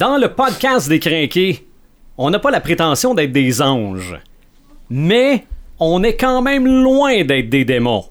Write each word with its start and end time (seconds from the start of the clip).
Dans 0.00 0.16
le 0.16 0.32
podcast 0.32 0.88
des 0.88 0.98
crinqués, 0.98 1.66
on 2.16 2.30
n'a 2.30 2.38
pas 2.38 2.50
la 2.50 2.62
prétention 2.62 3.12
d'être 3.12 3.32
des 3.32 3.60
anges, 3.60 4.16
mais 4.88 5.44
on 5.78 6.02
est 6.02 6.16
quand 6.16 6.40
même 6.40 6.66
loin 6.66 7.22
d'être 7.22 7.50
des 7.50 7.66
démons. 7.66 8.06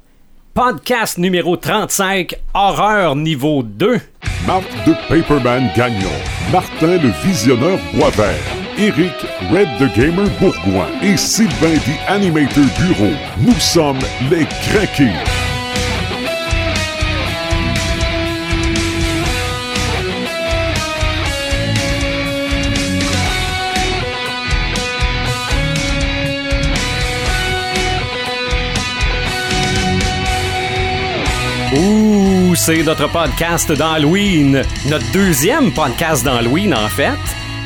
Podcast 0.54 1.18
numéro 1.18 1.58
35, 1.58 2.36
horreur 2.54 3.16
niveau 3.16 3.64
2. 3.64 4.00
Marc 4.46 4.70
de 4.86 4.94
Paperman 5.08 5.68
Gagnon, 5.76 6.14
Martin 6.52 7.00
le 7.02 7.10
Visionneur 7.28 7.80
Boisvert, 7.96 8.38
Eric 8.78 9.16
Red 9.52 9.70
the 9.80 9.92
Gamer 9.96 10.30
Bourgoin 10.40 10.90
et 11.02 11.18
Sylvain 11.18 11.74
the 11.74 12.08
Animator 12.08 12.66
Bureau. 12.86 13.14
Nous 13.42 13.60
sommes 13.60 13.98
les 14.30 14.46
craqués. 14.46 15.49
Ouh, 31.76 32.56
c'est 32.56 32.82
notre 32.84 33.12
podcast 33.12 33.72
d'Halloween, 33.72 34.64
notre 34.90 35.12
deuxième 35.12 35.72
podcast 35.72 36.26
d'Halloween 36.26 36.74
en 36.74 36.88
fait, 36.88 37.12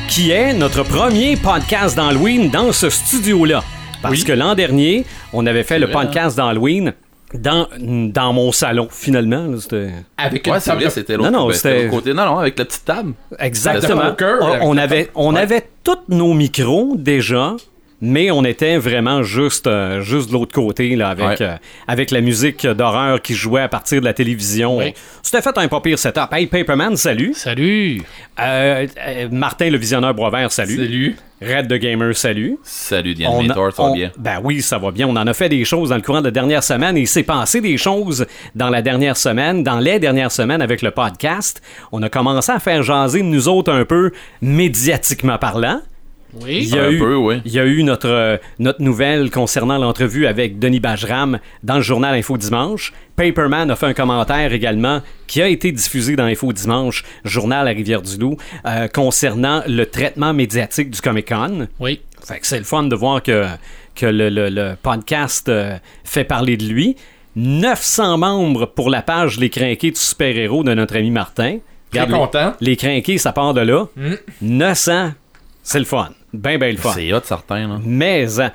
qui 0.08 0.30
est 0.30 0.52
notre 0.52 0.82
premier 0.82 1.36
podcast 1.36 1.96
d'Halloween 1.96 2.50
dans 2.50 2.70
ce 2.72 2.90
studio-là. 2.90 3.62
Parce 4.02 4.22
que 4.22 4.32
l'an 4.32 4.54
dernier, 4.54 5.06
on 5.32 5.46
avait 5.46 5.62
fait 5.62 5.78
le 5.78 5.86
vrai, 5.86 5.94
hein? 5.96 6.00
podcast 6.02 6.36
d'Halloween 6.36 6.92
dans, 7.32 7.66
dans 7.80 8.32
mon 8.34 8.52
salon, 8.52 8.88
finalement. 8.90 9.46
là, 9.46 9.56
C'était... 9.58 9.90
Avec 10.18 10.46
Ouais, 10.46 10.58
de- 10.58 10.88
c'était 10.90 11.16
l'autre 11.16 11.30
Non, 11.30 11.46
non, 11.46 11.52
c'était- 11.52 11.84
l'autre 11.84 11.96
côté. 11.96 12.12
Non, 12.12 12.26
non, 12.26 12.38
avec 12.38 12.58
la 12.58 12.64
petite 12.66 12.84
table. 12.84 13.14
Exactement. 13.38 14.02
Le 14.02 14.10
poker, 14.10 14.38
on, 14.42 14.46
avec 14.46 14.62
on 14.62 14.72
la 14.74 14.82
avait, 14.82 15.10
on 15.14 15.34
Ouais. 15.34 15.40
avait 15.40 15.66
tous 15.82 15.96
nos 16.10 16.34
micros 16.34 16.94
déjà, 16.98 17.56
mais 18.00 18.30
on 18.30 18.44
était 18.44 18.76
vraiment 18.76 19.22
juste, 19.22 19.66
euh, 19.66 20.00
juste 20.02 20.28
de 20.28 20.34
l'autre 20.34 20.54
côté 20.54 20.96
là, 20.96 21.08
avec, 21.10 21.26
Ouais. 21.26 21.36
euh, 21.42 21.56
avec 21.88 22.10
la 22.10 22.20
musique 22.20 22.66
d'horreur 22.66 23.20
qui 23.22 23.34
jouait 23.34 23.62
à 23.62 23.68
partir 23.68 24.00
de 24.00 24.04
la 24.04 24.12
télévision. 24.12 24.78
Oui. 24.78 24.92
C'était 25.22 25.42
fait 25.42 25.56
un 25.56 25.68
pas 25.68 25.80
pire 25.80 25.98
setup. 25.98 26.32
Hey, 26.32 26.46
Paperman, 26.46 26.96
salut. 26.96 27.32
Salut! 27.34 28.02
Euh, 28.40 28.86
euh, 29.06 29.28
Martin, 29.30 29.70
le 29.70 29.78
visionneur 29.78 30.12
Boisvert, 30.14 30.50
salut. 30.52 30.76
Salut. 30.76 31.16
Red 31.42 31.68
the 31.68 31.74
Gamer, 31.74 32.16
salut. 32.16 32.58
Salut, 32.62 33.14
Animator, 33.22 33.72
ça 33.72 33.82
va 33.82 33.92
bien? 33.92 34.10
Ben 34.16 34.40
oui, 34.42 34.62
ça 34.62 34.78
va 34.78 34.90
bien. 34.90 35.06
On 35.06 35.16
en 35.16 35.26
a 35.26 35.34
fait 35.34 35.48
des 35.48 35.64
choses 35.64 35.90
dans 35.90 35.96
le 35.96 36.00
courant 36.02 36.20
de 36.20 36.26
la 36.26 36.30
dernière 36.30 36.62
semaine 36.62 36.96
et 36.96 37.02
il 37.02 37.08
s'est 37.08 37.22
passé 37.24 37.60
des 37.60 37.76
choses 37.76 38.24
dans 38.54 38.70
la 38.70 38.80
dernière 38.80 39.16
semaine, 39.16 39.62
dans 39.62 39.78
les 39.78 39.98
dernières 39.98 40.32
semaines 40.32 40.62
avec 40.62 40.80
le 40.80 40.90
podcast. 40.90 41.60
On 41.92 42.02
a 42.02 42.08
commencé 42.08 42.50
à 42.50 42.60
faire 42.60 42.82
jaser 42.82 43.22
nous 43.22 43.48
autres 43.48 43.72
un 43.72 43.84
peu 43.84 44.12
médiatiquement 44.40 45.36
parlant. 45.38 45.80
Oui? 46.42 46.58
Il 46.62 46.74
y 46.74 46.78
a 46.78 46.84
Un 46.84 46.90
eu, 46.90 46.98
peu, 46.98 47.14
oui. 47.16 47.40
Il 47.44 47.52
y 47.52 47.58
a 47.60 47.64
eu 47.64 47.82
notre, 47.82 48.08
euh, 48.08 48.36
notre 48.58 48.82
nouvelle 48.82 49.30
concernant 49.30 49.78
l'entrevue 49.78 50.26
avec 50.26 50.58
Denis 50.58 50.80
Bajram 50.80 51.38
dans 51.62 51.76
le 51.76 51.80
journal 51.82 52.14
Info 52.14 52.36
Dimanche. 52.36 52.92
Paperman 53.16 53.70
a 53.70 53.76
fait 53.76 53.86
un 53.86 53.94
commentaire 53.94 54.52
également 54.52 55.00
qui 55.26 55.40
a 55.42 55.48
été 55.48 55.70
diffusé 55.72 56.16
dans 56.16 56.24
Info 56.24 56.52
Dimanche, 56.52 57.04
journal 57.24 57.68
à 57.68 57.70
Rivière-du-Loup, 57.70 58.36
euh, 58.66 58.88
concernant 58.88 59.62
le 59.68 59.86
traitement 59.86 60.32
médiatique 60.34 60.90
du 60.90 61.00
Comic-Con. 61.00 61.68
Oui. 61.78 62.00
Fait 62.26 62.40
que 62.40 62.46
c'est 62.46 62.58
le 62.58 62.64
fun 62.64 62.84
de 62.84 62.96
voir 62.96 63.22
que, 63.22 63.44
que 63.94 64.06
le, 64.06 64.28
le- 64.30 64.48
le 64.48 64.74
podcast 64.82 65.48
euh, 65.48 65.76
fait 66.04 66.24
parler 66.24 66.56
de 66.56 66.64
lui. 66.64 66.96
900 67.36 68.18
membres 68.18 68.66
pour 68.66 68.90
la 68.90 69.02
page 69.02 69.38
Les 69.38 69.50
Crinqués 69.50 69.90
du 69.90 69.98
super-héros 70.00 70.62
de 70.64 70.72
notre 70.74 70.96
ami 70.96 71.10
Martin. 71.10 71.58
Très 71.90 72.00
Regarde, 72.02 72.10
les- 72.10 72.16
content. 72.16 72.52
Les, 72.60 72.76
Crinqués, 72.76 73.18
ça 73.18 73.32
part 73.32 73.54
de 73.54 73.60
là. 73.60 73.86
900, 74.40 75.12
c'est 75.62 75.78
le 75.78 75.84
fun. 75.84 76.10
Ben, 76.34 76.58
ben 76.58 76.74
le 76.74 76.80
fun. 76.80 76.92
C'est 76.94 77.12
hot, 77.12 77.20
certain. 77.22 77.68
Là. 77.68 77.80
Mais, 77.84 78.26
euh, 78.40 78.48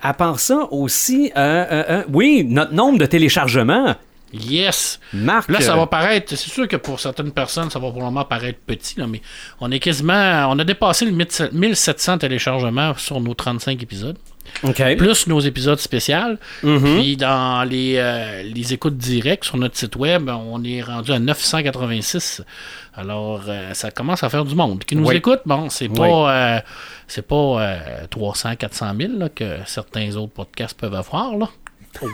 à 0.00 0.14
part 0.14 0.38
ça 0.38 0.68
aussi, 0.70 1.32
euh, 1.36 1.66
euh, 1.70 1.84
euh, 1.90 2.02
oui, 2.12 2.44
notre 2.48 2.72
nombre 2.72 2.98
de 2.98 3.06
téléchargements. 3.06 3.96
Yes! 4.32 5.00
Marc. 5.12 5.50
Là, 5.50 5.60
ça 5.60 5.74
va 5.74 5.86
paraître, 5.86 6.28
c'est 6.36 6.50
sûr 6.50 6.68
que 6.68 6.76
pour 6.76 7.00
certaines 7.00 7.32
personnes, 7.32 7.70
ça 7.70 7.78
va 7.78 7.88
pour 7.90 8.00
le 8.00 8.04
moment 8.04 8.24
paraître 8.24 8.58
petit, 8.58 8.98
là, 8.98 9.06
mais 9.06 9.22
on 9.58 9.70
est 9.70 9.80
quasiment, 9.80 10.48
on 10.50 10.58
a 10.58 10.64
dépassé 10.64 11.06
le 11.06 11.12
1700 11.12 11.48
1700 11.52 12.18
téléchargements 12.18 12.94
sur 12.96 13.20
nos 13.20 13.32
35 13.32 13.82
épisodes, 13.82 14.18
Plus 14.96 15.26
nos 15.26 15.40
épisodes 15.40 15.78
spéciaux. 15.78 16.36
Mhm. 16.62 16.98
Puis 17.00 17.16
dans 17.16 17.62
les, 17.68 17.94
euh, 17.96 18.42
les 18.42 18.72
écoutes 18.72 18.96
directes 18.96 19.44
sur 19.44 19.56
notre 19.56 19.76
site 19.76 19.96
web, 19.96 20.28
on 20.30 20.62
est 20.64 20.82
rendu 20.82 21.12
à 21.12 21.18
986. 21.18 22.42
Alors, 22.94 23.42
euh, 23.48 23.74
ça 23.74 23.90
commence 23.90 24.24
à 24.24 24.28
faire 24.28 24.44
du 24.44 24.54
monde. 24.54 24.82
Qui 24.84 24.96
nous 24.96 25.06
Oui. 25.06 25.16
écoute, 25.16 25.40
bon, 25.46 25.68
c'est 25.68 25.88
Oui. 25.88 25.96
pas, 25.96 26.32
euh, 26.56 26.60
c'est 27.06 27.26
pas 27.26 27.34
euh, 27.62 27.76
300, 28.10 28.56
400 28.56 28.92
000 28.98 29.12
là, 29.18 29.28
que 29.28 29.44
certains 29.66 30.14
autres 30.16 30.32
podcasts 30.32 30.78
peuvent 30.78 30.94
avoir, 30.94 31.36
là. 31.36 31.48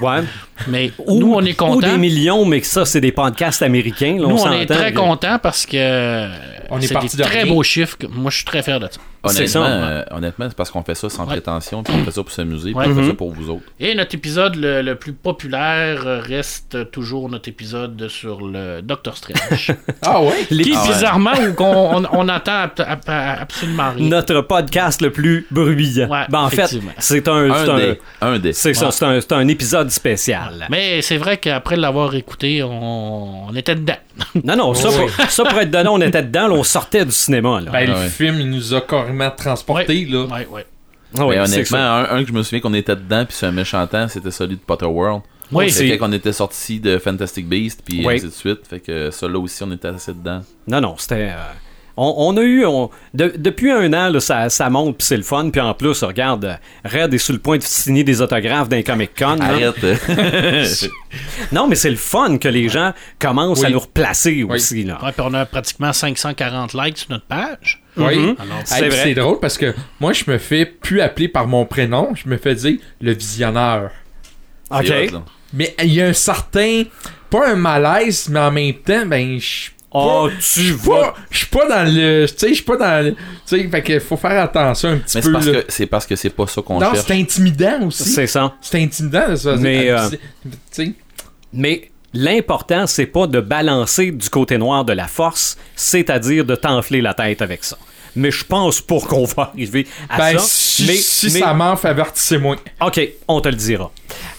Ouais. 0.00 0.22
Mais 0.68 0.92
Ou- 1.06 1.18
nous, 1.18 1.32
on 1.34 1.40
est 1.40 1.42
Ou 1.42 1.46
des 1.46 1.54
contents. 1.54 1.98
millions, 1.98 2.44
mais 2.46 2.60
que 2.60 2.66
ça, 2.66 2.84
c'est 2.86 3.00
des 3.00 3.12
podcasts 3.12 3.60
américains. 3.62 4.16
là, 4.18 4.28
Nous, 4.28 4.38
on 4.38 4.52
est 4.52 4.66
très 4.66 4.92
contents 4.94 5.38
parce 5.42 5.66
que 5.66 6.28
On 6.70 6.78
est 6.78 6.86
c'est 6.86 6.94
parti 6.94 7.16
des 7.16 7.22
de 7.22 7.28
très 7.28 7.42
rien. 7.42 7.52
beaux 7.52 7.62
chiffres. 7.62 7.96
Moi, 8.10 8.30
je 8.30 8.36
suis 8.36 8.44
très 8.46 8.62
fier 8.62 8.78
de 8.80 8.86
ça. 8.90 9.00
Honnêtement, 9.30 9.46
ça. 9.46 9.66
euh, 9.66 10.04
honnêtement, 10.10 10.46
c'est 10.48 10.56
parce 10.56 10.70
qu'on 10.70 10.82
fait 10.82 10.94
ça 10.94 11.08
sans 11.08 11.22
Ouais. 11.24 11.30
prétention, 11.34 11.82
puis 11.82 11.94
on 11.96 12.04
fait 12.04 12.10
ça 12.10 12.22
pour 12.22 12.32
s'amuser, 12.32 12.70
puis 12.72 12.78
Ouais. 12.78 12.86
on 12.88 12.94
fait 13.02 13.08
ça 13.08 13.14
pour 13.14 13.32
vous 13.32 13.50
autres. 13.50 13.62
Et 13.80 13.94
notre 13.94 14.14
épisode 14.14 14.56
le, 14.56 14.82
le 14.82 14.94
plus 14.96 15.12
populaire 15.12 16.02
reste 16.22 16.90
toujours 16.90 17.28
notre 17.28 17.48
épisode 17.48 18.08
sur 18.08 18.46
le 18.46 18.80
Doctor 18.82 19.16
Strange. 19.16 19.72
Ah 20.02 20.20
ouais? 20.22 20.46
Les- 20.50 20.64
qui, 20.64 20.72
Ah 20.76 20.82
ouais. 20.82 20.88
bizarrement, 20.94 21.30
où 21.48 21.52
qu'on- 21.54 21.96
on, 21.96 22.04
on 22.12 22.28
attend 22.28 22.52
ab- 22.64 22.72
ab- 22.86 23.00
absolument 23.40 23.90
rien. 23.96 24.08
Notre 24.08 24.40
podcast 24.42 25.00
le 25.00 25.10
plus 25.10 25.46
bruyant. 25.50 26.08
Ouais, 26.08 26.24
Ben, 26.28 26.40
en 26.40 26.50
fait, 26.50 26.78
c'est 26.98 27.26
un, 27.28 27.50
Un 27.50 27.68
un- 27.68 27.76
des. 27.78 28.00
Un 28.20 28.38
des. 28.38 28.52
c'est 28.52 28.74
ça, 28.74 28.90
c'est 28.90 29.04
un, 29.04 29.20
c'est 29.20 29.32
un 29.32 29.48
épisode 29.48 29.90
spécial. 29.90 30.66
Mais 30.70 31.00
c'est 31.02 31.16
vrai 31.16 31.38
qu'après 31.38 31.76
l'avoir 31.76 32.14
écouté, 32.14 32.62
on, 32.62 33.48
on 33.48 33.54
était 33.56 33.74
dedans. 33.74 33.94
Non, 34.44 34.56
non, 34.56 34.74
ça, 34.74 34.88
pour, 34.96 35.10
ça 35.30 35.44
pour 35.44 35.58
être 35.58 35.70
dedans, 35.70 35.94
on 35.94 36.00
était 36.00 36.22
dedans, 36.22 36.48
là, 36.48 36.54
on 36.54 36.62
sortait 36.62 37.04
du 37.04 37.10
cinéma. 37.12 37.60
Là. 37.60 37.70
Ben, 37.72 37.86
le 37.88 37.94
Ah 37.96 38.00
ouais. 38.00 38.08
film, 38.08 38.38
il 38.40 38.50
nous 38.50 38.74
a 38.74 38.80
carrément 39.18 39.36
transportés, 39.36 40.04
là. 40.06 40.24
Ouais, 40.26 40.46
ouais. 40.50 40.66
Ah 41.16 41.26
ouais, 41.26 41.38
honnêtement, 41.38 41.78
un, 41.78 42.16
un 42.16 42.22
que 42.22 42.28
je 42.28 42.32
me 42.32 42.42
souviens 42.42 42.60
qu'on 42.60 42.74
était 42.74 42.96
dedans, 42.96 43.24
puis 43.24 43.36
c'est 43.38 43.46
un 43.46 43.52
méchant 43.52 43.86
temps, 43.86 44.08
c'était 44.08 44.32
celui 44.32 44.56
de 44.56 44.60
Potter 44.60 44.86
World. 44.86 45.22
Oui, 45.52 45.70
c'est- 45.70 45.80
C'était 45.84 45.98
quand 45.98 46.08
on 46.08 46.12
était 46.12 46.32
sorti 46.32 46.80
de 46.80 46.98
Fantastic 46.98 47.46
Beast, 47.48 47.82
puis 47.84 48.04
Oui. 48.04 48.14
ainsi 48.14 48.24
de 48.26 48.30
suite. 48.30 48.66
Fait 48.68 48.80
que 48.80 49.10
ça, 49.10 49.28
là 49.28 49.38
aussi, 49.38 49.62
on 49.62 49.70
était 49.70 49.88
assez 49.88 50.12
dedans. 50.12 50.42
Non, 50.66 50.80
non, 50.80 50.96
c'était. 50.98 51.30
euh, 51.30 51.36
on, 51.96 52.14
on 52.18 52.36
a 52.36 52.42
eu. 52.42 52.64
on- 52.66 52.90
de- 53.14 53.32
depuis 53.36 53.70
un 53.70 53.92
an, 53.92 54.08
là, 54.10 54.20
ça, 54.20 54.48
ça 54.50 54.68
monte, 54.70 54.98
puis 54.98 55.06
c'est 55.06 55.16
le 55.16 55.22
fun. 55.22 55.50
Puis 55.50 55.60
en 55.60 55.74
plus, 55.74 56.02
regarde, 56.02 56.58
Red 56.84 57.14
est 57.14 57.18
sur 57.18 57.32
le 57.32 57.38
point 57.40 57.58
de 57.58 57.62
signer 57.62 58.04
des 58.04 58.20
autographes 58.20 58.68
d'un 58.68 58.82
Comic 58.82 59.10
Con. 59.18 59.38
Arrête. 59.40 59.76
Non, 61.52 61.68
mais 61.68 61.76
c'est 61.76 61.90
le 61.90 61.96
fun 61.96 62.38
que 62.38 62.48
les 62.48 62.68
gens 62.68 62.92
commencent 63.20 63.60
Oui. 63.60 63.66
à 63.66 63.70
nous 63.70 63.78
replacer 63.78 64.42
aussi. 64.42 64.82
Là. 64.84 64.98
Ouais, 65.02 65.12
puis 65.12 65.22
on 65.24 65.32
a 65.34 65.46
pratiquement 65.46 65.92
540 65.92 66.74
likes 66.74 66.98
sur 66.98 67.10
notre 67.12 67.26
page. 67.26 67.82
Oui. 67.96 68.34
Alors, 68.38 68.62
C'est 68.64 68.92
Hey, 68.92 69.14
drôle 69.14 69.38
parce 69.38 69.56
que 69.56 69.72
moi, 70.00 70.12
je 70.12 70.24
me 70.26 70.38
fais 70.38 70.66
plus 70.66 71.00
appeler 71.00 71.28
par 71.28 71.46
mon 71.46 71.64
prénom. 71.66 72.12
Je 72.16 72.28
me 72.28 72.36
fais 72.36 72.54
dire 72.56 72.78
le 73.00 73.12
visionneur. 73.12 73.90
OK. 74.70 74.90
Hot. 75.12 75.18
Mais 75.52 75.74
il 75.82 75.94
y 75.94 76.02
a 76.02 76.06
un 76.06 76.12
certain. 76.12 76.82
Pas 77.30 77.50
un 77.50 77.56
malaise, 77.56 78.28
mais 78.28 78.40
en 78.40 78.50
même 78.50 78.74
temps, 78.74 79.06
ben, 79.06 79.38
je 79.38 79.44
suis 79.46 79.70
Oh, 79.96 80.28
tu 80.54 80.74
pas, 80.78 81.14
je 81.30 81.38
suis 81.38 81.46
pas 81.46 81.68
dans 81.68 81.84
le, 81.88 82.26
tu 82.26 82.34
sais, 82.36 82.48
je 82.48 82.54
suis 82.54 82.62
pas 82.64 82.76
dans 82.76 83.04
le, 83.04 83.12
tu 83.12 83.18
sais, 83.46 83.68
fait 83.68 83.82
que 83.82 84.00
faut 84.00 84.16
faire 84.16 84.42
attention 84.42 84.88
un 84.90 84.96
petit 84.98 85.18
Mais 85.18 85.22
peu. 85.22 85.28
c'est 85.28 85.32
parce, 85.32 85.46
que, 85.46 85.64
c'est 85.68 85.86
parce 85.86 86.06
que 86.06 86.16
c'est 86.16 86.30
pas 86.30 86.46
ça 86.48 86.62
qu'on 86.62 86.80
non, 86.80 86.92
cherche. 86.92 87.04
c'est 87.06 87.14
intimidant 87.14 87.86
aussi. 87.86 88.02
C'est 88.08 88.26
ça. 88.26 88.54
C'est 88.60 88.82
intimidant 88.82 89.28
de 89.30 89.36
se 89.36 89.48
faire 89.50 89.58
Mais, 89.58 89.82
dire, 89.84 89.98
euh, 90.02 90.08
c'est- 90.10 90.18
tu 90.18 90.56
sais. 90.72 90.92
Mais 91.52 91.90
l'important, 92.12 92.86
c'est 92.88 93.06
pas 93.06 93.26
de 93.28 93.40
balancer 93.40 94.10
du 94.10 94.28
côté 94.30 94.58
noir 94.58 94.84
de 94.84 94.92
la 94.92 95.06
force, 95.06 95.56
c'est-à-dire 95.76 96.44
de 96.44 96.56
t'enfler 96.56 97.00
la 97.00 97.14
tête 97.14 97.40
avec 97.42 97.62
ça. 97.62 97.76
Mais 98.16 98.30
je 98.30 98.44
pense 98.44 98.80
pas 98.80 99.00
qu'on 99.00 99.24
va 99.24 99.50
arriver 99.54 99.86
à 100.08 100.18
Ben, 100.18 100.38
ça. 100.38 100.44
si, 100.46 100.86
mais, 100.86 100.94
si 100.96 101.26
mais- 101.32 101.40
ça 101.40 101.52
m'enfle, 101.54 101.86
avertissez-moi. 101.88 102.56
OK, 102.80 103.00
on 103.28 103.40
te 103.40 103.48
le 103.48 103.56
dira. 103.56 103.90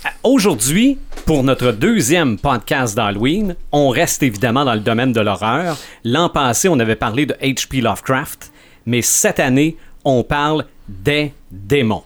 Euh, 0.06 0.10
Aujourd'hui, 0.24 0.98
pour 1.25 1.44
notre 1.44 1.72
deuxième 1.72 2.38
podcast 2.38 2.95
d'Halloween, 2.95 3.56
on 3.72 3.89
reste 3.89 4.24
évidemment 4.24 4.63
dans 4.66 4.74
le 4.74 4.80
domaine 4.80 5.12
de 5.12 5.22
l'horreur. 5.22 5.77
L'an 6.04 6.30
passé, 6.30 6.69
on 6.69 6.80
avait 6.80 6.95
parlé 6.95 7.25
de 7.25 7.33
H.P. 7.42 7.81
Lovecraft, 7.81 8.51
mais 8.86 9.01
cette 9.01 9.39
année, 9.39 9.78
on 10.04 10.24
parle 10.24 10.66
des 10.88 11.33
démons. 11.51 12.04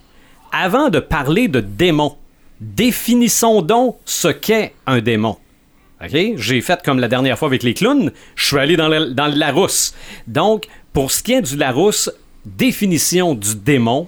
Avant 0.51 0.89
de 0.89 0.99
parler 0.99 1.47
de 1.47 1.59
démons, 1.59 2.15
définissons 2.61 3.61
donc 3.61 3.97
ce 4.05 4.27
qu'est 4.29 4.73
un 4.87 4.99
démon. 4.99 5.37
OK? 6.03 6.17
J'ai 6.37 6.61
fait 6.61 6.81
comme 6.83 6.99
la 6.99 7.07
dernière 7.09 7.37
fois 7.37 7.47
avec 7.49 7.61
les 7.63 7.73
clowns. 7.73 8.11
Je 8.35 8.45
suis 8.45 8.57
allé 8.57 8.77
dans 8.77 8.87
le, 8.87 9.13
dans 9.13 9.27
le 9.27 9.35
Larousse. 9.35 9.93
Donc, 10.27 10.65
pour 10.93 11.11
ce 11.11 11.23
qui 11.23 11.33
est 11.33 11.41
du 11.41 11.55
Larousse, 11.55 12.11
définition 12.45 13.35
du 13.35 13.55
démon, 13.55 14.07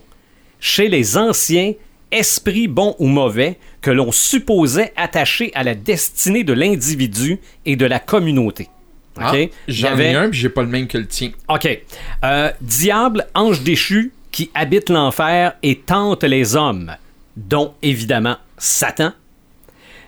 chez 0.59 0.87
les 0.89 1.17
anciens, 1.17 1.73
esprit 2.11 2.67
bon 2.67 2.95
ou 2.99 3.07
mauvais 3.07 3.57
que 3.81 3.91
l'on 3.91 4.11
supposait 4.11 4.93
attaché 4.95 5.51
à 5.55 5.63
la 5.63 5.75
destinée 5.75 6.43
de 6.43 6.53
l'individu 6.53 7.39
et 7.65 7.75
de 7.75 7.85
la 7.85 7.99
communauté. 7.99 8.69
OK? 9.17 9.23
Ah, 9.23 9.45
J'en 9.67 9.97
ai 9.97 10.15
un, 10.15 10.29
puis 10.29 10.39
j'ai 10.39 10.49
pas 10.49 10.61
le 10.61 10.67
même 10.67 10.87
que 10.87 10.97
le 10.97 11.07
tien. 11.07 11.31
OK. 11.49 11.67
Euh, 12.23 12.51
diable, 12.61 13.27
ange 13.33 13.61
déchu, 13.61 14.11
qui 14.31 14.49
habite 14.53 14.89
l'enfer 14.89 15.53
et 15.61 15.79
tente 15.79 16.23
les 16.23 16.55
hommes, 16.55 16.95
dont 17.35 17.73
évidemment 17.81 18.37
Satan. 18.57 19.11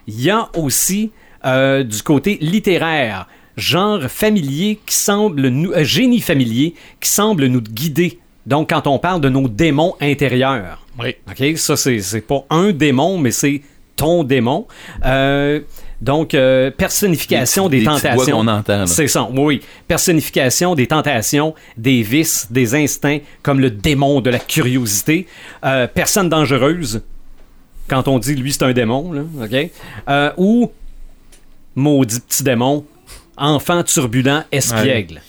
Il 0.07 0.21
y 0.21 0.29
a 0.29 0.49
aussi 0.55 1.11
euh, 1.45 1.83
du 1.83 2.01
côté 2.03 2.37
littéraire, 2.41 3.27
genre 3.57 4.03
familier 4.03 4.79
qui 4.85 4.95
semble 4.95 5.47
nous, 5.47 5.71
euh, 5.71 5.83
génie 5.83 6.21
familier 6.21 6.73
qui 6.99 7.09
semble 7.09 7.45
nous 7.47 7.61
guider. 7.61 8.19
Donc, 8.45 8.69
quand 8.71 8.87
on 8.87 8.99
parle 8.99 9.21
de 9.21 9.29
nos 9.29 9.47
démons 9.47 9.95
intérieurs, 10.01 10.85
Oui. 10.99 11.15
OK? 11.29 11.57
Ça, 11.57 11.77
c'est, 11.77 11.99
c'est 11.99 12.21
pas 12.21 12.43
un 12.49 12.71
démon, 12.71 13.17
mais 13.17 13.31
c'est 13.31 13.61
ton 13.95 14.23
démon. 14.23 14.67
Euh, 15.05 15.61
donc, 16.01 16.33
euh, 16.33 16.69
personnification 16.69 17.69
Des 17.69 17.83
tentations. 17.85 18.15
voix 18.15 18.25
qu'on 18.25 18.47
entend, 18.47 18.79
là. 18.79 18.87
C'est 18.87 19.07
ça, 19.07 19.29
oui, 19.31 19.39
oui. 19.41 19.61
Personnification 19.87 20.75
des 20.75 20.87
tentations, 20.87 21.55
des 21.77 22.01
vices, 22.01 22.47
des 22.51 22.75
instincts, 22.75 23.19
comme 23.43 23.61
le 23.61 23.69
démon 23.71 24.19
de 24.19 24.29
la 24.29 24.39
curiosité. 24.39 25.25
Euh, 25.63 25.87
personne 25.87 26.27
dangereuse, 26.27 27.01
quand 27.87 28.07
on 28.09 28.19
dit 28.19 28.35
lui 28.35 28.51
c'est 28.51 28.63
un 28.63 28.73
démon, 28.73 29.13
là, 29.13 29.21
OK? 29.41 29.69
Euh, 30.09 30.31
ou 30.37 30.71
maudit 31.75 32.19
petit 32.19 32.43
démon, 32.43 32.83
enfant 33.37 33.83
turbulent, 33.83 34.43
espiègle. 34.51 35.21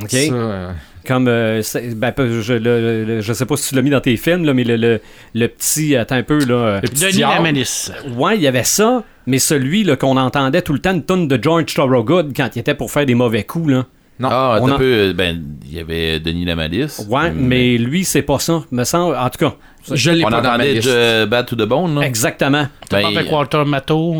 OK? 0.00 0.10
Ça, 0.10 0.32
euh, 0.32 0.72
Comme, 1.06 1.28
euh, 1.28 1.62
ben, 1.96 2.12
je, 2.18 2.52
le- 2.52 3.04
le- 3.04 3.20
je 3.20 3.32
sais 3.32 3.46
pas 3.46 3.56
si 3.56 3.70
tu 3.70 3.74
l'as 3.74 3.82
mis 3.82 3.90
dans 3.90 4.00
tes 4.00 4.16
films, 4.16 4.44
là, 4.44 4.54
mais 4.54 4.64
le, 4.64 4.76
le, 4.76 5.00
le 5.34 5.46
petit, 5.48 5.96
attends 5.96 6.16
un 6.16 6.22
peu, 6.22 6.38
là. 6.44 6.54
euh, 6.54 6.80
le 6.82 6.88
petit 6.88 7.06
Denis. 7.06 7.20
Lamanis. 7.20 7.90
Ouais, 8.16 8.36
il 8.36 8.42
y 8.42 8.46
avait 8.46 8.64
ça, 8.64 9.02
mais 9.26 9.38
celui 9.38 9.82
là, 9.84 9.96
qu'on 9.96 10.16
entendait 10.16 10.62
tout 10.62 10.72
le 10.72 10.78
temps 10.78 10.92
une 10.92 11.02
tonne 11.04 11.26
de 11.28 11.38
George 11.42 11.74
Thorogood 11.74 12.32
quand 12.36 12.48
il 12.54 12.60
était 12.60 12.74
pour 12.74 12.90
faire 12.90 13.06
des 13.06 13.14
mauvais 13.14 13.44
coups, 13.44 13.70
là. 13.72 13.86
Non. 14.20 14.28
Ah, 14.30 14.58
on 14.60 14.66
attends 14.66 14.72
en- 14.72 14.74
un 14.74 14.78
peu. 14.78 15.12
Ben, 15.14 15.42
il 15.64 15.74
y 15.74 15.80
avait 15.80 16.20
Denis 16.20 16.44
Lamadis. 16.44 17.06
Ouais, 17.08 17.30
mais 17.30 17.78
lui, 17.78 18.04
c'est 18.04 18.20
pas 18.20 18.38
ça, 18.38 18.62
me 18.70 18.84
semble. 18.84 19.16
En 19.16 19.30
tout 19.30 19.38
cas, 19.38 19.54
Je 19.90 20.10
l'ai 20.10 20.22
On 20.24 20.28
pas 20.28 20.40
entendait 20.40 20.74
liste. 20.74 20.88
euh, 20.88 21.24
Bad 21.24 21.46
to 21.46 21.56
the 21.56 21.66
Bone, 21.66 21.98
là. 21.98 22.02
exactement. 22.06 22.66
T'as 22.90 22.98
Ben, 22.98 23.02
pas 23.14 23.20
avec 23.20 23.32
Walter 23.32 23.62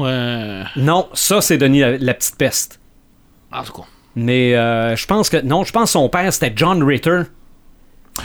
euh, 0.06 0.62
Non, 0.77 1.06
ça, 1.12 1.43
c'est 1.43 1.59
Denis 1.59 1.81
la, 1.81 1.99
la 1.99 2.15
petite 2.15 2.37
peste. 2.37 2.80
En 3.52 3.62
tout 3.62 3.73
cas. 3.73 3.82
Mais 4.17 4.55
euh, 4.55 4.97
je 4.97 5.06
pense 5.06 5.29
que. 5.29 5.37
Non, 5.38 5.64
je 5.64 5.73
pense 5.73 5.85
que 5.85 5.91
son 5.91 6.08
père, 6.08 6.32
c'était 6.32 6.52
John 6.55 6.82
Ritter. 6.82 7.23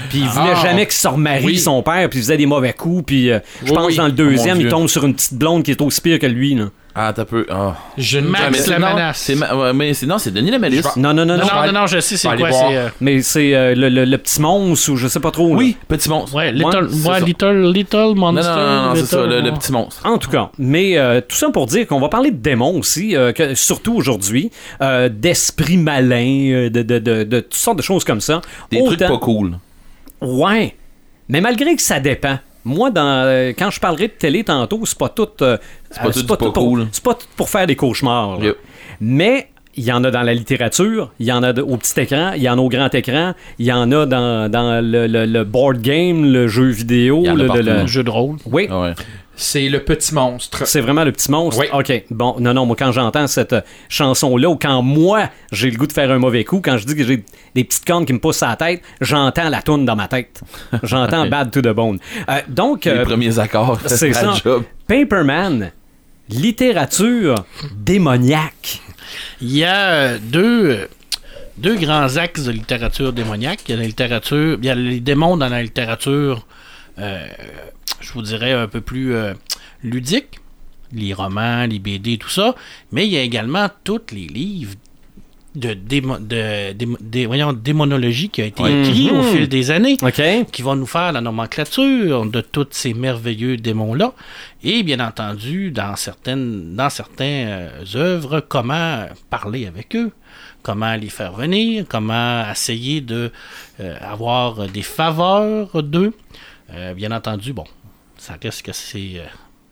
Puis 0.10 0.20
il 0.20 0.28
voulait 0.28 0.54
Ah. 0.56 0.62
jamais 0.62 0.86
qu'il 0.86 0.94
se 0.96 1.08
remarie, 1.08 1.46
Oui. 1.46 1.58
son 1.60 1.82
père, 1.84 2.10
puis 2.10 2.20
il 2.20 2.22
faisait 2.24 2.38
des 2.38 2.46
mauvais 2.48 2.74
coups. 2.74 3.06
Puis 3.06 3.30
euh, 3.32 3.40
je 3.64 3.70
Oui, 3.70 3.76
pense 3.76 3.88
oui. 3.88 3.96
dans 3.98 4.04
le 4.06 4.10
mon 4.12 4.16
deuxième, 4.16 4.60
il 4.60 4.68
tombe 4.68 4.88
sur 4.88 5.06
une 5.06 5.14
petite 5.16 5.36
blonde 5.36 5.64
qui 5.64 5.72
est 5.72 5.82
aussi 5.82 6.02
pire 6.02 6.20
que 6.20 6.26
lui. 6.26 6.56
Là. 6.56 6.66
Ah, 6.98 7.12
t'as 7.14 7.26
peu. 7.26 7.46
Ah. 7.50 7.76
Je 7.98 8.20
ne 8.20 8.28
Max 8.30 8.44
Ah, 8.48 8.50
mais 8.52 8.58
c'est- 8.58 8.72
non, 8.72 8.88
Lamanas. 8.88 9.14
c'est 9.16 9.36
ma- 9.36 9.54
ouais, 9.54 9.74
mais 9.74 9.92
non, 10.08 10.18
c'est 10.18 10.32
Denis. 10.32 10.50
Je 10.54 10.58
vais- 10.58 10.82
Non, 10.96 11.14
non, 11.14 11.26
non, 11.26 11.38
Non, 11.38 11.44
non. 11.66 11.72
non, 11.74 11.88
je 11.88 12.00
sais 12.00 12.16
c'est 12.16 12.30
quoi. 12.38 12.50
euh, 12.72 12.88
Mais 13.02 13.22
c'est 13.22 13.54
euh, 13.54 13.76
le, 13.76 13.90
le- 13.90 14.06
le 14.06 14.18
petit 14.18 14.40
monstre 14.42 14.92
ou 14.94 14.96
je 14.96 15.08
sais 15.10 15.20
pas 15.20 15.32
trop. 15.32 15.50
là. 15.50 15.56
Oui, 15.58 15.76
petit 15.90 16.08
monstre. 16.08 16.34
Ouais, 16.34 16.54
Little, 16.54 16.88
Ouais, 17.06 17.10
ouais, 17.12 17.22
little, 17.22 17.72
little 17.74 17.98
Non, 17.98 18.16
Monster. 18.16 18.48
non, 18.50 18.56
non, 18.56 18.82
non, 18.88 18.96
c'est 18.96 19.06
ça, 19.08 19.18
Little- 19.26 19.30
le, 19.30 19.42
le 19.42 19.52
petit 19.54 19.72
monstre. 19.74 20.06
En 20.06 20.18
tout 20.18 20.30
cas, 20.30 20.52
mais 20.58 20.98
euh, 20.98 21.20
tout 21.20 21.36
ça 21.36 21.50
pour 21.50 21.66
dire 21.66 21.86
qu'on 21.86 22.00
va 22.00 22.08
parler 22.08 22.32
de 22.32 22.38
démons 22.38 22.80
aussi, 22.80 23.14
euh, 23.18 23.34
que, 23.34 23.56
surtout 23.56 23.94
aujourd'hui, 23.96 24.50
euh, 24.82 25.10
d'esprits 25.10 25.76
malins, 25.78 26.70
de, 26.72 26.82
de, 26.82 27.00
de, 27.00 27.24
de 27.24 27.40
toutes 27.42 27.54
sortes 27.56 27.78
de 27.78 27.84
choses 27.84 28.06
comme 28.06 28.22
ça. 28.22 28.42
Des 28.72 28.82
trucs 28.82 29.00
pas 29.00 29.18
cool. 29.18 29.58
Ouais, 30.22 30.76
mais 31.28 31.42
malgré 31.42 31.76
que 31.76 31.82
ça 31.82 32.00
dépend. 32.00 32.38
Moi, 32.66 32.90
dans, 32.92 33.06
euh, 33.06 33.54
quand 33.58 33.70
je 33.70 33.80
parlerai 33.80 34.08
de 34.08 34.14
télé 34.14 34.44
tantôt, 34.44 34.82
c'est 34.86 34.98
pas 34.98 35.10
tout. 35.10 35.28
euh, 35.42 35.58
C'est 35.92 36.02
pas 36.02 36.08
euh, 36.10 36.12
tout 36.12 36.22
du 36.22 36.26
pas 36.26 36.36
pas 36.38 36.46
tout 36.48 36.52
pour, 36.52 36.64
cool. 36.68 36.88
C'est 36.92 37.04
pas 37.04 37.14
tout 37.14 37.28
pour 37.38 37.48
faire 37.50 37.68
des 37.68 37.76
cauchemars. 37.76 38.44
Yep. 38.44 38.58
Mais 39.02 39.50
il 39.78 39.84
y 39.84 39.92
en 39.92 40.04
a 40.04 40.10
dans 40.10 40.22
la 40.24 40.34
littérature, 40.34 41.12
il 41.20 41.26
y 41.28 41.32
en 41.32 41.44
a 41.44 41.52
de- 41.54 41.62
au 41.62 41.76
petit 41.78 42.00
écran, 42.00 42.32
il 42.36 42.42
y 42.42 42.50
en 42.50 42.58
a 42.58 42.62
au 42.62 42.70
grand 42.70 42.94
écran, 42.96 43.34
il 43.60 43.66
y 43.66 43.72
en 43.74 43.92
a 43.92 44.06
dans, 44.06 44.50
dans 44.50 44.82
le, 44.82 45.06
le- 45.06 45.26
le 45.26 45.44
board 45.44 45.82
game, 45.82 46.26
le 46.32 46.48
jeu 46.48 46.68
vidéo. 46.70 47.20
Il 47.24 47.28
y 47.28 47.30
en 47.30 47.40
a 47.50 47.62
le- 47.62 47.86
jeu 47.88 48.04
de 48.04 48.10
rôle. 48.10 48.38
Oui, 48.46 48.68
Ah 48.72 48.82
ouais. 48.82 48.94
C'est 49.38 49.68
le 49.70 49.84
petit 49.84 50.14
monstre. 50.14 50.66
c'est 50.66 50.82
vraiment 50.82 51.04
le 51.04 51.12
petit 51.12 51.30
monstre? 51.30 51.62
Oui. 51.62 51.68
OK. 51.74 52.06
Bon, 52.10 52.36
non, 52.40 52.54
non, 52.54 52.66
moi, 52.66 52.76
quand 52.78 52.92
j'entends 52.92 53.28
cette 53.28 53.54
euh, 53.54 53.62
chanson-là, 53.90 54.50
ou 54.50 54.56
quand 54.56 54.82
moi, 54.82 55.30
j'ai 55.52 55.70
le 55.70 55.78
goût 55.78 55.88
de 55.88 55.94
faire 55.94 56.10
un 56.12 56.20
mauvais 56.20 56.44
coup, 56.44 56.62
quand 56.64 56.78
je 56.78 56.86
dis 56.86 56.96
que 56.96 57.04
j'ai 57.04 57.24
des 57.54 57.64
petites 57.64 57.86
cornes 57.86 58.06
qui 58.06 58.14
me 58.14 58.20
poussent 58.20 58.44
à 58.44 58.50
la 58.50 58.56
tête, 58.56 58.82
j'entends 59.02 59.50
la 59.50 59.62
toune 59.62 59.86
dans 59.86 59.96
ma 59.96 60.08
tête. 60.08 60.42
J'entends 60.84 61.28
Bad 61.28 61.52
to 61.52 61.62
the 61.62 61.70
Bone. 61.70 62.00
Euh, 62.30 62.42
donc, 62.48 62.86
Les 62.86 62.92
euh, 62.92 63.04
premiers 63.04 63.40
accords. 63.40 63.80
c'est 63.86 64.14
ça. 64.14 64.34
job. 64.44 64.64
Paperman, 64.88 65.72
littérature 66.30 67.46
démoniaque. 67.76 68.82
Il 69.42 69.56
y 69.56 69.64
a 69.64 70.18
deux, 70.18 70.88
deux 71.58 71.76
grands 71.76 72.18
axes 72.18 72.44
de 72.44 72.52
littérature 72.52 73.14
démoniaque. 73.14 73.62
Il 73.68 73.72
y 73.72 73.78
a 73.78 73.82
la 73.82 73.88
littérature, 73.88 74.58
il 74.62 74.66
y 74.66 74.70
a 74.70 74.76
les 74.76 75.00
démons 75.00 75.38
dans 75.38 75.50
la 75.50 75.62
littérature, 75.62 76.46
euh, 77.00 77.26
je 78.06 78.14
vous 78.14 78.22
dirais 78.22 78.54
un 78.54 78.68
peu 78.68 78.82
plus 78.82 79.14
euh, 79.16 79.34
ludique, 79.84 80.40
les 80.94 81.14
romans, 81.14 81.66
les 81.66 81.80
BD, 81.80 82.18
tout 82.18 82.30
ça. 82.30 82.56
Mais 82.92 83.06
il 83.06 83.12
y 83.14 83.18
a 83.18 83.22
également 83.22 83.68
tous 83.84 84.02
les 84.12 84.28
livres 84.28 84.76
de, 85.56 85.74
démo- 85.74 86.20
de, 86.20 86.74
démo- 86.74 86.98
des- 87.00 87.26
voyons, 87.26 87.54
démonologie 87.54 88.28
qui 88.30 88.42
a 88.42 88.46
été 88.46 88.62
Ouais. 88.62 88.82
écrit 88.82 89.10
au 89.10 89.16
Mhm. 89.22 89.24
fil 89.32 89.48
des 89.48 89.72
années 89.72 89.98
qui 90.52 90.62
vont 90.62 90.76
nous 90.76 90.86
faire 90.86 91.12
la 91.14 91.22
nomenclature 91.22 92.26
de 92.26 92.42
tous 92.42 92.68
ces 92.72 92.94
merveilleux 92.94 93.56
démons-là. 93.58 94.12
Et 94.64 94.84
bien 94.84 95.00
entendu, 95.00 95.72
dans 95.72 95.96
certaines, 95.96 96.76
dans 96.76 96.90
certaines 96.90 97.48
euh, 97.48 97.86
œuvres, 97.96 98.42
comment 98.42 99.06
parler 99.30 99.66
avec 99.66 99.96
eux, 99.96 100.12
comment 100.62 100.94
les 100.96 101.10
faire 101.10 101.32
venir, 101.34 101.86
comment 101.88 102.44
essayer 102.52 103.00
de 103.00 103.32
euh, 103.80 103.96
avoir 104.02 104.68
des 104.68 104.82
faveurs 104.84 105.82
d'eux. 105.84 106.12
Euh, 106.74 106.94
bien 106.94 107.12
entendu, 107.14 107.54
bon, 107.54 107.64
ça 108.28 108.36
reste 108.42 108.62
que 108.64 108.72
c'est. 108.74 109.14
euh, 109.18 109.26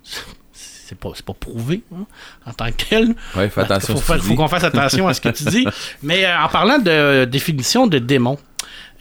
c'est 0.51 0.97
pas, 0.97 1.09
c'est 1.15 1.25
pas 1.25 1.33
prouvé 1.33 1.81
hein, 1.95 2.05
en 2.45 2.53
tant 2.53 2.69
que 2.71 2.83
tel. 2.89 3.15
Fais 3.33 3.61
attention. 3.61 3.95
Il 3.95 4.01
faut, 4.01 4.13
faut 4.19 4.35
qu'on 4.35 4.47
fasse 4.47 4.63
attention 4.65 5.07
à 5.07 5.13
ce 5.13 5.21
que 5.21 5.29
tu 5.29 5.43
dis. 5.45 5.65
Mais 6.03 6.25
euh, 6.25 6.39
en 6.39 6.49
parlant 6.49 6.77
de 6.77 7.25
définition 7.25 7.87
de 7.87 7.99
démon, 7.99 8.37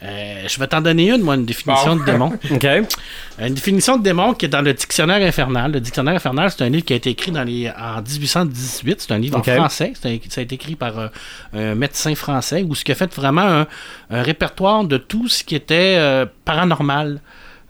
euh, 0.01 0.43
je 0.47 0.59
vais 0.59 0.67
t'en 0.67 0.81
donner 0.81 1.11
une, 1.11 1.21
moi, 1.21 1.35
une 1.35 1.45
définition 1.45 1.95
Bon. 1.95 2.01
de 2.01 2.05
démon. 2.05 2.33
Une 3.39 3.53
définition 3.53 3.97
de 3.97 4.03
démon 4.03 4.33
qui 4.33 4.45
est 4.45 4.49
dans 4.49 4.61
le 4.61 4.73
dictionnaire 4.73 5.21
infernal. 5.25 5.71
Le 5.71 5.79
dictionnaire 5.79 6.15
infernal, 6.15 6.51
c'est 6.51 6.63
un 6.63 6.69
livre 6.69 6.83
qui 6.85 6.93
a 6.93 6.95
été 6.97 7.09
écrit 7.11 7.31
dans 7.31 7.43
les, 7.43 7.69
en 7.69 8.01
1818. 8.01 9.01
C'est 9.01 9.11
un 9.13 9.17
livre 9.17 9.37
en 9.39 9.43
français. 9.43 9.93
C'est 9.99 10.09
un- 10.09 10.17
ça 10.29 10.41
a 10.41 10.43
été 10.43 10.55
écrit 10.55 10.75
par 10.75 10.99
euh, 10.99 11.07
un 11.53 11.75
médecin 11.75 12.13
français 12.15 12.63
où 12.67 12.75
ce 12.75 12.83
qui 12.83 12.91
a 12.91 12.95
fait 12.95 13.13
vraiment 13.15 13.41
un, 13.61 13.67
un 14.09 14.21
répertoire 14.21 14.83
de 14.83 14.97
tout 14.97 15.27
ce 15.29 15.43
qui 15.43 15.55
était 15.55 15.95
euh, 15.97 16.25
paranormal. 16.45 17.21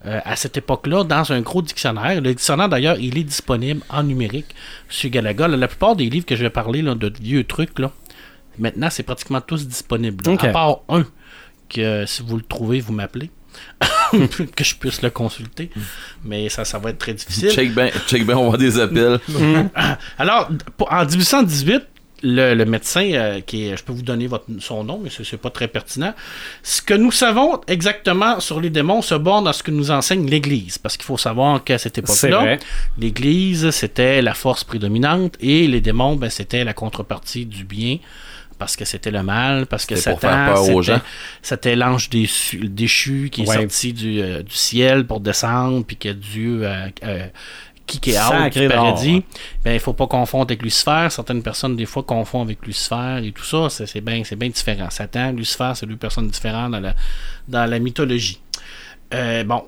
Euh, 0.05 0.19
à 0.25 0.35
cette 0.35 0.57
époque-là, 0.57 1.03
dans 1.03 1.31
un 1.31 1.41
gros 1.41 1.61
dictionnaire. 1.61 2.15
Le 2.21 2.29
dictionnaire, 2.33 2.69
d'ailleurs, 2.69 2.97
il 2.99 3.17
est 3.17 3.23
disponible 3.23 3.81
en 3.89 4.03
numérique 4.03 4.53
sur 4.89 5.09
Galaga. 5.09 5.47
La 5.47 5.67
plupart 5.67 5.95
des 5.95 6.09
livres 6.09 6.25
que 6.25 6.35
je 6.35 6.43
vais 6.43 6.49
parler 6.49 6.81
là, 6.81 6.95
de 6.95 7.11
vieux 7.21 7.43
trucs, 7.43 7.79
là, 7.79 7.91
maintenant, 8.59 8.89
c'est 8.89 9.03
pratiquement 9.03 9.41
tous 9.41 9.67
disponibles. 9.67 10.23
là. 10.25 10.33
Ok. 10.33 10.43
À 10.43 10.49
part 10.49 10.79
un, 10.89 11.05
que 11.69 12.05
si 12.05 12.21
vous 12.21 12.35
le 12.37 12.43
trouvez, 12.43 12.79
vous 12.81 12.93
m'appelez. 12.93 13.31
que 14.55 14.63
je 14.63 14.75
puisse 14.75 15.01
le 15.03 15.09
consulter. 15.11 15.69
Mais 16.23 16.49
ça, 16.49 16.65
ça 16.65 16.79
va 16.79 16.89
être 16.89 16.97
très 16.97 17.13
difficile. 17.13 17.51
Check 17.51 17.73
bien, 17.73 17.89
check 18.07 18.25
ben, 18.25 18.35
on 18.35 18.49
va 18.49 18.57
des 18.57 18.79
appels. 18.79 19.19
Alors, 20.17 20.49
pour- 20.75 20.91
en 20.91 21.05
1818, 21.05 21.83
le, 22.23 22.55
le 22.55 22.65
médecin, 22.65 23.11
euh, 23.13 23.41
qui 23.41 23.67
est, 23.67 23.77
je 23.77 23.83
peux 23.83 23.93
vous 23.93 24.01
donner 24.01 24.27
votre, 24.27 24.45
son 24.59 24.83
nom, 24.83 24.99
mais 25.03 25.09
ce 25.09 25.21
n'est 25.29 25.37
pas 25.37 25.49
très 25.49 25.67
pertinent. 25.67 26.13
Ce 26.63 26.81
que 26.81 26.93
nous 26.93 27.11
savons 27.11 27.59
exactement 27.67 28.39
sur 28.39 28.59
les 28.61 28.69
démons 28.69 29.01
se 29.01 29.15
borne 29.15 29.47
à 29.47 29.53
ce 29.53 29.61
que 29.61 29.71
nous 29.71 29.91
enseigne 29.91 30.25
l'Église. 30.27 30.77
Parce 30.77 30.95
qu'il 30.97 31.05
faut 31.05 31.17
savoir 31.17 31.63
qu'à 31.63 31.77
cette 31.77 31.97
époque-là, 31.97 32.57
l'Église, 32.97 33.69
c'était 33.71 34.21
la 34.21 34.33
force 34.33 34.63
prédominante 34.63 35.35
et 35.41 35.67
les 35.67 35.81
démons, 35.81 36.15
ben, 36.15 36.29
c'était 36.29 36.63
la 36.63 36.73
contrepartie 36.73 37.45
du 37.45 37.63
bien. 37.65 37.97
Parce 38.59 38.75
que 38.77 38.85
c'était 38.85 39.11
le 39.11 39.23
mal, 39.23 39.65
parce 39.65 39.85
que 39.85 39.95
C'était 39.95 40.11
Satan, 41.41 41.75
l'ange 41.75 42.09
déchu 42.09 43.29
qui 43.29 43.41
est 43.41 43.49
Ouais. 43.49 43.55
sorti 43.57 43.91
du, 43.93 44.21
euh, 44.21 44.41
du 44.43 44.55
ciel 44.55 45.05
pour 45.05 45.19
descendre, 45.19 45.83
puis 45.85 45.97
que 45.97 46.09
Dieu 46.09 46.61
euh, 46.63 46.87
euh, 47.03 47.27
kick 47.85 48.07
it 48.07 48.15
out 48.17 48.53
du 48.53 48.67
paradis. 48.67 49.23
Ben, 49.63 49.73
il 49.73 49.79
faut 49.79 49.93
pas 49.93 50.07
confondre 50.07 50.45
avec 50.45 50.61
Lucifer. 50.61 51.07
Certaines 51.09 51.43
personnes, 51.43 51.75
des 51.75 51.85
fois, 51.85 52.03
confondent 52.03 52.47
avec 52.47 52.65
Lucifer 52.65 53.19
et 53.23 53.31
tout 53.31 53.43
ça. 53.43 53.69
C'est 53.69 53.85
c'est 53.85 54.01
bien 54.01 54.23
c'est 54.23 54.35
bien 54.35 54.49
différent. 54.49 54.89
Satan, 54.89 55.31
Lucifer, 55.31 55.71
c'est 55.75 55.85
deux 55.85 55.95
personnes 55.95 56.27
différentes 56.27 56.71
dans 56.71 56.79
la, 56.79 56.95
dans 57.47 57.69
la 57.69 57.79
mythologie. 57.79 58.41
Euh, 59.13 59.43
bon. 59.43 59.63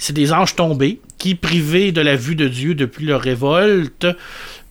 C'est 0.00 0.12
des 0.12 0.32
anges 0.32 0.54
tombés 0.54 1.00
qui, 1.18 1.34
privés 1.34 1.90
de 1.90 2.00
la 2.00 2.14
vue 2.14 2.36
de 2.36 2.46
Dieu 2.46 2.76
depuis 2.76 3.04
leur 3.04 3.20
révolte, 3.20 4.06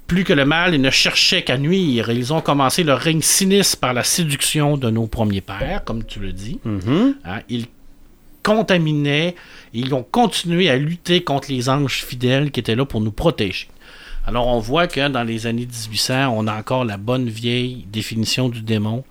plus 0.07 0.23
que 0.23 0.31
le 0.31 0.45
mal, 0.45 0.73
ils 0.73 0.81
ne 0.81 0.89
cherchaient 0.89 1.43
qu'à 1.43 1.57
nuire. 1.57 2.09
Ils 2.09 2.31
ont 2.31 2.39
commencé 2.39 2.83
leur 2.83 2.97
règne 2.97 3.21
sinistre 3.21 3.77
par 3.77 3.93
la 3.93 4.03
séduction 4.03 4.77
de 4.77 4.89
nos 4.89 5.05
premiers 5.05 5.41
pères, 5.41 5.83
comme 5.83 6.05
tu 6.05 6.19
le 6.21 6.31
dis. 6.31 6.59
Mhm. 6.63 7.15
Hein, 7.25 7.39
ils 7.49 7.67
contaminaient, 8.47 9.35
ils 9.73 9.93
ont 9.93 10.03
continué 10.03 10.69
à 10.69 10.77
lutter 10.77 11.21
contre 11.21 11.51
les 11.51 11.67
anges 11.67 12.05
fidèles 12.05 12.49
qui 12.49 12.61
étaient 12.61 12.77
là 12.77 12.85
pour 12.85 13.01
nous 13.01 13.11
protéger. 13.11 13.67
Alors, 14.25 14.47
on 14.47 14.59
voit 14.59 14.87
que 14.87 15.09
dans 15.09 15.23
les 15.23 15.47
années 15.47 15.65
1800, 15.65 16.29
on 16.29 16.47
a 16.47 16.57
encore 16.57 16.85
la 16.85 16.95
bonne 16.95 17.27
vieille 17.27 17.85
définition 17.91 18.47
du 18.47 18.61
démon, 18.61 19.03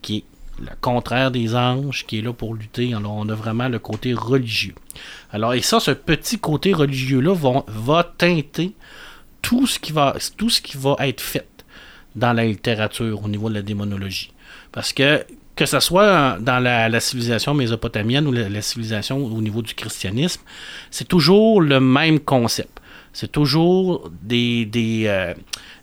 qui 0.00 0.18
est 0.18 0.24
le 0.60 0.70
contraire 0.80 1.32
des 1.32 1.56
anges, 1.56 2.06
qui 2.06 2.18
est 2.18 2.22
là 2.22 2.32
pour 2.32 2.54
lutter. 2.54 2.94
Alors, 2.94 3.14
on 3.16 3.28
a 3.28 3.34
vraiment 3.34 3.68
le 3.68 3.80
côté 3.80 4.14
religieux. 4.14 4.76
Alors, 5.32 5.54
et 5.54 5.60
ça, 5.60 5.80
ce 5.80 5.90
petit 5.90 6.38
côté 6.38 6.72
religieux-là 6.72 7.34
va, 7.66 8.12
teinter 8.16 8.74
tout 9.42 9.66
ce 9.66 9.80
qui 9.80 9.92
va 9.92 10.14
être 11.00 11.20
fait 11.20 11.48
dans 12.14 12.32
la 12.32 12.44
littérature 12.44 13.24
au 13.24 13.28
niveau 13.28 13.48
de 13.48 13.54
la 13.54 13.62
démonologie. 13.62 14.32
Parce 14.70 14.92
que 14.92 15.24
que 15.58 15.66
ce 15.66 15.80
soit 15.80 16.38
dans 16.40 16.60
la, 16.60 16.88
la 16.88 17.00
civilisation 17.00 17.52
mésopotamienne 17.52 18.26
ou 18.28 18.32
la, 18.32 18.48
la 18.48 18.62
civilisation 18.62 19.16
au 19.38 19.40
niveau 19.42 19.60
du 19.68 19.74
christianisme, 19.74 20.42
c'est 20.90 21.08
toujours 21.08 21.60
le 21.60 21.80
même 21.80 22.20
concept. 22.20 22.74
C'est 23.12 23.32
toujours 23.32 24.08
des, 24.22 24.64
des, 24.66 25.04
euh, 25.06 25.34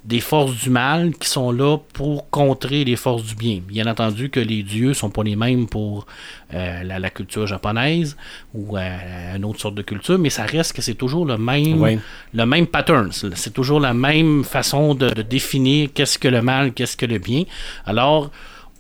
des 0.05 0.21
forces 0.21 0.55
du 0.63 0.69
mal 0.69 1.11
qui 1.21 1.27
sont 1.27 1.51
là 1.51 1.77
pour 1.91 2.29
contrer 2.29 2.85
les 2.85 2.95
forces 2.95 3.23
du 3.23 3.35
bien. 3.35 3.59
Bien 3.67 3.85
entendu 3.87 4.29
que 4.29 4.39
les 4.39 4.63
dieux 4.63 4.93
sont 4.93 5.09
pas 5.09 5.23
les 5.23 5.35
mêmes 5.35 5.67
pour 5.67 6.05
euh, 6.53 6.83
la, 6.83 6.97
la 6.99 7.09
culture 7.09 7.45
japonaise 7.47 8.15
ou 8.53 8.77
euh, 8.77 9.35
une 9.35 9.43
autre 9.43 9.59
sorte 9.59 9.75
de 9.75 9.81
culture, 9.81 10.17
mais 10.17 10.29
ça 10.29 10.43
reste 10.45 10.71
que 10.73 10.81
c'est 10.81 10.93
toujours 11.03 11.25
le 11.25 11.37
même, 11.37 11.81
Oui. 11.81 11.99
le 12.33 12.45
même 12.45 12.67
pattern. 12.67 13.09
C'est 13.11 13.35
c'est 13.35 13.53
toujours 13.59 13.81
la 13.81 13.93
même 13.93 14.43
façon 14.45 14.95
de, 14.95 15.09
de 15.09 15.21
définir 15.37 15.89
qu'est-ce 15.93 16.17
que 16.17 16.29
le 16.29 16.41
mal, 16.41 16.71
qu'est-ce 16.73 16.95
que 16.95 17.07
le 17.07 17.17
bien. 17.19 17.43
Alors, 17.85 18.31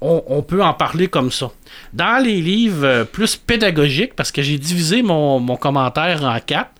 on, 0.01 0.41
peut 0.41 0.63
en 0.63 0.73
parler 0.73 1.07
comme 1.07 1.31
ça. 1.31 1.51
Dans 1.93 2.23
les 2.23 2.41
livres 2.41 2.85
euh, 2.85 3.03
plus 3.05 3.35
pédagogiques, 3.35 4.13
parce 4.15 4.31
que 4.31 4.41
j'ai 4.41 4.57
divisé 4.57 5.01
mon 5.01 5.55
commentaire 5.57 6.23
en 6.23 6.39
quatre, 6.39 6.71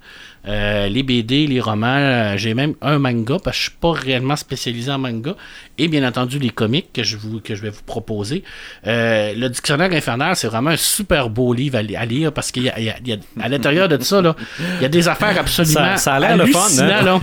euh, 0.47 0.87
les 0.89 1.03
BD, 1.03 1.47
les 1.47 1.59
romans, 1.59 1.87
euh, 1.97 2.33
j'ai 2.37 2.53
même 2.53 2.73
un 2.81 2.99
manga, 2.99 3.37
parce 3.43 3.57
que 3.57 3.63
je 3.63 3.69
suis 3.69 3.77
pas 3.79 3.91
réellement 3.93 4.35
spécialisé 4.35 4.91
en 4.91 4.97
manga, 4.99 5.35
et 5.77 5.87
bien 5.87 6.07
entendu 6.07 6.39
les 6.39 6.49
comics 6.51 6.87
que 6.93 7.03
je, 7.03 7.17
vous, 7.17 7.39
que 7.41 7.55
je 7.55 7.61
vais 7.61 7.69
vous 7.69 7.83
proposer. 7.85 8.43
Euh, 8.87 9.33
le 9.35 9.49
Dictionnaire 9.49 9.91
infernal, 9.91 10.35
c'est 10.35 10.47
vraiment 10.47 10.69
un 10.71 10.77
super 10.77 11.29
beau 11.29 11.53
livre 11.53 11.77
à, 11.77 11.81
li- 11.81 11.95
à 11.95 12.05
lire, 12.05 12.31
parce 12.31 12.51
qu'il 12.51 12.63
y 12.63 12.69
a, 12.69 12.79
y 12.79 12.85
y 13.05 13.19
à 13.41 13.49
l'intérieur 13.49 13.87
de 13.89 14.01
ça, 14.03 14.21
là, 14.21 14.35
il 14.79 14.83
y 14.83 14.85
a 14.85 14.89
des 14.89 15.07
affaires 15.07 15.37
absolument 15.39 15.73
Ça- 15.95 15.97
ça 15.97 16.13
a 16.15 16.19
l'air 16.19 16.37
le 16.37 16.45
fun, 16.47 16.59
hein? 16.59 16.63
hallucinantes, 16.63 17.03
là. 17.05 17.19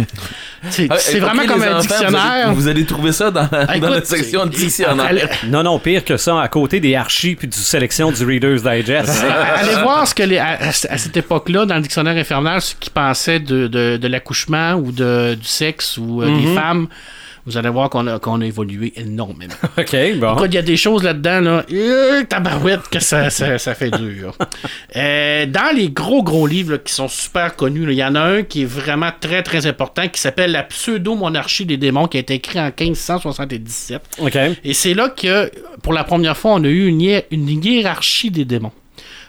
C'est 0.70 0.86
Ah, 0.90 0.96
c'est 0.98 1.18
vraiment 1.18 1.44
comme 1.46 1.62
un 1.62 1.78
enfants, 1.78 1.82
vous 1.88 1.92
allez- 1.92 2.06
dictionnaire. 2.06 2.54
Vous 2.54 2.68
allez, 2.68 2.84
trouver 2.84 3.12
ça 3.12 3.30
dans, 3.30 3.48
la- 3.50 3.66
Ah, 3.68 3.78
dans 3.78 3.88
la 3.88 3.96
écoute, 3.98 4.06
section 4.06 4.46
dictionnaire. 4.46 5.28
Non, 5.48 5.62
non, 5.62 5.78
pire 5.78 6.04
que 6.04 6.16
ça, 6.16 6.40
à 6.40 6.48
côté 6.48 6.78
des 6.80 6.94
archives 6.94 7.36
puis 7.36 7.48
du 7.48 7.56
sélection 7.58 8.12
du 8.12 8.24
Reader's 8.24 8.62
Digest. 8.62 9.24
Allez 9.56 9.74
voir 9.82 10.06
ce 10.06 10.14
que 10.14 10.22
les, 10.22 10.38
à, 10.38 10.58
à 10.60 10.72
cette 10.72 11.16
époque-là, 11.16 11.66
dans 11.66 11.74
le 11.76 11.82
dictionnaire 11.82 12.16
infernal, 12.16 12.60
ce 12.60 12.74
qu'ils 12.76 12.92
de, 13.14 13.66
de, 13.66 13.96
de 13.96 14.08
l'accouchement 14.08 14.74
ou 14.74 14.92
de, 14.92 15.34
du 15.34 15.46
sexe 15.46 15.96
ou 15.98 16.22
euh, 16.22 16.26
Mhm. 16.28 16.40
des 16.44 16.54
femmes. 16.54 16.86
Vous 17.44 17.56
allez 17.56 17.70
voir 17.70 17.90
qu'on 17.90 18.06
a, 18.06 18.20
qu'on 18.20 18.40
a 18.40 18.46
évolué 18.46 18.92
énormément. 18.94 19.54
OK, 19.76 19.96
bon. 20.16 20.44
Il 20.44 20.54
y 20.54 20.58
a 20.58 20.62
des 20.62 20.76
choses 20.76 21.02
là-dedans, 21.02 21.40
là. 21.40 21.64
Euh, 21.72 22.22
tabarouette, 22.22 22.88
que 22.88 23.00
ça, 23.00 23.30
ça, 23.30 23.58
ça 23.58 23.74
fait 23.74 23.90
dur. 23.90 24.36
Euh, 24.94 25.46
dans 25.46 25.74
les 25.74 25.88
gros, 25.88 26.22
gros 26.22 26.46
livres 26.46 26.72
là, 26.72 26.78
qui 26.78 26.92
sont 26.92 27.08
super 27.08 27.56
connus, 27.56 27.84
il 27.90 27.94
y 27.94 28.04
en 28.04 28.14
a 28.14 28.20
un 28.20 28.42
qui 28.42 28.62
est 28.62 28.66
vraiment 28.66 29.10
très, 29.18 29.42
très 29.42 29.66
important 29.66 30.06
qui 30.06 30.20
s'appelle 30.20 30.52
La 30.52 30.62
pseudo-monarchie 30.64 31.64
des 31.64 31.78
démons 31.78 32.06
qui 32.08 32.18
a 32.18 32.20
été 32.20 32.34
écrit 32.34 32.60
en 32.60 32.70
1577. 32.78 34.02
OK. 34.18 34.36
Et 34.64 34.74
c'est 34.74 34.94
là 34.94 35.08
que, 35.08 35.50
pour 35.82 35.92
la 35.94 36.04
première 36.04 36.36
fois, 36.36 36.52
on 36.52 36.62
a 36.64 36.68
eu 36.68 36.86
une, 36.86 37.22
une 37.30 37.48
hiérarchie 37.64 38.30
des 38.30 38.44
démons. 38.44 38.72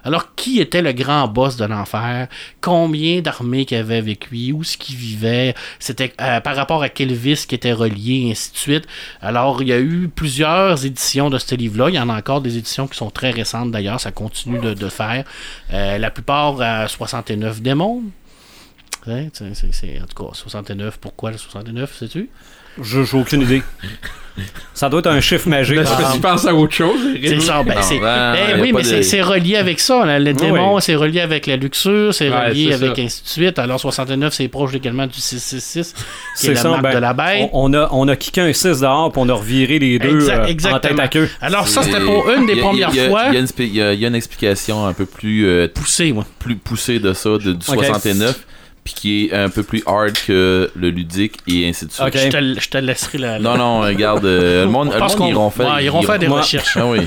Alors, 0.03 0.35
qui 0.35 0.59
était 0.59 0.81
le 0.81 0.91
grand 0.91 1.27
boss 1.27 1.55
de 1.55 1.65
l'enfer? 1.65 2.27
Combien 2.61 3.21
d'armées 3.21 3.65
qu'il 3.65 3.77
avait 3.77 3.97
avec 3.97 4.29
lui? 4.29 4.51
Où 4.51 4.61
est-ce 4.61 4.77
qu'il 4.77 4.95
vivait? 4.95 5.55
C'était 5.79 6.13
euh, 6.19 6.41
par 6.41 6.55
rapport 6.55 6.83
à 6.83 6.89
quel 6.89 7.13
vice 7.13 7.45
qui 7.45 7.55
était 7.55 7.71
relié, 7.71 8.27
et 8.27 8.31
ainsi 8.31 8.51
de 8.51 8.57
suite. 8.57 8.87
Alors, 9.21 9.61
il 9.61 9.69
y 9.69 9.73
a 9.73 9.79
eu 9.79 10.09
plusieurs 10.13 10.85
éditions 10.85 11.29
de 11.29 11.37
ce 11.37 11.55
livre-là. 11.55 11.89
Il 11.89 11.95
y 11.95 11.99
en 11.99 12.09
a 12.09 12.17
encore 12.17 12.41
des 12.41 12.57
éditions 12.57 12.87
qui 12.87 12.97
sont 12.97 13.09
très 13.09 13.31
récentes 13.31 13.71
d'ailleurs. 13.71 13.99
Ça 13.99 14.11
continue 14.11 14.59
de, 14.59 14.89
faire. 14.89 15.23
Euh, 15.71 15.97
la 15.97 16.11
plupart 16.11 16.59
à 16.61 16.87
69 16.87 17.61
démons. 17.61 18.03
C'est- 19.05 20.01
en 20.01 20.05
tout 20.05 20.25
cas, 20.25 20.33
69. 20.33 20.97
Pourquoi 20.99 21.31
le 21.31 21.37
69, 21.37 21.97
sais-tu? 21.97 22.29
Je 22.81 23.03
j'ai 23.03 23.17
aucune 23.17 23.41
idée. 23.41 23.61
Ça 24.73 24.89
doit 24.89 25.01
être 25.01 25.07
un 25.11 25.21
chiffre 25.21 25.47
magique. 25.47 25.75
Parce 25.83 25.95
que 25.95 26.13
tu 26.15 26.19
penses 26.19 26.47
à 26.47 26.55
autre 26.55 26.73
chose. 26.73 26.99
C'est 27.23 27.39
ça, 27.39 27.61
ben, 27.61 27.75
c'est- 27.83 27.99
ben, 27.99 28.33
ben 28.33 28.61
oui, 28.61 28.71
mais 28.73 28.81
de- 28.81 29.03
c'est- 29.03 29.21
relié 29.21 29.57
avec 29.57 29.79
ça. 29.79 30.03
là. 30.07 30.17
Le 30.17 30.33
démon, 30.33 30.75
oui. 30.77 30.81
c'est 30.81 30.95
relié 30.95 31.21
avec 31.21 31.45
la 31.45 31.55
luxure, 31.55 32.11
c'est 32.15 32.29
Ouais, 32.29 32.47
relié 32.47 32.73
avec 32.73 32.95
ça. 32.95 33.01
ainsi 33.03 33.21
de 33.23 33.27
suite. 33.27 33.59
Alors 33.59 33.79
69, 33.79 34.33
c'est 34.33 34.47
proche 34.47 34.73
également 34.73 35.05
du 35.05 35.19
666, 35.19 35.93
qui 35.93 35.99
est, 36.01 36.03
C'est 36.33 36.53
la 36.55 36.61
ça, 36.61 36.69
marque 36.69 36.81
ben, 36.81 36.95
de 36.95 36.99
la 36.99 37.13
bête. 37.13 37.49
on, 37.53 37.71
on 37.71 37.73
a, 37.75 37.87
on 37.91 38.07
a 38.07 38.15
kické 38.15 38.41
un 38.41 38.53
6 38.53 38.79
dehors, 38.79 39.11
puis 39.11 39.21
on 39.23 39.29
a 39.29 39.33
reviré 39.33 39.77
les 39.77 39.99
deux 39.99 40.15
Exact- 40.15 40.39
euh, 40.39 40.43
en 40.43 40.47
exactement. 40.47 40.79
tête 40.79 40.99
à 40.99 41.07
queue. 41.09 41.29
Alors 41.39 41.67
ça, 41.67 41.83
c'était 41.83 41.99
pour 41.99 42.27
une 42.31 42.47
des 42.47 42.53
a- 42.53 42.63
premières 42.63 42.89
a- 42.89 43.09
fois 43.09 43.25
Il 43.29 43.35
y, 43.35 43.37
a 43.37 43.87
une 43.91 43.95
y 43.95 43.99
y 44.01 44.05
a 44.07 44.09
explication 44.15 44.87
un 44.87 44.93
peu 44.93 45.05
plus, 45.05 45.45
euh, 45.45 45.67
poussée, 45.71 46.11
moi. 46.11 46.25
plus 46.39 46.55
poussée 46.55 46.97
de 46.97 47.13
ça, 47.13 47.29
de, 47.29 47.53
du 47.53 47.69
Ok. 47.69 47.85
69, 47.85 48.39
puis 48.83 48.93
qui 48.93 49.25
est 49.25 49.33
un 49.33 49.49
peu 49.49 49.63
plus 49.63 49.81
hard 49.85 50.13
que 50.27 50.69
le 50.75 50.89
ludique 50.89 51.37
et 51.47 51.67
ainsi 51.69 51.85
de 51.85 51.91
suite. 51.91 52.05
Ok. 52.05 52.17
Je, 52.17 52.27
te, 52.29 52.59
je 52.59 52.69
te 52.69 52.77
laisserai 52.77 53.17
la... 53.17 53.39
Non, 53.39 53.57
non, 53.57 53.81
regarde, 53.81 54.25
euh, 54.25 54.65
le 54.65 54.69
monde, 54.69 54.91
le 54.93 54.99
monde 54.99 55.29
iront 55.29 55.49
faire, 55.49 55.67
ouais, 55.73 55.83
ils 55.83 55.85
iront 55.85 56.01
faire 56.01 56.19
des 56.19 56.27
moi- 56.27 56.41
recherches. 56.41 56.75
Ah 56.75 56.85
oui. 56.87 56.99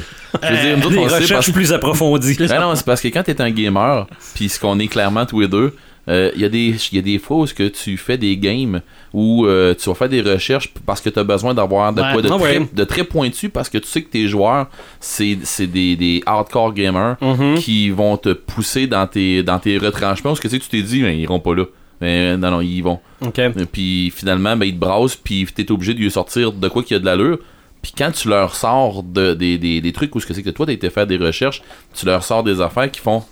Je 0.43 0.49
veux 0.49 0.57
dire, 0.57 0.77
nous 0.79 0.85
autres, 0.87 0.91
Des 0.91 0.99
on 0.99 1.09
sait 1.09 1.15
recherches 1.17 1.31
parce 1.33 1.51
plus 1.51 1.73
approfondies. 1.73 2.37
Ben 2.39 2.61
non, 2.61 2.75
c'est 2.75 2.85
parce 2.85 3.01
que 3.01 3.09
quand 3.09 3.23
t'es 3.23 3.41
un 3.41 3.51
gamer, 3.51 4.07
puis 4.35 4.49
ce 4.49 4.59
qu'on 4.61 4.79
est 4.79 4.89
clairement 4.89 5.25
tous 5.27 5.41
les 5.41 5.49
deux, 5.49 5.75
euh, 6.09 6.31
il 6.37 6.41
y, 6.43 6.45
a 6.45 6.49
des- 6.49 6.75
il 6.93 6.97
y 6.97 6.99
a 6.99 7.03
des 7.03 7.19
fois 7.19 7.39
où 7.39 7.47
ce 7.47 7.55
que 7.55 7.67
tu 7.69 7.97
fais 7.97 8.17
des 8.17 8.37
games 8.37 8.81
où 9.13 9.45
euh, 9.47 9.75
tu 9.75 9.89
vas 9.89 9.95
faire 9.95 10.09
des 10.09 10.21
recherches 10.21 10.73
parce 10.87 11.01
que 11.01 11.11
tu 11.11 11.19
as 11.19 11.25
besoin 11.25 11.53
d'avoir 11.55 11.93
de 11.93 12.01
Ouais. 12.01 12.13
quoi 12.13 12.23
de, 12.23 12.29
Ah 12.33 12.39
très, 12.39 12.59
ouais. 12.59 12.69
de 12.73 12.85
très 12.85 13.05
pointu 13.05 13.49
parce 13.49 13.69
que 13.69 13.79
tu 13.79 13.89
sais 13.89 14.03
que 14.03 14.11
tes 14.11 14.29
joueurs, 14.29 14.69
c'est 15.01 15.39
c'est 15.43 15.67
des, 15.67 15.97
des 15.97 16.23
hardcore 16.27 16.73
gamers 16.75 17.17
Mhm. 17.21 17.57
qui 17.59 17.91
vont 17.91 18.17
te 18.17 18.33
pousser 18.33 18.87
dans 18.87 19.07
tes, 19.07 19.43
dans 19.43 19.59
tes 19.59 19.79
retranchements 19.79 20.31
parce 20.31 20.41
que 20.41 20.49
tu 20.49 20.55
sais, 20.57 20.61
tu 20.61 20.69
t'es 20.69 20.83
dit, 20.83 21.03
ben, 21.03 21.11
ils 21.17 21.23
iront 21.23 21.41
pas 21.41 21.55
là. 21.55 21.65
Mais 22.01 22.37
non, 22.37 22.51
non, 22.51 22.61
ils 22.61 22.77
y 22.77 22.81
vont. 22.83 23.01
OK. 23.23 23.39
Euh, 23.39 23.51
Puis 23.73 24.13
finalement, 24.15 24.55
ben, 24.57 24.67
ils 24.67 24.75
te 24.75 24.79
brassent, 24.79 25.17
puis 25.17 25.47
t'es 25.55 25.71
obligé 25.73 25.95
de 25.95 25.99
lui 25.99 26.11
sortir 26.11 26.53
de 26.53 26.69
quoi 26.69 26.83
qu'il 26.83 26.95
y 26.95 26.97
a 26.97 27.01
de 27.01 27.07
l'allure. 27.07 27.39
Puis 27.83 27.93
quand 27.97 28.11
tu 28.13 28.29
leur 28.29 28.55
sors 28.55 29.03
de, 29.03 29.33
des, 29.35 29.59
des, 29.59 29.81
des 29.81 29.93
trucs 29.93 30.15
où 30.15 30.21
ce 30.21 30.27
que 30.27 30.35
c'est 30.35 30.43
que 30.43 30.51
toi 30.51 30.67
t'as 30.67 30.73
été 30.73 30.91
faire 30.91 31.07
des 31.07 31.17
recherches, 31.17 31.63
tu 31.95 32.05
leur 32.05 32.23
sors 32.23 32.43
des 32.43 32.61
affaires 32.61 32.91
qui 32.91 33.01
font 33.01 33.23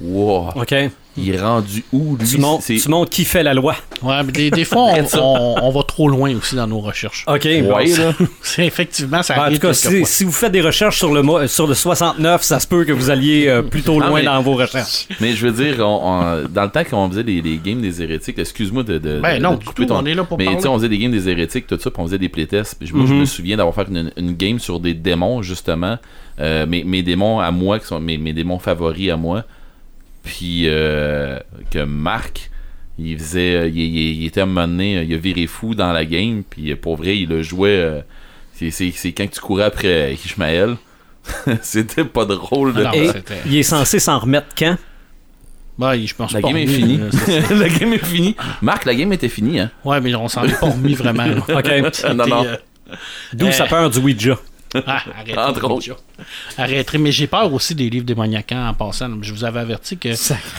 Wow, 0.00 0.48
OK. 0.56 0.74
il 1.16 1.30
est 1.34 1.40
rendu 1.40 1.84
où 1.92 2.16
lui? 2.16 2.26
Tu 2.26 2.38
montres, 2.38 2.64
tu 2.64 2.88
montres 2.88 3.10
qui 3.10 3.24
fait 3.24 3.42
la 3.42 3.52
loi? 3.54 3.76
Ouais, 4.02 4.22
mais 4.24 4.32
des, 4.32 4.50
des 4.50 4.64
fois, 4.64 4.82
on, 5.14 5.18
on- 5.18 5.54
on 5.62 5.70
va 5.70 5.82
trop 5.84 6.08
loin 6.08 6.34
aussi 6.34 6.56
dans 6.56 6.66
nos 6.66 6.80
recherches. 6.80 7.24
OK. 7.28 7.44
ouais, 7.44 7.62
bon, 7.62 7.76
là. 7.76 8.12
C'est 8.42 8.66
effectivement, 8.66 9.22
ça 9.22 9.36
En 9.38 9.42
arrive 9.42 9.58
tout 9.60 9.66
cas, 9.68 9.74
si, 9.74 10.04
si 10.06 10.24
vous 10.24 10.32
faites 10.32 10.50
des 10.52 10.62
recherches 10.62 10.96
sur 10.98 11.12
le, 11.12 11.46
sur 11.46 11.66
le 11.66 11.74
69, 11.74 12.42
ça 12.42 12.58
se 12.58 12.66
peut 12.66 12.84
que 12.84 12.92
vous 12.92 13.10
alliez 13.10 13.46
euh, 13.48 13.62
plutôt 13.62 14.00
Ah, 14.02 14.08
loin 14.08 14.20
mais- 14.20 14.24
dans 14.24 14.40
vos 14.42 14.54
recherches. 14.54 15.06
Mais 15.20 15.34
je 15.34 15.46
veux 15.46 15.52
dire, 15.64 15.76
on- 15.86 16.00
on- 16.02 16.48
dans 16.48 16.64
le 16.64 16.70
temps 16.70 16.84
qu'on 16.84 17.08
faisait 17.10 17.22
les, 17.22 17.42
les 17.42 17.58
games 17.62 17.80
des 17.82 18.02
hérétiques, 18.02 18.38
excuse-moi 18.38 18.82
de, 18.82 18.98
de, 18.98 19.20
Ben 19.20 19.36
de- 19.38 19.42
non, 19.42 19.54
de 19.56 19.64
couper 19.64 19.86
tout, 19.86 19.92
on 19.92 20.04
est 20.06 20.14
là 20.14 20.24
pour 20.24 20.38
Mais 20.38 20.46
tu 20.46 20.62
sais, 20.62 20.68
on 20.68 20.76
faisait 20.76 20.88
des 20.88 20.98
games 20.98 21.12
des 21.12 21.28
hérétiques, 21.28 21.66
tout 21.66 21.78
ça, 21.78 21.90
puis 21.90 22.00
on 22.02 22.06
faisait 22.06 22.18
des 22.18 22.30
playtests. 22.30 22.76
Puis 22.80 22.90
moi, 22.94 23.04
je 23.06 23.12
Mhm. 23.12 23.20
me 23.20 23.24
souviens 23.26 23.56
d'avoir 23.58 23.74
fait 23.74 23.86
une, 23.88 24.10
une 24.16 24.32
game 24.32 24.58
sur 24.58 24.80
des 24.80 24.94
démons, 24.94 25.42
justement. 25.42 25.98
Euh, 26.40 26.66
mes, 26.66 26.82
mes 26.82 27.02
démons 27.02 27.38
à 27.40 27.50
moi, 27.50 27.78
qui 27.78 27.86
sont 27.86 28.00
mes, 28.00 28.16
mes 28.16 28.32
démons 28.32 28.58
favoris 28.58 29.10
à 29.10 29.16
moi. 29.16 29.44
Puis 30.22 30.64
euh, 30.66 31.38
que 31.70 31.80
Marc, 31.84 32.50
il 32.98 33.18
faisait. 33.18 33.54
euh, 33.56 33.68
Il, 33.68 33.78
il- 33.78 34.22
il 34.22 34.26
était 34.26 34.40
à 34.40 34.44
un 34.44 34.46
moment 34.46 34.68
donné, 34.68 34.98
euh, 34.98 35.04
il 35.04 35.14
a 35.14 35.16
viré 35.18 35.46
fou 35.46 35.74
dans 35.74 35.92
la 35.92 36.04
game. 36.04 36.42
Puis 36.48 36.74
pour 36.76 36.96
vrai, 36.96 37.18
il 37.18 37.28
le 37.28 37.42
jouait. 37.42 37.70
euh, 37.70 38.00
c'est- 38.54 38.70
c'est 38.70 38.92
c'est 38.94 39.12
quand 39.12 39.28
tu 39.30 39.40
courais 39.40 39.64
après 39.64 40.14
Ishmael. 40.14 40.76
C'était 41.62 42.04
pas 42.04 42.24
drôle. 42.24 42.74
de- 42.74 42.80
Ah 42.84 42.92
non, 42.96 43.02
Et 43.04 43.10
il 43.46 43.56
est 43.56 43.62
censé 43.62 43.98
s'en 44.00 44.18
remettre 44.18 44.48
quand? 44.58 44.76
Ouais, 45.78 46.04
je 46.06 46.14
pense 46.14 46.32
La 46.32 46.40
pas 46.40 46.48
game 46.48 46.56
est 46.58 46.66
finie. 46.66 47.00
la 47.50 47.68
game 47.68 47.92
est 47.94 48.04
finie. 48.04 48.36
Marc, 48.60 48.84
la 48.84 48.94
game 48.94 49.12
était 49.12 49.28
finie, 49.28 49.58
hein? 49.58 49.70
Ouais, 49.84 50.00
mais 50.00 50.14
on 50.14 50.28
s'en 50.28 50.44
est 50.44 50.58
pas 50.60 50.66
remis 50.68 50.94
vraiment. 50.94 51.24
là. 51.24 51.36
OK. 51.48 52.14
Non, 52.14 52.26
non. 52.26 52.42
C'était, 52.42 52.48
euh, 52.50 52.56
D'où 53.32 53.46
Euh, 53.46 53.52
sa 53.52 53.64
peur 53.66 53.88
du 53.88 53.98
Ouija? 53.98 54.36
Ah, 54.86 55.02
arrêtez. 55.18 55.38
Entre 55.38 55.70
autres. 55.70 55.96
Arrêtez. 56.56 56.98
Mais 56.98 57.12
j'ai 57.12 57.26
peur 57.26 57.52
aussi 57.52 57.74
des 57.74 57.90
livres 57.90 58.06
démoniaquants 58.06 58.68
en 58.68 58.74
passant. 58.74 59.10
Je 59.20 59.32
vous 59.32 59.44
avais 59.44 59.60
averti 59.60 59.96
que 59.96 60.10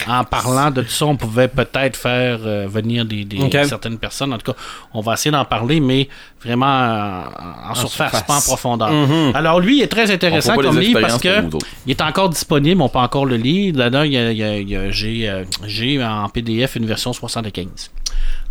en 0.09 0.23
parlant 0.23 0.71
de 0.71 0.81
tout 0.81 0.89
ça, 0.89 1.05
on 1.05 1.15
pouvait 1.15 1.47
peut-être 1.47 1.97
faire 1.97 2.39
euh, 2.45 2.67
venir 2.67 3.05
des, 3.05 3.27
certaines 3.65 3.97
personnes. 3.97 4.33
En 4.33 4.37
tout 4.37 4.51
cas, 4.51 4.57
on 4.93 5.01
va 5.01 5.13
essayer 5.13 5.31
d'en 5.31 5.45
parler, 5.45 5.79
mais 5.79 6.09
vraiment 6.43 6.65
euh, 6.65 7.21
en, 7.67 7.71
en 7.71 7.75
surface, 7.75 8.11
surface. 8.11 8.23
pas 8.23 8.37
en 8.37 8.41
profondeur. 8.41 8.91
Mhm. 8.91 9.35
Alors 9.35 9.59
lui, 9.59 9.77
il 9.79 9.81
est 9.83 9.87
très 9.87 10.11
intéressant 10.11 10.55
comme 10.55 10.79
livre 10.79 11.01
parce 11.01 11.19
que 11.19 11.45
autres. 11.45 11.65
il 11.85 11.91
est 11.91 12.01
encore 12.01 12.29
disponible, 12.29 12.81
on 12.81 12.89
peut 12.89 12.99
encore 12.99 13.25
le 13.25 13.37
lire. 13.37 13.75
Là-dedans, 13.75 14.03
euh, 14.05 15.43
j'ai 15.65 16.03
en 16.03 16.29
PDF 16.29 16.75
une 16.75 16.85
version 16.85 17.13
75. 17.13 17.91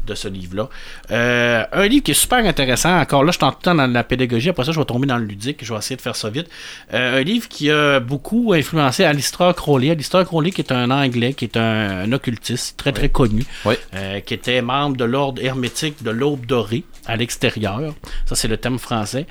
De 0.07 0.15
ce 0.15 0.29
livre-là. 0.29 0.69
Euh, 1.11 1.65
un 1.73 1.87
livre 1.87 2.03
qui 2.05 2.11
est 2.11 2.15
super 2.15 2.45
intéressant. 2.45 2.99
Encore 3.01 3.25
là, 3.25 3.31
je 3.33 3.39
suis 3.39 3.41
tout 3.41 3.55
le 3.59 3.63
temps 3.63 3.75
dans 3.75 3.87
la 3.87 4.05
pédagogie. 4.05 4.49
Après 4.51 4.65
ça, 4.65 4.73
je 4.73 4.79
vais 4.79 4.85
tomber 4.85 5.07
dans 5.07 5.19
le 5.19 5.25
ludique. 5.25 5.65
Je 5.65 5.73
vais 5.73 5.79
essayer 5.79 5.97
de 5.97 6.01
faire 6.01 6.17
ça 6.17 6.31
vite. 6.31 6.49
Euh, 6.93 7.21
un 7.21 7.23
livre 7.23 7.49
qui 7.49 7.71
a 7.71 8.01
beaucoup 8.01 8.53
influencé 8.53 9.05
Alistair 9.05 9.55
Crowley. 9.55 9.91
Alistair 9.91 10.25
Crowley, 10.25 10.51
qui 10.51 10.61
est 10.61 10.73
un 10.73 10.91
Anglais, 10.91 11.35
qui 11.35 11.45
est 11.45 11.57
un, 11.57 12.01
un 12.03 12.13
occultiste 12.13 12.77
très, 12.77 12.93
très 12.93 13.09
connu, 13.09 13.45
Oui. 13.65 13.75
euh, 13.95 14.21
qui 14.21 14.35
était 14.35 14.61
membre 14.63 14.97
de 14.97 15.05
l'ordre 15.05 15.43
hermétique 15.43 16.03
de 16.03 16.11
l'Aube 16.11 16.47
dorée 16.47 16.85
à 17.07 17.17
l'extérieur. 17.17 17.95
Ça, 18.27 18.35
c'est 18.35 18.49
le 18.49 18.57
thème 18.57 18.79
français. 18.79 19.27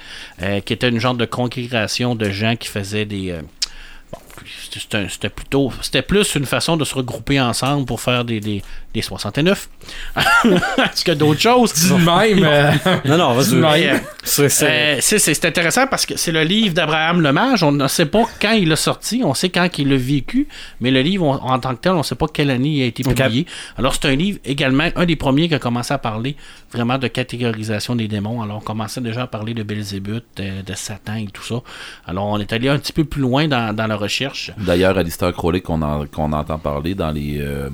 Qui 0.66 0.74
était 0.74 0.90
une 0.90 1.00
genre 1.00 1.16
de 1.16 1.26
congrégation 1.26 2.16
de 2.16 2.30
gens 2.30 2.56
qui 2.56 2.68
faisaient 2.68 3.06
des. 3.06 3.36
C'était 4.72 5.30
plutôt. 5.30 5.72
C'était 5.82 6.02
plus 6.02 6.36
une 6.36 6.46
façon 6.46 6.78
de 6.78 6.86
se 6.86 6.96
regrouper 6.96 7.40
ensemble 7.40 7.86
pour 7.86 8.00
faire 8.02 8.26
des, 8.26 8.40
des, 8.40 8.62
des 8.94 9.02
69. 9.02 9.70
Parce 10.76 11.04
que 11.04 11.12
d'autres 11.12 11.40
choses. 11.42 11.74
Dis 11.74 11.88
même. 11.94 12.44
euh, 12.44 12.72
Non, 13.06 13.18
non, 13.18 13.36
euh, 13.38 13.98
C'est- 14.24 14.50
c'est- 14.50 15.02
c'est 15.02 15.20
c'est- 15.20 15.34
c'est 15.34 15.46
intéressant 15.48 15.88
parce 15.88 16.06
que 16.06 16.16
c'est 16.18 16.32
le 16.32 16.44
livre 16.44 16.74
d'Abraham 16.74 17.22
Lemage. 17.22 17.64
On 17.64 17.72
ne 17.72 17.88
sait 17.88 18.06
pas 18.06 18.24
quand 18.42 18.52
il 18.54 18.70
l'a 18.70 18.76
sorti, 18.76 19.22
on 19.24 19.34
sait 19.34 19.50
quand 19.50 19.68
il 19.78 19.90
l'a 19.90 19.98
vécu, 19.98 20.48
mais 20.80 20.92
le 20.92 21.02
livre 21.02 21.26
on- 21.26 21.34
en 21.52 21.60
tant 21.60 21.76
que 21.76 21.82
tel, 21.82 21.94
on 21.94 22.00
ne 22.00 22.04
sait 22.04 22.16
pas 22.16 22.28
quelle 22.32 22.50
année 22.52 22.70
il 22.70 22.84
a 22.84 22.86
été 22.86 23.04
publié. 23.04 23.46
Alors 23.78 23.94
c'est 23.96 24.06
un 24.06 24.16
livre 24.16 24.40
également, 24.46 24.90
un 24.96 25.06
des 25.06 25.16
premiers 25.16 25.48
qui 25.48 25.56
a 25.56 25.60
commencé 25.60 25.94
à 25.94 25.98
parler 25.98 26.36
vraiment 26.72 26.98
de 26.98 27.08
catégorisation 27.08 27.96
des 27.96 28.08
démons. 28.08 28.42
Alors 28.42 28.58
on 28.58 28.62
commençait 28.62 29.02
déjà 29.02 29.24
à 29.24 29.28
parler 29.28 29.54
de 29.54 29.64
Belzébuth, 29.64 30.24
de, 30.38 30.62
de 30.66 30.74
Satan 30.76 31.16
et 31.16 31.28
tout 31.28 31.44
ça. 31.44 31.56
Alors 32.08 32.26
on 32.28 32.40
est 32.40 32.52
allé 32.54 32.70
un 32.70 32.78
petit 32.78 32.94
peu 32.94 33.04
plus 33.04 33.22
loin 33.22 33.48
dans, 33.48 33.76
dans 33.76 33.88
la 33.88 33.96
recherche. 33.96 34.31
D'ailleurs, 34.58 34.98
Alistair 34.98 35.32
Crowley, 35.34 35.62
qu'on 35.62 35.82
en- 35.82 36.06
qu'on 36.06 36.32
entend 36.34 36.58
parler 36.60 36.96
dans 36.96 37.12
les. 37.12 37.38
euh, 37.40 37.70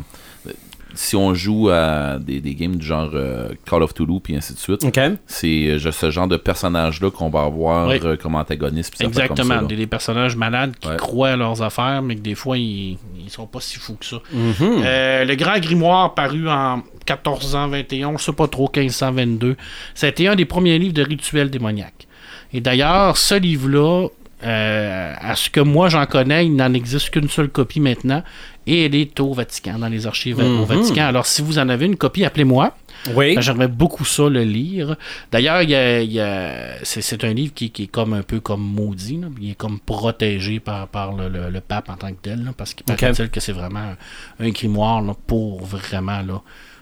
si 0.93 1.15
on 1.15 1.35
joue 1.35 1.69
à 1.69 2.17
des, 2.17 2.39
des 2.41 2.55
games 2.55 2.75
du 2.77 2.83
genre 2.85 3.11
euh, 3.13 3.49
Call 3.69 3.83
of 3.83 3.93
Toulouse 3.93 4.19
puis 4.23 4.35
ainsi 4.35 4.53
de 4.53 4.57
suite, 4.57 4.83
c'est 5.27 5.67
euh, 5.67 5.91
ce 5.91 6.09
genre 6.09 6.27
de 6.27 6.37
personnage-là 6.37 7.11
qu'on 7.11 7.29
va 7.29 7.41
avoir 7.43 7.87
Oui. 7.89 7.99
euh, 8.03 8.15
comme 8.17 8.33
antagoniste. 8.33 8.99
Exactement, 8.99 9.35
comme 9.35 9.47
ça, 9.47 9.61
là. 9.61 9.67
des, 9.67 9.75
des 9.75 9.85
personnages 9.85 10.35
malades 10.35 10.73
qui 10.79 10.87
Ouais. 10.87 10.95
croient 10.95 11.29
à 11.29 11.35
leurs 11.35 11.61
affaires, 11.61 12.01
mais 12.01 12.15
que 12.15 12.21
des 12.21 12.33
fois, 12.33 12.57
ils, 12.57 12.97
ils 13.19 13.29
sont 13.29 13.45
pas 13.45 13.59
si 13.59 13.77
fous 13.77 13.95
que 13.99 14.05
ça. 14.05 14.17
Mhm. 14.33 14.53
Euh, 14.85 15.25
le 15.25 15.35
Grand 15.35 15.59
Grimoire, 15.59 16.15
paru 16.15 16.49
en 16.49 16.77
1421, 16.77 18.17
je 18.17 18.23
sais 18.23 18.33
pas 18.33 18.47
trop, 18.47 18.67
1522, 18.75 19.55
ça 19.93 20.07
a 20.07 20.09
été 20.09 20.27
un 20.27 20.35
des 20.35 20.45
premiers 20.45 20.79
livres 20.79 20.93
de 20.95 21.03
rituels 21.03 21.49
démoniaques. 21.51 22.07
Et 22.53 22.61
d'ailleurs, 22.61 23.17
ce 23.17 23.35
livre-là, 23.35 24.07
euh, 24.44 25.13
à 25.20 25.36
ce 25.36 25.50
que 25.50 25.60
moi 25.60 25.89
j'en 25.89 26.06
connais, 26.06 26.46
il 26.46 26.56
n'en 26.56 26.74
existe 26.74 27.10
qu'une 27.10 27.29
seule 27.29 27.50
copie 27.50 27.79
maintenant, 27.79 28.24
et 28.67 28.86
elle 28.86 28.96
est 28.96 29.20
au 29.20 29.34
Vatican, 29.34 29.79
dans 29.79 29.88
les 29.88 30.06
archives 30.08 30.39
au 30.39 30.65
Vatican. 30.65 31.06
Alors, 31.08 31.25
si 31.25 31.41
vous 31.41 31.58
en 31.58 31.70
avez 31.70 31.86
une 31.86 31.96
copie, 31.96 32.25
appelez-moi. 32.25 32.75
Oui. 33.15 33.36
Ben, 33.36 33.41
J'aimerais 33.41 33.67
beaucoup 33.70 34.03
ça 34.06 34.27
le 34.27 34.44
lire. 34.44 34.96
D'ailleurs, 35.32 35.62
il 35.62 35.70
y 35.70 35.75
a- 35.75 36.01
il 36.01 36.12
y 36.12 36.20
a- 36.20 36.84
c'est, 36.84 37.24
un 37.24 37.34
livre 37.34 37.53
qui, 37.53 37.70
qui 37.72 37.84
est 37.84 37.88
comme 37.88 38.13
un 38.13 38.24
peu 38.24 38.39
comme 38.41 38.62
maudit. 38.62 39.17
là. 39.22 39.27
Il 39.41 39.51
est 39.51 39.56
comme 39.56 39.79
protégé 39.79 40.60
par, 40.60 40.88
par 40.89 41.13
le, 41.15 41.29
le- 41.29 41.50
le 41.50 41.62
pape 41.62 41.89
en 41.89 41.96
tant 41.96 42.10
que 42.10 42.17
tel. 42.22 42.44
là, 42.44 42.51
parce 42.58 42.74
qu'il 42.74 42.84
Ok. 42.91 43.00
paraît-il 43.00 43.29
que 43.29 43.39
c'est 43.39 43.53
vraiment 43.53 43.79
un, 44.39 44.46
un 44.46 44.50
grimoire 44.50 45.01
là, 45.01 45.13
pour 45.25 45.63
vraiment 45.63 46.22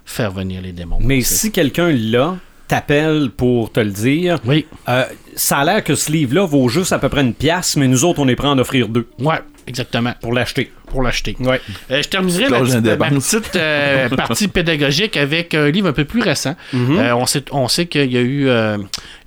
faire 0.05 0.31
venir 0.31 0.61
les 0.61 0.71
démons. 0.71 0.97
Mais 1.01 1.21
si 1.21 1.51
quelqu'un 1.51 1.91
là 1.91 2.35
t'appelle 2.67 3.29
pour 3.35 3.71
te 3.71 3.79
le 3.79 3.91
dire, 3.91 4.39
Oui, 4.45 4.65
euh, 4.89 5.03
ça 5.35 5.57
a 5.59 5.65
l'air 5.65 5.83
que 5.83 5.95
ce 5.95 6.11
livre-là 6.11 6.45
vaut 6.45 6.67
juste 6.69 6.93
à 6.93 6.99
peu 6.99 7.09
près 7.09 7.21
une 7.21 7.33
pièce, 7.33 7.75
mais 7.77 7.87
nous 7.87 8.03
autres, 8.05 8.19
on 8.19 8.27
est 8.27 8.35
prêts 8.35 8.47
à 8.47 8.51
en 8.51 8.59
offrir 8.59 8.87
deux. 8.87 9.07
Ouais, 9.19 9.39
exactement. 9.67 10.13
pour 10.21 10.33
l'acheter. 10.33 10.71
Pour 10.87 11.01
l'acheter. 11.01 11.35
Ouais. 11.39 11.59
Euh, 11.91 12.01
je 12.01 12.07
terminerai 12.07 12.47
ma 12.49 12.57
Cloche 12.57 12.69
petite, 12.69 12.85
ma 12.99 13.09
petite, 13.09 13.55
euh, 13.55 14.09
partie 14.09 14.47
pédagogique 14.47 15.17
avec 15.17 15.53
un 15.53 15.69
livre 15.69 15.87
un 15.89 15.93
peu 15.93 16.05
plus 16.05 16.21
récent. 16.21 16.55
Euh, 16.73 17.11
on 17.13 17.25
sait, 17.25 17.43
on 17.51 17.67
sait 17.67 17.87
qu'il 17.87 18.11
y 18.11 18.17
a 18.17 18.21
eu 18.21 18.47
euh, 18.47 18.77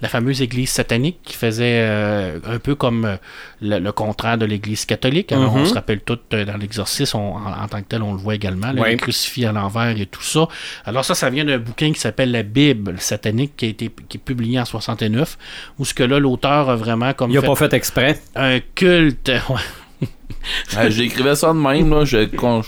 la 0.01 0.09
fameuse 0.09 0.41
Église 0.41 0.71
satanique 0.71 1.19
qui 1.25 1.35
faisait 1.35 1.81
euh, 1.83 2.39
un 2.49 2.59
peu 2.59 2.75
comme 2.77 3.19
le, 3.61 3.79
le 3.81 3.93
contraire 3.93 4.39
de 4.39 4.47
l'Église 4.47 4.85
catholique. 4.87 5.33
Alors. 5.33 5.55
On 5.57 5.65
se 5.65 5.75
rappelle 5.75 6.01
tout 6.01 6.19
euh, 6.33 6.45
dans 6.45 6.57
l'exorcisme, 6.57 7.17
on- 7.19 7.35
en, 7.37 7.63
en 7.65 7.69
tant 7.69 7.81
que 7.83 7.89
tel, 7.89 8.03
on 8.03 8.13
le 8.13 8.19
voit 8.19 8.35
également, 8.37 8.73
là, 8.73 8.81
Ouais. 8.83 8.91
les 8.93 8.97
crucifix 8.97 9.45
à 9.45 9.53
l'envers 9.53 9.99
et 10.01 10.07
tout 10.07 10.23
ça. 10.23 10.47
Alors 10.85 11.05
ça, 11.05 11.15
ça 11.15 11.29
vient 11.31 11.45
d'un 11.45 11.59
bouquin 11.59 11.93
qui 11.93 11.99
s'appelle 12.01 12.31
La 12.31 12.45
Bible 12.45 12.95
satanique 12.99 13.57
qui 13.57 13.65
a 13.67 13.69
été 13.69 13.91
qui 14.09 14.17
est 14.19 14.21
publié 14.21 14.61
en 14.61 14.65
69, 14.65 15.37
où 15.79 15.85
ce 15.85 15.93
que 15.95 16.05
là, 16.05 16.19
l'auteur 16.21 16.71
a 16.71 16.77
vraiment 16.77 17.13
comme 17.15 17.31
Il 17.33 17.39
a 17.39 17.41
fait 17.41 17.47
pas 17.49 17.57
fait 17.57 17.73
exprès. 17.75 18.19
un 18.37 18.61
culte. 18.75 19.29
ouais, 19.49 19.57
J'écrivais 20.89 21.35
ça 21.35 21.49
de 21.53 21.59
même, 21.59 21.91
là. 21.91 22.05
J'ai 22.05 22.29
con- 22.29 22.63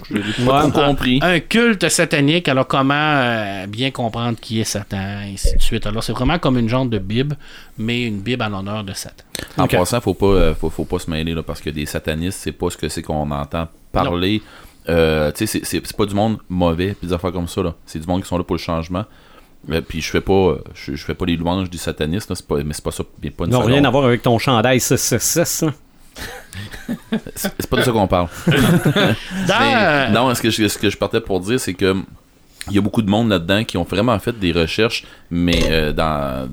pas 0.46 0.66
Ouais. 0.66 0.70
compris. 0.72 1.18
un 1.22 1.40
culte 1.40 1.88
satanique. 1.88 2.49
Alors, 2.49 2.66
comment 2.66 2.94
euh, 2.94 3.66
bien 3.66 3.90
comprendre 3.90 4.38
qui 4.40 4.61
est 4.61 4.64
Satan, 4.64 5.22
et 5.26 5.33
ainsi 5.35 5.57
de 5.57 5.62
suite. 5.62 5.87
Alors, 5.87 6.02
c'est 6.02 6.12
vraiment 6.12 6.38
comme 6.38 6.59
une 6.59 6.68
genre 6.68 6.87
de 6.87 6.98
Bible, 6.98 7.37
mais 7.78 8.05
une 8.05 8.20
Bible 8.20 8.42
en 8.42 8.48
l'honneur 8.48 8.85
de 8.85 8.92
Satan. 8.92 9.24
En 9.57 9.66
passant, 9.66 10.00
faut 10.00 10.14
pas, 10.14 10.26
euh, 10.26 10.55
faut, 10.55 10.70
faut 10.70 10.85
pas 10.85 10.98
se 10.98 11.11
mêler 11.11 11.33
là, 11.35 11.42
parce 11.42 11.61
que 11.61 11.70
des 11.70 11.87
satanistes, 11.87 12.38
c'est 12.42 12.52
pas 12.52 12.70
ce 12.70 12.76
que 12.76 12.88
c'est 12.88 13.02
qu'on 13.02 13.31
entend 13.31 13.68
parler. 13.92 14.42
Euh, 14.88 15.31
tu 15.33 15.46
sais, 15.46 15.61
c'est- 15.62 15.96
pas 15.96 16.07
du 16.07 16.14
monde 16.14 16.38
mauvais, 16.48 16.96
des 17.02 17.12
affaires 17.12 17.33
comme 17.33 17.48
ça 17.48 17.62
là. 17.62 17.74
C'est 17.87 17.98
du 17.98 18.07
monde 18.07 18.22
qui 18.22 18.28
sont 18.28 18.38
là 18.38 18.44
pour 18.44 18.57
le 18.57 18.61
changement. 18.61 19.05
Euh, 19.70 19.83
puis 19.83 20.00
je 20.00 20.11
fais 20.11 20.22
pas, 20.22 20.57
je, 20.74 20.94
je 20.94 21.05
fais 21.05 21.14
pas 21.14 21.26
les 21.26 21.37
louanges 21.37 21.68
du 21.68 21.76
satanisme, 21.76 22.33
là, 22.33 22.40
pas, 22.48 22.62
mais 22.64 22.72
c'est 22.72 22.83
pas 22.83 22.90
ça, 22.90 23.05
pas 23.05 23.44
une 23.44 23.50
Non, 23.50 23.61
rien 23.61 23.85
à 23.85 23.90
voir 23.90 24.05
avec 24.07 24.22
ton 24.22 24.38
chandail 24.38 24.81
666. 24.81 25.62
là. 25.66 25.72
C'est 27.35 27.66
pas 27.68 27.77
de 27.77 27.83
ça 27.83 27.92
qu'on 27.92 28.07
parle. 28.07 28.29
Mais, 28.46 30.11
non, 30.11 30.35
ce 30.35 30.42
que, 30.42 30.51
je, 30.51 30.68
ce 30.68 30.79
que 30.79 30.90
je 30.90 30.96
partais 30.96 31.20
pour 31.20 31.40
dire, 31.40 31.59
c'est 31.61 31.75
que 31.75 31.96
il 32.68 32.75
y 32.75 32.79
a 32.79 32.83
beaucoup 32.83 33.03
de 33.03 33.11
monde 33.11 33.31
là-dedans 33.31 33.64
qui 33.64 33.77
ont 33.79 33.85
vraiment 33.85 34.18
fait 34.18 34.38
des 34.38 34.53
recherches, 34.53 35.05
mais 35.31 35.61
euh, 35.70 35.92
dans, 35.92 36.49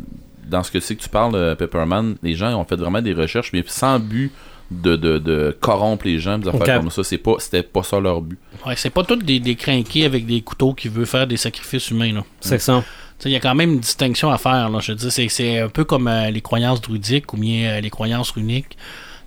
dans 0.47 0.63
ce 0.63 0.71
que 0.71 0.79
c'est 0.79 0.95
que 0.95 1.03
tu 1.03 1.09
parles, 1.09 1.35
euh, 1.35 1.53
Pepperman, 1.53 2.15
les 2.23 2.33
gens 2.33 2.53
ont 2.59 2.63
fait 2.63 2.77
vraiment 2.77 3.01
des 3.01 3.13
recherches, 3.13 3.51
mais 3.53 3.63
sans 3.67 3.99
but 3.99 4.31
de, 4.71 4.95
de, 4.95 5.17
de 5.17 5.55
corrompre 5.59 6.05
les 6.05 6.19
gens, 6.19 6.37
des 6.37 6.47
affaires 6.47 6.79
comme 6.79 6.91
ça. 6.91 7.03
C'est 7.03 7.17
pas, 7.17 7.35
c'était 7.39 7.63
pas 7.63 7.83
ça 7.83 7.99
leur 7.99 8.21
but. 8.21 8.39
ouais, 8.65 8.75
c'est 8.75 8.89
pas 8.89 9.03
tous 9.03 9.17
des, 9.17 9.39
des 9.39 9.55
crinqués 9.55 10.05
avec 10.05 10.25
des 10.25 10.41
couteaux 10.41 10.73
qui 10.73 10.87
veulent 10.87 11.05
faire 11.05 11.27
des 11.27 11.37
sacrifices 11.37 11.89
humains. 11.91 12.13
Là. 12.13 12.23
C'est 12.39 12.59
ça. 12.59 12.83
Il 13.25 13.31
y 13.31 13.35
a 13.35 13.39
quand 13.39 13.55
même 13.55 13.73
une 13.73 13.79
distinction 13.79 14.29
à 14.29 14.37
faire. 14.37 14.69
Là. 14.69 14.79
Je 14.79 14.91
veux 14.91 14.97
dire, 14.97 15.11
c'est, 15.11 15.27
c'est 15.29 15.59
un 15.59 15.69
peu 15.69 15.83
comme 15.83 16.07
euh, 16.07 16.29
les 16.29 16.41
croyances 16.41 16.81
druidiques 16.81 17.33
ou 17.33 17.37
bien 17.37 17.69
euh, 17.69 17.81
les 17.81 17.89
croyances 17.89 18.31
runiques. 18.31 18.77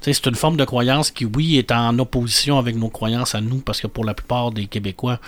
Tu 0.03 0.13
sais, 0.13 0.13
C'est 0.15 0.29
une 0.31 0.35
forme 0.37 0.57
de 0.57 0.65
croyance 0.65 1.11
qui, 1.11 1.25
oui, 1.27 1.59
est 1.59 1.73
en 1.73 1.99
opposition 1.99 2.59
avec 2.59 2.77
nos 2.77 2.89
croyances 2.89 3.35
à 3.35 3.41
nous, 3.41 3.59
parce 3.59 3.81
que 3.81 3.87
pour 3.87 4.05
la 4.05 4.15
plupart 4.15 4.51
des 4.51 4.67
Québécois, 4.67 5.19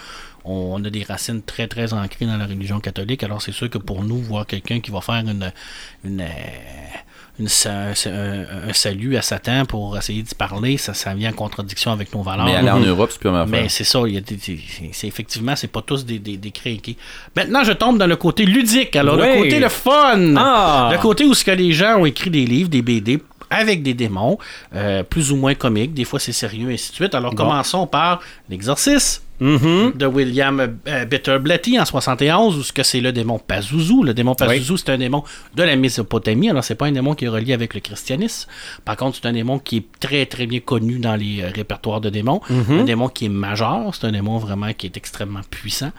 on, 0.45 0.75
on 0.81 0.85
a 0.85 0.91
des 0.91 1.03
racines 1.05 1.43
très, 1.43 1.69
très 1.69 1.93
ancrées 1.93 2.27
dans 2.27 2.37
la 2.37 2.47
religion 2.47 2.81
catholique. 2.81 3.23
Alors, 3.23 3.43
c'est 3.43 3.53
sûr 3.53 3.69
que 3.71 3.79
pour 3.79 4.03
nous, 4.03 4.17
voir 4.19 4.47
quelqu'un 4.47 4.81
qui 4.81 4.91
va 4.91 5.01
faire 5.01 5.17
une, 5.17 5.53
une, 6.05 6.21
euh, 6.21 6.27
une 7.39 7.49
un, 7.67 8.69
un 8.69 8.73
salut 8.73 9.17
à 9.17 9.23
Satan 9.23 9.65
pour 9.67 9.97
essayer 9.97 10.23
d'y 10.23 10.35
parler, 10.35 10.77
ça, 10.77 10.95
ça 10.95 11.15
vient 11.15 11.31
en 11.31 11.35
contradiction 11.35 11.91
avec 11.93 12.13
nos 12.15 12.23
valeurs. 12.23 12.45
mais 12.47 12.57
aller 12.57 12.71
en 12.71 12.81
Europe, 12.81 13.11
c'est 13.13 13.21
plus 13.21 13.31
la 13.31 13.47
Mais 13.47 13.69
c'est 13.69 13.85
ça, 13.85 14.01
il 14.07 14.15
y 14.15 14.17
a 14.17 14.21
des- 14.21 14.37
des- 14.37 14.61
c'est 14.93 15.07
effectivement, 15.07 15.55
c'est 15.57 15.69
pas 15.69 15.83
tous 15.83 16.05
des, 16.05 16.19
des, 16.19 16.37
des 16.37 16.51
crinqués. 16.51 16.97
Maintenant, 17.37 17.63
je 17.65 17.73
tombe 17.73 17.99
dans 17.99 18.07
le 18.07 18.17
côté 18.17 18.45
ludique. 18.45 18.97
Alors, 18.97 19.17
le 19.17 19.23
côté 19.43 19.59
le 19.61 19.69
fun. 19.69 20.35
Ah! 20.37 20.91
Le 20.93 20.99
côté 20.99 21.25
où 21.25 21.35
ce 21.35 21.45
que 21.45 21.51
les 21.53 21.73
gens 21.73 21.99
ont 22.01 22.07
écrit 22.07 22.31
des 22.31 22.45
livres, 22.47 22.69
des 22.69 22.83
BD 22.83 23.19
avec 23.53 23.83
des 23.83 23.95
démons, 23.95 24.39
euh, 24.75 25.03
plus 25.03 25.33
ou 25.33 25.37
moins 25.37 25.55
comiques, 25.55 25.95
des 25.95 26.05
fois 26.05 26.19
c'est 26.19 26.33
sérieux, 26.33 26.71
et 26.71 26.75
ainsi 26.75 26.91
de 26.91 26.95
suite. 26.97 27.15
Alors, 27.15 27.35
commençons 27.35 27.87
par 27.87 28.21
l'exorcisme 28.49 29.23
Mhm. 29.43 29.93
de 29.97 30.07
William 30.07 30.79
euh, 30.87 31.05
Bitter 31.05 31.39
Blatty 31.41 31.79
en 31.79 31.85
71, 31.85 32.57
où 32.57 32.63
ce 32.63 32.73
que 32.73 32.85
c'est 32.85 33.01
le 33.01 33.13
démon 33.13 33.41
Pazuzu. 33.41 34.05
Le 34.05 34.15
démon 34.15 34.37
Pazuzu, 34.37 34.79
c'est 34.79 34.91
un 34.91 34.99
démon 34.99 35.25
de 35.57 35.63
la 35.65 35.75
Mésopotamie. 35.75 36.49
Alors, 36.49 36.63
c'est 36.63 36.77
pas 36.77 36.87
un 36.87 36.93
démon 36.93 37.15
qui 37.15 37.25
est 37.25 37.29
relié 37.29 37.53
avec 37.53 37.75
le 37.75 37.81
christianisme. 37.81 38.49
Par 38.85 38.97
contre, 38.97 39.19
c'est 39.21 39.27
un 39.29 39.33
démon 39.33 39.59
qui 39.59 39.79
est 39.79 39.87
très, 39.99 40.27
très 40.27 40.47
bien 40.47 40.61
connu 40.61 40.99
dans 40.99 41.17
les 41.17 41.43
euh, 41.43 41.51
répertoires 41.53 42.01
de 42.01 42.09
démons. 42.09 42.41
Un 42.51 42.85
démon 42.85 43.09
qui 43.09 43.25
est 43.25 43.31
majeur. 43.31 43.95
C'est 43.95 44.07
un 44.07 44.13
démon 44.13 44.39
vraiment 44.39 44.73
qui 44.73 44.87
est 44.87 44.97
extrêmement 44.97 45.41
puissant. 45.51 45.91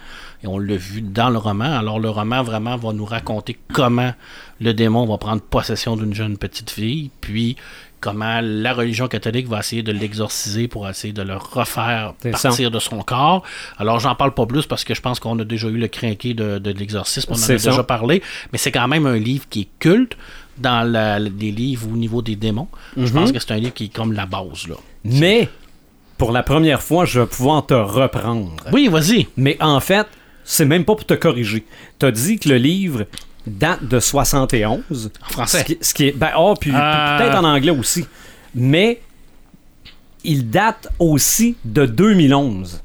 Et 0.43 0.47
on 0.47 0.57
l'a 0.57 0.77
vu 0.77 1.01
dans 1.01 1.29
le 1.29 1.37
roman. 1.37 1.77
Alors, 1.77 1.99
le 1.99 2.09
roman 2.09 2.43
vraiment 2.43 2.77
va 2.77 2.93
nous 2.93 3.05
raconter 3.05 3.57
comment 3.73 4.13
le 4.61 4.73
démon 4.73 5.05
va 5.05 5.17
prendre 5.17 5.41
possession 5.41 5.97
d'une 5.97 6.13
jeune 6.13 6.37
petite 6.37 6.69
fille, 6.69 7.11
puis 7.19 7.57
comment 8.03 8.41
la 8.43 8.73
religion 8.73 9.07
catholique 9.07 9.47
va 9.47 9.59
essayer 9.59 9.81
de 9.81 9.93
l'exorciser 9.93 10.67
pour 10.67 10.87
essayer 10.89 11.13
de 11.13 11.21
le 11.21 11.37
refaire 11.37 12.13
partir 12.41 12.69
de 12.69 12.79
son 12.79 12.99
corps. 13.01 13.43
Alors, 13.77 13.99
j'en 14.01 14.13
parle 14.15 14.33
pas 14.33 14.45
plus 14.45 14.65
parce 14.65 14.83
que 14.83 14.93
je 14.93 15.01
pense 15.01 15.19
qu'on 15.21 15.39
a 15.39 15.45
déjà 15.45 15.69
eu 15.69 15.77
le 15.77 15.87
crinqué 15.87 16.33
de, 16.33 16.59
de 16.59 16.71
l'exorcisme. 16.71 17.31
On 17.31 17.35
en 17.35 17.37
a 17.37 17.39
ça. 17.41 17.53
déjà 17.53 17.83
parlé. 17.83 18.21
Mais 18.51 18.57
c'est 18.57 18.71
quand 18.73 18.87
même 18.89 19.05
un 19.05 19.15
livre 19.17 19.45
qui 19.49 19.61
est 19.61 19.67
culte 19.79 20.17
dans 20.57 20.83
la- 20.87 21.17
les 21.19 21.51
livres 21.51 21.87
au 21.91 21.95
niveau 21.95 22.21
des 22.21 22.35
démons. 22.35 22.67
Je 22.97 23.11
pense 23.11 23.31
que 23.31 23.39
c'est 23.39 23.51
un 23.53 23.57
livre 23.57 23.73
qui 23.73 23.85
est 23.85 23.93
comme 23.95 24.11
la 24.11 24.25
base. 24.25 24.67
Là. 24.67 24.75
Mais, 25.05 25.47
pour 26.17 26.31
la 26.33 26.43
première 26.43 26.81
fois, 26.81 27.05
je 27.05 27.21
vais 27.21 27.25
pouvoir 27.25 27.65
te 27.65 27.73
reprendre. 27.73 28.55
Oui, 28.73 28.89
vas-y. 28.89 29.27
Mais 29.37 29.55
en 29.61 29.79
fait, 29.79 30.07
c'est 30.43 30.65
même 30.65 30.83
pas 30.83 30.95
pour 30.95 31.05
te 31.05 31.13
corriger. 31.13 31.65
T'as 31.99 32.11
dit 32.11 32.37
que 32.37 32.49
le 32.49 32.57
livre 32.57 33.05
date 33.47 33.83
de 33.85 33.99
71. 33.99 35.11
En 35.21 35.31
français. 35.31 35.59
Ce 35.59 35.63
qui, 35.65 35.77
ce 35.81 35.93
qui 35.93 36.07
est. 36.07 36.11
Ben, 36.11 36.31
oh, 36.37 36.53
puis 36.59 36.71
Euh. 36.73 37.17
peut-être 37.17 37.35
en 37.37 37.43
anglais 37.43 37.71
aussi. 37.71 38.05
Mais 38.55 39.01
il 40.23 40.49
date 40.49 40.87
aussi 40.99 41.55
de 41.65 41.85
2011. 41.85 42.81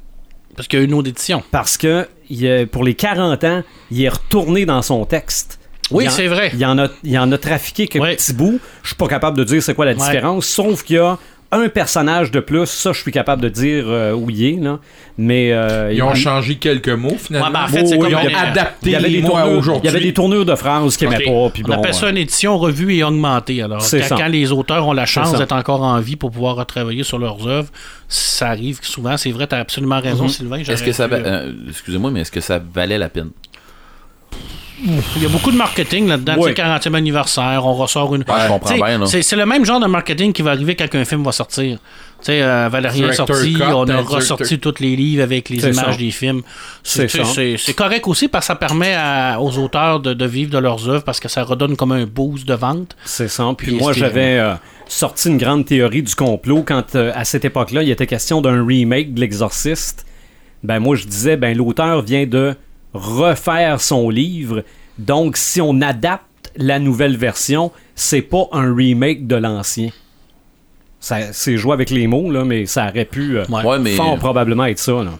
Parce 0.55 0.67
qu'il 0.67 0.79
y 0.79 0.81
a 0.81 0.85
une 0.85 0.93
autre 0.93 1.07
édition. 1.09 1.41
Parce 1.51 1.77
que 1.77 2.07
il 2.29 2.67
pour 2.67 2.83
les 2.83 2.93
40 2.95 3.43
ans, 3.45 3.63
il 3.91 4.01
est 4.03 4.09
retourné 4.09 4.65
dans 4.65 4.81
son 4.81 5.05
texte. 5.05 5.59
Oui, 5.91 6.05
c'est 6.09 6.27
vrai. 6.27 6.51
Il 6.53 6.63
en 6.65 6.77
a, 6.77 6.87
il 7.03 7.17
en 7.17 7.31
a 7.31 7.37
trafiqué 7.37 7.87
quelques 7.87 8.03
Ouais. 8.03 8.15
petits 8.15 8.33
bouts. 8.33 8.59
Je 8.83 8.89
suis 8.89 8.95
pas 8.95 9.07
capable 9.07 9.37
de 9.37 9.43
dire 9.43 9.63
c'est 9.63 9.73
quoi 9.73 9.85
la 9.85 9.93
Ouais. 9.93 9.97
différence, 9.97 10.45
sauf 10.45 10.83
qu'il 10.83 10.97
y 10.97 10.99
a 10.99 11.17
un 11.51 11.67
personnage 11.69 12.29
de 12.31 12.39
plus. 12.39 12.67
Ça, 12.67 12.91
je 12.93 13.01
suis 13.01 13.11
capable 13.11 13.41
de 13.41 13.49
dire 13.49 13.85
euh, 13.87 14.13
où 14.13 14.29
il 14.29 14.43
est. 14.43 14.59
Là. 14.61 14.79
Mais 15.17 15.51
euh, 15.51 15.91
Ils 15.91 16.01
ont 16.03 16.13
il- 16.13 16.19
changé 16.21 16.55
quelques 16.55 16.89
mots 16.89 17.15
finalement. 17.17 17.47
Ouais, 17.47 17.53
ben, 17.53 17.63
en 17.63 17.67
fait, 17.67 17.85
c'est 17.87 17.95
Oui, 17.95 18.11
comme 18.11 18.19
ils 18.23 18.35
ont 18.35 18.37
adapté 18.39 18.75
il 18.83 18.91
y 18.91 18.95
avait 18.95 19.09
des 19.09 19.15
les 19.17 19.21
mots 19.23 19.33
aujourd'hui. 19.57 19.81
il 19.83 19.91
y 19.91 19.95
avait 19.95 20.05
des 20.05 20.13
tournures 20.13 20.45
de 20.45 20.55
phrases 20.55 20.95
qu'il 20.95 21.09
n'aimait 21.09 21.25
Ok. 21.27 21.33
pas. 21.33 21.49
Puis 21.53 21.63
On 21.65 21.69
bon, 21.69 21.73
appelle 21.73 21.93
ça 21.93 22.05
euh, 22.05 22.11
une 22.11 22.17
édition 22.17 22.57
revue 22.57 22.93
et 22.95 23.03
augmentée. 23.03 23.61
Alors, 23.61 23.81
C'est 23.81 23.99
quand, 24.01 24.07
ça. 24.07 24.15
quand 24.17 24.27
les 24.27 24.51
auteurs 24.51 24.87
ont 24.87 24.93
la 24.93 25.05
chance 25.05 25.33
d'être 25.37 25.51
encore 25.53 25.81
en 25.81 25.99
vie 25.99 26.15
pour 26.15 26.31
pouvoir 26.31 26.55
retravailler 26.55 27.03
sur 27.03 27.17
leurs 27.19 27.45
œuvres, 27.47 27.69
ça 28.07 28.47
arrive 28.49 28.79
souvent. 28.81 29.17
C'est 29.17 29.31
vrai, 29.31 29.47
tu 29.47 29.55
as 29.55 29.59
absolument 29.59 29.99
raison, 29.99 30.23
Mhm. 30.23 30.29
Sylvain. 30.29 30.57
Est-ce 30.59 30.83
que 30.83 30.91
ça 30.91 31.07
va- 31.07 31.17
euh, 31.17 31.47
euh, 31.47 31.51
excusez-moi, 31.69 32.11
mais 32.11 32.21
est-ce 32.21 32.31
que 32.31 32.41
ça 32.41 32.59
valait 32.73 32.97
la 32.97 33.09
peine? 33.09 33.29
Il 35.15 35.23
y 35.23 35.25
a 35.25 35.29
beaucoup 35.29 35.51
de 35.51 35.57
marketing 35.57 36.07
là-dedans. 36.07 36.35
Oui. 36.37 36.53
Tu 36.53 36.61
sais, 36.61 36.67
40e 36.67 36.93
anniversaire, 36.95 37.65
on 37.65 37.73
ressort 37.73 38.15
une. 38.15 38.23
Ouais. 38.27 39.07
C'est 39.21 39.35
le 39.35 39.45
même 39.45 39.65
genre 39.65 39.79
de 39.79 39.87
marketing 39.87 40.31
qui 40.33 40.41
va 40.41 40.51
arriver 40.51 40.75
quand 40.75 40.93
un 40.95 41.05
film 41.05 41.23
va 41.23 41.31
sortir. 41.31 41.77
Tu 42.21 42.25
sais, 42.25 42.41
euh, 42.41 42.67
Valérien 42.69 43.09
est 43.09 43.13
sorti, 43.13 43.53
cut, 43.53 43.63
on 43.63 43.83
a 43.83 43.85
director- 43.85 44.15
ressorti 44.17 44.59
tous 44.59 44.75
les 44.81 44.95
livres 44.97 45.23
avec 45.23 45.47
les 45.49 45.59
images 45.59 45.91
ça. 45.93 45.97
des 45.97 46.11
films. 46.11 46.41
C'est 46.83 47.73
correct 47.73 48.07
aussi 48.07 48.27
parce 48.27 48.45
que 48.45 48.47
ça 48.47 48.55
permet 48.55 48.93
à- 48.93 49.39
aux 49.39 49.57
auteurs 49.57 49.99
de, 49.99 50.13
de 50.13 50.25
vivre 50.25 50.51
de 50.51 50.57
leurs 50.57 50.89
œuvres 50.89 51.03
parce 51.03 51.19
que 51.19 51.29
ça 51.29 51.43
redonne 51.43 51.75
comme 51.77 51.91
un 51.93 52.05
boost 52.05 52.45
de 52.47 52.53
vente. 52.53 52.95
C'est 53.05 53.29
ça. 53.29 53.45
Puis 53.57 53.67
Puis 53.67 53.75
moi, 53.77 53.93
j'avais 53.93 54.37
euh, 54.39 54.53
sorti 54.87 55.29
une 55.29 55.37
grande 55.37 55.65
théorie 55.65 56.03
du 56.03 56.13
complot 56.15 56.63
quand, 56.65 56.95
euh, 56.95 57.11
à 57.15 57.23
cette 57.25 57.45
époque-là, 57.45 57.83
il 57.83 57.89
était 57.89 58.07
question 58.07 58.41
d'un 58.41 58.65
remake 58.65 59.13
de 59.13 59.21
L'Exorciste. 59.21 60.05
Ben, 60.63 60.79
moi, 60.79 60.95
je 60.97 61.05
disais, 61.05 61.37
ben, 61.37 61.55
l'auteur 61.55 62.01
vient 62.01 62.25
de 62.25 62.53
refaire 62.93 63.81
son 63.81 64.09
livre. 64.09 64.63
Donc, 64.97 65.37
si 65.37 65.61
on 65.61 65.81
adapte 65.81 66.51
la 66.55 66.79
nouvelle 66.79 67.15
version, 67.17 67.71
c'est 67.95 68.21
pas 68.21 68.47
un 68.51 68.73
remake 68.73 69.27
de 69.27 69.35
l'ancien. 69.35 69.89
Ça- 70.99 71.31
C'est 71.31 71.57
joué 71.57 71.73
avec 71.73 71.89
les 71.91 72.07
mots, 72.07 72.29
là, 72.31 72.43
mais 72.43 72.65
ça 72.65 72.89
aurait 72.89 73.05
pu 73.05 73.37
euh, 73.37 73.45
Ouais. 73.49 73.63
Ouais, 73.65 73.79
mais, 73.79 73.95
fort 73.95 74.17
probablement 74.17 74.65
être 74.65 74.79
ça. 74.79 75.03
Là. 75.03 75.11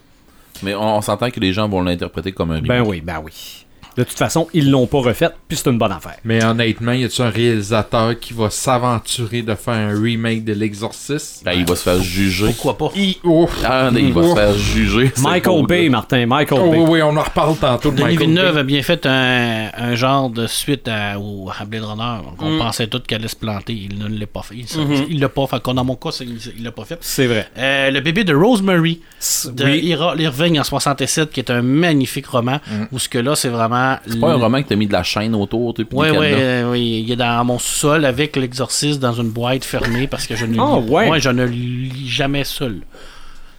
mais 0.63 0.75
on, 0.75 0.97
on 0.97 1.01
s'entend 1.01 1.29
que 1.29 1.39
les 1.39 1.53
gens 1.53 1.69
vont 1.69 1.81
l'interpréter 1.81 2.31
comme 2.33 2.51
un 2.51 2.55
remake. 2.55 2.67
Ben 2.67 2.81
oui, 2.85 3.01
ben 3.01 3.21
oui. 3.23 3.65
De 3.97 4.03
toute 4.03 4.17
façon, 4.17 4.47
ils 4.53 4.69
l'ont 4.71 4.87
pas 4.87 4.99
refait, 4.99 5.29
puis 5.47 5.57
c'est 5.57 5.69
une 5.69 5.77
bonne 5.77 5.91
affaire. 5.91 6.15
Mais 6.23 6.43
honnêtement, 6.43 6.93
y 6.93 7.03
a-tu 7.03 7.21
un 7.21 7.29
réalisateur 7.29 8.17
qui 8.19 8.33
va 8.33 8.49
s'aventurer 8.49 9.41
de 9.41 9.55
faire 9.55 9.73
un 9.73 9.99
remake 10.01 10.43
de 10.45 10.53
L'Exorciste? 10.53 11.43
Ben, 11.43 11.53
il 11.53 11.65
va 11.65 11.75
se 11.75 11.83
faire 11.83 12.01
juger. 12.01 12.45
Pourquoi 12.45 12.77
pas? 12.77 12.91
I- 12.95 13.17
ouf. 13.23 13.59
Ah, 13.65 13.89
il 13.93 14.13
va 14.13 14.23
se 14.29 14.33
faire 14.35 14.53
juger. 14.53 15.11
Michael 15.21 15.65
Bay. 15.65 15.89
Martin, 15.89 16.25
Michael 16.25 16.61
Oh, 16.63 16.71
Bay. 16.71 16.77
oui, 16.77 16.85
oui, 16.89 17.01
on 17.01 17.15
en 17.17 17.21
reparle 17.23 17.55
tantôt 17.57 17.91
de 17.91 17.97
Denis 17.97 18.09
Michael 18.09 18.27
Villeneuve 18.27 18.53
Bay. 18.55 18.59
a 18.59 18.63
bien 18.63 18.81
fait 18.83 19.05
un, 19.05 19.69
un 19.77 19.95
genre 19.95 20.29
de 20.29 20.47
suite 20.47 20.87
à, 20.87 21.19
au, 21.19 21.49
à 21.49 21.65
Blade 21.65 21.83
Runner. 21.83 22.23
Donc, 22.23 22.35
On 22.41 22.57
pensait 22.57 22.87
tout 22.87 22.99
qu'elle 23.01 23.19
allait 23.19 23.27
se 23.27 23.35
planter. 23.35 23.73
Il 23.73 23.97
ne 23.99 24.07
l'a 24.19 24.27
pas 24.27 24.41
fait. 24.43 24.55
Il 24.55 24.65
il 25.09 25.19
l'a 25.19 25.29
pas 25.29 25.45
fait. 25.47 25.61
Dans 25.73 25.83
mon 25.85 25.95
cas, 25.95 26.11
c'est- 26.11 26.25
il 26.25 26.63
l'a 26.63 26.71
pas 26.71 26.85
fait. 26.85 26.97
C'est 27.01 27.27
vrai. 27.27 27.47
Euh, 27.57 27.91
le 27.91 27.99
bébé 28.01 28.23
de 28.23 28.33
Rosemary 28.33 29.01
de 29.45 29.63
oui. 29.65 29.79
Ira 29.83 30.15
Irving 30.17 30.59
en 30.59 30.63
67, 30.63 31.31
qui 31.31 31.39
est 31.39 31.51
un 31.51 31.61
magnifique 31.61 32.27
roman, 32.27 32.59
où 32.91 32.99
ce 32.99 33.09
que 33.09 33.17
là, 33.17 33.35
c'est 33.35 33.49
vraiment. 33.49 33.78
C'est 34.07 34.19
pas 34.19 34.31
un 34.31 34.35
roman 34.35 34.61
que 34.61 34.67
t'as 34.69 34.75
mis 34.75 34.87
de 34.87 34.93
la 34.93 35.03
chaîne 35.03 35.35
autour, 35.35 35.73
tu 35.73 35.85
Oui, 35.91 36.07
oui, 36.11 36.33
oui, 36.65 37.03
il 37.05 37.11
est 37.11 37.15
dans 37.15 37.43
mon 37.45 37.59
sous-sol 37.59 38.05
avec 38.05 38.35
l'exorciste 38.35 38.99
dans 38.99 39.13
une 39.13 39.29
boîte 39.29 39.65
fermée 39.65 40.07
parce 40.07 40.27
que 40.27 40.35
je 40.35 40.45
ne, 40.45 40.59
Ah, 40.59 40.77
ouais. 40.77 41.07
Moi, 41.07 41.19
je 41.19 41.29
ne 41.29 41.45
lis 41.45 42.07
jamais 42.07 42.43
seul. 42.43 42.81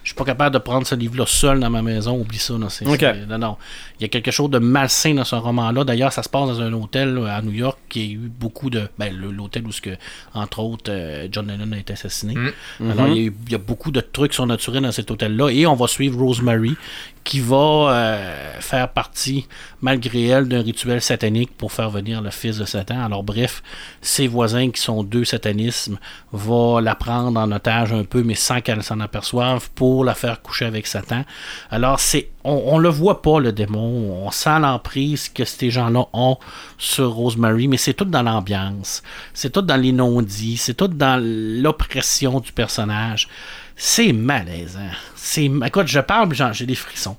Je 0.03 0.09
suis 0.09 0.15
pas 0.15 0.25
capable 0.25 0.53
de 0.53 0.59
prendre 0.59 0.87
ce 0.87 0.95
livre-là 0.95 1.25
seul 1.27 1.59
dans 1.59 1.69
ma 1.69 1.81
maison. 1.83 2.19
Oublie 2.19 2.39
ça. 2.39 2.53
Non, 2.55 2.69
c'est- 2.69 2.87
Ok. 2.87 2.97
c'est- 2.99 3.25
non, 3.27 3.37
non. 3.37 3.57
Il 3.99 4.03
y 4.03 4.05
a 4.05 4.07
quelque 4.07 4.31
chose 4.31 4.49
de 4.49 4.57
malsain 4.57 5.13
dans 5.13 5.23
ce 5.23 5.35
roman-là. 5.35 5.83
D'ailleurs, 5.83 6.11
ça 6.11 6.23
se 6.23 6.29
passe 6.29 6.47
dans 6.47 6.59
un 6.61 6.73
hôtel 6.73 7.13
là, 7.13 7.35
à 7.35 7.41
New 7.43 7.51
York 7.51 7.77
qui 7.87 7.99
a 8.01 8.03
eu 8.13 8.17
beaucoup 8.17 8.69
de. 8.71 8.87
Ben, 8.97 9.15
l'hôtel 9.15 9.65
où, 9.67 9.71
ce 9.71 9.79
que, 9.81 9.91
entre 10.33 10.59
autres, 10.59 10.89
euh, 10.91 11.27
John 11.31 11.47
Lennon 11.47 11.71
a 11.73 11.77
été 11.77 11.93
assassiné. 11.93 12.33
Alors, 12.79 13.07
il 13.09 13.15
y, 13.15 13.19
a 13.19 13.21
eu- 13.27 13.35
il 13.45 13.51
y 13.51 13.55
a 13.55 13.59
beaucoup 13.59 13.91
de 13.91 14.01
trucs 14.01 14.33
surnaturels 14.33 14.81
dans 14.81 14.91
cet 14.91 15.11
hôtel-là. 15.11 15.49
Et 15.49 15.67
on 15.67 15.75
va 15.75 15.87
suivre 15.87 16.19
Rosemary 16.19 16.75
qui 17.23 17.39
va 17.39 17.57
euh, 17.91 18.59
faire 18.59 18.89
partie, 18.89 19.47
malgré 19.81 20.23
elle, 20.25 20.47
d'un 20.47 20.63
rituel 20.63 20.99
satanique 21.01 21.51
pour 21.55 21.71
faire 21.71 21.91
venir 21.91 22.21
le 22.21 22.31
fils 22.31 22.57
de 22.57 22.65
Satan. 22.65 23.03
Alors, 23.05 23.23
bref, 23.23 23.61
ses 24.01 24.27
voisins 24.27 24.71
qui 24.71 24.81
sont 24.81 25.03
deux 25.03 25.25
satanismes 25.25 25.99
vont 26.31 26.79
la 26.79 26.95
prendre 26.95 27.39
en 27.39 27.51
otage 27.51 27.93
un 27.93 28.03
peu, 28.03 28.23
mais 28.23 28.33
sans 28.33 28.61
qu'elle 28.61 28.81
s'en 28.81 28.99
aperçoive, 28.99 29.69
pour 29.75 29.90
la 30.03 30.15
faire 30.15 30.41
coucher 30.41 30.65
avec 30.65 30.87
Satan. 30.87 31.23
Alors, 31.69 31.99
c'est 31.99 32.29
on, 32.43 32.61
on 32.65 32.77
le 32.77 32.89
voit 32.89 33.21
pas, 33.21 33.39
le 33.39 33.51
démon. 33.51 34.25
On 34.25 34.31
sent 34.31 34.59
l'emprise 34.59 35.29
que 35.29 35.45
ces 35.45 35.69
gens-là 35.69 36.05
ont 36.13 36.37
sur 36.77 37.11
Rosemary, 37.11 37.67
mais 37.67 37.77
c'est 37.77 37.93
tout 37.93 38.05
dans 38.05 38.23
l'ambiance. 38.23 39.03
C'est 39.33 39.51
tout 39.51 39.61
dans 39.61 39.77
les 39.77 39.91
non-dits. 39.91 40.57
C'est 40.57 40.73
tout 40.73 40.87
dans 40.87 41.21
l'oppression 41.21 42.39
du 42.39 42.51
personnage. 42.51 43.27
C'est 43.75 44.13
malaisant. 44.13 44.91
C'est, 45.15 45.45
écoute, 45.45 45.87
je 45.87 45.99
parle, 45.99 46.29
j'ai 46.53 46.65
des 46.65 46.75
frissons. 46.75 47.17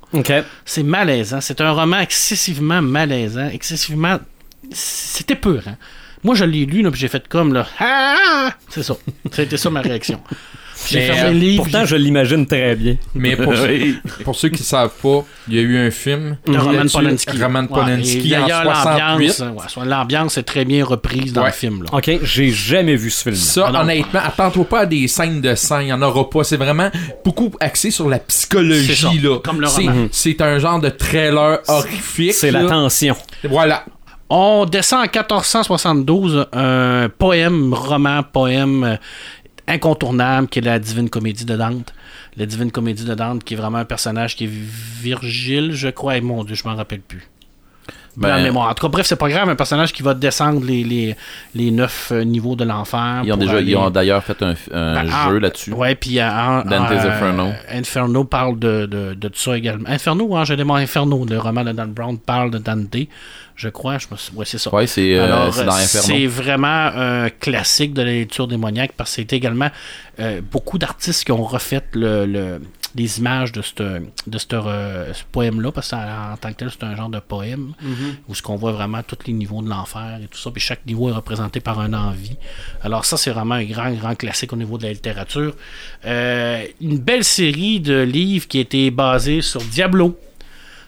C'est 0.65 0.83
malaisant. 0.83 1.41
C'est 1.41 1.61
un 1.61 1.73
roman 1.73 1.99
excessivement 1.99 2.83
malaisant, 2.83 3.49
excessivement. 3.49 4.19
C'était 4.71 5.39
hein. 5.47 5.77
Moi, 6.25 6.37
je 6.37 6.45
l'ai 6.45 6.65
lu, 6.67 6.83
là, 6.83 6.91
puis 6.91 7.01
j'ai 7.01 7.09
fait 7.09 7.27
comme, 7.27 7.53
là. 7.53 7.67
Ah! 7.81 8.51
C'est 8.69 8.83
ça. 8.83 8.95
C'était 9.33 9.57
ça 9.57 9.71
ma 9.71 9.81
réaction. 9.81 10.21
J'ai 10.91 11.01
fermé 11.03 11.21
euh, 11.23 11.31
le 11.33 11.39
livre. 11.39 11.63
Pourtant, 11.65 11.85
je 11.85 11.97
l'imagine 11.97 12.47
très 12.47 12.75
bien. 12.77 12.97
Mais 13.15 13.37
pour, 13.37 13.53
Oui. 13.63 13.99
pour 14.25 14.35
ceux 14.37 14.49
qui 14.49 14.63
savent 14.63 14.91
pas, 15.03 15.25
il 15.49 15.55
y 15.55 15.59
a 15.59 15.63
eu 15.63 15.77
un 15.79 15.91
film 15.91 16.37
de 16.47 16.57
Roman 16.59 16.83
Polanski. 16.93 17.43
Roman 17.43 17.61
Ouais, 17.63 17.67
Polanski 17.69 18.33
et 18.33 18.37
en 18.37 18.41
d'ailleurs, 18.43 18.63
68. 18.65 18.99
l'ambiance, 19.01 19.41
ouais, 19.41 19.69
soit- 19.69 19.85
l'ambiance 19.85 20.39
est 20.39 20.43
très 20.43 20.65
bien 20.65 20.85
reprise 20.85 21.33
dans 21.33 21.43
Ouais. 21.43 21.49
le 21.49 21.53
film. 21.53 21.83
Là. 21.85 21.91
OK, 21.93 22.11
j'ai 22.23 22.51
jamais 22.51 22.97
vu 22.97 23.11
ce 23.11 23.23
film. 23.25 23.35
Ça, 23.37 23.67
Ah 23.69 23.73
non. 23.73 23.81
honnêtement, 23.81 24.21
attends-toi 24.25 24.65
pas 24.65 24.81
à 24.81 24.87
des 24.87 25.09
scènes 25.09 25.41
de 25.41 25.55
sang, 25.55 25.81
il 25.81 25.87
n'y 25.87 25.93
en 25.93 26.03
aura 26.03 26.29
pas. 26.29 26.45
C'est 26.45 26.57
vraiment 26.57 26.91
beaucoup 27.25 27.51
axé 27.61 27.91
sur 27.91 28.09
la 28.09 28.19
psychologie, 28.19 28.95
ça, 28.95 29.09
là. 29.29 29.39
comme 29.45 29.61
le 29.61 29.67
C'est- 29.69 29.83
roman. 29.87 30.09
C'est 30.11 30.41
un 30.41 30.59
genre 30.59 30.81
de 30.81 30.89
trailer 30.89 31.59
horrifique. 31.69 32.35
C'est 32.35 32.51
la 32.51 32.65
tension. 32.65 33.17
Voilà. 33.45 33.85
On 34.35 34.65
descend 34.65 35.01
en 35.01 35.03
1472, 35.03 36.47
un 36.55 37.11
poème, 37.19 37.75
roman, 37.75 38.23
poème 38.23 38.85
euh, 38.85 38.97
incontournable 39.69 40.49
qui 40.49 40.59
est 40.59 40.63
la 40.63 40.79
Divine 40.79 41.09
Comédie 41.11 41.45
de 41.45 41.57
Dante. 41.57 41.93
La 42.37 42.47
Divine 42.47 42.71
Comédie 42.71 43.05
de 43.05 43.15
Dante 43.15 43.45
qui 43.45 43.55
est 43.55 43.57
vraiment 43.57 43.79
un 43.79 43.85
personnage 43.85 44.37
qui 44.37 44.45
est 44.45 44.51
Virgile, 44.51 45.73
je 45.73 45.89
crois. 45.89 46.17
Et 46.17 46.21
mon 46.21 46.45
Dieu, 46.45 46.55
je 46.55 46.67
m'en 46.67 46.75
rappelle 46.77 47.01
plus. 47.01 47.27
Ben, 48.15 48.43
mémoire. 48.43 48.69
En 48.69 48.75
tout 48.75 48.83
cas, 48.87 48.91
bref, 48.93 49.07
c'est 49.07 49.17
pas 49.17 49.31
grave, 49.31 49.49
un 49.49 49.55
personnage 49.57 49.91
qui 49.91 50.03
va 50.03 50.13
descendre 50.13 50.63
les, 50.67 50.85
les, 50.85 51.17
les 51.55 51.71
neuf 51.71 52.11
euh, 52.13 52.25
niveaux 52.25 52.55
de 52.57 52.63
l'enfer. 52.65 53.23
Ils 53.25 53.33
ont 53.33 53.39
déjà, 53.39 53.55
ils 53.55 53.69
aller- 53.69 53.77
ont 53.77 53.89
d'ailleurs 53.89 54.23
fait 54.23 54.43
un, 54.43 54.51
un 54.71 54.93
Ben, 55.03 55.11
ah, 55.11 55.29
jeu 55.31 55.39
là-dessus. 55.39 55.73
Ouais, 55.73 55.95
puis 55.95 56.19
euh, 56.19 56.29
en- 56.31 56.59
Dante's 56.63 57.05
en- 57.07 57.09
Inferno. 57.09 57.49
Inferno 57.71 58.25
parle 58.25 58.59
de, 58.59 58.85
de, 58.85 59.15
de 59.15 59.31
ça 59.35 59.57
également. 59.57 59.89
Inferno 59.89 60.37
Ange 60.37 60.55
démon 60.55 60.75
Inferno, 60.75 61.25
le 61.25 61.39
roman 61.39 61.65
de 61.65 61.73
Dan 61.73 61.91
Brown 61.95 62.19
parle 62.19 62.51
de 62.51 62.59
Dante, 62.59 62.97
je 63.57 63.69
crois. 63.69 63.99
Je 63.99 64.07
me 64.11 64.17
suis- 64.17 64.35
ouais, 64.35 64.45
c'est 64.45 64.59
ça. 64.59 64.73
Ouais, 64.75 64.87
c'est 64.87 65.15
euh, 65.15 65.25
Alors, 65.25 65.55
c'est 65.55 65.65
dans 65.65 65.77
euh, 65.77 65.85
c'est 65.87 66.27
vraiment 66.27 66.67
un 66.95 67.31
classique 67.31 67.95
de 67.95 68.03
la 68.03 68.13
lecture 68.13 68.49
démoniaque 68.49 68.93
parce 68.97 69.11
que 69.11 69.17
c'est 69.17 69.33
également 69.33 69.71
euh, 70.21 70.41
beaucoup 70.41 70.79
d'artistes 70.79 71.25
qui 71.25 71.33
ont 71.33 71.43
refait 71.45 71.83
le, 71.93 72.27
le- 72.27 72.61
les 72.95 73.19
images 73.21 73.53
de 73.53 73.63
ce 73.63 73.73
de 74.27 74.39
euh, 74.53 75.13
ce 75.15 75.23
poème-là 75.33 75.73
parce 75.73 75.91
qu'en 75.93 76.37
tant 76.39 76.51
que 76.51 76.57
tel, 76.57 76.71
c'est 76.71 76.85
un 76.85 76.95
genre 76.95 77.09
de 77.09 77.21
poème 77.21 77.73
où 78.29 78.35
ce 78.35 78.43
qu'on 78.43 78.57
voit 78.57 78.73
vraiment 78.73 79.03
tous 79.03 79.17
les 79.27 79.33
niveaux 79.33 79.63
de 79.63 79.69
l'enfer 79.71 80.19
et 80.23 80.27
tout 80.27 80.37
ça. 80.39 80.51
Puis 80.51 80.61
chaque 80.61 80.85
niveau 80.85 81.09
est 81.09 81.13
représenté 81.13 81.61
par 81.61 81.81
un 81.81 81.95
envie. 81.95 82.37
Alors 82.83 83.07
ça, 83.07 83.17
c'est 83.17 83.31
vraiment 83.31 83.55
un 83.55 83.65
grand, 83.65 83.91
grand 83.93 84.15
classique 84.15 84.53
au 84.53 84.57
niveau 84.57 84.77
de 84.77 84.83
la 84.85 84.93
littérature. 84.93 85.55
Euh, 86.05 86.65
une 86.83 86.99
belle 86.99 87.25
série 87.25 87.81
de 87.81 88.03
livres 88.03 88.47
qui 88.47 88.59
a 88.59 88.61
été 88.61 88.91
basée 88.91 89.41
sur 89.41 89.63
Diablo. 89.63 90.19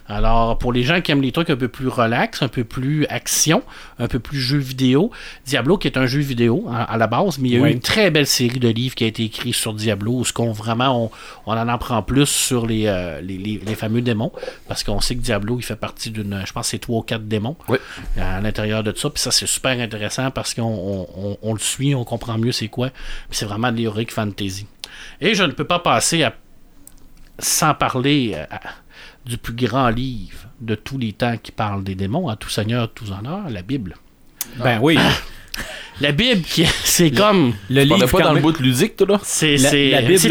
Alors, 0.07 0.59
pour 0.59 0.71
les 0.71 0.83
gens 0.83 1.01
qui 1.01 1.11
aiment 1.11 1.23
les 1.23 1.31
trucs 1.31 1.49
un 1.49 1.55
peu 1.55 1.67
plus 1.67 1.87
relax, 1.87 2.43
un 2.43 2.47
peu 2.47 2.63
plus 2.63 3.07
action, 3.07 3.63
un 3.97 4.07
peu 4.07 4.19
plus 4.19 4.39
jeu 4.39 4.59
vidéo, 4.59 5.09
Diablo 5.47 5.79
qui 5.79 5.87
est 5.87 5.97
un 5.97 6.05
jeu 6.05 6.19
vidéo 6.19 6.67
à, 6.71 6.83
à 6.83 6.97
la 6.97 7.07
base, 7.07 7.39
mais 7.39 7.49
il 7.49 7.55
y 7.55 7.57
a 7.57 7.61
Oui. 7.61 7.69
eu 7.69 7.73
une 7.73 7.79
très 7.79 8.11
belle 8.11 8.27
série 8.27 8.59
de 8.59 8.69
livres 8.69 8.93
qui 8.93 9.03
a 9.03 9.07
été 9.07 9.23
écrite 9.23 9.55
sur 9.55 9.73
Diablo, 9.73 10.11
où 10.19 10.23
ce 10.25 10.31
qu'on 10.31 10.51
vraiment 10.51 11.05
on, 11.05 11.11
on 11.47 11.53
en 11.53 11.67
apprend 11.67 12.03
plus 12.03 12.27
sur 12.27 12.67
les, 12.67 12.85
euh, 12.85 13.19
les, 13.21 13.39
les- 13.39 13.57
les 13.65 13.75
fameux 13.75 14.01
démons, 14.01 14.31
parce 14.67 14.83
qu'on 14.83 15.01
sait 15.01 15.15
que 15.15 15.21
Diablo 15.21 15.57
il 15.59 15.63
fait 15.63 15.75
partie 15.75 16.11
d'une, 16.11 16.43
je 16.45 16.53
pense 16.53 16.67
que 16.67 16.69
c'est 16.71 16.79
trois 16.79 16.99
ou 16.99 17.01
quatre 17.01 17.27
démons 17.27 17.55
Oui. 17.67 17.77
à 18.21 18.39
l'intérieur 18.41 18.83
de 18.83 18.93
ça, 18.95 19.09
puis 19.09 19.21
ça 19.21 19.31
c'est 19.31 19.47
super 19.47 19.79
intéressant 19.79 20.29
parce 20.29 20.53
qu'on 20.53 20.61
on, 20.63 21.07
on- 21.17 21.37
on 21.41 21.53
le 21.53 21.59
suit, 21.59 21.95
on 21.95 22.03
comprend 22.03 22.37
mieux 22.37 22.51
c'est 22.51 22.67
quoi, 22.67 22.89
puis 22.91 23.37
c'est 23.39 23.45
vraiment 23.45 23.71
de 23.71 23.81
l'heroic 23.81 24.05
fantasy. 24.11 24.67
Et 25.19 25.33
je 25.33 25.41
ne 25.43 25.51
peux 25.51 25.65
pas 25.65 25.79
passer 25.79 26.21
à 26.23 26.33
sans 27.39 27.73
parler 27.73 28.33
euh, 28.35 28.43
à- 28.51 28.59
du 29.25 29.37
plus 29.37 29.53
grand 29.53 29.89
livre 29.89 30.37
de 30.61 30.75
tous 30.75 30.97
les 30.97 31.13
temps 31.13 31.35
qui 31.41 31.51
parle 31.51 31.83
des 31.83 31.95
démons, 31.95 32.29
à 32.29 32.35
tout 32.35 32.49
seigneur, 32.49 32.91
tout 32.93 33.05
honneur, 33.11 33.41
la 33.49 33.61
Bible. 33.61 33.95
Ben 34.63 34.79
oui. 34.81 34.97
La 36.01 36.11
Bible, 36.11 36.41
qui- 36.41 36.65
c'est 36.83 37.09
comme. 37.11 37.53
Le 37.69 37.83
livre, 37.83 38.05
pas 38.07 38.19
dans 38.19 38.33
le 38.33 38.41
bout 38.41 38.51
de 38.51 38.61
ludique, 38.61 38.97
toi, 38.97 39.07
là? 39.11 39.19
C'est 39.23 39.55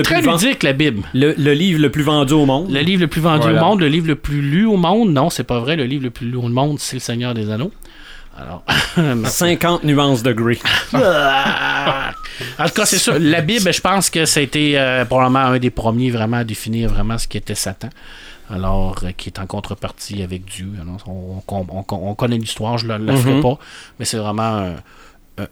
très 0.05 0.21
ludique, 0.21 0.63
la 0.63 0.75
Bible. 0.75 1.03
le, 1.15 1.33
le 1.39 1.53
livre 1.55 1.81
le 1.81 1.91
plus 1.91 2.03
vendu 2.03 2.35
au 2.35 2.45
monde. 2.45 2.71
Le 2.71 2.81
livre 2.81 3.01
le 3.01 3.07
plus 3.09 3.23
vendu 3.23 3.45
Voilà. 3.45 3.63
au 3.63 3.65
monde, 3.71 3.81
le 3.81 3.89
livre 3.89 4.07
le 4.09 4.17
plus 4.17 4.43
lu 4.43 4.67
au 4.67 4.77
monde. 4.77 5.11
Non, 5.15 5.31
c'est 5.31 5.45
pas 5.45 5.61
vrai. 5.61 5.77
Le 5.77 5.85
livre 5.85 6.03
le 6.05 6.11
plus 6.11 6.27
lu 6.29 6.37
au 6.37 6.43
monde, 6.49 6.79
c'est 6.79 6.97
Le 6.97 7.01
Seigneur 7.01 7.33
des 7.33 7.49
Anneaux. 7.51 7.73
Alors. 8.37 8.63
50 9.25 9.85
nuances 9.85 10.23
de 10.23 10.33
gris. 10.35 10.61
Ah! 10.93 12.11
en 12.59 12.65
tout 12.67 12.75
cas, 12.75 12.85
c'est 12.85 12.99
sûr. 12.99 13.17
La 13.19 13.41
Bible, 13.41 13.73
je 13.73 13.81
pense 13.81 14.11
que 14.11 14.27
ça 14.27 14.41
a 14.41 14.43
été 14.43 14.79
euh, 14.79 15.05
probablement 15.07 15.39
un 15.47 15.59
des 15.59 15.71
premiers 15.71 16.11
vraiment 16.11 16.39
à 16.39 16.45
définir 16.45 16.91
vraiment 16.91 17.17
ce 17.17 17.27
qu'était 17.27 17.55
Satan. 17.55 17.89
Alors, 18.51 18.97
euh, 19.05 19.11
qui 19.17 19.29
est 19.31 19.39
en 19.39 19.47
contrepartie 19.47 20.23
avec 20.23 20.45
Dieu. 20.45 20.69
Alors, 20.81 20.99
on, 21.07 21.43
on- 21.49 21.67
on- 21.91 22.09
on 22.11 22.15
connaît 22.15 22.39
l'histoire, 22.39 22.77
je 22.79 22.87
ne 22.87 22.97
la 22.99 23.17
ferai 23.17 23.35
Mhm. 23.35 23.43
pas, 23.43 23.59
mais 23.99 24.05
c'est 24.05 24.19
vraiment 24.19 24.43
un, 24.43 24.75
un- 25.39 25.49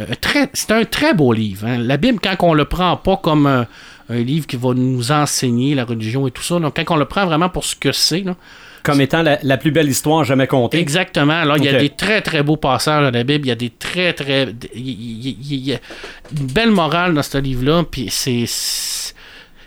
un 0.00 0.14
très, 0.20 0.48
c'est 0.52 0.70
un 0.72 0.84
très 0.84 1.14
beau 1.14 1.32
livre. 1.32 1.66
hein. 1.66 1.78
La 1.78 1.96
Bible, 1.96 2.18
quand 2.22 2.34
on 2.40 2.54
le 2.54 2.64
prend 2.64 2.96
pas 2.96 3.16
comme 3.16 3.46
un, 3.46 3.66
un 4.10 4.18
livre 4.18 4.46
qui 4.46 4.56
va 4.56 4.74
nous 4.74 5.12
enseigner 5.12 5.74
la 5.74 5.84
religion 5.84 6.26
et 6.26 6.30
tout 6.30 6.42
ça, 6.42 6.58
donc 6.58 6.74
quand 6.76 6.94
on 6.94 6.98
le 6.98 7.04
prend 7.04 7.24
vraiment 7.26 7.48
pour 7.48 7.64
ce 7.64 7.74
que 7.76 7.92
c'est, 7.92 8.20
là, 8.20 8.34
Comme 8.84 9.00
étant 9.00 9.22
la, 9.22 9.38
la 9.42 9.56
plus 9.58 9.70
belle 9.72 9.88
histoire 9.88 10.24
jamais 10.24 10.46
contée. 10.46 10.78
Exactement. 10.78 11.34
Alors, 11.34 11.56
il 11.58 11.64
y 11.64 11.68
a 11.68 11.78
des 11.78 11.90
très, 11.90 12.22
très 12.22 12.42
beaux 12.42 12.56
passages 12.56 13.04
dans 13.04 13.10
la 13.16 13.24
Bible. 13.24 13.44
Il 13.46 13.48
y 13.48 13.52
a 13.52 13.56
des 13.56 13.70
très, 13.70 14.12
très. 14.14 14.54
Il 14.74 15.66
y, 15.68 15.74
a 15.74 15.78
une 16.38 16.46
belle 16.46 16.70
morale 16.70 17.12
dans 17.12 17.22
ce 17.22 17.38
livre-là. 17.38 17.82
Puis 17.90 18.06
c'est. 18.10 18.44
C'est 18.46 19.14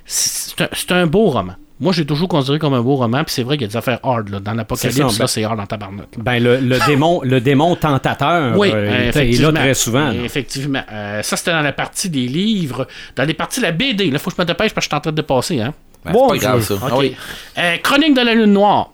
c'est 0.06 0.62
un, 0.62 0.70
c'est 0.74 0.92
un 0.94 1.08
beau 1.08 1.30
roman. 1.30 1.54
Moi, 1.82 1.92
j'ai 1.94 2.06
toujours 2.06 2.28
considéré 2.30 2.60
comme 2.60 2.74
un 2.76 2.82
beau 2.82 2.96
roman. 2.96 3.24
Puis 3.24 3.34
c'est 3.34 3.44
vrai 3.44 3.58
qu'il 3.58 3.64
y 3.64 3.66
a 3.66 3.68
des 3.70 3.76
affaires 3.78 4.00
hard. 4.04 4.30
Là. 4.30 4.40
Dans 4.40 4.54
l'Apocalypse, 4.54 4.96
ça, 4.98 5.04
là, 5.04 5.10
ben- 5.20 5.28
c'est 5.28 5.44
hard 5.44 5.58
dans 5.58 5.66
tabarnak. 5.66 6.08
Ben, 6.18 6.42
le, 6.42 6.58
le 6.60 6.78
démon, 6.88 7.22
le 7.24 7.42
démon 7.42 7.76
tentateur 7.76 8.58
Oui, 8.58 8.70
euh, 8.72 9.12
euh, 9.14 9.20
est- 9.20 9.42
là 9.42 9.52
très 9.52 9.74
souvent. 9.74 10.08
là. 10.12 10.14
Effectivement. 10.24 10.84
Euh, 10.92 11.22
ça, 11.24 11.36
c'était 11.36 11.52
dans 11.52 11.62
la 11.62 11.74
partie 11.74 12.10
des 12.10 12.28
livres. 12.28 12.88
Dans 13.16 13.24
les 13.24 13.34
parties 13.34 13.60
de 13.60 13.66
la 13.66 13.72
BD. 13.72 14.12
Là, 14.12 14.20
faut 14.20 14.30
que 14.30 14.36
je 14.38 14.42
me 14.42 14.46
dépêche 14.46 14.74
parce 14.74 14.86
que 14.86 14.90
je 14.92 14.96
suis 14.96 14.98
en 14.98 15.02
train 15.02 15.12
de 15.12 15.16
dépasser. 15.18 15.60
Hein? 15.60 15.74
Ben, 16.06 16.12
Bon, 16.14 16.30
c'est 16.30 16.36
pas 16.40 16.46
grave, 16.46 16.62
ça. 16.62 16.76
Ah 16.84 16.98
oui. 16.98 17.16
Euh, 17.58 17.78
Chronique 17.84 18.16
de 18.16 18.22
la 18.22 18.34
Lune 18.36 18.54
Noire. 18.54 18.92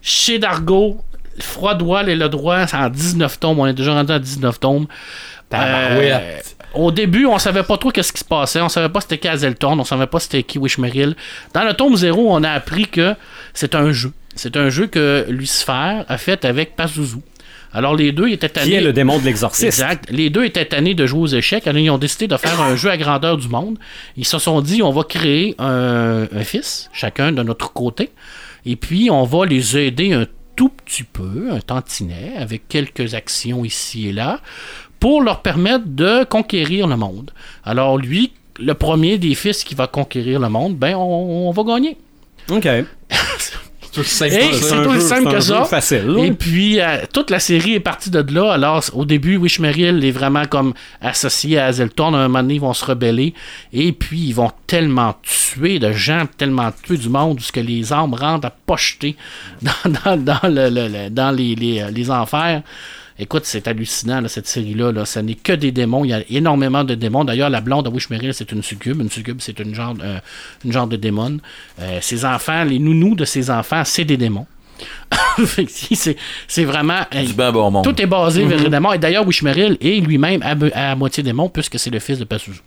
Chez 0.00 0.38
Dargo, 0.38 0.98
Froidoile 1.40 2.08
et 2.08 2.16
le 2.16 2.28
droit, 2.28 2.66
c'est 2.66 2.76
en 2.76 2.88
19 2.88 3.38
tomes. 3.40 3.58
On 3.58 3.66
est 3.66 3.72
déjà 3.74 3.92
rendu 3.92 4.12
à 4.12 4.18
19 4.18 4.58
tomes. 4.60 4.86
Euh, 5.52 6.38
au 6.74 6.92
début, 6.92 7.26
on 7.26 7.38
savait 7.38 7.62
pas 7.62 7.76
trop 7.76 7.90
qu'est-ce 7.90 8.12
qui 8.12 8.20
se 8.20 8.24
passait. 8.24 8.60
On 8.60 8.68
savait 8.68 8.88
pas 8.88 9.00
c'était 9.00 9.18
qui 9.18 9.28
Azelton. 9.28 9.78
On 9.78 9.84
savait 9.84 10.06
pas 10.06 10.20
c'était 10.20 10.42
qui 10.42 10.58
Wishmeril. 10.58 11.16
Dans 11.52 11.64
le 11.64 11.74
tome 11.74 11.96
0, 11.96 12.32
on 12.32 12.42
a 12.44 12.50
appris 12.50 12.86
que 12.86 13.14
c'est 13.54 13.74
un 13.74 13.92
jeu. 13.92 14.12
C'est 14.36 14.56
un 14.56 14.70
jeu 14.70 14.86
que 14.86 15.26
Lucifer 15.28 16.02
a 16.06 16.18
fait 16.18 16.44
avec 16.44 16.76
Pazuzu. 16.76 17.18
Alors 17.72 17.94
les 17.94 18.12
deux 18.12 18.28
étaient 18.28 18.48
tannés. 18.48 18.70
Qui 18.70 18.74
est 18.74 18.80
le 18.80 18.92
démon 18.92 19.18
de 19.18 19.24
l'exorciste? 19.24 19.64
Exact. 19.66 20.06
Les 20.10 20.30
deux 20.30 20.44
étaient 20.44 20.64
tannés 20.64 20.94
de 20.94 21.06
jouer 21.06 21.20
aux 21.20 21.26
échecs. 21.26 21.66
Alors, 21.66 21.80
ils 21.80 21.90
ont 21.90 21.98
décidé 21.98 22.26
de 22.26 22.36
faire 22.36 22.60
un 22.60 22.74
jeu 22.74 22.90
à 22.90 22.96
grandeur 22.96 23.36
du 23.36 23.48
monde. 23.48 23.78
Ils 24.16 24.24
se 24.24 24.38
sont 24.38 24.60
dit, 24.60 24.82
on 24.82 24.90
va 24.90 25.04
créer 25.04 25.54
un, 25.58 26.26
un 26.32 26.44
fils, 26.44 26.90
chacun 26.92 27.32
de 27.32 27.42
notre 27.42 27.72
côté. 27.72 28.10
Et 28.66 28.76
puis, 28.76 29.08
on 29.10 29.24
va 29.24 29.46
les 29.46 29.78
aider 29.78 30.12
un 30.12 30.26
tout 30.56 30.68
petit 30.68 31.04
peu, 31.04 31.48
un 31.52 31.60
tantinet, 31.60 32.32
avec 32.36 32.68
quelques 32.68 33.14
actions 33.14 33.64
ici 33.64 34.08
et 34.08 34.12
là, 34.12 34.40
pour 35.00 35.22
leur 35.22 35.40
permettre 35.42 35.84
de 35.86 36.24
conquérir 36.24 36.86
le 36.86 36.96
monde. 36.96 37.32
Alors, 37.64 37.98
lui, 37.98 38.32
le 38.58 38.74
premier 38.74 39.18
des 39.18 39.34
fils 39.34 39.64
qui 39.64 39.74
va 39.74 39.86
conquérir 39.86 40.38
le 40.38 40.48
monde, 40.48 40.76
ben, 40.76 40.94
on, 40.94 41.48
on 41.48 41.50
va 41.50 41.62
gagner. 41.64 41.96
OK. 42.50 42.68
C'est 43.92 44.00
aussi 44.02 44.14
simple 44.14 44.34
Hey, 44.34 44.50
que 44.50 44.56
ça. 44.56 44.68
c'est 44.68 44.86
aussi 44.86 45.06
simple 45.08 45.32
que 45.34 45.64
facile. 45.64 46.16
Et 46.22 46.30
puis, 46.30 46.80
euh, 46.80 46.98
toute 47.12 47.28
la 47.30 47.40
série 47.40 47.74
est 47.74 47.80
partie 47.80 48.08
de 48.10 48.24
là. 48.32 48.52
Alors, 48.52 48.84
au 48.94 49.04
début, 49.04 49.36
Wishmeril 49.36 50.04
est 50.04 50.10
vraiment 50.12 50.44
comme 50.44 50.74
associé 51.00 51.58
à 51.58 51.66
Azelton. 51.66 52.14
À 52.14 52.18
un 52.18 52.28
moment 52.28 52.42
donné, 52.42 52.54
ils 52.54 52.60
vont 52.60 52.72
se 52.72 52.84
rebeller. 52.84 53.34
Et 53.72 53.90
puis, 53.90 54.20
ils 54.28 54.32
vont 54.32 54.52
tellement 54.68 55.16
tuer 55.22 55.80
de 55.80 55.90
gens, 55.90 56.26
tellement 56.38 56.70
tuer 56.84 56.98
du 56.98 57.08
monde, 57.08 57.40
ce 57.40 57.50
que 57.50 57.58
les 57.58 57.92
armes 57.92 58.14
rentrent 58.14 58.46
à 58.46 58.50
pocheter 58.50 59.16
dans, 59.62 59.90
dans, 60.04 60.16
dans, 60.16 60.48
le- 60.48 60.68
le- 60.70 60.86
le- 60.88 61.10
dans 61.10 61.32
les, 61.32 61.56
les, 61.56 61.80
euh, 61.80 61.90
les 61.90 62.12
enfers. 62.12 62.62
Écoute, 63.22 63.42
c'est 63.44 63.68
hallucinant, 63.68 64.22
là, 64.22 64.28
cette 64.28 64.46
série-là. 64.46 64.92
Là. 64.92 65.04
Ça 65.04 65.20
n'est 65.20 65.34
que 65.34 65.52
des 65.52 65.72
démons. 65.72 66.06
Il 66.06 66.08
y 66.08 66.14
a 66.14 66.22
énormément 66.30 66.84
de 66.84 66.94
démons. 66.94 67.22
D'ailleurs, 67.22 67.50
la 67.50 67.60
blonde 67.60 67.84
de 67.84 67.90
Wishmeril, 67.90 68.32
c'est 68.32 68.50
une 68.50 68.62
succube. 68.62 68.98
Une 68.98 69.10
succube, 69.10 69.36
c'est 69.40 69.58
une 69.60 69.74
genre, 69.74 69.94
euh, 70.02 70.18
une 70.64 70.72
genre 70.72 70.86
de 70.86 70.96
démon. 70.96 71.38
Euh, 71.80 71.98
ses 72.00 72.24
enfants, 72.24 72.64
les 72.64 72.78
nounous 72.78 73.14
de 73.14 73.26
ses 73.26 73.50
enfants, 73.50 73.82
c'est 73.84 74.06
des 74.06 74.16
démons. 74.16 74.46
C'est 76.48 76.64
vraiment. 76.64 77.00
Du 77.12 77.34
ben 77.34 77.52
bon 77.52 77.70
monde. 77.70 77.84
tout 77.84 78.00
est 78.00 78.06
basé 78.06 78.46
vers 78.46 78.58
les 78.58 78.70
démons. 78.70 78.94
Et 78.94 78.98
d'ailleurs, 78.98 79.26
Wishmeril 79.26 79.76
est 79.78 80.00
lui-même 80.00 80.42
à, 80.42 80.92
à 80.92 80.94
moitié 80.94 81.22
démon, 81.22 81.50
puisque 81.50 81.78
c'est 81.78 81.90
le 81.90 81.98
fils 81.98 82.18
de 82.18 82.24
Pazuzu. 82.24 82.60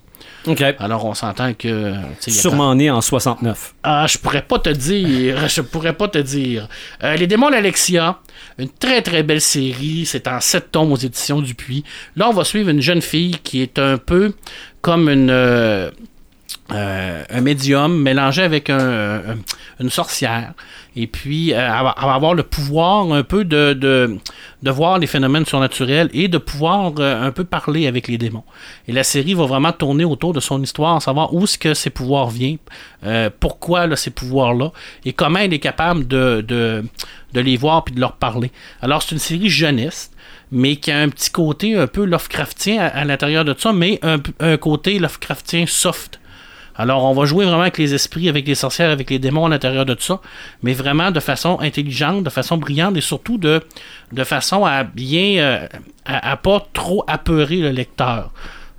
OK. 0.46 0.62
Alors, 0.80 1.06
on 1.06 1.14
s'entend 1.14 1.54
que. 1.54 1.94
Sûrement 2.20 2.76
né 2.76 2.90
en 2.92 3.02
69. 3.02 3.76
ah, 3.84 4.06
je 4.08 4.18
pourrais 4.18 4.42
pas 4.42 4.60
te 4.60 4.70
dire. 4.70 5.48
Je 5.48 5.62
pourrais 5.62 5.94
pas 5.94 6.08
te 6.08 6.18
dire. 6.18 6.68
Euh, 7.04 7.16
les 7.16 7.28
démons 7.28 7.50
d'Alexia, 7.50 8.20
une 8.58 8.70
très 8.70 9.02
très 9.02 9.24
belle 9.24 9.42
série. 9.42 10.06
C'est 10.06 10.28
en 10.28 10.40
sept 10.40 10.72
tomes 10.72 10.92
aux 10.92 10.98
éditions 10.98 11.42
Dupuis. 11.42 11.84
Là, 12.16 12.30
on 12.30 12.34
va 12.34 12.44
suivre 12.44 12.70
une 12.70 12.82
jeune 12.82 13.02
fille 13.02 13.38
qui 13.44 13.62
est 13.62 13.80
un 13.80 13.98
peu 13.98 14.34
comme 14.82 15.10
une. 15.10 15.30
euh, 15.30 15.92
euh, 16.72 17.24
un 17.30 17.42
médium 17.42 18.02
mélangé 18.02 18.42
avec 18.44 18.70
un- 18.70 19.22
une 19.80 19.90
sorcière. 19.90 20.54
Et 20.96 21.08
puis, 21.08 21.54
euh, 21.54 21.58
elle, 21.58 21.84
va, 21.84 21.96
elle 21.98 22.06
va 22.06 22.14
avoir 22.14 22.34
le 22.36 22.44
pouvoir 22.44 23.12
un 23.12 23.24
peu 23.24 23.44
de, 23.46 23.74
de, 23.74 24.18
de 24.62 24.72
voir 24.72 25.00
les 25.00 25.08
phénomènes 25.08 25.46
surnaturels 25.46 26.10
et 26.14 26.28
de 26.28 26.38
pouvoir 26.38 26.94
euh, 27.00 27.28
un 27.28 27.32
peu 27.32 27.44
parler 27.44 27.88
avec 27.88 28.08
les 28.08 28.18
démons. 28.18 28.44
Et 28.88 28.92
la 28.92 29.04
série 29.04 29.34
va 29.34 29.46
vraiment 29.46 29.72
tourner 29.72 30.06
autour 30.06 30.34
de 30.34 30.40
son 30.40 30.62
histoire, 30.62 31.02
savoir 31.02 31.34
où 31.34 31.44
est-ce 31.44 31.58
que 31.58 31.74
ses 31.74 31.90
pouvoirs 31.90 32.30
viennent, 32.30 32.58
euh, 33.06 33.30
pourquoi 33.40 33.94
ces 33.96 34.12
pouvoirs-là, 34.12 34.72
et 35.06 35.14
comment 35.14 35.40
elle 35.40 35.54
est 35.54 35.60
capable 35.60 36.08
de, 36.08 36.46
de, 36.48 36.86
de 37.34 37.40
les 37.42 37.58
voir 37.58 37.84
puis 37.84 37.96
de 37.96 38.00
leur 38.00 38.14
parler. 38.14 38.52
Alors, 38.82 39.02
c'est 39.02 39.14
une 39.14 39.20
série 39.20 39.50
jeunesse 39.50 40.12
mais 40.56 40.76
qui 40.76 40.92
a 40.92 41.00
un 41.00 41.10
petit 41.10 41.32
côté 41.32 41.76
un 41.76 41.88
peu 41.88 42.06
Lovecraftien 42.06 42.80
à, 42.80 42.86
à 42.88 43.06
l'intérieur 43.06 43.44
de 43.44 43.56
ça, 43.58 43.74
mais 43.74 43.98
un, 44.04 44.18
un 44.40 44.58
côté 44.58 45.00
Lovecraftien 45.00 45.66
soft. 45.68 46.20
Alors, 46.76 47.04
on 47.04 47.14
va 47.14 47.26
jouer 47.26 47.46
vraiment 47.46 47.62
avec 47.62 47.78
les 47.78 47.94
esprits, 47.94 48.30
avec 48.30 48.48
les 48.48 48.56
sorcières, 48.56 48.90
avec 48.90 49.10
les 49.10 49.20
démons 49.20 49.46
à 49.46 49.50
l'intérieur 49.50 49.86
de 49.86 49.94
tout 49.94 50.04
ça, 50.04 50.22
mais 50.64 50.74
vraiment 50.74 51.12
de 51.12 51.20
façon 51.20 51.60
intelligente, 51.60 52.24
de 52.24 52.30
façon 52.30 52.58
brillante 52.58 52.98
et 52.98 53.02
surtout 53.02 53.38
de, 53.38 53.62
de 54.12 54.24
façon 54.24 54.66
à 54.66 54.84
bien. 54.84 55.38
euh, 55.38 55.68
à, 56.06 56.38
pas 56.38 56.66
trop 56.74 57.04
apeurer 57.08 57.58
le 57.58 57.70
lecteur. 57.70 58.32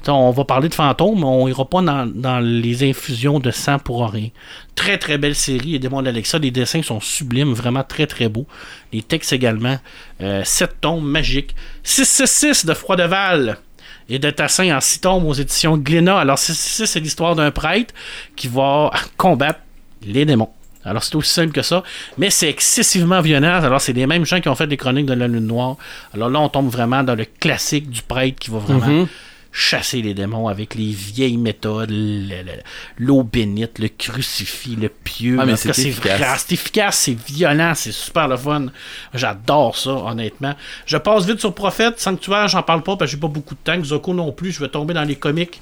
On 0.07 0.33
va 0.33 0.45
parler 0.45 0.69
de 0.69 0.75
fantômes, 0.75 1.21
mais 1.21 1.25
on 1.25 1.49
ira 1.49 1.65
pas 1.65 1.81
dans, 1.81 2.41
les 2.41 2.89
infusions 2.89 3.41
de 3.41 3.51
sang 3.51 3.79
pour 3.79 4.07
rien. 4.11 4.29
Très 4.75 4.99
très 4.99 5.17
belle 5.17 5.35
série, 5.35 5.73
les 5.73 5.79
démons 5.79 6.03
d'Alexa, 6.03 6.39
les 6.39 6.51
dessins 6.51 6.83
sont 6.83 7.01
sublimes, 7.01 7.55
vraiment 7.55 7.83
très 7.83 8.07
très 8.07 8.29
beaux. 8.29 8.47
Les 8.93 9.01
textes 9.01 9.33
également. 9.33 9.79
Euh, 10.21 10.43
7 10.45 10.83
tomes 10.83 11.05
magiques. 11.05 11.55
666 11.85 12.67
de 12.67 12.75
Froideval 12.75 13.57
et 14.09 14.19
de 14.19 14.31
Tassin 14.31 14.77
en 14.77 14.81
6 14.81 15.01
tomes 15.01 15.27
aux 15.27 15.35
éditions 15.35 15.77
Glénat. 15.77 16.19
Alors 16.19 16.39
666, 16.39 16.87
c'est 16.87 17.01
l'histoire 17.01 17.35
d'un 17.35 17.51
prêtre 17.51 17.95
qui 18.37 18.49
va 18.49 18.91
combattre 19.17 19.61
les 20.07 20.25
démons. 20.25 20.51
Alors 20.87 21.03
c'est 21.03 21.15
aussi 21.17 21.33
simple 21.33 21.53
que 21.53 21.63
ça, 21.63 21.83
mais 22.19 22.29
c'est 22.29 22.49
excessivement 22.51 23.23
violent. 23.23 23.63
Alors 23.63 23.81
c'est 23.81 23.95
les 23.95 24.07
mêmes 24.07 24.27
gens 24.27 24.41
qui 24.41 24.49
ont 24.51 24.55
fait 24.55 24.67
les 24.67 24.77
chroniques 24.77 25.07
de 25.07 25.15
la 25.15 25.27
Lune 25.27 25.47
Noire. 25.47 25.77
Alors 26.13 26.29
là, 26.29 26.41
on 26.41 26.51
tombe 26.51 26.69
vraiment 26.69 27.03
dans 27.03 27.15
le 27.15 27.25
classique 27.25 27.89
du 27.89 28.03
prêtre 28.03 28.39
qui 28.39 28.51
va 28.51 28.59
vraiment 28.59 28.87
Mhm. 28.87 29.09
Chasser 29.57 30.03
les 30.03 30.15
démons 30.15 30.49
avec 30.49 30.75
les 30.75 30.91
vieilles 30.91 31.37
méthodes, 31.37 31.91
le- 31.91 32.43
le- 32.43 32.63
l'eau 32.99 33.23
bénite, 33.23 33.79
le 33.79 33.87
crucifix, 33.87 34.75
le 34.75 34.89
pieu. 34.89 35.37
Ah, 35.41 35.47
mais 35.47 35.53
En 35.53 35.57
tout 35.57 35.69
cas, 35.69 35.73
c'est 35.75 35.83
efficace. 35.89 36.45
c'est 36.49 36.53
efficace, 36.55 36.99
c'est 36.99 37.17
violent, 37.17 37.73
c'est 37.77 37.93
super 37.93 38.27
le 38.27 38.37
fun. 38.37 38.67
J'adore 39.15 39.77
ça, 39.77 39.93
honnêtement. 39.93 40.55
Je 40.87 40.97
passe 40.97 41.25
vite 41.25 41.39
sur 41.39 41.55
Prophète, 41.55 42.01
Sanctuaire, 42.01 42.49
j'en 42.49 42.65
parle 42.65 42.83
pas 42.83 42.97
parce 42.97 43.13
que 43.13 43.17
j'ai 43.17 43.21
pas 43.21 43.29
beaucoup 43.29 43.55
de 43.55 43.61
temps. 43.63 43.83
Zoko 43.85 44.13
non 44.13 44.33
plus, 44.33 44.51
je 44.51 44.59
vais 44.59 44.69
tomber 44.69 44.93
dans 44.93 45.05
les 45.05 45.15
comics. 45.17 45.61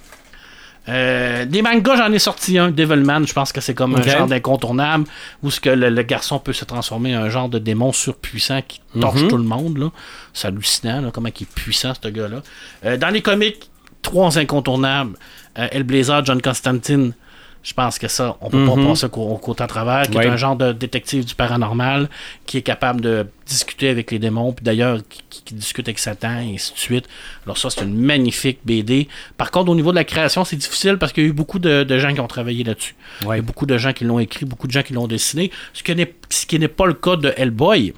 Euh, 0.88 1.44
des 1.44 1.62
mangas, 1.62 1.94
j'en 1.96 2.12
ai 2.12 2.18
sorti 2.18 2.58
un, 2.58 2.72
Devilman, 2.72 3.24
je 3.24 3.32
pense 3.32 3.52
que 3.52 3.60
c'est 3.60 3.74
comme 3.74 3.94
un 3.94 4.02
genre 4.02 4.26
d'incontournable 4.26 5.04
où 5.44 5.50
ce 5.50 5.60
que 5.60 5.70
le, 5.70 5.90
le 5.90 6.02
garçon 6.02 6.40
peut 6.40 6.52
se 6.52 6.64
transformer 6.64 7.16
en 7.16 7.22
un 7.22 7.28
genre 7.28 7.48
de 7.48 7.60
démon 7.60 7.92
surpuissant 7.92 8.62
qui 8.66 8.80
torche 9.00 9.20
Mhm. 9.22 9.28
tout 9.28 9.36
le 9.36 9.44
monde. 9.44 9.78
là. 9.78 9.90
C'est 10.32 10.48
hallucinant, 10.48 11.00
là, 11.00 11.10
comment 11.12 11.28
il 11.28 11.42
est 11.44 11.54
puissant, 11.54 11.92
ce 12.02 12.08
gars-là. 12.08 12.42
Euh, 12.84 12.96
dans 12.96 13.10
les 13.10 13.22
comics, 13.22 13.70
trois 14.12 14.38
incontournables. 14.38 15.14
Euh, 15.58 15.68
Hellblazer, 15.72 16.24
John 16.24 16.40
Constantine, 16.42 17.14
je 17.62 17.72
pense 17.74 17.98
que 17.98 18.08
ça, 18.08 18.36
on 18.40 18.50
peut 18.50 18.64
pas 18.66 18.74
Mhm. 18.76 18.88
passer 18.88 19.06
au 19.12 19.36
côté 19.38 19.62
à 19.62 19.66
travers, 19.66 20.02
qui 20.10 20.16
Ouais. 20.18 20.26
est 20.26 20.28
un 20.28 20.36
genre 20.36 20.56
de 20.56 20.72
détective 20.72 21.24
du 21.24 21.34
paranormal, 21.34 22.08
qui 22.44 22.58
est 22.58 22.62
capable 22.62 23.00
de 23.00 23.26
discuter 23.46 23.88
avec 23.88 24.10
les 24.10 24.18
démons, 24.18 24.52
puis 24.52 24.64
d'ailleurs, 24.64 24.98
qui, 25.08 25.54
discute 25.54 25.86
avec 25.88 25.98
Satan, 25.98 26.38
et 26.40 26.54
ainsi 26.54 26.72
de 26.72 26.78
suite. 26.78 27.06
Alors 27.46 27.56
ça, 27.58 27.68
c'est 27.70 27.82
une 27.84 27.94
magnifique 27.98 28.58
BD. 28.64 29.06
Par 29.36 29.50
contre, 29.50 29.70
au 29.70 29.74
niveau 29.74 29.90
de 29.92 29.96
la 29.96 30.04
création, 30.04 30.44
c'est 30.44 30.56
difficile 30.56 30.96
parce 30.98 31.12
qu'il 31.12 31.22
y 31.24 31.26
a 31.26 31.30
eu 31.30 31.32
beaucoup 31.34 31.58
de, 31.58 31.84
de 31.84 31.98
gens 31.98 32.12
qui 32.14 32.20
ont 32.20 32.26
travaillé 32.26 32.64
là-dessus. 32.64 32.94
Il 33.22 33.28
y 33.28 33.32
a 33.32 33.42
beaucoup 33.42 33.66
de 33.66 33.76
gens 33.78 33.92
qui 33.92 34.04
l'ont 34.04 34.18
écrit, 34.18 34.44
beaucoup 34.44 34.66
de 34.66 34.72
gens 34.72 34.82
qui 34.82 34.92
l'ont 34.94 35.06
dessiné, 35.06 35.50
ce 35.74 35.82
qui 35.82 35.94
n'est, 35.94 36.12
ce 36.30 36.46
qui 36.46 36.58
n'est 36.58 36.68
pas 36.68 36.86
le 36.86 36.94
cas 36.94 37.16
de 37.16 37.32
Hellboy. 37.36 37.92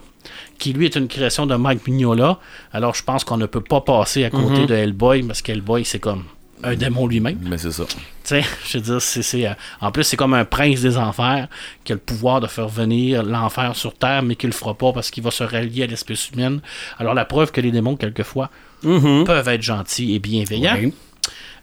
Qui 0.58 0.72
lui 0.72 0.86
est 0.86 0.96
une 0.96 1.08
création 1.08 1.46
de 1.46 1.54
Mike 1.54 1.86
Mignola. 1.86 2.38
Alors 2.72 2.94
je 2.94 3.02
pense 3.02 3.24
qu'on 3.24 3.36
ne 3.36 3.46
peut 3.46 3.60
pas 3.60 3.80
passer 3.80 4.24
à 4.24 4.30
côté 4.30 4.60
Mhm. 4.60 4.66
de 4.66 4.74
Hellboy 4.74 5.22
parce 5.22 5.42
qu'Hellboy 5.42 5.84
c'est 5.84 5.98
comme 5.98 6.24
un 6.62 6.74
démon 6.76 7.06
lui-même. 7.06 7.38
Mais 7.42 7.58
c'est 7.58 7.72
ça. 7.72 7.84
Tu 7.84 7.94
sais, 8.24 8.42
je 8.66 8.78
veux 8.78 8.82
dire, 8.84 9.02
c'est, 9.02 9.20
c'est, 9.22 9.46
euh, 9.46 9.52
en 9.82 9.90
plus, 9.92 10.02
c'est 10.04 10.16
comme 10.16 10.32
un 10.32 10.46
prince 10.46 10.80
des 10.80 10.96
enfers 10.96 11.48
qui 11.84 11.92
a 11.92 11.96
le 11.96 12.00
pouvoir 12.00 12.40
de 12.40 12.46
faire 12.46 12.68
venir 12.68 13.22
l'enfer 13.22 13.76
sur 13.76 13.92
Terre, 13.92 14.22
mais 14.22 14.34
qui 14.34 14.46
le 14.46 14.52
fera 14.54 14.72
pas 14.72 14.90
parce 14.94 15.10
qu'il 15.10 15.22
va 15.22 15.30
se 15.30 15.44
rallier 15.44 15.82
à 15.82 15.86
l'espèce 15.88 16.30
humaine. 16.30 16.60
Alors, 16.98 17.12
la 17.12 17.26
preuve 17.26 17.52
que 17.52 17.60
les 17.60 17.70
démons, 17.70 17.96
quelquefois, 17.96 18.48
peuvent 18.82 19.48
être 19.48 19.60
gentils 19.62 20.14
et 20.14 20.18
bienveillants. 20.20 20.76
Oui. 20.80 20.94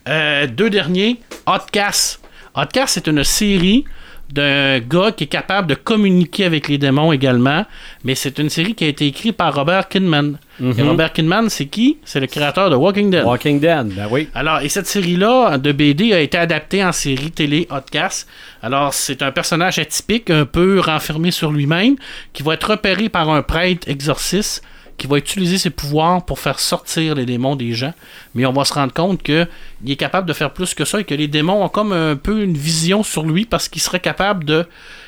Euh, 0.07 0.45
deux 0.45 0.69
derniers, 0.69 1.19
Hotcast. 1.47 2.19
Hotcast, 2.55 2.93
c'est 2.95 3.07
une 3.07 3.23
série 3.23 3.85
d'un 4.33 4.79
gars 4.79 5.11
qui 5.11 5.25
est 5.25 5.27
capable 5.27 5.67
de 5.67 5.75
communiquer 5.75 6.45
avec 6.45 6.67
les 6.67 6.77
démons 6.77 7.11
également, 7.11 7.65
mais 8.03 8.15
c'est 8.15 8.39
une 8.39 8.49
série 8.49 8.75
qui 8.75 8.85
a 8.85 8.87
été 8.87 9.07
écrite 9.07 9.37
par 9.37 9.53
Robert 9.53 9.87
Kidman. 9.89 10.37
Et 10.59 10.81
Robert 10.83 11.11
Kidman, 11.11 11.49
c'est 11.49 11.65
qui? 11.65 11.97
C'est 12.05 12.19
le 12.19 12.27
créateur 12.27 12.69
de 12.69 12.75
Walking 12.75 13.09
Dead. 13.09 13.25
Walking 13.25 13.59
Dead, 13.59 13.87
ben 13.95 14.07
oui. 14.11 14.27
Alors, 14.35 14.59
et 14.59 14.69
cette 14.69 14.85
série-là 14.85 15.57
de 15.57 15.71
BD 15.71 16.13
a 16.13 16.19
été 16.19 16.37
adaptée 16.37 16.83
en 16.83 16.91
série 16.91 17.31
télé 17.31 17.67
Hotcast. 17.71 18.27
Alors, 18.61 18.93
c'est 18.93 19.23
un 19.23 19.31
personnage 19.31 19.79
atypique, 19.79 20.29
un 20.29 20.45
peu 20.45 20.79
renfermé 20.79 21.31
sur 21.31 21.51
lui-même, 21.51 21.95
qui 22.33 22.43
va 22.43 22.53
être 22.53 22.69
repéré 22.69 23.09
par 23.09 23.29
un 23.29 23.41
prêtre 23.41 23.89
exorciste, 23.89 24.63
qui 24.97 25.07
va 25.07 25.17
utiliser 25.17 25.57
ses 25.57 25.69
pouvoirs 25.69 26.25
pour 26.25 26.39
faire 26.39 26.59
sortir 26.59 27.15
les 27.15 27.25
démons 27.25 27.55
des 27.55 27.73
gens. 27.73 27.93
Mais 28.35 28.45
on 28.45 28.53
va 28.53 28.65
se 28.65 28.73
rendre 28.73 28.93
compte 28.93 29.23
que 29.23 29.47
il 29.83 29.91
est 29.91 29.95
capable 29.95 30.27
de 30.27 30.33
faire 30.33 30.51
plus 30.51 30.73
que 30.73 30.85
ça 30.85 30.99
et 30.99 31.03
que 31.03 31.13
les 31.15 31.27
démons 31.27 31.63
ont 31.63 31.69
comme 31.69 31.91
un 31.93 32.15
peu 32.15 32.43
une 32.43 32.57
vision 32.57 33.03
sur 33.03 33.23
lui 33.23 33.45
parce 33.45 33.67
qu'il 33.69 33.81
serait 33.81 33.99
capable 33.99 34.45
de 34.45 34.65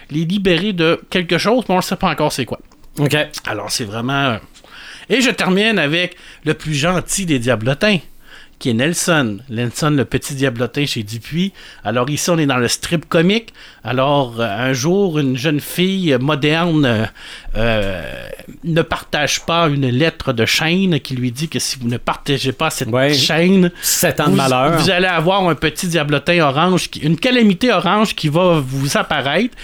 les 0.10 0.26
libérer 0.26 0.74
de 0.74 1.02
quelque 1.10 1.38
chose, 1.38 1.63
mais 1.69 1.76
on 1.76 1.78
ne 1.78 1.84
sait 1.84 1.96
pas 1.96 2.10
encore 2.10 2.32
c'est 2.32 2.46
quoi. 2.46 2.60
OK. 3.00 3.15
Alors, 3.46 3.72
c'est 3.72 3.86
vraiment. 3.86 4.13
euh, 4.13 4.38
Et 5.10 5.22
je 5.22 5.30
termine 5.32 5.80
avec 5.80 6.15
le 6.46 6.54
plus 6.54 6.74
gentil 6.76 7.26
des 7.26 7.39
diablotins, 7.39 7.98
qui 8.63 8.69
est 8.69 8.73
Nelson. 8.73 9.39
Nelson, 9.49 9.89
le 9.89 10.06
petit 10.06 10.36
diablotin 10.36 10.86
chez 10.86 11.04
Dupuis. 11.04 11.52
Alors, 11.84 12.10
ici, 12.10 12.30
on 12.30 12.38
est 12.38 12.45
dans 12.45 12.56
le 12.56 12.69
strip 12.69 13.10
comique. 13.10 13.49
Alors, 13.84 14.39
euh, 14.39 14.45
un 14.47 14.71
jour, 14.71 15.19
une 15.19 15.36
jeune 15.36 15.60
fille 15.60 16.15
moderne 16.21 16.86
euh, 16.86 17.06
euh, 17.58 18.02
ne 18.63 18.82
partage 18.82 19.45
pas 19.45 19.67
une 19.67 19.89
lettre 19.89 20.32
de 20.32 20.45
chaîne 20.45 21.02
qui 21.02 21.13
lui 21.13 21.34
dit 21.34 21.49
que 21.49 21.60
si 21.60 21.78
vous 21.78 21.89
ne 21.89 21.97
partagez 21.97 22.54
pas 22.54 22.69
cette 22.69 22.88
Ouais. 22.88 23.13
chaîne, 23.13 23.65
ans 23.65 23.69
de 23.69 24.30
vous, 24.30 24.36
malheur. 24.38 24.80
vous 24.80 24.89
allez 24.89 25.08
avoir 25.08 25.45
un 25.49 25.56
petit 25.56 25.88
diablotin 25.89 26.39
orange, 26.39 26.89
qui- 26.89 26.99
une 27.02 27.17
calamité 27.17 27.69
orange 27.73 28.15
qui 28.15 28.30
va 28.30 28.62
vous 28.65 28.95
apparaître. 28.97 29.58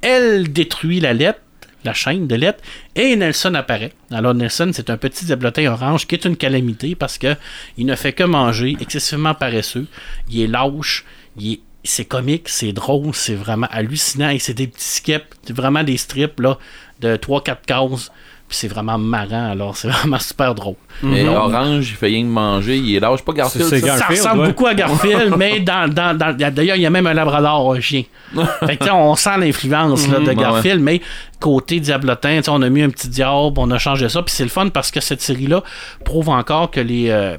Elle 0.00 0.50
détruit 0.50 1.00
la 1.00 1.12
lettre, 1.12 1.40
la 1.86 1.94
chaîne 1.94 2.26
de 2.26 2.34
lettres, 2.34 2.62
et 2.94 3.16
Nelson 3.16 3.54
apparaît. 3.54 3.92
Alors 4.10 4.34
Nelson, 4.34 4.70
c'est 4.72 4.90
un 4.90 4.96
petit 4.96 5.24
diablotin 5.24 5.72
orange 5.72 6.06
qui 6.06 6.14
est 6.14 6.24
une 6.24 6.36
calamité 6.36 6.94
parce 6.94 7.16
que 7.18 7.34
il 7.78 7.86
ne 7.86 7.94
fait 7.94 8.12
que 8.12 8.24
manger, 8.24 8.76
excessivement 8.80 9.34
paresseux. 9.34 9.86
Il 10.30 10.40
est 10.42 10.46
lâche, 10.46 11.04
il 11.38 11.52
est 11.54 11.60
c'est 11.88 12.04
comique, 12.04 12.48
c'est 12.48 12.72
drôle, 12.72 13.14
c'est 13.14 13.36
vraiment 13.36 13.68
hallucinant 13.70 14.30
et 14.30 14.40
c'est 14.40 14.54
des 14.54 14.66
petits 14.66 14.84
skips, 14.84 15.22
vraiment 15.50 15.84
des 15.84 15.96
strips 15.96 16.40
là, 16.40 16.58
de 17.00 17.16
3-4 17.16 17.58
cases. 17.64 18.10
Puis 18.48 18.58
c'est 18.58 18.68
vraiment 18.68 18.96
marrant, 18.98 19.50
alors 19.50 19.76
c'est 19.76 19.88
vraiment 19.96 20.18
super 20.20 20.54
drôle. 20.54 20.74
Mais 21.02 21.26
Orange, 21.28 21.88
il 21.90 21.96
fait 21.96 22.06
rien 22.06 22.22
que 22.22 22.26
manger, 22.28 22.76
il 22.76 22.94
est 22.96 23.00
lâche 23.00 23.22
pas 23.22 23.32
Garfield. 23.32 23.66
C'est- 23.68 23.80
c'est 23.80 23.86
ça? 23.86 23.92
Ça 23.94 23.98
Garfield, 23.98 24.20
ressemble 24.20 24.40
ouais. 24.40 24.46
beaucoup 24.48 24.66
à 24.66 24.74
Garfield, 24.74 25.34
mais 25.38 25.60
dans, 25.60 25.88
dans, 25.92 26.16
dans- 26.16 26.36
d'ailleurs, 26.52 26.76
il 26.76 26.82
y 26.82 26.86
a 26.86 26.90
même 26.90 27.06
un 27.06 27.14
labrador, 27.14 27.74
un 27.74 27.80
chien. 27.80 28.02
Fait 28.66 28.76
que, 28.76 28.82
tu 28.82 28.84
sais, 28.86 28.90
on 28.92 29.14
sent 29.16 29.38
l'influence 29.38 30.08
là, 30.08 30.18
de 30.20 30.26
ouais, 30.26 30.34
Garfield, 30.34 30.80
mais 30.80 31.00
côté 31.40 31.80
diablotin, 31.80 32.40
on 32.48 32.62
a 32.62 32.68
mis 32.70 32.82
un 32.82 32.88
petit 32.90 33.08
diable, 33.08 33.54
on 33.58 33.70
a 33.70 33.78
changé 33.78 34.08
ça, 34.08 34.22
puis 34.22 34.34
c'est 34.34 34.42
le 34.44 34.48
fun 34.50 34.68
parce 34.68 34.90
que 34.90 35.00
cette 35.00 35.20
série-là 35.20 35.62
prouve 36.04 36.28
encore 36.30 36.70
que 36.70 36.80
les, 36.80 37.10
euh, 37.10 37.36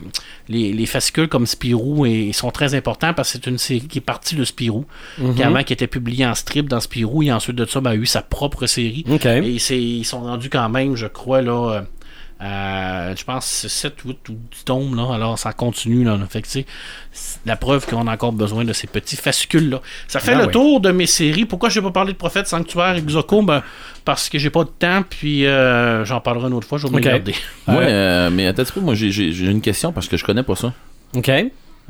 les, 0.49 0.71
les 0.71 0.85
fascicules 0.85 1.27
comme 1.27 1.45
Spirou 1.47 2.05
et- 2.05 2.31
sont 2.33 2.51
très 2.51 2.75
importants 2.75 3.13
parce 3.13 3.31
que 3.33 3.39
c'est 3.43 3.49
une 3.49 3.57
série 3.57 3.87
qui 3.87 3.97
est 3.97 4.01
partie 4.01 4.35
de 4.35 4.43
Spirou, 4.45 4.85
qui 5.35 5.41
avant 5.43 5.63
qui 5.63 5.73
était 5.73 5.87
publiée 5.87 6.25
en 6.25 6.35
strip 6.35 6.69
dans 6.69 6.79
Spirou, 6.79 7.23
et 7.23 7.31
ensuite 7.31 7.55
de 7.55 7.65
ça, 7.65 7.81
ben, 7.81 7.91
a 7.91 7.95
eu 7.95 8.05
sa 8.05 8.21
propre 8.21 8.67
série. 8.67 9.03
Et 9.43 9.59
c'est, 9.59 9.81
ils 9.81 10.05
sont 10.05 10.21
rendus 10.21 10.49
quand 10.49 10.69
même, 10.69 10.95
je 10.95 11.07
crois, 11.07 11.41
là, 11.41 11.83
euh, 12.41 13.15
je 13.15 13.23
pense, 13.23 13.45
7, 13.67 13.95
8 14.05 14.29
ou 14.29 14.33
10 14.33 14.63
tomes, 14.65 14.95
là. 14.95 15.13
Alors, 15.13 15.39
ça 15.39 15.53
continue, 15.53 16.03
là. 16.03 16.17
Fait 16.29 16.41
que, 16.41 16.47
c'est 16.47 16.65
la 17.45 17.55
preuve 17.55 17.87
qu'on 17.87 18.05
a 18.07 18.13
encore 18.13 18.31
besoin 18.33 18.63
de 18.63 18.73
ces 18.73 18.85
petits 18.87 19.15
fascicules-là. 19.15 19.81
Ça 20.07 20.19
fait 20.19 20.33
Ah 20.33 20.45
le 20.45 20.51
tour 20.51 20.79
de 20.79 20.91
mes 20.91 21.07
séries. 21.07 21.45
Pourquoi 21.45 21.69
j'ai 21.69 21.81
pas 21.81 21.89
parlé 21.91 22.13
de 22.13 22.17
Prophète, 22.17 22.47
Sanctuaire 22.47 22.95
et 22.95 23.01
Xoko? 23.01 23.41
Ben, 23.41 23.63
parce 24.05 24.29
que 24.29 24.37
j'ai 24.37 24.49
pas 24.51 24.63
de 24.63 24.69
temps, 24.69 25.03
puis 25.09 25.45
euh, 25.47 26.05
j'en 26.05 26.19
parlerai 26.21 26.47
une 26.47 26.53
autre 26.53 26.67
fois, 26.67 26.77
je 26.77 26.85
vais 26.87 26.93
me 26.93 26.97
Ok. 26.97 27.03
garder. 27.03 27.33
Moi, 27.67 27.81
euh, 27.81 28.29
mais 28.29 28.45
attends 28.47 28.61
un 28.61 28.65
petit 28.65 28.73
peu, 28.73 28.81
moi 28.81 28.93
j'ai- 28.93 29.09
une 29.49 29.61
question 29.61 29.91
parce 29.91 30.07
que 30.07 30.15
je 30.17 30.23
connais 30.23 30.43
pas 30.43 30.55
ça. 30.55 30.73
OK. 31.15 31.31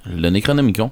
Le 0.05 0.29
Necronomicon. 0.29 0.91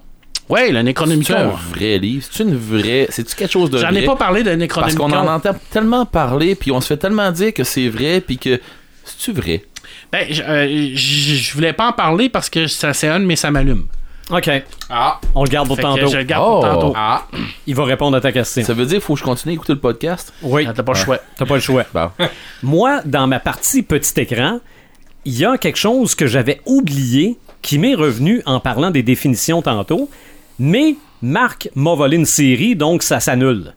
Ouais, 0.50 0.68
le 0.68 0.74
C'est 0.74 0.78
un 0.80 0.84
Necronomicon. 0.84 1.50
vrai 1.72 1.98
livre? 1.98 2.28
C'est 2.30 2.44
une 2.44 2.56
vraie. 2.56 3.08
C'est-tu 3.10 3.36
quelque 3.36 3.52
chose 3.52 3.70
de 3.72 3.78
J'en 3.80 3.90
ai 3.92 4.06
pas 4.06 4.16
parlé 4.16 4.42
de 4.44 4.50
Parce 4.50 4.58
Necronomicon. 4.60 5.10
qu'on 5.10 5.18
en 5.18 5.28
entend 5.28 5.56
tellement 5.72 6.06
parler, 6.06 6.54
puis 6.56 6.72
on 6.72 6.82
se 6.82 6.88
fait 6.88 6.98
tellement 6.98 7.32
dire 7.32 7.54
que 7.54 7.64
c'est 7.64 7.88
vrai, 7.88 8.22
puis 8.22 8.38
que. 8.38 8.60
C'est-tu 9.06 9.32
vrai? 9.34 9.64
Ben, 10.12 10.26
je 10.30 10.42
euh, 10.42 10.92
je- 10.96 11.36
je 11.36 11.54
voulais 11.54 11.74
pas 11.74 11.88
en 11.90 11.94
parler 11.94 12.30
parce 12.30 12.50
que 12.50 12.68
ça, 12.68 12.92
de 12.92 13.18
mes 13.26 13.36
ça 13.36 13.52
m'allume. 13.52 13.86
OK. 14.32 14.50
Ah, 14.90 15.20
On 15.36 15.44
le 15.44 15.50
garde 15.50 15.68
pour 15.68 15.76
Fait 15.76 15.84
que 15.84 15.88
tantôt. 15.88 16.08
je 16.08 16.18
le 16.18 16.24
garde 16.24 16.44
Oh. 16.48 16.60
pour 16.60 16.70
tantôt. 16.70 16.94
ah. 16.98 17.28
Il 17.68 17.76
va 17.76 17.84
répondre 17.86 18.18
à 18.18 18.22
ta 18.22 18.32
question. 18.32 18.64
Ça 18.64 18.74
veut 18.74 18.86
dire 18.86 18.96
qu'il 18.96 19.02
faut 19.02 19.14
que 19.14 19.20
je 19.20 19.24
continue 19.24 19.52
à 19.52 19.56
écouter 19.56 19.74
le 19.74 19.80
podcast? 19.80 20.34
Oui, 20.42 20.66
Ah, 20.68 20.74
T'as 20.76 20.82
pas 20.82 20.94
le 20.94 20.98
choix. 20.98 21.20
t'as 21.38 21.46
pas 21.46 21.54
le 21.56 21.60
choix. 21.62 21.86
Bon. 21.94 22.10
Moi, 22.64 23.02
dans 23.06 23.28
ma 23.28 23.40
partie 23.40 23.84
petit 23.84 24.20
écran, 24.20 24.60
il 25.26 25.38
y 25.38 25.46
a 25.46 25.58
quelque 25.60 25.78
chose 25.78 26.16
que 26.16 26.26
j'avais 26.26 26.60
oublié 26.66 27.38
qui 27.62 27.78
m'est 27.78 27.94
revenu 27.96 28.42
en 28.48 28.60
parlant 28.60 28.90
des 28.90 29.04
définitions 29.04 29.62
tantôt, 29.62 30.10
mais 30.58 30.96
Marc 31.22 31.70
m'a 31.76 31.94
volé 31.94 32.18
une 32.18 32.26
série, 32.26 32.76
donc 32.76 33.04
ça 33.04 33.20
s'annule. 33.20 33.74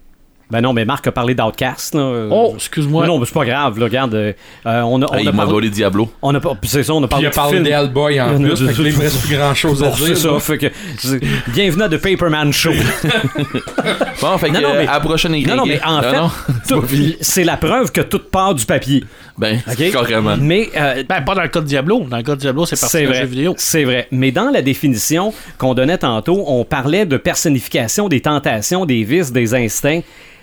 Ben 0.50 0.62
non, 0.62 0.72
mais 0.72 0.86
Marc 0.86 1.06
a 1.06 1.12
parlé 1.12 1.34
d'Outcast. 1.34 1.94
là. 1.94 2.26
Oh, 2.30 2.52
excuse-moi. 2.56 3.06
Non, 3.06 3.18
mais 3.18 3.26
c'est 3.26 3.34
pas 3.34 3.44
grave, 3.44 3.78
là, 3.78 3.84
regarde. 3.84 4.14
euh, 4.14 4.32
euh, 4.64 4.80
on 4.80 5.02
a, 5.02 5.04
on 5.04 5.08
Ah, 5.12 5.16
a 5.16 5.20
il 5.20 5.26
m'a 5.26 5.32
parlé- 5.32 5.50
volé 5.52 5.68
Diablo. 5.70 6.10
On 6.22 6.34
a 6.34 6.40
pas, 6.40 6.56
c'est 6.62 6.82
ça, 6.82 6.94
on 6.94 6.98
a 6.98 7.00
Puis 7.02 7.08
parlé 7.10 7.24
il 7.24 7.28
a 7.28 7.30
parlé 7.30 7.60
d'Hellboy 7.60 8.18
en 8.18 8.34
plus, 8.40 8.48
de- 8.60 8.68
fait 8.68 8.82
il 8.82 8.94
me 8.96 8.98
reste 9.00 9.26
plus 9.26 9.36
grand 9.36 9.52
chose 9.54 9.84
à 9.84 9.88
dire. 9.90 10.06
c'est 10.06 10.14
ça, 10.16 10.40
fait 10.40 10.56
que 10.56 10.66
c'est- 10.96 11.20
bienvenue 11.48 11.82
à 11.82 11.88
The 11.90 11.98
Paperman 11.98 12.50
Show. 12.52 12.70
Bon, 14.20 14.36
fait 14.38 14.48
que 14.48 14.54
Non, 14.54 14.60
non, 14.62 14.74
mais- 14.74 14.86
à 14.86 14.94
la 14.94 15.00
prochaine 15.00 15.32
non, 15.46 15.56
non, 15.56 15.66
mais 15.66 15.80
en 15.84 16.00
fait, 16.02 17.16
c'est 17.20 17.44
la 17.44 17.56
preuve 17.56 17.92
que 17.92 18.00
tout 18.00 18.18
part 18.18 18.54
du 18.54 18.64
papier. 18.64 19.04
Ben, 19.36 19.60
OK? 19.70 19.90
carrément. 19.92 20.36
Mais 20.40 20.68
euh, 20.76 21.04
Ben, 21.08 21.20
pas 21.22 21.34
dans 21.34 21.42
le 21.42 21.48
cas 21.48 21.60
de 21.60 21.66
Diablo. 21.66 22.06
Dans 22.10 22.16
le 22.16 22.22
cas 22.22 22.34
de 22.34 22.40
Diablo, 22.40 22.66
c'est 22.66 22.78
parti 22.80 22.96
C'est 22.96 23.02
d'un 23.04 23.10
vrai. 23.10 23.20
jeu 23.20 23.26
vidéo. 23.26 23.54
C'est 23.58 23.84
vrai. 23.84 24.08
Mais 24.10 24.32
dans 24.32 24.50
la 24.50 24.62
définition 24.62 25.32
qu'on 25.58 25.74
donnait 25.74 25.98
tantôt, 25.98 26.42
on 26.48 26.64
parlait 26.64 27.06
de 27.06 27.16
personnification 27.16 28.08
des 28.08 28.20
tentations, 28.20 28.84
des 28.86 29.04
vices, 29.04 29.30
des 29.30 29.54
instincts. 29.54 30.00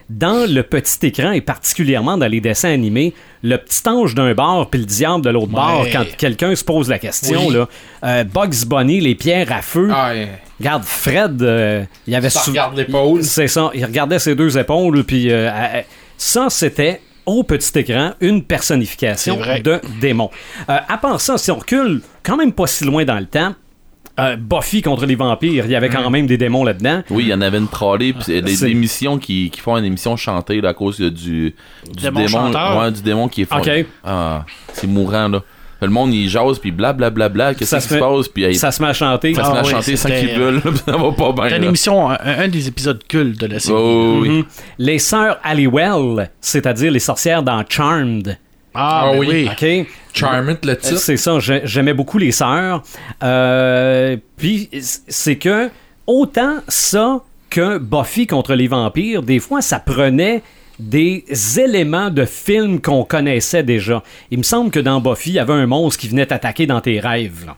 Dans 0.09 0.47
le 0.47 0.61
petit 0.61 1.07
écran 1.07 1.31
et 1.31 1.41
particulièrement 1.41 2.15
dans 2.17 2.27
les 2.27 2.39
dessins 2.39 2.69
animés, 2.69 3.13
le 3.41 3.57
petit 3.57 3.81
ange 3.89 4.13
d'un 4.13 4.35
bord 4.35 4.69
puis 4.69 4.79
le 4.79 4.85
diable 4.85 5.23
de 5.25 5.31
l'autre 5.31 5.47
Ouais. 5.47 5.53
bord, 5.55 5.85
quand 5.91 6.05
quelqu'un 6.17 6.55
se 6.55 6.63
pose 6.63 6.89
la 6.89 6.99
question, 6.99 7.47
Oui. 7.47 7.53
là, 7.55 7.67
euh, 8.03 8.23
Bugs 8.23 8.65
Bunny, 8.67 8.99
les 9.01 9.15
pierres 9.15 9.51
à 9.51 9.63
feu. 9.63 9.89
Ouais. 9.91 10.27
Regarde, 10.59 10.83
Fred, 10.83 11.41
euh, 11.41 11.83
il 12.05 12.13
avait 12.13 12.29
Ça 12.29 12.41
sou- 12.41 12.51
regarde 12.51 12.77
l'épaule. 12.77 13.23
C'est 13.23 13.47
ça. 13.47 13.71
Il 13.73 13.83
regardait 13.83 14.19
ses 14.19 14.35
deux 14.35 14.55
épaules, 14.57 15.03
puis 15.03 15.31
euh, 15.31 15.49
ça, 16.17 16.47
c'était 16.49 17.01
au 17.25 17.43
petit 17.43 17.79
écran 17.79 18.11
une 18.21 18.43
personnification 18.43 19.37
de 19.63 19.81
démon. 19.99 20.29
À 20.67 20.97
part 20.99 21.19
ça, 21.19 21.39
si 21.39 21.49
on 21.49 21.55
recule 21.57 22.01
quand 22.21 22.37
même 22.37 22.51
pas 22.51 22.67
si 22.67 22.83
loin 22.85 23.03
dans 23.05 23.17
le 23.19 23.25
temps, 23.25 23.55
euh, 24.19 24.35
Buffy 24.37 24.81
contre 24.81 25.05
les 25.05 25.15
vampires, 25.15 25.65
il 25.65 25.71
y 25.71 25.75
avait 25.75 25.89
quand 25.89 26.09
même 26.09 26.27
des 26.27 26.37
démons 26.37 26.63
là-dedans. 26.63 27.03
Oui, 27.09 27.23
il 27.23 27.29
y 27.29 27.33
en 27.33 27.41
avait 27.41 27.57
une 27.57 27.67
trollée, 27.67 28.13
puis 28.13 28.41
des 28.41 28.65
émissions 28.65 29.17
qui, 29.17 29.49
qui 29.49 29.59
font 29.59 29.75
une 29.77 29.85
émission 29.85 30.15
chantée 30.15 30.61
là, 30.61 30.69
à 30.69 30.73
cause 30.73 30.99
du, 30.99 31.11
du 31.11 31.53
Démon. 32.01 32.25
Ouais, 32.79 32.91
du 32.91 33.01
démon 33.01 33.27
qui 33.27 33.41
est 33.41 33.45
fort. 33.45 33.61
Ah, 34.03 34.45
c'est 34.73 34.87
mourant, 34.87 35.27
là. 35.27 35.41
Le 35.81 35.89
monde, 35.89 36.13
il 36.13 36.29
jase, 36.29 36.57
puis 36.57 36.71
blablabla, 36.71 37.53
qu'est-ce 37.53 37.69
Ça 37.69 37.79
qui 37.79 37.93
se 37.93 37.99
passe, 37.99 38.27
puis 38.29 38.45
hey, 38.45 38.55
ça, 38.55 38.71
Ça 38.71 38.77
se 38.77 38.81
met 38.81 38.87
à 38.89 38.93
chanter. 38.93 39.33
se 39.33 39.39
met 39.39 39.45
Ah 39.45 39.59
à 39.59 39.63
oui, 39.63 39.69
chanter 39.69 39.95
sans 39.97 40.07
c'était- 40.07 40.25
qu'ils 40.27 40.39
veulent, 40.39 40.55
là, 40.55 40.61
puis 40.61 40.77
ça 40.85 40.97
va 40.97 41.11
pas 41.11 41.31
bien. 41.33 41.49
C'est 41.49 41.55
une 41.57 41.61
là. 41.63 41.67
émission, 41.67 42.09
un, 42.09 42.17
un 42.23 42.47
des 42.47 42.67
épisodes 42.69 43.01
cultes 43.07 43.39
de 43.39 43.45
la 43.47 43.59
série. 43.59 43.77
Oh, 43.77 44.19
oui. 44.21 44.29
Mhm. 44.29 44.43
Les 44.79 44.97
sœurs 44.99 45.37
Halliwell, 45.43 46.31
c'est-à-dire 46.39 46.91
les 46.91 46.99
sorcières 46.99 47.43
dans 47.43 47.63
Charmed. 47.67 48.37
Ah, 48.75 49.03
Ah 49.05 49.11
ben 49.13 49.19
oui. 49.19 49.27
oui. 49.29 49.49
OK? 49.83 49.87
Charmant, 50.13 50.55
le 50.63 50.77
titre. 50.77 50.97
C'est 50.97 51.17
ça, 51.17 51.39
j'ai- 51.39 51.61
j'aimais 51.65 51.93
beaucoup 51.93 52.17
les 52.17 52.31
sœurs. 52.31 52.83
Euh, 53.23 54.17
puis 54.37 54.69
c'est 55.07 55.37
que 55.37 55.69
autant 56.07 56.57
ça 56.67 57.21
que 57.49 57.77
Buffy 57.77 58.27
contre 58.27 58.53
les 58.53 58.67
vampires, 58.67 59.21
des 59.23 59.39
fois 59.39 59.61
ça 59.61 59.79
prenait 59.79 60.41
des 60.77 61.23
éléments 61.57 62.09
de 62.09 62.25
films 62.25 62.81
qu'on 62.81 63.03
connaissait 63.05 63.63
déjà. 63.63 64.03
Il 64.29 64.39
me 64.39 64.43
semble 64.43 64.71
que 64.71 64.79
dans 64.79 64.99
Buffy, 64.99 65.29
il 65.31 65.35
y 65.35 65.39
avait 65.39 65.53
un 65.53 65.67
monstre 65.67 65.99
qui 66.01 66.09
venait 66.09 66.25
t'attaquer 66.25 66.65
dans 66.67 66.81
tes 66.81 66.99
rêves. 66.99 67.45
là. 67.45 67.55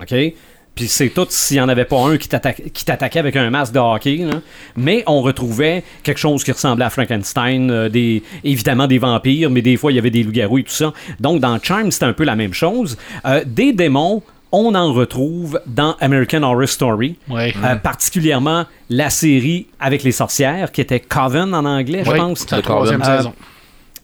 OK? 0.00 0.34
Puis 0.74 0.88
c'est 0.88 1.10
tout 1.10 1.26
s'il 1.28 1.56
n'y 1.58 1.60
en 1.60 1.68
avait 1.68 1.84
pas 1.84 2.00
un 2.00 2.16
qui 2.16 2.28
t'attaque- 2.28 2.72
qui 2.72 2.84
t'attaquait 2.84 3.18
avec 3.18 3.36
un 3.36 3.50
masque 3.50 3.72
de 3.74 3.78
hockey. 3.78 4.16
là. 4.18 4.40
Mais 4.76 5.04
on 5.06 5.20
retrouvait 5.22 5.84
quelque 6.02 6.18
chose 6.18 6.42
qui 6.44 6.52
ressemblait 6.52 6.84
à 6.86 6.90
Frankenstein, 6.90 7.70
euh, 7.70 7.88
des, 7.88 8.22
évidemment 8.44 8.86
des 8.86 8.98
vampires, 8.98 9.50
mais 9.50 9.62
des 9.62 9.76
fois 9.76 9.92
il 9.92 9.96
y 9.96 9.98
avait 9.98 10.10
des 10.10 10.22
loups-garous 10.22 10.58
et 10.58 10.64
tout 10.64 10.72
ça. 10.72 10.92
Donc 11.20 11.40
dans 11.40 11.58
Charm, 11.62 11.90
c'était 11.90 12.06
un 12.06 12.12
peu 12.14 12.24
la 12.24 12.36
même 12.36 12.54
chose. 12.54 12.96
Euh, 13.26 13.42
des 13.46 13.72
démons, 13.72 14.22
on 14.50 14.74
en 14.74 14.92
retrouve 14.92 15.60
dans 15.66 15.96
American 16.00 16.42
Horror 16.42 16.68
Story. 16.68 17.16
Ouais. 17.30 17.54
Euh, 17.64 17.74
particulièrement 17.76 18.64
la 18.90 19.08
série 19.10 19.66
avec 19.80 20.02
les 20.02 20.12
sorcières, 20.12 20.72
qui 20.72 20.80
était 20.82 21.00
Coven 21.00 21.54
en 21.54 21.64
anglais, 21.64 22.02
je 22.04 22.10
pense. 22.10 22.40
c'est 22.40 22.50
la 22.56 22.62
troisième 22.62 23.00
Euh, 23.02 23.16
saison. 23.18 23.32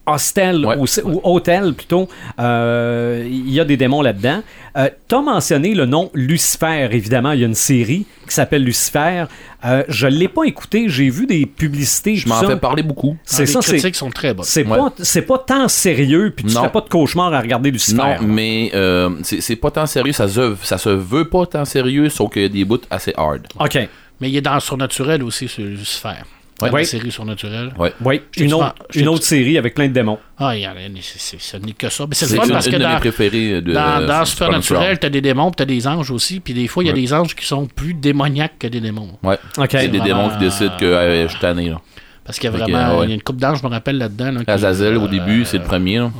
Hostel 0.09 0.65
Ouais. 0.67 0.77
ou, 0.77 0.87
ou 1.11 1.21
Hôtel 1.25 1.75
plutôt, 1.75 2.09
euh, 2.41 3.27
il 3.29 3.51
y 3.53 3.61
a 3.61 3.65
des 3.65 3.77
démons 3.77 4.03
là-dedans. 4.03 4.43
Euh, 4.77 4.89
T'as 5.09 5.21
mentionné 5.23 5.75
le 5.75 5.87
nom 5.87 6.11
Lucifer, 6.15 6.89
évidemment, 6.93 7.33
il 7.33 7.41
y 7.41 7.43
a 7.43 7.47
une 7.47 7.55
série 7.55 8.07
qui 8.29 8.35
s'appelle 8.35 8.63
Lucifer. 8.65 9.25
Euh, 9.65 9.83
je 9.89 10.07
l'ai 10.07 10.29
pas 10.29 10.45
écouté, 10.45 10.89
j'ai 10.89 11.09
vu 11.11 11.27
des 11.27 11.47
publicités. 11.47 12.17
Je 12.17 12.29
m'en 12.29 12.41
fais 12.43 12.57
parler 12.57 12.83
beaucoup. 12.83 13.17
C'est 13.25 13.43
Ah, 13.43 13.47
ça, 13.47 13.59
les 13.59 13.65
c'est 13.65 13.73
critiques 13.79 13.97
sont 13.97 14.11
très 14.11 14.35
bonnes. 14.35 14.45
c'est 14.45 14.65
Ouais. 14.67 14.77
pas 14.79 14.93
c'est 15.03 15.23
pas 15.23 15.39
tant 15.39 15.67
sérieux, 15.69 16.33
puis 16.35 16.45
tu 16.45 16.53
fais 16.55 16.69
pas 16.69 16.81
de 16.81 16.89
cauchemar 16.89 17.33
à 17.33 17.41
regarder 17.41 17.71
Lucifer. 17.71 17.97
Non, 17.97 18.17
mais 18.27 18.71
euh, 18.75 19.11
c'est 19.23 19.57
pas 19.57 19.71
tant 19.71 19.87
sérieux, 19.87 20.13
ça 20.13 20.29
se, 20.29 20.55
ça 20.63 20.79
se 20.79 20.91
veut 20.91 21.29
pas 21.29 21.47
tant 21.47 21.65
sérieux, 21.65 22.09
sauf 22.09 22.33
qu'il 22.33 22.43
y 22.43 22.45
a 22.45 22.49
des 22.49 22.65
bouts 22.65 22.79
assez 22.91 23.13
hard. 23.17 23.47
Ok, 23.59 23.79
Mais 24.21 24.29
il 24.31 24.37
est 24.37 24.41
dans 24.41 24.55
le 24.55 24.61
surnaturel 24.61 25.23
aussi, 25.23 25.49
sur 25.49 25.65
Lucifer. 25.65 26.23
Ouais. 26.61 26.71
Dans 26.71 26.75
Oui. 26.75 26.83
la 26.83 26.87
série 26.89 27.11
surnaturelle. 27.13 27.73
Ouais. 27.79 27.93
oui, 28.05 28.21
une 28.37 28.53
autre, 28.55 28.75
une 28.95 29.17
série 29.19 29.59
avec 29.59 29.75
plein 29.75 29.87
de 29.87 29.93
démons. 29.93 30.19
Ah, 30.39 30.57
il 30.57 30.63
y 30.63 30.67
en 30.67 30.73
a- 30.73 30.75
ce 31.01 31.57
n'est 31.57 31.73
que 31.73 31.89
ça. 31.89 32.05
Mais 32.09 32.15
c'est 32.17 32.29
le 32.31 32.37
fun 32.37 32.47
une, 32.47 32.51
parce 32.53 32.67
une 32.67 32.73
que 32.73 32.77
de 32.79 32.85
mes 32.85 32.93
dans, 32.93 32.99
préférées 32.99 33.61
de 33.63 33.73
dans, 33.73 34.07
dans 34.07 34.23
euh, 34.23 34.25
Supernatural, 34.25 34.99
t'as 34.99 35.09
des 35.09 35.21
démons, 35.21 35.51
puis 35.51 35.57
t'as 35.57 35.65
des 35.65 35.87
anges 35.87 36.11
aussi. 36.11 36.41
Puis 36.41 36.55
des 36.55 36.67
fois, 36.67 36.83
il 36.83 36.87
y 36.87 36.91
a 36.91 36.95
Ouais. 36.95 37.01
des 37.01 37.13
anges 37.15 37.37
qui 37.37 37.47
sont 37.47 37.67
plus 37.67 37.95
démoniaques 37.95 38.59
que 38.59 38.67
des 38.67 38.81
démons. 38.81 39.11
Ok. 39.23 39.39
C'est 39.71 39.87
des 39.89 39.99
vraiment- 39.99 40.05
démons 40.27 40.31
qui 40.31 40.39
décident 40.39 40.77
que 40.79 40.85
euh, 40.85 41.23
je 41.27 41.31
suis 41.31 41.41
tanné. 41.41 41.71
Là. 41.71 41.81
Parce 42.25 42.39
qu'il 42.41 42.51
y 42.51 42.53
a 42.53 42.57
vraiment. 42.57 42.99
ouais. 42.99 43.07
Il 43.07 43.09
y 43.11 43.13
a 43.13 43.15
une 43.15 43.23
coupe 43.23 43.37
d'anges, 43.37 43.61
je 43.63 43.67
me 43.67 43.71
rappelle 43.71 43.99
là-dedans. 43.99 44.33
là, 44.33 44.41
Azazel 44.49 44.97
au 44.97 45.05
euh, 45.05 45.09
début, 45.09 45.45
c'est 45.45 45.59
le 45.59 45.65
premier. 45.65 45.99
là. 45.99 46.11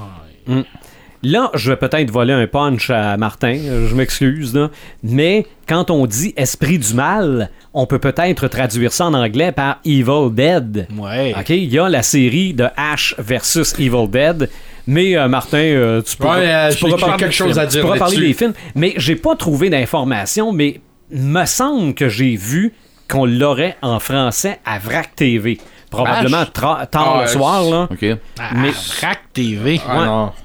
Là, 1.23 1.51
je 1.55 1.73
vais 1.73 1.77
peut-être 1.77 2.11
voler 2.11 2.33
un 2.33 2.47
punch 2.47 2.91
à 2.91 3.17
Martin, 3.17 3.59
je 3.89 3.95
m'excuse, 3.95 4.55
là. 4.55 4.71
mais 5.03 5.47
quand 5.67 5.91
on 5.91 6.07
dit 6.07 6.33
esprit 6.37 6.79
du 6.79 6.95
mal, 6.95 7.51
on 7.75 7.87
peut 7.87 7.99
peut-être 7.99 8.47
traduire 8.47 8.93
ça 8.93 9.07
en 9.07 9.15
anglais 9.15 9.51
par 9.51 9.81
Evil 9.85 10.31
Dead. 10.33 10.87
Ouais. 10.97 11.35
OK, 11.39 11.51
il 11.51 11.73
y 11.73 11.79
a 11.79 11.89
la 11.89 12.03
série 12.03 12.55
de 12.55 12.67
Ash 12.77 13.15
versus 13.19 13.75
Evil 13.79 14.09
Dead, 14.09 14.49
mais 14.87 15.17
euh, 15.17 15.29
Martin, 15.29 15.59
euh, 15.59 16.03
tu 16.03 16.17
pourras, 16.17 16.39
Ouais, 16.39 16.55
euh, 16.55 16.73
tu 16.73 16.79
pourras 16.79 16.97
parler, 16.97 17.17
quelque 17.19 17.35
chose 17.35 17.59
à 17.59 17.67
tu 17.67 17.73
dire 17.73 17.83
pourras 17.83 17.99
parler 17.99 18.19
des 18.19 18.33
films, 18.33 18.55
mais 18.75 18.95
j'ai 18.97 19.17
pas 19.17 19.35
trouvé 19.37 19.71
d'informations, 19.71 20.53
mais 20.53 20.81
me 21.11 21.45
semble 21.45 21.95
que 21.95 22.09
j'ai 22.09 22.37
vu 22.37 22.73
qu'on 23.09 23.27
l'aurait 23.27 23.77
en 23.83 23.99
français 23.99 24.61
à 24.65 24.79
Vrac 24.79 25.15
TV. 25.17 25.59
Probablement 25.91 26.43
tra- 26.43 26.87
tard 26.87 27.17
Ah, 27.19 27.23
le 27.23 27.27
soir, 27.29 27.63
là. 27.65 27.89
OK. 27.91 28.05
Ah, 28.39 28.51
Mais- 28.55 28.71
Rack 29.01 29.21
TV. 29.33 29.81
Ah 29.89 29.99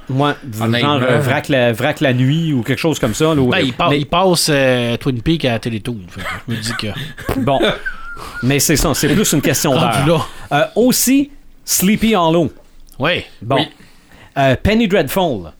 Ouais. 0.09 0.33
non. 0.49 0.77
Genre 0.79 1.01
euh, 1.03 1.19
vrac, 1.19 1.49
la, 1.49 1.73
vrac 1.73 1.99
la 2.01 2.13
nuit 2.13 2.53
ou 2.53 2.61
quelque 2.63 2.79
chose 2.79 2.97
comme 2.99 3.13
ça. 3.13 3.25
là, 3.35 3.41
où- 3.41 3.49
Ben, 3.49 3.59
il, 3.59 3.73
pa- 3.73 3.89
mais, 3.89 3.99
il 3.99 4.05
passe 4.05 4.47
euh, 4.49 4.95
Twin 4.97 5.21
Peaks 5.21 5.45
à 5.45 5.51
la 5.53 5.59
Télétoon. 5.59 5.97
Je 6.47 6.53
me 6.53 6.59
dis 6.59 6.73
que. 6.79 6.87
bon, 7.39 7.59
mais 8.41 8.59
c'est 8.59 8.75
ça, 8.77 8.93
c'est 8.93 9.09
plus 9.09 9.31
une 9.33 9.41
question 9.41 9.73
d'heure. 9.73 10.29
Euh, 10.51 10.65
aussi, 10.75 11.31
Sleepy 11.65 12.15
Hollow. 12.15 12.51
Ouais. 12.99 13.25
Bon. 13.41 13.55
Oui. 13.57 13.67
Euh, 14.37 14.55
Penny 14.61 14.87
Dreadful. 14.87 15.51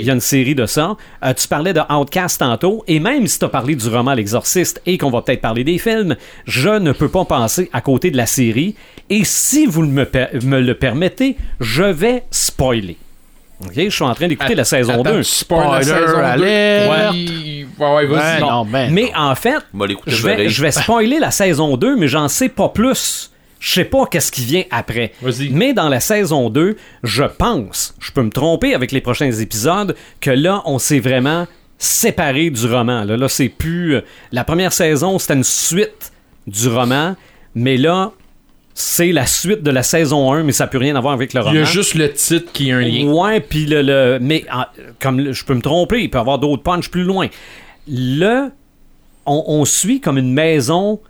Il 0.00 0.02
y 0.02 0.10
a 0.10 0.14
une 0.14 0.20
série 0.20 0.54
de 0.56 0.66
ça. 0.66 0.96
Euh, 1.24 1.32
tu 1.32 1.46
parlais 1.46 1.72
de 1.72 1.80
Outcast 1.92 2.40
tantôt, 2.40 2.82
et 2.88 2.98
même 2.98 3.26
si 3.28 3.38
tu 3.38 3.44
as 3.44 3.48
parlé 3.48 3.76
du 3.76 3.88
roman 3.88 4.14
L'Exorciste 4.14 4.82
et 4.86 4.98
qu'on 4.98 5.10
va 5.10 5.22
peut-être 5.22 5.40
parler 5.40 5.62
des 5.62 5.78
films, 5.78 6.16
je 6.44 6.70
ne 6.70 6.90
peux 6.92 7.08
pas 7.08 7.24
passer 7.24 7.70
à 7.72 7.80
côté 7.80 8.10
de 8.10 8.16
la 8.16 8.26
série. 8.26 8.74
Et 9.08 9.22
si 9.24 9.66
vous 9.66 9.82
me, 9.82 10.04
per- 10.04 10.26
me 10.44 10.60
le 10.60 10.74
permettez, 10.74 11.36
je 11.60 11.84
vais 11.84 12.24
spoiler. 12.32 12.96
Ok, 13.64 13.72
je 13.76 13.88
suis 13.90 14.04
en 14.04 14.14
train 14.14 14.26
d'écouter 14.26 14.54
la 14.54 14.64
saison 14.64 14.94
Attends, 14.94 15.02
2. 15.12 15.16
tu 15.18 15.24
spoil 15.24 15.70
la 15.70 15.82
Spoiler 15.82 16.06
saison 16.06 16.16
2. 16.18 16.24
alert. 16.24 16.90
Ouais, 16.90 17.66
ouais, 17.78 18.06
ouais, 18.08 18.40
non, 18.40 18.64
ben. 18.64 18.90
Mais 18.92 19.12
en 19.14 19.34
fait, 19.34 19.58
je 20.06 20.26
vais, 20.26 20.48
je 20.48 20.62
vais 20.62 20.70
spoiler 20.70 21.18
la 21.18 21.30
saison 21.30 21.76
2, 21.76 21.94
mais 21.96 22.08
j'en 22.08 22.26
sais 22.28 22.48
pas 22.48 22.70
plus. 22.70 23.30
Je 23.60 23.72
sais 23.74 23.84
pas 23.84 24.06
qu'est-ce 24.06 24.32
qui 24.32 24.44
vient 24.44 24.64
après. 24.72 25.12
Mais 25.52 25.72
dans 25.74 25.88
la 25.88 26.00
saison 26.00 26.50
2, 26.50 26.76
je 27.04 27.24
pense, 27.24 27.94
je 28.00 28.10
peux 28.10 28.22
me 28.22 28.30
tromper 28.30 28.74
avec 28.74 28.90
les 28.90 29.00
prochains 29.02 29.30
épisodes, 29.30 29.94
que 30.20 30.30
là, 30.30 30.62
on 30.64 30.78
s'est 30.80 30.98
vraiment 30.98 31.46
séparé 31.78 32.50
du 32.50 32.66
roman. 32.66 33.04
Là, 33.04 33.16
là 33.16 33.28
c'est 33.28 33.48
plus. 33.50 33.96
euh, 33.96 34.00
La 34.32 34.44
première 34.44 34.72
saison, 34.72 35.18
c'était 35.18 35.34
une 35.34 35.44
suite 35.44 36.10
du 36.46 36.68
roman, 36.68 37.16
mais 37.54 37.76
là, 37.76 38.12
c'est 38.74 39.12
la 39.12 39.26
suite 39.26 39.62
de 39.62 39.70
la 39.70 39.82
saison 39.82 40.32
1, 40.32 40.42
mais 40.42 40.52
ça 40.52 40.64
n'a 40.64 40.68
plus 40.68 40.78
rien 40.78 40.96
à 40.96 41.00
voir 41.00 41.12
avec 41.12 41.34
le 41.34 41.40
roman. 41.40 41.52
Il 41.52 41.58
y 41.58 41.62
a 41.62 41.64
juste 41.64 41.94
le 41.94 42.10
titre 42.12 42.50
qui 42.52 42.72
a 42.72 42.76
un 42.78 42.80
lien. 42.80 43.06
Ouais, 43.12 43.40
puis 43.40 43.66
le, 43.66 43.82
le- 43.82 44.18
Mais 44.22 44.44
en- 44.50 44.64
comme 45.00 45.32
je 45.32 45.44
peux 45.44 45.54
me 45.54 45.60
tromper, 45.60 46.00
il 46.02 46.08
peut 46.08 46.16
y 46.18 46.20
avoir 46.20 46.38
d'autres 46.38 46.62
punchs 46.62 46.88
plus 46.88 47.04
loin. 47.04 47.28
On, 49.26 49.44
on 49.46 49.64
suit 49.64 50.00
comme 50.00 50.18
une 50.18 50.32
maison 50.32 51.00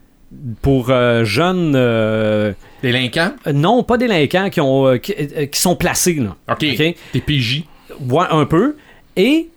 pour 0.62 0.90
euh, 0.90 1.24
jeunes. 1.24 1.72
euh, 1.74 2.52
Délinquant. 2.82 3.32
euh, 3.46 3.52
non, 3.52 3.82
pas 3.82 3.96
délinquants 3.96 4.48
qui, 4.50 4.60
ont, 4.60 4.86
euh, 4.86 4.96
qui, 4.98 5.14
qui 5.50 5.60
sont 5.60 5.76
placés. 5.76 6.14
Là. 6.14 6.36
OK. 6.50 6.58
T'es 7.12 7.20
PJ. 7.26 7.64
Ouais, 8.08 8.26
un 8.30 8.46
peu. 8.46 8.76
Et 9.16 9.48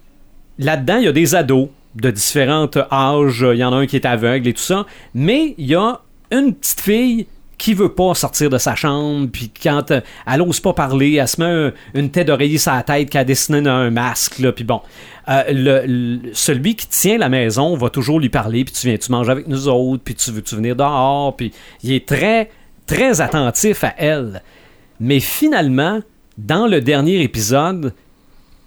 là-dedans, 0.60 0.98
il 0.98 1.04
y 1.06 1.08
a 1.08 1.12
des 1.12 1.36
ados 1.36 1.70
de 1.96 2.10
différents 2.12 2.70
âges. 2.92 3.46
Il 3.54 3.58
y 3.60 3.64
en 3.64 3.72
a 3.72 3.78
un 3.78 3.86
qui 3.86 3.96
est 3.96 4.06
aveugle 4.06 4.48
et 4.48 4.54
tout 4.54 4.62
ça. 4.62 4.86
Mais 5.14 5.54
il 5.58 5.68
y 5.68 5.76
a 5.76 6.02
une 6.32 6.54
petite 6.56 6.82
fille 6.82 7.28
qui 7.64 7.74
veut 7.74 7.93
pas 7.93 8.14
sortir 8.14 8.49
de 8.49 8.57
sa 8.57 8.76
chambre, 8.76 9.30
puis 9.32 9.49
quand 9.49 9.89
euh, 9.91 10.01
elle 10.28 10.41
ose 10.41 10.59
pas 10.59 10.74
parler, 10.74 11.14
elle 11.14 11.28
se 11.30 11.39
met 11.39 11.47
un- 11.47 11.72
une 11.93 12.09
tête 12.11 12.28
d'oreiller 12.28 12.57
sur 12.57 12.74
la 12.74 12.84
tête 12.84 13.09
qu'elle 13.09 13.26
dessiné 13.26 13.61
dans 13.61 13.72
un 13.72 13.89
masque, 13.89 14.39
là, 14.39 14.51
puis 14.51 14.66
bon. 14.66 14.82
Euh, 15.30 16.18
celui 16.34 16.76
qui 16.76 16.88
tient 16.89 17.18
la 17.18 17.30
maison 17.30 17.78
va 17.78 17.89
toujours 17.89 18.20
lui 18.20 18.28
parler, 18.28 18.66
puis 18.66 18.74
tu 18.74 18.88
viens, 18.88 18.97
tu 18.97 19.09
manges 19.14 19.30
avec 19.30 19.47
nous 19.47 19.70
autres, 19.70 20.03
puis 20.03 20.14
tu 20.14 20.30
veux-tu 20.32 20.55
venir 20.55 20.76
dehors, 20.76 21.38
puis 21.38 21.53
il 21.84 21.93
est 21.93 22.05
très, 22.05 22.49
très 22.86 23.22
attentif 23.22 23.86
à 23.86 23.93
elle. 23.97 24.41
Mais 24.99 25.22
finalement, 25.22 26.01
dans 26.38 26.68
le 26.68 26.82
dernier 26.82 27.22
épisode, 27.22 27.93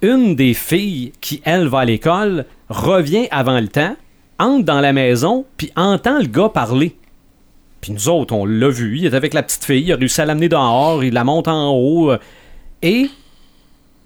une 0.01 0.35
des 0.37 0.55
filles 0.55 1.13
qui, 1.21 1.43
elle, 1.45 1.69
va 1.69 1.81
à 1.81 1.85
l'école, 1.85 2.47
revient 2.71 3.29
avant 3.31 3.61
le 3.61 3.69
temps, 3.69 3.95
entre 4.39 4.65
dans 4.65 4.81
la 4.81 4.95
maison, 4.95 5.45
puis 5.59 5.71
entend 5.77 6.19
le 6.19 6.29
gars 6.29 6.49
parler. 6.49 6.97
Puis 7.87 7.93
nous 7.95 8.09
autres, 8.09 8.35
on 8.35 8.45
l'a 8.47 8.69
vu, 8.69 8.99
il 8.99 9.07
est 9.07 9.15
avec 9.15 9.33
la 9.33 9.45
petite 9.45 9.65
fille, 9.65 9.85
il 9.85 9.93
a 9.93 9.97
réussi 9.97 10.21
à 10.21 10.25
l'amener 10.25 10.49
dehors, 10.49 11.05
il 11.05 11.15
la 11.15 11.23
monte 11.23 11.47
en 11.47 11.71
haut, 11.71 12.11
euh, 12.11 12.19
et 12.83 13.09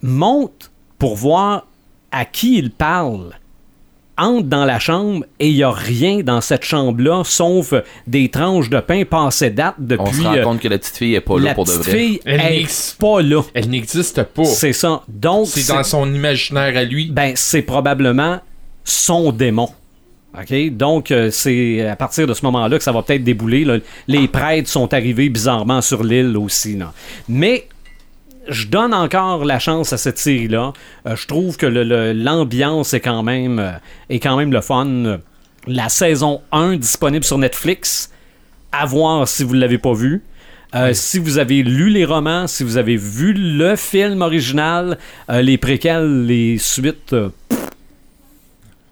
monte 0.03 0.70
pour 0.99 1.16
voir 1.16 1.66
à 2.12 2.26
qui 2.26 2.59
il 2.59 2.70
parle. 2.70 3.31
Entre 4.18 4.49
dans 4.49 4.66
la 4.66 4.78
chambre 4.78 5.24
et 5.39 5.49
il 5.49 5.55
n'y 5.55 5.62
a 5.62 5.70
rien 5.70 6.18
dans 6.20 6.43
cette 6.43 6.62
chambre-là, 6.62 7.22
sauf 7.24 7.72
des 8.07 8.28
tranches 8.28 8.68
de 8.68 8.78
pain 8.81 9.05
passées 9.07 9.49
date 9.49 9.76
depuis... 9.78 10.05
On 10.07 10.12
se 10.12 10.22
rend 10.24 10.35
euh, 10.37 10.43
compte 10.43 10.61
que 10.61 10.68
la 10.68 10.76
petite 10.76 10.99
fille 10.99 11.14
est 11.14 11.22
pas 11.22 11.39
là 11.39 11.45
la 11.45 11.55
pour 11.55 11.64
de 11.64 11.70
petite 11.70 11.85
vrai. 11.87 11.97
fille 11.99 12.20
Elle 12.26 12.41
est 12.41 12.59
n'ex- 12.59 12.97
pas 13.01 13.22
là. 13.22 13.43
Elle 13.55 13.70
n'existe 13.70 14.22
pas. 14.24 14.45
C'est 14.45 14.74
ça. 14.74 15.01
Donc, 15.09 15.47
C'est 15.47 15.72
dans 15.72 15.83
son 15.85 16.12
imaginaire 16.12 16.76
à 16.76 16.85
lui. 16.85 17.07
ben, 17.11 17.33
c'est 17.35 17.62
probablement 17.62 18.41
son 18.85 19.33
démon. 19.33 19.70
OK? 20.39 20.70
Donc, 20.76 21.11
euh, 21.11 21.31
c'est 21.31 21.87
à 21.87 21.97
partir 21.97 22.26
de 22.26 22.35
ce 22.35 22.45
moment-là 22.45 22.78
que 22.78 22.85
ça 22.85 22.93
va 22.93 23.03
peut-être 23.03 23.24
débouler. 23.24 23.64
là. 23.64 23.78
Les 24.07 24.28
prêtres 24.28 24.68
sont 24.68 24.93
arrivés 24.95 25.28
bizarrement 25.28 25.81
sur 25.81 26.05
l'île 26.05 26.37
aussi. 26.37 26.76
là. 26.76 26.93
Mais 27.28 27.66
je 28.49 28.66
donne 28.68 28.95
encore 28.95 29.45
la 29.45 29.59
chance 29.59 29.93
à 29.93 29.99
cette 29.99 30.18
série-là. 30.18 30.72
Euh, 31.07 31.16
je 31.16 31.26
trouve 31.26 31.57
que 31.57 31.66
le- 31.66 31.85
le- 31.85 32.12
l'ambiance 32.12 32.95
est 32.95 33.01
quand 33.01 33.22
même 33.22 33.59
euh, 33.59 33.72
est 34.09 34.18
quand 34.20 34.37
même 34.37 34.53
le 34.53 34.61
fun. 34.61 35.18
La 35.66 35.89
saison 35.89 36.41
1 36.53 36.76
disponible 36.76 37.24
sur 37.24 37.39
Netflix. 37.39 38.11
À 38.72 38.87
voir 38.87 39.26
si 39.26 39.43
vous 39.45 39.57
ne 39.57 39.61
l'avez 39.61 39.78
pas 39.78 39.93
vu. 39.95 40.22
Euh, 40.76 40.93
Si 40.95 41.18
vous 41.18 41.39
avez 41.39 41.64
lu 41.64 41.91
les 41.91 42.05
romans, 42.05 42.47
si 42.47 42.62
vous 42.62 42.76
avez 42.76 42.97
vu 42.97 43.33
le 43.33 43.74
film 43.74 44.22
original, 44.22 44.97
euh, 45.28 45.43
les 45.43 45.59
préquels, 45.59 46.24
les 46.26 46.57
suites, 46.59 47.12
euh, 47.12 47.31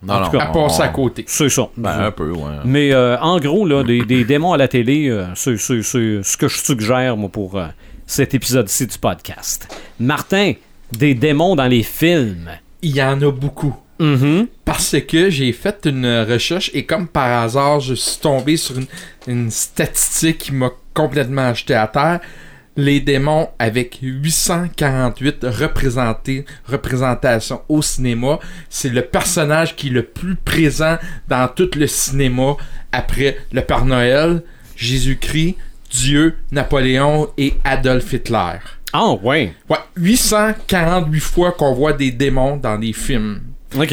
Non, 0.02 0.14
en 0.14 0.20
non, 0.20 0.26
tout 0.26 0.38
cas, 0.38 0.44
À 0.44 0.46
passer 0.52 0.82
à 0.82 0.88
côté. 0.88 1.24
c'est 1.26 1.48
ça. 1.48 1.68
Ben, 1.76 1.90
un 2.04 2.10
peu, 2.12 2.30
ouais. 2.30 2.56
Mais 2.64 2.92
euh, 2.92 3.18
en 3.20 3.38
gros, 3.40 3.66
là, 3.66 3.82
des, 3.82 4.04
des 4.04 4.24
démons 4.24 4.52
à 4.52 4.56
la 4.56 4.68
télé, 4.68 5.08
euh, 5.08 5.26
c'est 5.34 5.56
c'est- 5.56 5.82
c'est 5.82 6.22
ce 6.22 6.36
que 6.36 6.46
je 6.48 6.56
suggère, 6.58 7.16
moi, 7.16 7.28
pour 7.28 7.56
euh, 7.58 7.66
cet 8.06 8.32
épisode-ci 8.34 8.86
du 8.86 8.96
podcast. 8.98 9.74
Martin, 9.98 10.52
des 10.92 11.14
démons 11.14 11.56
dans 11.56 11.66
les 11.66 11.82
films. 11.82 12.48
Il 12.82 12.94
y 12.94 13.02
en 13.02 13.20
a 13.22 13.32
beaucoup. 13.32 13.74
Mhm. 13.98 14.46
Parce 14.64 14.94
que 15.00 15.28
j'ai 15.30 15.52
fait 15.52 15.84
une 15.86 16.06
recherche 16.30 16.70
et 16.72 16.84
comme 16.86 17.08
par 17.08 17.42
hasard, 17.42 17.80
je 17.80 17.94
suis 17.94 18.20
tombé 18.20 18.56
sur 18.56 18.78
une, 18.78 18.86
une 19.26 19.50
statistique 19.50 20.38
qui 20.38 20.52
m'a 20.52 20.70
complètement 20.94 21.48
acheté 21.48 21.74
à 21.74 21.88
terre. 21.88 22.20
Les 22.78 23.00
démons 23.00 23.48
avec 23.58 23.98
848 24.00 25.44
représentés, 25.50 26.44
représentations 26.64 27.60
au 27.68 27.82
cinéma. 27.82 28.38
C'est 28.70 28.88
le 28.88 29.02
personnage 29.02 29.74
qui 29.74 29.88
est 29.88 29.90
le 29.90 30.04
plus 30.04 30.36
présent 30.36 30.96
dans 31.26 31.48
tout 31.48 31.68
le 31.76 31.88
cinéma 31.88 32.56
après 32.92 33.36
le 33.50 33.62
Père 33.62 33.84
Noël, 33.84 34.44
Jésus-Christ, 34.76 35.56
Dieu, 35.90 36.36
Napoléon 36.52 37.28
et 37.36 37.54
Adolf 37.64 38.12
Hitler. 38.12 38.60
Ah, 38.92 39.10
ouais. 39.24 39.54
Ouais, 39.68 39.78
848 39.96 41.20
fois 41.20 41.52
qu'on 41.52 41.74
voit 41.74 41.94
des 41.94 42.12
démons 42.12 42.58
dans 42.58 42.78
des 42.78 42.92
films. 42.92 43.40
OK. 43.76 43.92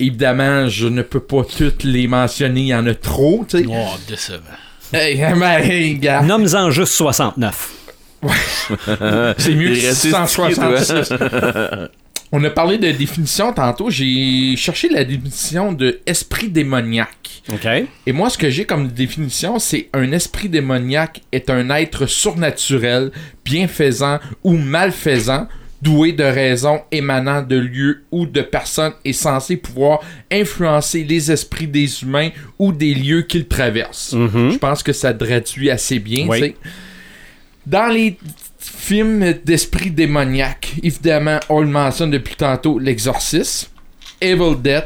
Évidemment, 0.00 0.66
je 0.68 0.88
ne 0.88 1.02
peux 1.02 1.20
pas 1.20 1.44
toutes 1.44 1.84
les 1.84 2.08
mentionner, 2.08 2.60
il 2.62 2.66
y 2.68 2.74
en 2.74 2.86
a 2.86 2.94
trop, 2.94 3.44
tu 3.46 3.58
sais. 3.58 3.66
Oh, 3.68 3.96
décevant. 4.08 4.40
Hey, 4.94 5.22
mais, 5.36 5.68
hey, 5.68 5.98
gars, 5.98 6.22
Nomme-en 6.22 6.70
juste 6.70 6.94
69. 6.94 7.83
C'est 9.38 9.54
mieux 9.54 9.68
que 9.68 9.78
Il 9.78 9.84
est 9.84 9.88
resté 9.88 10.10
166. 10.10 11.12
On 12.36 12.42
a 12.42 12.50
parlé 12.50 12.78
de 12.78 12.90
définition 12.90 13.52
tantôt. 13.52 13.90
J'ai 13.90 14.56
cherché 14.56 14.88
la 14.88 15.04
définition 15.04 15.72
de 15.72 16.00
esprit 16.04 16.48
démoniaque. 16.48 17.42
OK. 17.52 17.68
Et 18.06 18.12
moi, 18.12 18.28
ce 18.28 18.36
que 18.36 18.50
j'ai 18.50 18.64
comme 18.64 18.88
définition, 18.88 19.60
c'est 19.60 19.88
un 19.92 20.10
esprit 20.10 20.48
démoniaque 20.48 21.20
est 21.30 21.48
un 21.48 21.70
être 21.70 22.06
surnaturel, 22.06 23.12
bienfaisant 23.44 24.18
ou 24.42 24.56
malfaisant, 24.56 25.46
doué 25.80 26.10
de 26.12 26.24
raison 26.24 26.80
émanant 26.90 27.42
de 27.42 27.56
lieux 27.56 28.02
ou 28.10 28.26
de 28.26 28.40
personnes 28.40 28.94
et 29.04 29.12
censé 29.12 29.56
pouvoir 29.56 30.00
influencer 30.32 31.04
les 31.04 31.30
esprits 31.30 31.68
des 31.68 32.02
humains 32.02 32.30
ou 32.58 32.72
des 32.72 32.94
lieux 32.94 33.22
qu'ils 33.22 33.46
traversent. 33.46 34.16
Je 34.16 34.56
pense 34.56 34.82
que 34.82 34.92
ça 34.92 35.14
traduit 35.14 35.70
assez 35.70 36.00
bien. 36.00 36.26
Oui. 36.26 36.56
Dans 37.66 37.86
les 37.86 38.18
films 38.58 39.34
d'esprit 39.44 39.90
démoniaque, 39.90 40.74
évidemment, 40.82 41.40
on 41.48 41.60
le 41.60 41.66
mentionne 41.68 42.10
depuis 42.10 42.34
tantôt, 42.36 42.78
l'exorcisme, 42.78 43.68
Evil 44.20 44.56
Dead, 44.60 44.84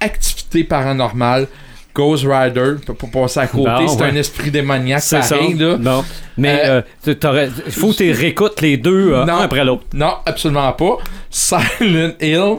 Activité 0.00 0.64
paranormale, 0.64 1.46
Ghost 1.94 2.26
Rider, 2.28 2.74
pas 2.86 3.06
passer 3.06 3.40
à 3.40 3.46
côté, 3.46 3.70
c'est 3.88 3.96
ouais. 4.00 4.10
un 4.10 4.16
esprit 4.16 4.50
démoniaque 4.50 5.00
C'est 5.00 5.22
ça. 5.22 5.36
là. 5.36 5.76
Non. 5.78 6.04
Mais 6.36 6.60
Euh, 6.64 6.82
euh, 7.06 7.48
il 7.66 7.72
faut 7.72 7.90
que 7.92 7.96
tu 7.98 8.10
réécoutes 8.12 8.60
les 8.60 8.76
deux 8.76 9.12
euh, 9.12 9.24
Non. 9.24 9.34
un 9.34 9.44
après 9.44 9.64
l'autre. 9.64 9.84
Non, 9.94 10.14
absolument 10.26 10.72
pas. 10.72 10.98
Silent 11.30 12.12
Hill, 12.20 12.56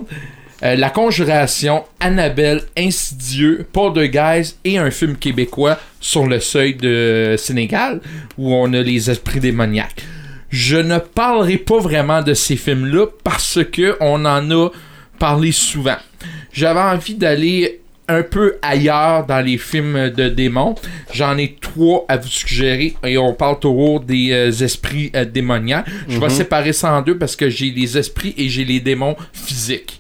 euh, 0.64 0.76
La 0.76 0.89
Conjuration, 0.89 1.84
Annabelle, 1.99 2.62
Insidieux, 2.78 3.66
Poltergeist 3.72 4.60
et 4.64 4.78
un 4.78 4.91
film 4.91 5.16
québécois 5.16 5.78
sur 5.99 6.28
le 6.28 6.39
seuil 6.39 6.76
de 6.76 7.36
Sénégal 7.38 8.01
où 8.38 8.53
on 8.53 8.72
a 8.74 8.82
les 8.82 9.10
esprits 9.10 9.39
démoniaques. 9.39 10.03
Je 10.49 10.78
ne 10.78 10.99
parlerai 10.99 11.58
pas 11.58 11.80
vraiment 11.80 12.22
de 12.22 12.34
ces 12.34 12.56
films-là 12.56 13.08
parce 13.24 13.60
que 13.64 13.97
on 13.99 14.26
en 14.26 14.51
a 14.51 14.70
parlé 15.20 15.51
souvent. 15.51 15.97
J'avais 16.53 16.80
envie 16.80 17.16
d'aller 17.16 17.82
un 18.08 18.24
peu 18.24 18.56
ailleurs 18.62 19.26
dans 19.26 19.41
les 19.43 19.58
films 19.58 20.10
de 20.10 20.30
démons. 20.30 20.76
J'en 21.12 21.38
ai 21.38 21.58
trois 21.60 22.06
à 22.08 22.18
vous 22.18 22.28
suggérer 22.28 22.95
et 23.03 23.18
on 23.18 23.34
parle 23.34 23.60
toujours 23.60 23.99
des 23.99 24.32
euh, 24.32 24.51
esprits 24.51 25.12
euh, 25.16 25.26
démoniaques. 25.26 25.88
Je 26.08 26.20
vais 26.20 26.30
séparer 26.30 26.74
ça 26.74 26.93
en 26.93 27.01
deux 27.01 27.18
parce 27.18 27.36
que 27.36 27.49
j'ai 27.49 27.72
les 27.72 27.97
esprits 27.97 28.34
et 28.38 28.47
j'ai 28.47 28.66
les 28.66 28.80
démons 28.80 29.16
physiques. 29.34 29.99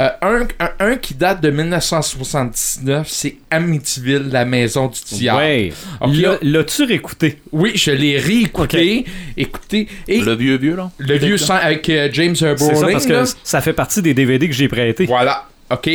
Euh, 0.00 0.08
un, 0.22 0.46
un- 0.60 0.92
un 0.92 0.96
qui 0.96 1.12
date 1.14 1.42
de 1.42 1.50
1979, 1.50 3.06
c'est 3.08 3.36
Amityville, 3.50 4.28
la 4.32 4.44
maison 4.44 4.86
du 4.88 4.98
diable. 5.16 5.38
Ouais. 5.40 5.72
Ok. 6.00 6.10
L'a- 6.16 6.38
L'as-tu 6.40 6.84
réécouté? 6.84 7.38
Oui, 7.52 7.72
je 7.74 7.90
l'ai 7.90 8.18
réécouté. 8.18 9.04
Écoutez, 9.36 9.88
et 10.08 10.20
le, 10.20 10.24
Le 10.26 10.34
vieux 10.36 10.56
vieux, 10.56 10.76
là? 10.76 10.90
vieux 10.98 11.36
sang 11.36 11.56
avec 11.56 11.88
euh, 11.90 12.08
James 12.12 12.34
C'est 12.34 12.56
ça, 12.56 12.86
parce 12.90 13.06
là. 13.08 13.24
que 13.24 13.30
ça 13.44 13.60
fait 13.60 13.72
partie 13.74 14.00
des 14.00 14.14
DVD 14.14 14.48
que 14.48 14.54
j'ai 14.54 14.68
prêtés. 14.68 15.04
Voilà, 15.06 15.46
ok. 15.70 15.90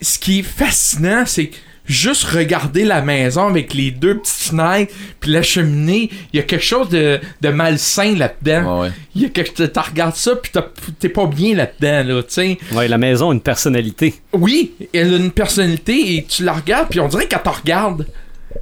Ce 0.00 0.18
qui 0.18 0.38
est 0.38 0.42
fascinant, 0.42 1.24
c'est 1.26 1.50
juste 1.90 2.24
regarder 2.24 2.84
la 2.84 3.02
maison 3.02 3.48
avec 3.48 3.74
les 3.74 3.90
deux 3.90 4.18
petites 4.18 4.48
fenêtres, 4.50 4.94
puis 5.20 5.30
la 5.30 5.42
cheminée, 5.42 6.08
il 6.32 6.36
y 6.36 6.40
a 6.40 6.42
quelque 6.44 6.64
chose 6.64 6.88
de, 6.88 7.18
de 7.40 7.48
malsain 7.48 8.14
là-dedans. 8.16 8.80
Ouais, 8.80 8.86
ouais. 8.88 8.92
Il 9.14 9.22
y 9.22 9.24
a 9.26 9.28
quelque 9.28 9.64
tu 9.64 9.78
regardes 9.78 10.14
ça, 10.14 10.36
puis 10.36 10.52
t'es 10.98 11.08
pas 11.08 11.26
bien 11.26 11.54
là-dedans, 11.54 12.14
là, 12.14 12.22
tu 12.22 12.28
sais. 12.30 12.58
Ouais, 12.72 12.88
la 12.88 12.98
maison 12.98 13.30
a 13.30 13.34
une 13.34 13.40
personnalité. 13.40 14.14
Oui, 14.32 14.72
elle 14.94 15.14
a 15.14 15.16
une 15.16 15.30
personnalité, 15.32 16.16
et 16.16 16.24
tu 16.24 16.44
la 16.44 16.52
regardes, 16.52 16.88
puis 16.88 17.00
on 17.00 17.08
dirait 17.08 17.26
qu'elle 17.26 17.42
te 17.42 17.48
regarde, 17.48 18.06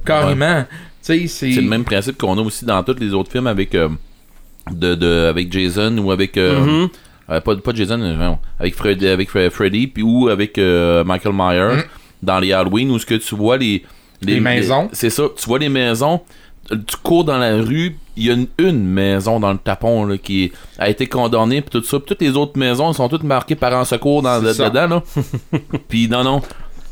carrément. 0.05 0.65
Tu 1.03 1.13
sais, 1.21 1.27
c'est... 1.27 1.51
C'est 1.53 1.61
le 1.61 1.67
même 1.69 1.83
principe 1.85 2.17
qu'on 2.17 2.37
a 2.37 2.41
aussi 2.41 2.65
dans 2.65 2.83
tous 2.83 2.97
les 2.99 3.13
autres 3.13 3.31
films 3.31 3.47
avec 3.47 3.73
euh, 3.75 3.89
de, 4.71 4.95
de- 4.95 5.27
avec 5.29 5.51
Jason 5.51 5.97
ou 5.97 6.11
avec 6.11 6.37
euh, 6.37 6.59
Mhm. 6.83 6.89
euh, 7.31 7.41
pas, 7.41 7.55
pas 7.55 7.73
Jason 7.73 7.99
euh, 8.01 8.15
non, 8.15 8.37
avec 8.59 8.75
Freddy 8.75 9.07
avec 9.07 9.29
Fre- 9.31 9.49
Freddy 9.49 9.87
puis 9.87 10.03
ou 10.03 10.27
avec 10.29 10.57
euh, 10.57 11.03
Michael 11.03 11.33
Myers 11.33 11.77
Mhm. 11.77 11.83
Dans 12.21 12.39
les 12.39 12.51
Halloween 12.53 12.91
où 12.91 12.99
ce 12.99 13.05
que 13.05 13.15
tu 13.15 13.35
vois 13.35 13.57
les 13.57 13.83
Les 14.21 14.39
maisons. 14.39 14.89
c'est 14.93 15.09
ça 15.09 15.23
tu 15.35 15.45
vois 15.47 15.59
les 15.59 15.69
maisons 15.69 16.21
tu 16.69 16.97
cours 17.01 17.23
dans 17.23 17.37
la 17.37 17.55
rue 17.57 17.97
il 18.15 18.25
y 18.25 18.29
a 18.29 18.33
une, 18.33 18.47
une 18.59 18.85
maison 18.85 19.39
dans 19.39 19.51
le 19.53 19.57
tapon 19.57 20.05
là, 20.05 20.17
qui 20.17 20.51
a 20.77 20.89
été 20.89 21.07
condamnée 21.07 21.61
puis 21.61 21.69
tout 21.71 21.83
ça 21.83 21.97
puis 21.99 22.05
toutes 22.07 22.21
les 22.21 22.35
autres 22.35 22.57
maisons 22.59 22.89
elles 22.89 22.95
sont 22.95 23.09
toutes 23.09 23.23
marquées 23.23 23.55
par 23.55 23.73
un 23.73 23.85
secours 23.85 24.21
dans, 24.21 24.41
C'est 24.43 24.53
ça. 24.53 24.69
dedans 24.69 24.87
là 24.87 25.03
puis 25.87 26.07
non 26.07 26.23
non 26.23 26.41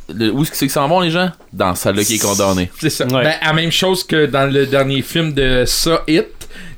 Le- 0.09 0.31
où 0.31 0.41
est-ce 0.41 0.51
que 0.51 0.57
c'est 0.57 0.65
qu'ils 0.67 0.71
s'en 0.71 0.87
vont 0.87 1.01
les 1.01 1.11
gens? 1.11 1.29
Dans 1.51 1.75
celle-là 1.75 2.03
qui 2.05 2.15
est 2.15 2.19
condamnée 2.23 2.71
C'est 2.79 2.89
ça. 2.89 3.05
Ouais. 3.07 3.23
Ben, 3.23 3.33
la 3.43 3.51
même 3.53 3.71
chose 3.71 4.03
que 4.05 4.25
dans 4.25 4.49
le 4.51 4.65
dernier 4.65 5.01
film 5.01 5.33
de 5.33 5.63
Ça 5.67 6.01
It, 6.07 6.27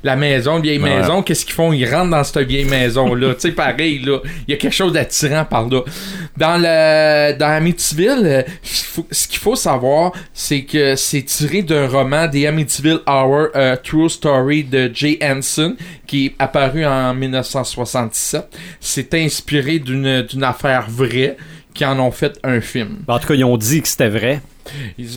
la 0.02 0.16
maison, 0.16 0.58
vieille 0.60 0.78
Ouais. 0.78 0.98
maison, 1.00 1.22
qu'est-ce 1.22 1.44
qu'ils 1.44 1.54
font? 1.54 1.72
Ils 1.72 1.84
rentrent 1.86 2.10
dans 2.10 2.24
cette 2.24 2.46
vieille 2.48 2.64
maison-là. 2.64 3.34
tu 3.34 3.40
sais, 3.40 3.52
pareil, 3.52 3.98
là. 4.00 4.18
Il 4.48 4.52
y 4.52 4.54
a 4.54 4.56
quelque 4.56 4.72
chose 4.74 4.92
d'attirant 4.92 5.44
par 5.44 5.68
là. 5.68 5.82
Dans 6.36 6.56
le, 6.56 7.36
dans 7.36 7.48
Amityville, 7.48 8.22
euh, 8.24 8.42
ce 9.10 9.28
qu'il 9.28 9.38
faut 9.38 9.56
savoir, 9.56 10.12
c'est 10.32 10.62
que 10.62 10.96
c'est 10.96 11.22
tiré 11.22 11.62
d'un 11.62 11.86
roman 11.86 12.26
des 12.28 12.46
Amityville 12.46 13.00
Hour, 13.06 13.48
euh, 13.54 13.76
True 13.82 14.08
Story 14.08 14.64
de 14.64 14.90
Jay 14.94 15.18
Hanson, 15.22 15.76
qui 16.06 16.26
est 16.26 16.34
apparu 16.38 16.84
en 16.86 17.12
1967. 17.14 18.46
C'est 18.80 19.12
inspiré 19.14 19.78
d'une, 19.78 20.22
d'une 20.22 20.44
affaire 20.44 20.86
vraie 20.88 21.36
qui 21.74 21.84
en 21.84 21.98
ont 22.00 22.10
fait 22.10 22.38
un 22.42 22.60
film. 22.60 22.96
En 23.06 23.18
tout 23.18 23.28
cas, 23.28 23.34
ils 23.34 23.44
ont 23.44 23.56
dit 23.56 23.80
que 23.82 23.88
c'était 23.88 24.08
vrai. 24.08 24.40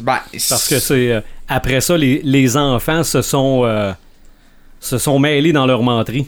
Ben, 0.04 0.20
Parce 0.50 0.68
que 0.68 0.80
c'est. 0.80 1.12
euh, 1.12 1.22
après 1.48 1.82
ça, 1.82 1.98
les, 1.98 2.22
les 2.24 2.58
enfants 2.58 3.04
se 3.04 3.22
sont. 3.22 3.62
euh, 3.66 3.92
se 4.84 4.98
sont 4.98 5.18
mêlés 5.18 5.54
dans 5.54 5.66
leur 5.66 5.82
menterie. 5.82 6.28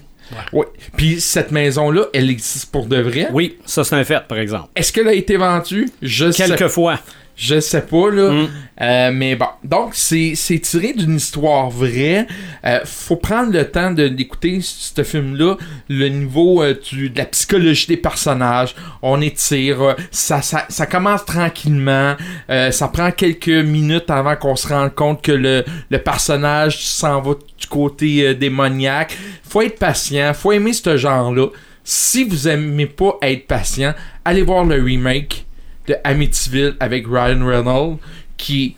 Oui. 0.53 0.66
Puis 0.95 1.22
cette 1.22 1.51
maison-là, 1.51 2.06
elle 2.14 2.30
existe 2.30 2.72
pour 2.72 2.88
de 2.88 2.97
vrai? 2.97 3.28
Oui, 3.32 3.58
ça 3.66 3.84
c'est 3.84 3.95
un 3.95 4.03
fait, 4.03 4.28
par 4.28 4.39
exemple. 4.39 4.70
Est-ce 4.76 4.91
qu'elle 4.91 5.08
a 5.08 5.14
été 5.14 5.38
vendue? 5.38 5.89
Je 6.01 6.32
sais, 6.32 6.47
Quelquefois. 6.47 6.99
Je 7.36 7.60
sais 7.60 7.82
pas, 7.82 8.10
là. 8.12 8.30
Mm. 8.32 8.48
Euh, 8.82 9.12
mais 9.14 9.36
bon. 9.36 9.48
Donc, 9.64 9.92
c'est 9.94 10.34
tiré 10.62 10.94
d'une 10.94 11.16
histoire 11.16 11.70
vraie. 11.70 12.28
Euh, 12.66 12.80
faut 12.86 13.16
prendre 13.18 13.52
le 13.52 13.70
temps 13.70 13.92
de- 13.92 14.08
d'écouter 14.08 14.60
ce 14.62 15.04
film-là. 15.04 15.56
Le 15.90 16.08
niveau 16.10 16.62
euh, 16.64 16.74
du- 16.92 17.10
de 17.10 17.18
la 17.18 17.26
psychologie 17.26 17.88
des 17.88 17.98
personnages. 17.98 18.76
On 19.02 19.22
étire. 19.22 19.82
euh, 19.82 19.94
Ça, 20.12 20.42
ça, 20.42 20.66
ça 20.70 20.86
commence 20.86 21.26
tranquillement. 21.26 22.16
Euh, 22.50 22.72
ça 22.72 22.88
prend 22.88 23.12
quelques 23.12 23.48
minutes 23.50 24.10
avant 24.10 24.36
qu'on 24.36 24.56
se 24.56 24.68
rende 24.68 24.94
compte 24.96 25.22
que 25.22 25.32
le, 25.32 25.64
le 25.90 25.98
personnage 25.98 26.86
s'en 26.86 27.22
va 27.22 27.34
du 27.60 27.68
côté 27.68 28.34
démoniaque. 28.36 29.18
Faut 29.48 29.62
être 29.62 29.80
patient. 29.80 30.34
Faut 30.34 30.52
aimer 30.52 30.74
ce 30.74 30.98
genre-là. 30.98 31.48
Si 31.84 32.24
vous 32.24 32.48
aimez 32.48 32.88
pas 32.88 33.18
être 33.22 33.46
patient, 33.48 33.94
allez 34.24 34.42
voir 34.42 34.66
le 34.66 34.82
remake 34.82 35.46
de 35.88 35.96
Amityville 36.04 36.76
avec 36.80 37.06
Ryan 37.08 37.46
Reynolds 37.46 37.98
qui 38.38 38.66
est 38.66 38.76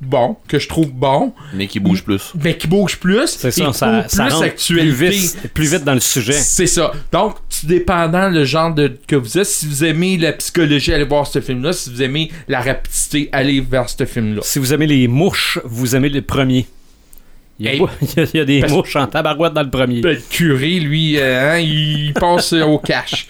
bon, 0.00 0.36
que 0.48 0.58
je 0.58 0.68
trouve 0.68 0.90
bon, 0.90 1.32
mais 1.52 1.66
qui 1.66 1.78
bouge 1.78 2.02
plus 2.02 2.32
mais 2.42 2.56
qui 2.56 2.66
bouge 2.66 2.98
plus. 2.98 3.26
C'est 3.26 3.50
ça, 3.50 3.72
ça, 3.72 4.08
ça 4.08 4.24
plus 4.24 4.32
rentre 4.34 4.40
plus 4.40 4.46
actualité. 4.46 5.10
vite, 5.10 5.52
plus 5.52 5.72
vite 5.72 5.84
dans 5.84 5.94
le 5.94 6.00
sujet. 6.00 6.32
C'est 6.32 6.66
ça. 6.66 6.92
Donc, 7.12 7.36
tout 7.48 7.66
dépendant 7.66 8.28
le 8.28 8.44
genre 8.44 8.72
de, 8.74 8.98
que 9.06 9.16
vous 9.16 9.38
êtes, 9.38 9.46
si 9.46 9.66
vous 9.66 9.84
aimez 9.84 10.16
la 10.16 10.32
psychologie, 10.32 10.92
allez 10.92 11.04
voir 11.04 11.26
ce 11.26 11.40
film-là. 11.40 11.72
Si 11.72 11.90
vous 11.90 12.02
aimez 12.02 12.30
la 12.48 12.60
rapidité, 12.60 13.28
allez 13.32 13.60
vers 13.60 13.88
ce 13.88 14.04
film-là. 14.06 14.40
Si 14.42 14.58
vous 14.58 14.72
aimez 14.72 14.86
les 14.86 15.06
mouches, 15.08 15.58
vous 15.64 15.94
aimez 15.94 16.08
le 16.08 16.22
premier. 16.22 16.66
Il 17.60 17.66
y 17.66 17.68
a, 17.68 17.72
Hey. 17.74 17.82
il 18.16 18.36
y 18.38 18.40
a- 18.40 18.44
des 18.44 18.62
mouches 18.62 18.96
en 18.96 19.06
tabarouette 19.06 19.52
dans 19.52 19.62
le 19.62 19.70
premier. 19.70 20.00
Le 20.00 20.16
curé, 20.30 20.80
lui, 20.80 21.18
euh, 21.18 21.52
hein, 21.52 21.58
il 21.58 22.12
passe 22.14 22.54
euh, 22.54 22.62
au 22.64 22.78
cash. 22.78 23.28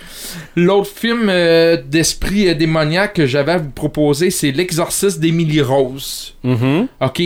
L'autre 0.56 0.90
film 0.94 1.28
euh, 1.28 1.76
d'esprit 1.84 2.48
euh, 2.48 2.54
démoniaque 2.54 3.14
que 3.14 3.26
j'avais 3.26 3.52
à 3.52 3.58
vous 3.58 3.70
proposer, 3.70 4.30
c'est 4.30 4.52
L'exorcisme 4.52 5.20
d'Emily 5.20 5.60
Rose. 5.60 6.34
Mhm. 6.44 6.86
OK? 7.00 7.22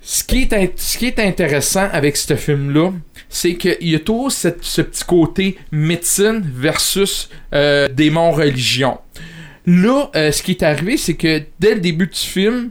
Ce 0.00 0.22
qui, 0.24 0.42
est 0.50 0.72
ce 0.80 0.96
qui 0.96 1.06
est 1.06 1.18
intéressant 1.18 1.88
avec 1.92 2.16
ce 2.16 2.34
film-là, 2.36 2.92
c'est 3.28 3.56
qu'il 3.56 3.76
y 3.80 3.94
a 3.94 3.98
toujours 3.98 4.30
cette- 4.32 4.62
ce 4.64 4.80
petit 4.80 5.04
côté 5.04 5.58
médecine 5.72 6.40
versus 6.54 7.28
euh, 7.52 7.88
démon 7.88 8.30
religion. 8.30 8.98
Là, 9.66 10.08
ce 10.14 10.42
qui 10.42 10.52
est 10.52 10.62
arrivé, 10.62 10.96
c'est 10.96 11.12
que 11.14 11.42
dès 11.60 11.74
le 11.74 11.80
début 11.80 12.06
du 12.06 12.16
film, 12.18 12.70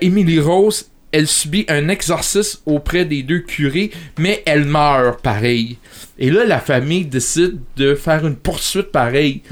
Emily 0.00 0.40
Rose 0.40 0.89
elle 1.12 1.26
subit 1.26 1.64
un 1.68 1.88
exorcisme 1.88 2.60
auprès 2.66 3.04
des 3.04 3.22
deux 3.22 3.40
curés, 3.40 3.90
mais 4.18 4.42
elle 4.46 4.64
meurt 4.64 5.20
pareil. 5.22 5.78
Et 6.18 6.30
là, 6.30 6.44
la 6.44 6.60
famille 6.60 7.04
décide 7.04 7.58
de 7.76 7.94
faire 7.94 8.26
une 8.26 8.36
poursuite 8.36 8.92
pareille. 8.92 9.42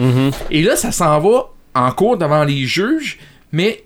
Et 0.51 0.63
là, 0.63 0.77
ça 0.77 0.93
s'en 0.93 1.19
va 1.21 1.51
en 1.75 1.91
cours 1.93 2.17
devant 2.17 2.45
les 2.45 2.65
juges, 2.67 3.19
mais 3.53 3.83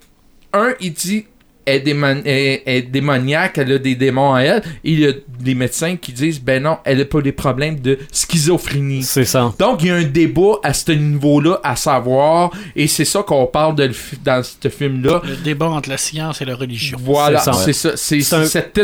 un, 0.52 0.74
il 0.80 0.92
dit 0.92 1.26
est, 1.66 1.80
démon- 1.80 2.22
est 2.24 2.82
démoniaque, 2.90 3.58
elle 3.58 3.72
a 3.72 3.78
des 3.78 3.94
démons 3.94 4.34
à 4.34 4.40
elle. 4.42 4.62
Et 4.84 4.92
il 4.92 5.00
y 5.00 5.06
a 5.06 5.12
des 5.40 5.54
médecins 5.54 5.96
qui 5.96 6.12
disent 6.12 6.40
ben 6.40 6.62
non, 6.62 6.78
elle 6.84 6.98
n'a 6.98 7.04
pas 7.04 7.20
des 7.20 7.32
problèmes 7.32 7.78
de 7.80 7.98
schizophrénie. 8.12 9.02
C'est 9.02 9.24
ça. 9.24 9.52
Donc, 9.58 9.82
il 9.82 9.88
y 9.88 9.90
a 9.90 9.96
un 9.96 10.02
débat 10.04 10.54
à 10.62 10.72
ce 10.72 10.92
niveau-là 10.92 11.60
à 11.62 11.76
savoir, 11.76 12.50
et 12.74 12.86
c'est 12.86 13.04
ça 13.04 13.22
qu'on 13.22 13.46
parle 13.46 13.74
de 13.76 13.90
dans 14.24 14.42
ce 14.42 14.68
film-là. 14.68 15.20
Le 15.24 15.36
débat 15.36 15.66
entre 15.68 15.88
la 15.88 15.98
science 15.98 16.40
et 16.40 16.44
la 16.44 16.54
religion. 16.56 16.98
Voilà, 17.00 17.38
C'est 17.40 17.52
ça. 17.52 17.52
c'est 17.64 17.72
ça. 17.72 17.96
C'est 17.96 18.20
C'est 18.20 18.36
un- 18.36 18.44
cet, 18.46 18.78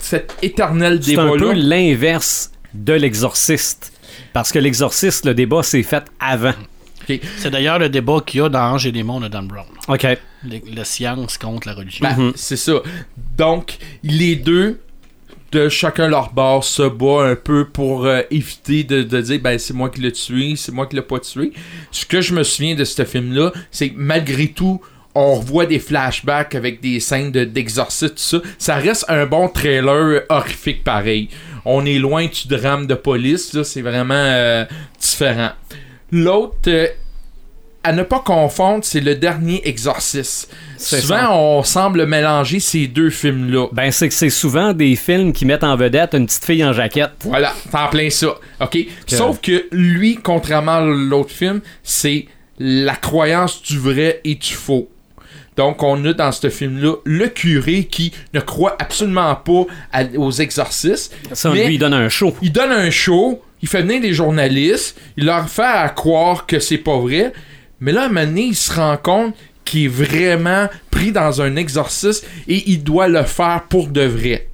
cet 0.00 0.34
éternel 0.42 1.00
C'est 1.02 1.18
un 1.18 1.28
peu 1.30 1.38
débat-là. 1.38 1.54
l'inverse 1.54 2.52
de 2.74 2.92
l'exorciste. 2.92 3.92
Parce 4.32 4.52
que 4.52 4.58
l'exorciste, 4.58 5.24
le 5.24 5.34
débat 5.34 5.62
s'est 5.62 5.82
fait 5.82 6.04
avant. 6.20 6.52
C'est 7.38 7.50
d'ailleurs 7.50 7.78
le 7.78 7.88
débat 7.88 8.20
qu'il 8.24 8.40
y 8.40 8.42
a 8.42 8.48
dans 8.48 8.72
Ange 8.74 8.86
et 8.86 8.92
démons 8.92 9.20
de 9.20 9.28
Dan 9.28 9.46
Brown. 9.46 9.66
OK. 9.88 10.06
Le- 10.44 10.74
la 10.74 10.84
science 10.84 11.36
contre 11.38 11.66
la 11.68 11.74
religion. 11.74 12.06
Ben, 12.06 12.32
C'est 12.36 12.56
ça. 12.56 12.74
Donc, 13.36 13.78
les 14.02 14.36
deux, 14.36 14.80
de 15.52 15.68
chacun 15.70 16.08
leur 16.08 16.32
bord, 16.32 16.62
se 16.62 16.82
bat 16.82 17.22
un 17.30 17.34
peu 17.34 17.64
pour 17.66 18.04
euh, 18.04 18.20
éviter 18.30 18.84
de, 18.84 19.02
de 19.02 19.20
dire 19.22 19.40
ben 19.40 19.58
c'est 19.58 19.72
moi 19.72 19.88
qui 19.88 20.00
l'ai 20.02 20.12
tué, 20.12 20.54
c'est 20.56 20.72
moi 20.72 20.86
qui 20.86 20.94
l'ai 20.96 21.02
pas 21.02 21.18
tué. 21.20 21.52
Ce 21.90 22.04
que 22.04 22.20
je 22.20 22.34
me 22.34 22.42
souviens 22.42 22.74
de 22.74 22.84
ce 22.84 23.02
film-là, 23.04 23.52
c'est 23.70 23.88
que 23.88 23.94
malgré 23.96 24.48
tout, 24.48 24.80
on 25.14 25.36
revoit 25.36 25.64
des 25.64 25.78
flashbacks 25.78 26.54
avec 26.54 26.80
des 26.82 27.00
scènes 27.00 27.32
de- 27.32 27.44
d'exorcisme, 27.44 28.10
tout 28.10 28.18
ça. 28.18 28.38
Ça 28.58 28.76
reste 28.76 29.06
un 29.08 29.24
bon 29.24 29.48
trailer 29.48 30.22
horrifique 30.28 30.84
pareil. 30.84 31.30
On 31.64 31.84
est 31.86 31.98
loin 31.98 32.26
du 32.26 32.46
drame 32.46 32.86
de 32.86 32.94
police, 32.94 33.54
là, 33.54 33.64
c'est 33.64 33.82
vraiment 33.82 34.14
euh, 34.14 34.64
différent. 35.00 35.50
L'autre, 36.10 36.56
euh, 36.68 36.86
à 37.84 37.92
ne 37.92 38.02
pas 38.02 38.20
confondre, 38.20 38.84
c'est 38.84 39.00
le 39.00 39.14
dernier 39.14 39.66
exorcisme. 39.66 40.50
C'est 40.76 41.00
Souvent, 41.00 41.16
ça. 41.16 41.32
on 41.32 41.62
semble 41.62 42.06
mélanger 42.06 42.60
ces 42.60 42.86
deux 42.86 43.08
films-là. 43.10 43.68
Ben, 43.72 43.90
c'est 43.90 44.08
que 44.08 44.14
c'est 44.14 44.30
souvent 44.30 44.72
des 44.72 44.96
films 44.96 45.32
qui 45.32 45.46
mettent 45.46 45.64
en 45.64 45.76
vedette 45.76 46.14
une 46.14 46.26
petite 46.26 46.44
fille 46.44 46.64
en 46.64 46.72
jaquette. 46.72 47.12
Voilà, 47.24 47.54
c'est 47.70 47.74
en 47.78 47.88
plein 47.88 48.10
ça. 48.10 48.34
OK? 48.60 48.78
Sauf 49.06 49.40
que 49.40 49.66
lui, 49.70 50.18
contrairement 50.22 50.76
à 50.78 50.80
l'autre 50.84 51.30
film, 51.30 51.60
c'est 51.82 52.26
la 52.58 52.96
croyance 52.96 53.62
du 53.62 53.78
vrai 53.78 54.20
et 54.24 54.34
du 54.34 54.52
faux. 54.52 54.88
Donc, 55.56 55.82
on 55.82 56.04
a 56.04 56.12
dans 56.12 56.30
ce 56.32 56.50
film-là 56.50 56.94
le 57.04 57.26
curé 57.28 57.84
qui 57.84 58.12
ne 58.34 58.40
croit 58.40 58.76
absolument 58.78 59.34
pas 59.36 59.64
à- 59.92 60.04
aux 60.16 60.30
exorcismes. 60.30 61.12
Ça, 61.32 61.50
mais 61.50 61.66
lui, 61.66 61.74
il 61.74 61.78
donne 61.78 61.94
un 61.94 62.08
show. 62.08 62.36
il 62.42 62.52
donne 62.52 62.70
un 62.70 62.90
show, 62.90 63.42
il 63.62 63.68
fait 63.68 63.82
venir 63.82 64.00
des 64.00 64.12
journalistes, 64.12 64.98
il 65.16 65.24
leur 65.26 65.48
fait 65.48 65.62
à 65.62 65.88
croire 65.88 66.46
que 66.46 66.58
c'est 66.60 66.78
pas 66.78 66.98
vrai. 66.98 67.32
Mais 67.80 67.92
là, 67.92 68.02
à 68.02 68.04
un 68.06 68.08
moment 68.08 68.24
donné, 68.26 68.42
il 68.46 68.56
se 68.56 68.72
rend 68.72 68.96
compte 68.96 69.34
qu'il 69.64 69.84
est 69.84 69.88
vraiment 69.88 70.68
pris 70.90 71.12
dans 71.12 71.42
un 71.42 71.56
exorcisme 71.56 72.26
et 72.46 72.70
il 72.70 72.82
doit 72.82 73.08
le 73.08 73.22
faire 73.24 73.64
pour 73.68 73.88
de 73.88 74.02
vrai. 74.02 74.48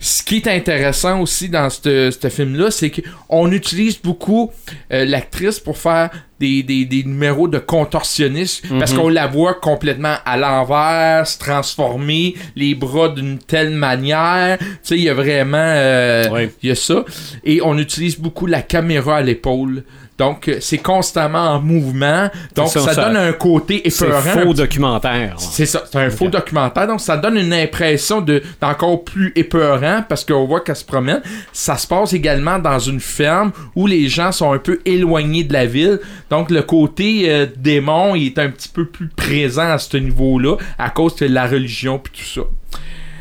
Ce 0.00 0.22
qui 0.22 0.36
est 0.36 0.46
intéressant 0.46 1.20
aussi 1.20 1.48
dans 1.48 1.68
ce 1.70 2.28
film-là, 2.30 2.70
c'est 2.70 2.92
qu'on 3.28 3.50
utilise 3.50 3.98
beaucoup 4.00 4.52
euh, 4.92 5.04
l'actrice 5.04 5.58
pour 5.58 5.76
faire 5.76 6.10
des, 6.38 6.62
des- 6.62 6.84
des 6.84 7.02
numéros 7.02 7.48
de 7.48 7.58
contorsionniste 7.58 8.64
parce 8.78 8.92
qu'on 8.92 9.08
la 9.08 9.26
voit 9.26 9.54
complètement 9.54 10.14
à 10.24 10.36
l'envers, 10.36 11.26
se 11.26 11.36
transformer, 11.38 12.36
les 12.54 12.76
bras 12.76 13.08
d'une 13.08 13.38
telle 13.38 13.70
manière. 13.70 14.58
Tu 14.58 14.66
sais, 14.84 14.96
il 14.98 15.02
y 15.02 15.08
a 15.08 15.14
vraiment... 15.14 15.56
euh, 15.58 16.28
Oui. 16.32 16.48
Il 16.62 16.68
y 16.68 16.72
a 16.72 16.76
ça. 16.76 17.04
Et 17.44 17.60
on 17.64 17.76
utilise 17.76 18.18
beaucoup 18.20 18.46
la 18.46 18.62
caméra 18.62 19.16
à 19.16 19.22
l'épaule. 19.22 19.82
Donc, 20.18 20.48
euh, 20.48 20.56
c'est 20.60 20.78
constamment 20.78 21.52
en 21.52 21.60
mouvement. 21.60 22.28
Donc, 22.56 22.68
ça, 22.68 22.80
ça, 22.80 22.92
ça- 22.94 23.04
donne 23.04 23.16
un 23.16 23.32
côté 23.32 23.82
C'est 23.88 24.04
épeurant. 24.06 24.20
faux 24.20 24.52
documentaire. 24.52 25.36
C'est 25.38 25.64
ça, 25.64 25.84
c'est 25.90 25.98
un 25.98 26.10
faux 26.10 26.28
documentaire, 26.28 26.86
donc 26.88 27.00
ça 27.00 27.16
donne 27.16 27.36
une 27.36 27.52
impression 27.52 28.20
de 28.20 28.42
d'encore 28.60 29.04
plus 29.04 29.32
épeurant 29.36 30.02
parce 30.08 30.24
qu'on 30.24 30.44
voit 30.46 30.60
qu'elle 30.60 30.74
se 30.76 30.84
promène. 30.84 31.22
Ça 31.52 31.76
se 31.76 31.86
passe 31.86 32.12
également 32.12 32.58
dans 32.58 32.78
une 32.80 33.00
ferme 33.00 33.52
où 33.76 33.86
les 33.86 34.08
gens 34.08 34.32
sont 34.32 34.52
un 34.52 34.58
peu 34.58 34.80
éloignés 34.84 35.44
de 35.44 35.52
la 35.52 35.66
ville, 35.66 36.00
donc 36.30 36.50
le 36.50 36.62
côté 36.62 37.30
euh, 37.30 37.46
démon 37.56 38.14
il 38.16 38.26
est 38.26 38.38
un 38.38 38.50
petit 38.50 38.68
peu 38.68 38.86
plus 38.86 39.08
présent 39.08 39.70
à 39.70 39.78
ce 39.78 39.96
niveau-là 39.96 40.56
à 40.78 40.90
cause 40.90 41.14
de 41.16 41.26
la 41.26 41.46
religion 41.46 41.98
puis 41.98 42.12
tout 42.18 42.40
ça. 42.40 42.46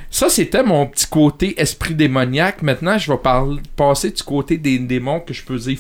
Ça, 0.10 0.30
c'était 0.30 0.64
mon 0.64 0.86
petit 0.88 1.06
côté 1.06 1.60
esprit 1.62 1.94
démoniaque. 1.94 2.62
Maintenant, 2.62 2.98
je 2.98 3.12
vais 3.12 3.18
parler, 3.18 3.58
passer 3.76 4.10
du 4.10 4.24
côté 4.24 4.58
des 4.58 4.80
démons 4.80 5.20
que 5.20 5.34
je 5.34 5.44
peux 5.44 5.58
dire 5.58 5.78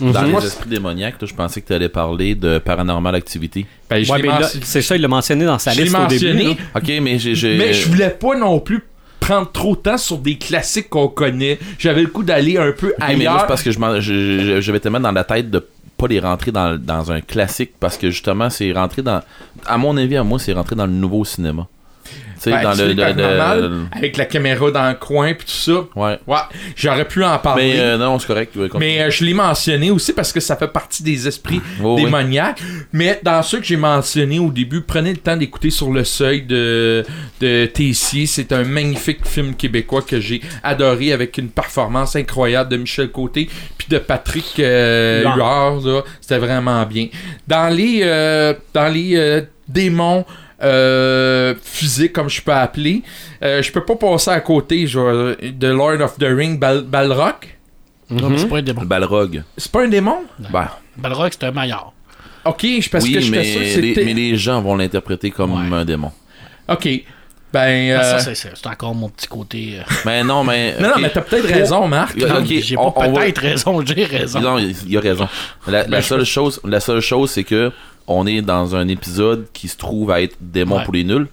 Dans 0.00 0.22
Moi, 0.28 0.40
les 0.40 0.46
esprits 0.46 0.68
démoniaques, 0.68 1.20
là, 1.20 1.26
je 1.26 1.34
pensais 1.34 1.60
que 1.62 1.66
tu 1.68 1.72
allais 1.72 1.88
parler 1.88 2.34
de 2.34 2.58
Paranormal 2.58 3.14
Activity. 3.14 3.64
Ben, 3.88 4.04
Ouais, 4.08 4.22
c'est 4.62 4.82
ça, 4.82 4.94
il 4.96 5.02
l'a 5.02 5.08
mentionné 5.08 5.44
dans 5.46 5.58
sa 5.58 5.72
je 5.72 5.78
l'ai 5.78 5.84
liste 5.84 5.96
au 5.96 6.06
début. 6.06 6.50
Ok, 6.74 6.92
mais 7.00 7.18
j'ai. 7.18 7.56
Mais 7.56 7.72
je 7.72 7.88
voulais 7.88 8.10
pas 8.10 8.36
non 8.36 8.60
plus 8.60 8.82
prendre 9.20 9.50
trop 9.50 9.74
de 9.74 9.80
temps 9.80 9.98
sur 9.98 10.18
des 10.18 10.36
classiques 10.36 10.88
qu'on 10.90 11.08
connaît. 11.08 11.58
J'avais 11.78 12.02
le 12.02 12.08
coup 12.08 12.22
d'aller 12.22 12.58
un 12.58 12.72
peu 12.72 12.88
Ok, 12.88 12.94
mais 13.08 13.24
là, 13.24 13.32
ailleurs. 13.32 13.46
parce 13.46 13.62
que 13.62 13.70
je, 13.70 13.78
je, 13.78 14.00
je- 14.00 14.60
je 14.60 14.72
vais 14.72 14.80
te 14.80 14.88
mettre 14.88 15.02
dans 15.04 15.12
la 15.12 15.24
tête 15.24 15.50
de 15.50 15.66
pas 15.96 16.06
les 16.08 16.20
rentrer 16.20 16.52
dans, 16.52 16.76
dans 16.78 17.10
un 17.10 17.22
classique 17.22 17.72
parce 17.80 17.96
que 17.96 18.10
justement, 18.10 18.50
c'est 18.50 18.70
rentré 18.72 19.00
dans. 19.02 19.22
À 19.66 19.78
mon 19.78 19.96
avis, 19.96 20.16
à 20.18 20.22
moi, 20.24 20.38
c'est 20.38 20.52
rentré 20.52 20.76
dans 20.76 20.86
le 20.86 20.92
nouveau 20.92 21.24
cinéma. 21.24 21.66
Tu 22.46 22.52
sais, 22.52 22.56
Ben, 22.58 22.62
dans 22.62 22.74
c'est 22.74 22.82
le. 22.86 22.92
le- 22.92 23.02
pas 23.02 23.12
le- 23.12 23.22
normal, 23.22 23.60
le- 23.60 23.98
avec 23.98 24.16
la 24.16 24.24
caméra 24.24 24.70
dans 24.70 24.88
le 24.88 24.94
coin 24.94 25.34
puis 25.34 25.46
tout 25.46 25.52
ça? 25.52 25.84
ouais. 25.96 26.18
Ouais, 26.26 26.38
j'aurais 26.76 27.06
pu 27.06 27.24
en 27.24 27.38
parler. 27.38 27.72
Mais 27.74 27.80
euh, 27.80 27.98
non, 27.98 28.18
c'est 28.18 28.26
correct. 28.26 28.54
ouais. 28.56 28.68
Mais 28.78 29.02
euh, 29.02 29.10
je 29.10 29.24
l'ai 29.24 29.34
mentionné 29.34 29.90
aussi 29.90 30.12
parce 30.12 30.32
que 30.32 30.38
ça 30.40 30.54
fait 30.56 30.68
partie 30.68 31.02
des 31.02 31.26
esprits 31.26 31.60
Oh, 31.82 31.94
oui. 31.96 32.04
démoniaques. 32.04 32.60
Mais 32.92 33.20
dans 33.22 33.42
ceux 33.42 33.58
que 33.58 33.64
j'ai 33.66 33.76
mentionnés 33.76 34.38
au 34.38 34.50
début, 34.50 34.80
prenez 34.82 35.10
le 35.10 35.16
temps 35.18 35.36
d'écouter 35.36 35.70
Sur 35.70 35.90
le 35.90 36.04
seuil 36.04 36.42
de, 36.42 37.04
de 37.40 37.66
Tessier. 37.66 38.26
C'est 38.26 38.52
un 38.52 38.62
magnifique 38.64 39.26
film 39.26 39.54
québécois 39.54 40.02
que 40.02 40.20
j'ai 40.20 40.40
adoré 40.62 41.12
avec 41.12 41.36
une 41.38 41.48
performance 41.48 42.14
incroyable 42.16 42.70
de 42.70 42.76
Michel 42.76 43.10
Côté 43.10 43.48
puis 43.76 43.88
de 43.90 43.98
Patrick 43.98 44.54
euh, 44.60 45.24
Huard. 45.34 46.04
C'était 46.20 46.38
vraiment 46.38 46.84
bien. 46.86 47.08
Dans 47.48 47.68
les, 47.74 48.00
euh, 48.02 48.54
dans 48.72 48.88
les 48.92 49.12
euh, 49.16 49.42
démons 49.68 50.24
euh, 50.62 51.54
physiques, 51.62 52.12
comme 52.12 52.28
je 52.30 52.40
peux 52.42 52.52
appeler, 52.52 53.02
euh, 53.42 53.62
je 53.62 53.70
peux 53.72 53.84
pas 53.84 53.96
passer 53.96 54.30
à 54.30 54.40
côté 54.40 54.86
genre, 54.86 55.34
de 55.40 55.68
Lord 55.68 56.00
of 56.00 56.18
the 56.18 56.24
Ring, 56.28 56.58
Bal- 56.58 56.82
Balrog. 56.82 57.34
Non, 58.10 58.30
mais 58.30 58.38
c'est 58.38 58.46
pas 58.48 58.58
un 58.58 58.62
démon. 58.62 58.80
Le 58.82 58.86
Balrog. 58.86 59.42
C'est 59.56 59.70
pas 59.72 59.82
un 59.84 59.88
démon? 59.88 60.18
Ben, 60.38 60.68
Balrog, 60.96 61.30
c'est 61.32 61.44
un 61.46 61.50
maillard. 61.50 61.92
Ok, 62.44 62.64
je- 62.80 62.88
parce 62.88 63.04
oui, 63.04 63.12
que 63.14 63.20
je 63.20 63.30
mais, 63.32 63.44
sûr 63.44 63.60
que 63.60 63.80
les, 63.80 64.04
mais 64.04 64.14
les 64.14 64.36
gens 64.36 64.62
vont 64.62 64.76
l'interpréter 64.76 65.30
comme 65.32 65.52
Ouais. 65.70 65.76
un 65.76 65.84
démon. 65.84 66.12
Ok. 66.68 66.88
Ben. 67.52 67.96
Ah, 67.96 68.00
euh, 68.00 68.02
Ça, 68.02 68.18
c'est- 68.20 68.34
c'est 68.34 68.52
c'est 68.56 68.66
encore 68.68 68.94
mon 68.94 69.08
petit 69.08 69.26
côté. 69.26 69.78
euh, 69.78 69.82
Mais 70.04 70.22
non, 70.24 70.44
mais. 70.44 70.74
Non, 70.80 70.88
non, 70.88 70.94
ok. 70.94 71.00
mais 71.00 71.10
t'as 71.10 71.20
peut-être 71.22 71.46
raison, 71.46 71.88
Marc. 71.88 72.16
Ok, 72.16 72.46
j'ai 72.46 72.76
pas 72.76 72.82
on 72.94 73.12
va- 73.12 73.20
peut-être 73.22 73.40
raison, 73.40 73.84
j'ai 73.84 74.04
raison. 74.04 74.40
Non, 74.40 74.58
il 74.58 74.74
il 74.86 74.96
a 74.96 75.00
raison. 75.00 75.28
La, 75.66 75.84
Ben, 75.84 76.00
seule 76.00 76.24
chose, 76.24 76.60
la 76.64 76.78
seule 76.80 77.00
chose, 77.00 77.30
c'est 77.30 77.44
que 77.44 77.72
on 78.06 78.26
est 78.26 78.42
dans 78.42 78.74
un 78.76 78.88
épisode 78.88 79.46
qui 79.52 79.68
se 79.68 79.76
trouve 79.76 80.10
à 80.10 80.20
être 80.22 80.36
démon 80.40 80.76
Ouais. 80.78 80.84
pour 80.84 80.94
les 80.94 81.04
nuls. 81.04 81.26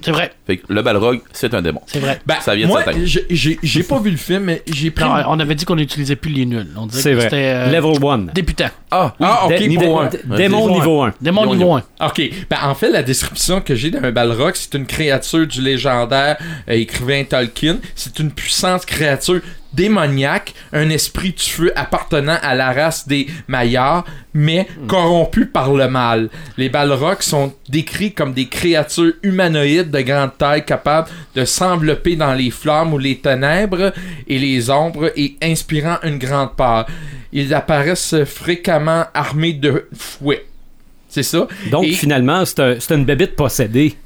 C'est 0.00 0.12
vrai, 0.12 0.30
Fait 0.46 0.58
que 0.58 0.72
le 0.72 0.80
Balrog, 0.80 1.22
c'est 1.32 1.54
un 1.54 1.60
démon. 1.60 1.80
c'est 1.88 1.98
vrai. 1.98 2.20
Ben, 2.24 2.36
Ça 2.40 2.54
vient 2.54 2.66
de 2.68 2.70
moi, 2.70 2.84
sa 2.84 2.92
tête. 2.92 3.04
j'ai- 3.04 3.82
pas 3.82 3.98
vu 3.98 4.12
le 4.12 4.16
film, 4.16 4.44
mais 4.44 4.62
j'ai 4.72 4.92
pris. 4.92 5.04
Non, 5.04 5.10
on 5.26 5.40
avait 5.40 5.56
dit 5.56 5.64
qu'on 5.64 5.74
n'utilisait 5.74 6.14
plus 6.14 6.30
les 6.30 6.46
nuls. 6.46 6.68
On 6.76 6.86
disait 6.86 7.02
C'est 7.02 7.10
que 7.10 7.14
vrai. 7.16 7.24
c'était 7.24 7.52
euh, 7.52 7.66
Level 7.72 7.98
1. 8.08 8.18
débutant. 8.32 8.68
Ah, 8.92 9.12
ah, 9.20 9.46
ok, 9.46 9.58
niveau 9.62 9.68
niveau 9.82 9.98
un. 9.98 10.04
un. 10.06 10.36
Démon 10.36 10.58
Niveau 10.68 10.70
niveau 10.70 11.02
1. 11.02 11.14
Démon 11.20 11.52
niveau 11.52 11.72
1. 11.74 11.82
Ok, 12.06 12.22
ben 12.48 12.58
en 12.62 12.76
fait 12.76 12.90
la 12.92 13.02
description 13.02 13.60
que 13.60 13.74
j'ai 13.74 13.90
d'un 13.90 14.12
Balrog, 14.12 14.52
c'est 14.54 14.74
une 14.74 14.86
créature 14.86 15.48
du 15.48 15.60
légendaire 15.60 16.36
euh, 16.70 16.74
écrivain 16.74 17.24
Tolkien. 17.24 17.78
C'est 17.96 18.20
une 18.20 18.30
puissante 18.30 18.86
créature 18.86 19.40
démoniaque, 19.72 20.54
un 20.72 20.88
esprit 20.90 21.32
de 21.32 21.40
feu 21.40 21.72
appartenant 21.76 22.38
à 22.42 22.54
la 22.54 22.72
race 22.72 23.06
des 23.06 23.26
Maillards, 23.48 24.04
mais 24.34 24.66
corrompu 24.86 25.46
par 25.46 25.72
le 25.72 25.88
mal. 25.88 26.30
Les 26.56 26.68
Balrogs 26.68 27.22
sont 27.22 27.52
décrits 27.68 28.12
comme 28.12 28.32
des 28.32 28.48
créatures 28.48 29.12
humanoïdes 29.22 29.90
de 29.90 30.00
grande 30.00 30.36
taille 30.38 30.64
capables 30.64 31.08
de 31.34 31.44
s'envelopper 31.44 32.16
dans 32.16 32.34
les 32.34 32.50
flammes 32.50 32.92
ou 32.94 32.98
les 32.98 33.18
ténèbres 33.18 33.92
et 34.26 34.38
les 34.38 34.70
ombres 34.70 35.12
et 35.16 35.36
inspirant 35.42 35.98
une 36.02 36.18
grande 36.18 36.56
peur. 36.56 36.86
Ils 37.32 37.52
apparaissent 37.52 38.24
fréquemment 38.24 39.04
armés 39.12 39.52
de 39.52 39.86
fouets. 39.94 40.46
C'est 41.10 41.22
ça? 41.22 41.46
Donc, 41.70 41.84
Et- 41.84 41.92
finalement, 41.92 42.44
c'est 42.44 42.60
un- 42.60 42.96
une 42.96 43.04
bébite 43.04 43.36
possédée. 43.36 43.96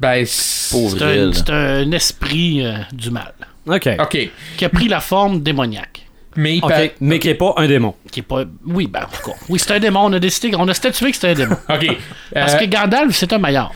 Ben, 0.00 0.22
un, 0.22 1.32
c'est 1.32 1.50
un 1.50 1.92
esprit 1.92 2.64
euh, 2.66 2.78
du 2.92 3.10
mal 3.10 3.32
OK. 3.66 3.88
Ok. 3.98 4.28
qui 4.56 4.64
a 4.64 4.68
pris 4.68 4.88
la 4.88 5.00
forme 5.00 5.40
démoniaque. 5.40 6.00
Mais 6.36 6.56
il 6.56 6.62
mais 7.00 7.18
qui 7.20 7.28
n'est 7.28 7.34
pas 7.34 7.54
un 7.58 7.66
démon. 7.68 7.94
Qui 8.10 8.20
est 8.20 8.24
pas. 8.24 8.42
Oui, 8.66 8.88
ben. 8.88 9.06
Oui, 9.48 9.58
c'est 9.60 9.72
un 9.72 9.78
démon. 9.78 10.00
On 10.04 10.12
a 10.14 10.18
décidé, 10.18 10.52
on 10.56 10.66
a 10.66 10.74
statué 10.74 11.10
que 11.10 11.16
c'était 11.16 11.28
un 11.28 11.34
démon. 11.34 11.56
Ok. 11.68 11.96
Parce 12.34 12.54
Euh, 12.54 12.58
que 12.58 12.64
Gandalf, 12.64 13.14
c'est 13.14 13.32
un 13.32 13.38
maillard. 13.38 13.72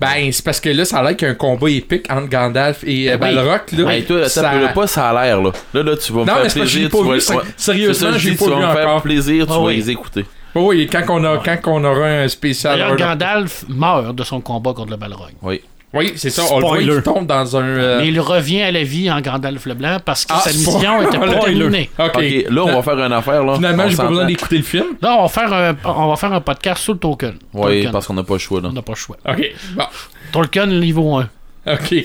Ben, 0.00 0.30
c'est 0.30 0.44
parce 0.44 0.60
que 0.60 0.68
là, 0.68 0.84
ça 0.84 0.98
a 0.98 1.02
l'air 1.02 1.16
qu'il 1.16 1.26
y 1.26 1.30
a 1.30 1.32
un 1.32 1.36
combat 1.36 1.68
épique 1.70 2.06
entre 2.10 2.28
Gandalf 2.28 2.84
et 2.84 3.10
euh, 3.10 3.16
Ben. 3.16 3.34
Balrog. 3.34 3.60
Là, 3.72 3.92
Hey, 3.92 4.04
toi, 4.04 4.28
Ça- 4.28 4.50
peut 4.50 4.72
pas, 4.74 4.86
ça 4.86 5.08
a 5.08 5.24
l'air, 5.24 5.40
là. 5.42 5.50
Là, 5.74 5.82
là, 5.82 5.96
tu 5.96 6.12
vas 6.12 6.20
me 6.20 6.26
Non, 6.26 6.34
faire 6.34 6.42
plaisir. 6.52 6.90
pas 6.90 6.98
tu 6.98 7.02
vu, 7.04 7.08
vas- 7.10 7.42
sérieusement, 7.56 7.94
C'est 7.94 7.94
ça, 7.94 8.12
je 8.12 8.18
j'ai 8.18 8.30
dis, 8.32 8.36
pas 8.36 8.44
tu 8.44 8.50
vas 8.52 8.56
vu 8.58 8.62
me 8.66 8.72
faire 8.72 8.88
encore. 8.88 9.02
plaisir, 9.02 9.46
tu 9.46 9.52
Ah 9.52 9.58
vas 9.58 9.64
oui. 9.64 9.76
les 9.76 9.90
écouter. 9.90 10.24
Oh, 10.54 10.68
oui, 10.68 10.86
quand 10.90 11.02
on, 11.08 11.24
a, 11.24 11.38
quand 11.44 11.58
on 11.72 11.82
aura 11.84 12.06
un 12.06 12.28
spécial. 12.28 12.78
D'ailleurs, 12.78 12.96
Gandalf 12.96 13.64
meurt 13.68 14.14
de 14.14 14.22
son 14.22 14.40
combat 14.40 14.72
contre 14.74 14.90
le 14.90 14.96
Balrog. 14.96 15.32
Oui. 15.42 15.60
Oui, 15.96 16.12
c'est 16.16 16.30
ça. 16.30 16.42
On 16.50 16.60
le 16.60 16.66
voit, 16.66 16.76
Spoiler. 16.76 16.94
il 16.96 17.02
tombe 17.02 17.26
dans 17.26 17.56
un. 17.56 17.62
euh, 17.64 17.98
Mais 18.00 18.08
il 18.08 18.20
revient 18.20 18.62
à 18.62 18.70
la 18.70 18.82
vie 18.84 19.10
en 19.10 19.20
Gandalf 19.20 19.64
le 19.66 19.74
Blanc 19.74 19.98
parce 20.04 20.24
que 20.24 20.32
Ah, 20.34 20.40
sa 20.40 20.50
mission 20.52 21.02
était 21.02 21.18
pas 21.18 21.28
terminée. 21.40 21.90
Ok. 21.98 22.10
Ok, 22.16 22.22
là, 22.50 22.62
on 22.64 22.74
va 22.74 22.82
faire 22.82 22.98
une 23.04 23.12
affaire, 23.12 23.44
là. 23.44 23.54
Finalement, 23.56 23.88
j'ai 23.88 23.96
pas 23.96 24.06
besoin 24.08 24.26
d'écouter 24.26 24.56
le 24.58 24.62
film. 24.62 24.86
Là, 25.02 25.16
on 25.18 25.22
va 25.22 25.28
faire 25.28 25.52
un, 25.52 25.76
on 25.84 26.08
va 26.08 26.16
faire 26.16 26.32
un 26.32 26.40
podcast 26.40 26.82
sur 26.82 26.92
le 26.94 26.98
Tolkien. 26.98 27.34
Oui, 27.54 27.62
Tolkien. 27.62 27.90
parce 27.90 28.06
qu'on 28.06 28.14
n'a 28.14 28.22
pas 28.24 28.34
le 28.34 28.38
choix, 28.38 28.60
là. 28.60 28.68
On 28.70 28.72
n'a 28.72 28.82
pas 28.82 28.92
le 28.92 28.96
choix. 28.96 29.16
Ok. 29.28 29.50
Bon. 29.74 29.84
Tolkien, 30.32 30.66
niveau 30.66 31.16
1. 31.16 31.28
Ok. 31.66 31.94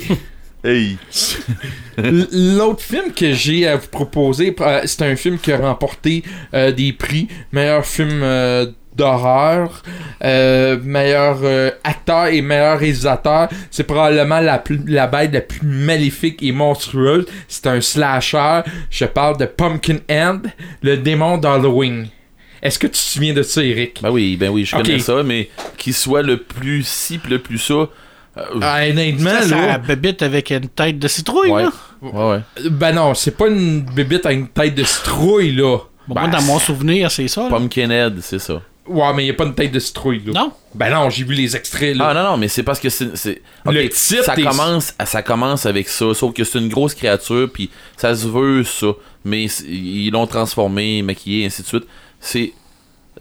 Hey! 0.64 0.96
L'autre 1.98 2.82
film 2.82 3.12
que 3.14 3.34
j'ai 3.34 3.68
à 3.68 3.78
vous 3.78 3.88
proposer, 3.88 4.56
euh, 4.62 4.82
c'est 4.86 5.02
un 5.02 5.16
film 5.16 5.40
qui 5.40 5.52
a 5.52 5.58
remporté 5.58 6.24
euh, 6.54 6.72
des 6.72 6.94
prix. 6.94 7.28
Meilleur 7.52 7.86
film 7.86 8.22
euh, 8.24 8.68
d'horreur, 9.02 9.82
euh, 10.24 10.78
meilleur 10.84 11.40
euh, 11.44 11.72
acteur 11.84 12.28
et 12.28 12.42
meilleur 12.42 12.78
réalisateur. 12.80 13.50
C'est 13.72 13.84
probablement 13.84 14.40
la, 14.40 14.60
plus- 14.60 14.82
la 14.88 15.08
bête 15.08 15.34
la 15.34 15.42
plus 15.42 15.66
maléfique 15.66 16.42
et 16.44 16.52
monstrueuse. 16.52 17.26
C'est 17.48 17.66
un 17.68 17.82
slasher. 17.82 18.62
Je 18.92 19.06
parle 19.06 19.38
de 19.38 19.46
Pumpkinhead, 19.46 20.52
le 20.84 20.98
démon 20.98 21.38
d'Halloween. 21.38 22.08
Est-ce 22.62 22.78
que 22.78 22.86
tu 22.86 22.94
te 22.94 22.98
souviens 22.98 23.34
de 23.34 23.42
ça, 23.42 23.64
Eric? 23.64 24.00
Ben 24.04 24.12
oui, 24.12 24.38
ben 24.38 24.50
oui, 24.50 24.66
je 24.66 24.76
connais 24.76 25.00
ça, 25.00 25.24
mais 25.24 25.50
qu'il 25.78 25.96
soit 25.96 26.22
le 26.22 26.38
plus 26.38 26.86
ci 26.88 27.20
le 27.28 27.40
plus 27.40 27.58
ça. 27.58 27.74
euh, 27.74 27.88
Ah, 28.62 28.82
honnêtement, 28.88 29.42
Ça, 29.42 29.56
là, 29.56 29.78
bébite 29.80 30.22
avec 30.22 30.52
une 30.52 30.68
tête 30.70 31.00
de 31.00 31.08
citrouille, 31.08 31.50
ouais. 31.50 31.64
là. 31.64 31.72
Ouais, 32.04 32.30
ouais. 32.36 32.70
ben 32.70 32.94
non, 32.94 33.16
c'est 33.16 33.36
pas 33.36 33.48
une 33.48 33.82
bébite 33.82 34.28
avec 34.28 34.38
une 34.40 34.48
tête 34.48 34.76
de 34.76 34.84
citrouille, 34.84 35.54
là. 35.56 35.78
Bon, 36.08 36.16
Ben, 36.16 36.22
moi, 36.28 36.30
dans 36.30 36.42
mon 36.44 36.60
souvenir, 36.60 37.10
c'est 37.10 37.28
ça. 37.28 37.44
là. 37.44 37.50
Pumpkinhead, 37.50 38.20
c'est 38.22 38.40
ça. 38.40 38.62
Ouais, 38.88 39.14
mais 39.16 39.26
il 39.26 39.30
a 39.30 39.34
pas 39.34 39.46
une 39.46 39.54
tête 39.54 39.72
de 39.72 39.80
citrouille, 39.80 40.24
là. 40.26 40.34
Non? 40.34 40.52
Ben 40.74 40.90
non, 40.92 41.10
j'ai 41.10 41.24
vu 41.24 41.34
les 41.36 41.56
extraits, 41.56 41.96
là. 41.96 42.08
Ah 42.10 42.14
non, 42.14 42.24
non, 42.32 42.38
mais 42.38 42.48
c'est 42.48 42.64
parce 42.64 42.80
que 42.80 42.90
c'est. 42.90 43.42
Le 43.66 43.88
titre 43.90 44.24
ça 44.24 44.34
est- 44.36 44.44
commence, 44.44 44.94
ça 45.06 45.22
commence 45.22 45.66
avec 45.66 45.88
ça, 45.88 46.14
sauf 46.14 46.34
que 46.34 46.44
c'est 46.44 46.58
une 46.60 46.70
grosse 46.70 46.96
créature, 46.96 47.50
puis 47.54 47.70
ça 47.96 48.16
se 48.16 48.28
veut 48.28 48.64
ça. 48.64 48.88
Mais 49.24 49.46
ils 49.46 50.10
l'ont 50.10 50.26
transformé, 50.26 51.02
maquillé, 51.04 51.46
ainsi 51.46 51.62
de 51.62 51.68
suite. 51.68 51.84
C'est. 52.20 52.54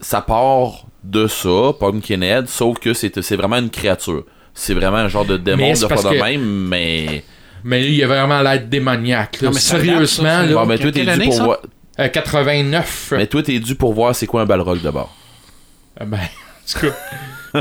Ça 0.01 0.23
part 0.23 0.87
de 1.05 1.27
ça, 1.27 1.73
Pumpkinhead, 1.79 2.49
sauf 2.49 2.79
que 2.79 2.95
c'est 2.95 3.21
c'est 3.21 3.37
vraiment 3.37 3.57
une 3.57 3.69
créature. 3.71 4.25
C'est 4.55 4.73
vraiment 4.75 4.97
un 4.99 5.09
genre 5.09 5.27
de 5.27 5.35
Mais 5.37 5.39
démon 5.57 5.73
de 5.75 5.87
pas 5.87 5.97
de 5.97 6.17
que- 6.17 6.23
même, 6.23 6.69
mais. 6.69 7.23
Mais 7.65 7.83
lui, 7.83 7.97
il 7.97 8.03
a 8.05 8.07
vraiment 8.07 8.41
l'air 8.41 8.63
démoniaque, 8.67 9.43
là. 9.43 9.49
Non, 9.49 9.55
mais 9.55 9.61
Sérieusement, 9.61 10.25
date, 10.25 10.41
ça, 10.41 10.47
là. 10.47 10.55
Bon, 10.55 10.67
ben 10.67 10.79
toi, 10.79 10.91
t'es 10.93 11.05
dû 11.05 11.25
pour 11.25 11.35
ça? 11.35 11.45
voir. 11.45 11.59
Euh, 11.99 12.09
89. 12.09 13.13
Mais 13.17 13.27
toi, 13.27 13.43
t'es 13.43 13.59
dû 13.59 13.75
pour 13.75 13.93
voir 13.93 14.15
c'est 14.17 14.27
quoi 14.27 14.41
un 14.43 14.47
balrog 14.47 14.81
d'abord. 14.81 15.15
Euh, 16.01 16.05
Ben, 16.05 16.19
en 16.19 16.81
tout 16.81 16.87
cas. 16.87 16.95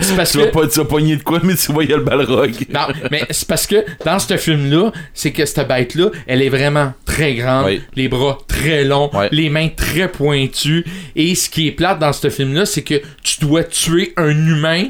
c'est 0.00 0.16
parce 0.16 0.32
Tu 0.32 0.38
que. 0.38 0.44
vas 0.44 0.50
pas, 0.50 0.66
vas 0.66 0.84
pogner 0.84 1.16
de 1.16 1.22
quoi, 1.22 1.40
mais 1.42 1.54
tu 1.54 1.72
vois, 1.72 1.82
il 1.84 1.88
y 1.90 1.94
a 1.94 1.96
le 1.96 2.02
balrog. 2.02 2.52
Non, 2.68 2.88
mais 3.10 3.22
c'est 3.30 3.48
parce 3.48 3.66
que 3.66 3.82
dans 4.04 4.18
ce 4.18 4.36
film-là, 4.36 4.92
c'est 5.14 5.32
que 5.32 5.46
cette 5.46 5.66
bête-là, 5.66 6.10
elle 6.26 6.42
est 6.42 6.50
vraiment 6.50 6.92
très 7.06 7.34
grande, 7.34 7.64
Oui. 7.66 7.82
les 7.94 8.08
bras 8.08 8.36
très 8.46 8.84
longs, 8.84 9.10
les 9.32 9.48
mains 9.48 9.68
très 9.68 10.08
pointues. 10.12 10.84
Et 11.16 11.34
ce 11.34 11.48
qui 11.48 11.68
est 11.68 11.72
plate 11.72 11.98
dans 11.98 12.12
ce 12.12 12.28
film-là, 12.28 12.66
c'est 12.66 12.82
que 12.82 13.00
tu 13.22 13.40
dois 13.40 13.64
tuer 13.64 14.12
un 14.18 14.28
humain 14.28 14.88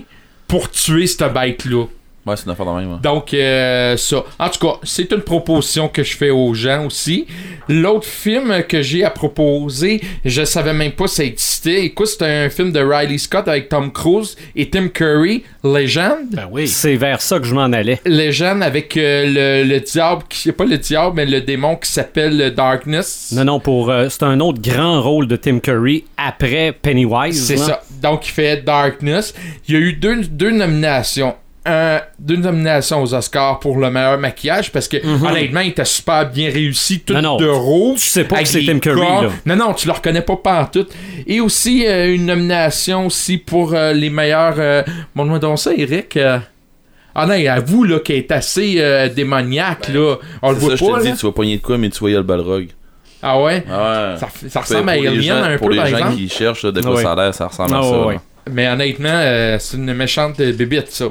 pour 0.49 0.69
tuer 0.71 1.07
cette 1.07 1.33
bête-là. 1.33 1.85
Ouais, 2.29 2.37
c'est 2.37 2.45
une 2.45 2.53
affaire 2.53 2.67
de 2.67 2.73
même. 2.73 2.99
Donc, 3.03 3.33
euh, 3.33 3.97
ça. 3.97 4.25
En 4.39 4.49
tout 4.49 4.67
cas, 4.67 4.75
c'est 4.83 5.11
une 5.13 5.23
proposition 5.23 5.89
que 5.89 6.03
je 6.03 6.17
fais 6.17 6.31
aux 6.31 6.53
gens 6.55 6.87
aussi. 6.87 7.27
L'autre 7.69 8.07
film 8.07 8.63
que 8.69 8.83
j'ai 8.83 9.05
à 9.05 9.11
proposer, 9.11 10.01
je 10.25 10.45
savais 10.45 10.73
même 10.73 10.93
pas 10.93 11.07
ça 11.07 11.25
existait. 11.25 11.85
Écoute, 11.85 12.09
c'est 12.09 12.45
un 12.45 12.51
film 12.51 12.73
de 12.73 12.81
Riley 12.81 13.19
Scott 13.19 13.49
avec 13.49 13.69
Tom 13.69 13.93
Cruise 13.93 14.37
et 14.55 14.69
Tim 14.69 14.89
Curry, 14.89 15.45
Légende. 15.65 16.31
Ben 16.33 16.49
oui. 16.51 16.69
C'est 16.69 16.97
vers 16.97 17.21
ça 17.21 17.39
que 17.39 17.47
je 17.47 17.55
m'en 17.55 17.73
allais. 17.73 18.01
Légende 18.05 18.63
avec 18.63 18.97
euh, 18.97 19.63
le, 19.65 19.69
le 19.69 19.81
diable, 19.81 20.23
qui 20.29 20.53
pas 20.53 20.65
le 20.65 20.79
diable, 20.79 21.17
mais 21.17 21.27
le 21.27 21.41
démon 21.41 21.77
qui 21.77 21.91
s'appelle 21.91 22.55
Darkness. 22.55 23.33
Non, 23.35 23.45
non, 23.45 23.61
pour 23.61 23.91
euh, 23.91 24.09
c'est 24.09 24.23
un 24.23 24.41
autre 24.41 24.61
grand 24.61 25.03
rôle 25.03 25.27
de 25.27 25.37
Tim 25.37 25.61
Curry 25.61 26.05
après 26.17 26.73
Pennywise. 26.73 27.47
C'est 27.47 27.57
ça. 27.57 27.83
Donc, 28.03 28.27
il 28.29 28.33
fait 28.33 28.65
Darkness. 28.65 29.35
Il 29.69 29.75
y 29.75 29.77
a 29.77 29.81
eu 29.81 29.93
deux, 29.93 30.23
deux 30.25 30.51
nominations. 30.51 31.35
Un- 31.71 32.01
deux 32.19 32.37
nominations 32.37 33.03
aux 33.03 33.15
Oscars 33.15 33.61
pour 33.61 33.77
le 33.79 33.91
meilleur 33.91 34.19
maquillage 34.19 34.73
parce 34.73 34.89
que 34.89 34.97
honnêtement 35.25 35.61
il 35.61 35.69
était 35.71 35.85
super 35.85 36.29
bien 36.31 36.51
réussi 36.51 37.01
tout. 37.01 37.13
Non, 37.15 37.23
non. 37.23 37.37
de 37.37 37.47
rouge 37.49 38.01
Tu 38.01 38.07
sais 38.09 38.25
pas 38.25 38.43
que 38.43 38.49
c'est 38.49 38.65
Tim 38.65 38.79
Curry, 38.79 39.01
là. 39.01 39.29
non 39.47 39.57
non 39.57 39.75
tu 39.75 39.87
le 39.87 39.93
reconnais 39.93 40.23
pas 40.23 40.37
partout 40.37 40.87
et 41.27 41.41
aussi 41.41 41.87
euh, 41.87 42.15
une 42.15 42.27
nomination 42.27 43.07
aussi 43.07 43.39
pour 43.39 43.75
euh, 43.75 43.93
les 43.93 44.11
meilleurs 44.11 44.55
euh, 44.59 44.83
montre-moi 45.15 45.39
donc 45.39 45.59
ça 45.59 45.73
Eric 45.77 46.17
euh. 46.17 46.39
ah 47.15 47.27
non 47.27 47.35
avoue 47.51 47.85
là 47.85 47.99
qu'elle 48.01 48.17
est 48.17 48.33
assez 48.33 48.77
euh, 48.79 49.09
démoniaque 49.09 49.89
là 49.89 50.17
on 50.43 50.51
le 50.51 50.55
Ben, 50.57 50.61
voit 50.61 50.71
ça, 50.71 50.77
je 50.77 50.91
pas 50.91 50.99
te 51.01 51.05
dis, 51.07 51.13
tu 51.17 51.27
vas 51.27 51.33
pogner 51.33 51.57
de 51.59 51.63
quoi, 51.63 51.77
mais 51.79 51.91
tu 51.91 51.99
vois, 52.01 52.11
il 52.11 52.13
y 52.15 52.17
a 52.17 52.21
le 52.21 52.25
balrog. 52.25 52.69
ah 53.23 53.41
ouais? 53.43 53.65
Ah 53.71 54.15
ouais. 54.15 54.19
ça, 54.19 54.29
Pour- 54.53 54.63
ressemble 54.63 54.89
à 54.91 54.95
pour 54.95 55.03
les 55.03 55.09
Alien 55.09 55.23
gens- 55.23 55.43
un 55.43 55.59
Pour 55.59 55.67
peu 55.69 55.73
les 55.75 55.79
par 55.81 55.87
gens 55.89 55.97
exemple 55.99 56.17
qui 56.17 56.29
cherchent 56.29 56.65
de 56.65 56.81
quoi 56.81 56.95
Ouais. 56.95 57.03
ça 57.03 57.13
a 57.13 57.17
l'air, 57.17 57.35
ça 57.35 57.47
ressemble 57.49 57.71
Ah 57.75 57.79
à 57.79 57.83
ça. 57.83 58.07
ouais. 58.07 58.19
Mais 58.53 58.69
honnêtement, 58.69 59.09
euh, 59.11 59.59
c'est 59.59 59.77
une 59.77 59.93
méchante 59.95 60.41
euh, 60.41 60.53
bébite, 60.53 60.89
ça. 60.89 61.07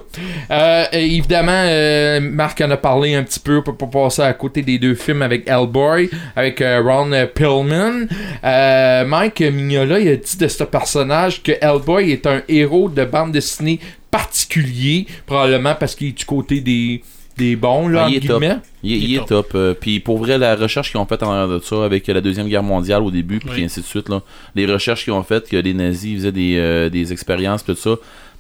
Euh, 0.52 0.86
évidemment, 0.92 1.52
euh, 1.66 2.20
Marc 2.20 2.62
en 2.62 2.72
a 2.72 2.78
parlé 2.78 3.16
un 3.16 3.24
petit 3.24 3.40
peu 3.40 3.64
pour 3.64 3.78
pas 3.78 3.88
passer 3.88 4.22
à 4.22 4.34
côté 4.34 4.62
des 4.62 4.78
deux 4.80 4.96
films 4.96 5.22
avec 5.22 5.48
Hellboy, 5.48 6.10
avec 6.36 6.62
euh, 6.62 6.82
Ron 6.82 7.12
Perlman. 7.34 8.08
Euh, 8.44 9.06
Mike 9.06 9.42
Mignola, 9.42 10.00
il 10.00 10.10
a 10.10 10.16
dit 10.16 10.38
de 10.38 10.48
ce 10.48 10.64
personnage 10.64 11.44
que 11.44 11.52
Hellboy 11.62 12.12
est 12.12 12.28
un 12.28 12.42
héros 12.48 12.90
de 12.90 13.06
bande 13.06 13.32
dessinée 13.32 13.80
particulier, 14.12 15.06
probablement 15.26 15.76
parce 15.76 15.96
qu'il 15.96 16.08
est 16.08 16.18
du 16.18 16.26
côté 16.26 16.62
des, 16.62 17.02
des 17.38 17.56
bons, 17.56 17.88
là, 17.88 18.06
Ah, 18.06 18.10
il 18.10 18.16
est 18.18 18.28
top. 18.28 18.42
Il, 18.44 18.48
est- 18.50 18.58
Il 18.84 18.94
est 18.94 18.98
il 18.98 19.14
est 19.16 19.18
top. 19.20 19.28
top. 19.28 19.52
euh, 19.56 19.74
puis 19.74 20.00
pour 20.00 20.18
vrai, 20.18 20.38
la 20.38 20.56
recherche 20.56 20.92
qu'ils 20.92 21.00
ont 21.00 21.06
faite 21.06 21.24
en 21.24 21.32
arrière 21.32 21.48
de 21.48 21.60
ça 21.60 21.84
avec 21.86 22.08
euh, 22.10 22.14
la 22.14 22.22
Deuxième 22.22 22.48
Guerre 22.48 22.64
mondiale 22.64 23.02
au 23.04 23.12
début, 23.12 23.40
puis 23.40 23.50
Oui. 23.58 23.64
ainsi 23.66 23.80
de 23.82 23.86
suite, 23.86 24.10
là, 24.10 24.22
les 24.56 24.66
recherches 24.66 25.04
qu'ils 25.04 25.14
ont 25.14 25.24
faites, 25.24 25.48
que 25.50 25.58
les 25.58 25.74
nazis 25.74 26.16
faisaient 26.16 26.32
des, 26.32 26.56
euh, 26.58 26.90
des 26.90 27.12
expériences, 27.14 27.64
tout 27.66 27.76
ça, 27.76 27.96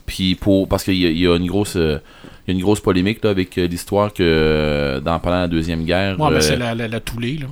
puis 0.05 0.35
pour 0.35 0.67
parce 0.67 0.83
qu'il 0.83 0.95
y, 0.95 1.05
a- 1.05 1.09
il 1.09 1.19
y 1.19 1.27
a 1.27 1.35
une 1.35 1.47
grosse 1.47 1.75
euh, 1.75 1.97
il 2.47 2.51
y 2.53 2.55
a 2.55 2.59
une 2.59 2.63
grosse 2.63 2.79
polémique 2.79 3.19
là, 3.23 3.29
avec 3.31 3.57
euh, 3.57 3.67
l'histoire 3.67 4.13
que 4.13 4.23
euh, 4.23 4.99
dans 5.01 5.19
pendant 5.19 5.41
la 5.41 5.47
Deuxième 5.49 5.83
Guerre. 5.83 6.17
Ouais, 6.19 6.29
mais 6.29 6.37
euh, 6.37 6.41
c'est 6.41 6.55
la, 6.55 6.73
la, 6.75 6.87
la 6.87 6.99
toulée, 7.01 7.37
là. 7.41 7.47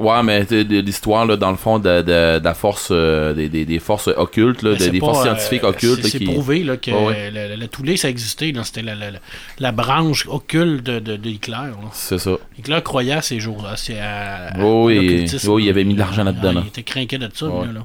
Ouais, 0.00 0.22
mais 0.22 0.44
l'histoire, 0.50 1.26
là, 1.26 1.36
dans 1.36 1.50
le 1.50 1.56
fond, 1.56 1.78
de, 1.78 2.00
de- 2.02 2.38
de 2.38 2.44
la 2.44 2.54
force, 2.54 2.88
euh, 2.90 3.32
des, 3.34 3.48
des, 3.48 3.64
des 3.64 3.78
forces 3.78 4.08
occultes, 4.16 4.62
là, 4.62 4.74
des 4.74 4.98
pas, 4.98 5.06
forces 5.06 5.20
euh, 5.20 5.24
scientifiques 5.34 5.64
occultes. 5.64 6.04
c'est- 6.06 6.18
qui... 6.18 6.24
prouvé 6.24 6.64
là, 6.64 6.76
que 6.76 6.90
Ouais, 6.90 7.30
la 7.30 7.68
toulée, 7.68 7.96
ça 7.96 8.08
existait. 8.08 8.52
C'était 8.64 8.82
la, 8.82 8.94
la, 8.94 9.10
la- 9.10 9.18
la 9.58 9.72
branche 9.72 10.26
occulte 10.28 10.82
de, 10.84 10.98
de, 10.98 11.16
de 11.16 11.28
Hitler. 11.28 11.52
là. 11.54 11.76
C'est 11.92 12.18
ça. 12.18 12.32
Hitler 12.58 12.78
croyait 12.82 13.12
à 13.12 13.22
ces 13.22 13.40
jours-là. 13.40 13.74
c'est 13.76 13.98
à- 14.00 14.52
Oh, 14.60 14.86
oui, 14.86 15.26
il 15.60 15.68
avait 15.68 15.84
mis 15.84 15.94
de 15.94 15.98
l'argent 15.98 16.24
là-dedans, 16.24 16.48
Ah, 16.50 16.52
là. 16.54 16.60
Il 16.64 16.68
était 16.68 16.82
craqué 16.82 17.18
de 17.18 17.28
ça. 17.34 17.46
Ouais. 17.46 17.66
lui, 17.66 17.74
là. 17.74 17.80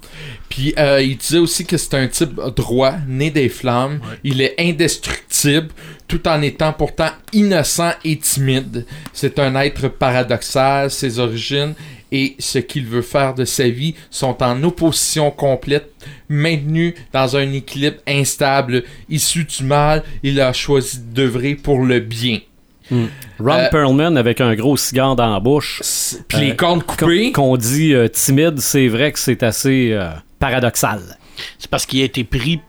Puis 0.49 0.73
euh, 0.77 1.01
il 1.01 1.17
disait 1.17 1.39
aussi 1.39 1.65
que 1.65 1.75
c'est 1.77 1.93
un 1.95 2.07
type 2.07 2.39
droit, 2.55 2.93
né 3.07 3.29
des 3.29 3.49
flammes. 3.49 3.99
Ouais. 4.01 4.19
Il 4.23 4.41
est 4.41 4.55
indestructible, 4.59 5.67
tout 6.15 6.27
en 6.29 6.41
étant 6.41 6.71
pourtant 6.71 7.09
innocent 7.33 7.91
et 8.05 8.17
timide. 8.17 8.85
C'est 9.11 9.37
un 9.39 9.55
être 9.55 9.89
paradoxal, 9.89 10.89
ses 10.89 11.19
origines 11.19 11.73
et 12.11 12.35
ce 12.39 12.59
qu'il 12.59 12.85
veut 12.85 13.01
faire 13.01 13.33
de 13.33 13.43
sa 13.43 13.67
vie 13.67 13.95
sont 14.09 14.41
en 14.41 14.63
opposition 14.63 15.31
complète, 15.31 15.91
maintenus 16.29 16.93
dans 17.11 17.35
un 17.35 17.51
équilibre 17.51 17.97
instable. 18.07 18.83
Issu 19.09 19.43
du 19.43 19.63
mal, 19.63 20.03
il 20.23 20.39
a 20.39 20.53
choisi 20.53 20.99
d'œuvrer 20.99 21.55
pour 21.55 21.83
le 21.83 21.99
bien. 21.99 22.39
Ron 22.91 23.09
Euh, 23.41 23.69
Perlman 23.69 24.15
avec 24.15 24.39
un 24.39 24.55
gros 24.55 24.77
cigare 24.77 25.15
dans 25.15 25.33
la 25.33 25.39
bouche. 25.39 25.81
Puis 26.27 26.37
Euh, 26.37 26.41
les 26.41 26.55
cornes 26.55 26.83
coupées. 26.83 27.31
Qu'on 27.33 27.57
dit 27.57 27.93
euh, 27.93 28.07
timide, 28.07 28.59
c'est 28.59 28.87
vrai 28.87 29.11
que 29.11 29.19
c'est 29.19 29.43
assez 29.43 29.89
euh, 29.91 30.11
paradoxal. 30.39 31.17
C'est 31.57 31.69
parce 31.69 31.85
qu'il 31.85 32.01
a 32.01 32.05
été 32.05 32.23
pris 32.23 32.61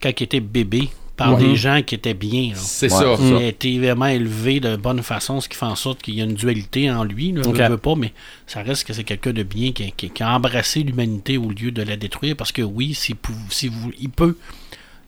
quand 0.00 0.18
il 0.18 0.22
était 0.22 0.40
bébé 0.40 0.88
par 1.20 1.34
Ouais. 1.34 1.48
des 1.48 1.54
gens 1.56 1.82
qui 1.82 1.94
étaient 1.94 2.14
bien. 2.14 2.52
C'est 2.54 2.90
Ouais. 2.92 2.98
ça. 3.16 3.16
Il 3.22 3.34
a 3.36 3.42
été 3.46 3.78
vraiment 3.78 4.06
élevé 4.06 4.58
de 4.58 4.74
bonne 4.76 5.02
façon, 5.02 5.40
ce 5.40 5.48
qui 5.48 5.56
fait 5.56 5.66
en 5.66 5.76
sorte 5.76 6.00
qu'il 6.00 6.14
y 6.14 6.20
a 6.20 6.24
une 6.24 6.34
dualité 6.34 6.90
en 6.90 7.04
lui. 7.04 7.32
Là, 7.32 7.42
Ok. 7.46 7.56
Je 7.56 7.62
veux 7.62 7.76
pas, 7.78 7.94
mais 7.94 8.12
ça 8.46 8.62
reste 8.62 8.84
que 8.84 8.92
c'est 8.94 9.04
quelqu'un 9.04 9.32
de 9.32 9.42
bien 9.42 9.72
qui, 9.72 9.92
qui- 9.92 10.08
qui 10.10 10.22
a 10.22 10.34
embrassé 10.34 10.82
l'humanité 10.82 11.36
au 11.36 11.50
lieu 11.50 11.70
de 11.72 11.82
la 11.82 11.96
détruire. 11.96 12.36
Parce 12.36 12.52
que 12.52 12.62
oui, 12.62 12.94
si 12.94 13.14
vous, 13.68 13.92
il 14.00 14.08
peut. 14.10 14.36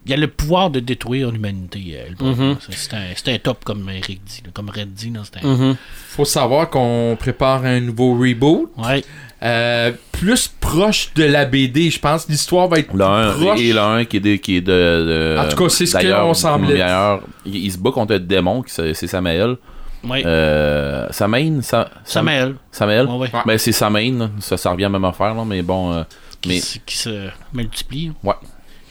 Il 0.04 0.10
y 0.10 0.14
a 0.14 0.16
le 0.16 0.26
pouvoir 0.26 0.70
de 0.70 0.80
détruire 0.80 1.30
l'humanité. 1.30 1.96
le 2.18 2.24
Mhm. 2.26 2.56
C'est- 2.70 2.94
un, 2.94 3.00
c'est 3.14 3.32
un 3.32 3.38
top, 3.38 3.62
comme 3.64 3.88
Eric 3.88 4.20
dit. 4.24 4.42
comme 4.52 4.68
Red 4.68 4.92
dit. 4.92 5.10
là, 5.10 5.20
un... 5.42 5.46
Mhm. 5.48 5.76
Faut 6.08 6.24
savoir 6.24 6.68
qu'on 6.70 7.16
prépare 7.18 7.64
un 7.64 7.78
nouveau 7.80 8.14
reboot. 8.14 8.70
Ouais. 8.78 9.04
Euh, 9.44 9.92
plus 10.12 10.48
proche 10.60 11.12
de 11.14 11.24
la 11.24 11.44
BD, 11.44 11.90
je 11.90 11.98
pense. 11.98 12.28
L'histoire 12.28 12.68
va 12.68 12.78
être 12.78 12.92
Le 12.94 13.04
1 13.04 13.32
proche. 13.32 13.60
et 13.60 13.72
le 13.72 13.80
1 13.80 14.04
qui 14.04 14.16
est 14.16 14.20
de. 14.20 14.36
Qui 14.36 14.56
est 14.56 14.60
de, 14.60 14.66
de- 14.70 15.36
En 15.38 15.48
tout 15.48 15.56
cas, 15.56 15.68
c'est 15.68 15.86
ce 15.86 15.92
d'ailleurs, 15.94 16.22
qu'on 16.26 16.34
semblait. 16.34 16.74
meilleur. 16.74 17.22
Il, 17.44 17.56
il 17.56 17.72
se 17.72 17.78
bat 17.78 17.90
contre 17.90 18.14
un 18.14 18.18
démon, 18.20 18.62
qui 18.62 18.72
c'est 18.72 19.06
Samael. 19.06 19.56
Oui. 20.04 20.22
Euh, 20.26 21.06
Samain 21.10 21.60
Sa, 21.62 21.84
Sam- 22.04 22.26
Samuel. 22.26 22.54
Samael 22.72 23.06
Ouais, 23.06 23.12
ouais. 23.18 23.30
Ouais. 23.32 23.40
Ben, 23.46 23.58
c'est 23.58 23.70
Samain, 23.72 24.12
là. 24.18 24.30
ça, 24.40 24.56
ça 24.56 24.70
revient 24.72 24.84
à 24.84 24.88
la 24.88 24.98
même 24.98 25.04
affaire, 25.04 25.32
là, 25.34 25.44
mais 25.44 25.62
bon. 25.62 25.92
euh, 25.92 26.02
Qui, 26.40 26.48
mais 26.48 26.60
qui 26.84 26.96
se 26.96 27.28
multiplie. 27.52 28.10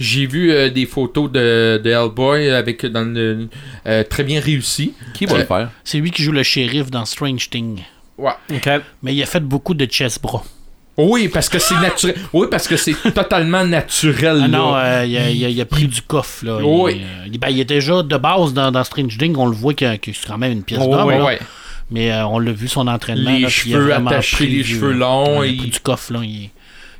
J'ai 0.02 0.26
vu 0.26 0.52
euh, 0.52 0.70
des 0.70 0.86
photos 0.86 1.32
de, 1.32 1.80
de 1.84 1.90
Hellboy 1.90 2.50
avec 2.50 2.86
dans 2.86 3.04
le 3.14 3.48
euh, 3.88 4.04
très 4.04 4.24
bien 4.24 4.40
réussi. 4.42 4.94
qui 5.14 5.26
va 5.26 5.36
Euh, 5.36 5.38
le 5.40 5.46
faire? 5.46 5.70
C'est 5.84 6.00
lui 6.00 6.10
qui 6.12 6.24
joue 6.24 6.32
le 6.32 6.44
shérif 6.44 6.90
dans 6.90 7.06
Strange 7.06 7.50
Thing. 7.50 7.80
Ouais. 8.18 8.32
Mais 9.04 9.14
il 9.14 9.22
a 9.22 9.26
fait 9.26 9.40
beaucoup 9.40 9.74
de 9.74 9.88
chess 9.90 10.20
bras. 10.20 10.44
Oui, 10.98 11.30
parce 11.30 11.48
que 11.50 11.58
c'est 11.58 11.80
naturel. 11.80 12.16
Oui, 12.34 12.48
parce 12.52 12.68
que 12.68 12.76
c'est 12.78 12.94
totalement 13.14 13.64
naturel. 13.66 14.38
Ah 14.44 14.48
là. 14.48 14.48
non, 14.48 14.76
euh, 14.76 15.06
il, 15.06 15.18
a, 15.18 15.30
il 15.30 15.46
a- 15.46 15.50
il 15.50 15.62
a 15.62 15.66
pris 15.66 15.88
du 15.88 16.02
coffre. 16.02 16.46
Là. 16.46 16.58
Il, 16.60 16.66
Oui. 16.66 17.02
euh, 17.04 17.28
il- 17.32 17.40
ben, 17.40 17.50
il 17.50 17.60
est 17.60 17.66
déjà 17.66 18.04
de 18.04 18.18
base 18.18 18.54
dans, 18.54 18.72
dans 18.72 18.84
Strange 18.84 19.18
Thing. 19.18 19.36
On 19.38 19.46
le 19.46 19.56
voit 19.56 19.74
qu'il 19.74 19.98
que 20.00 20.12
c'est 20.14 20.28
quand 20.28 20.38
même 20.38 20.52
une 20.52 20.64
pièce 20.64 20.82
Oh, 20.84 20.92
d'homme. 20.92 21.08
Ouais, 21.08 21.18
là. 21.18 21.26
ouais. 21.26 21.40
Mais 21.90 22.12
euh, 22.12 22.26
on 22.28 22.40
l'a 22.40 22.52
vu 22.52 22.68
son 22.68 22.88
entraînement. 22.88 23.32
Les 23.32 23.40
là, 23.42 23.48
puis 23.50 23.70
il 23.72 23.76
a 23.76 23.78
cheveux 23.80 23.94
attachés, 23.94 24.36
pris 24.36 24.48
les 24.48 24.64
du- 24.64 24.76
cheveux 24.76 24.94
longs, 24.94 25.44
il- 25.44 25.56
a 25.56 25.62
pris 25.62 25.70
du 25.70 25.80
coffre. 25.80 26.14
Là. 26.14 26.20
Il, 26.24 26.50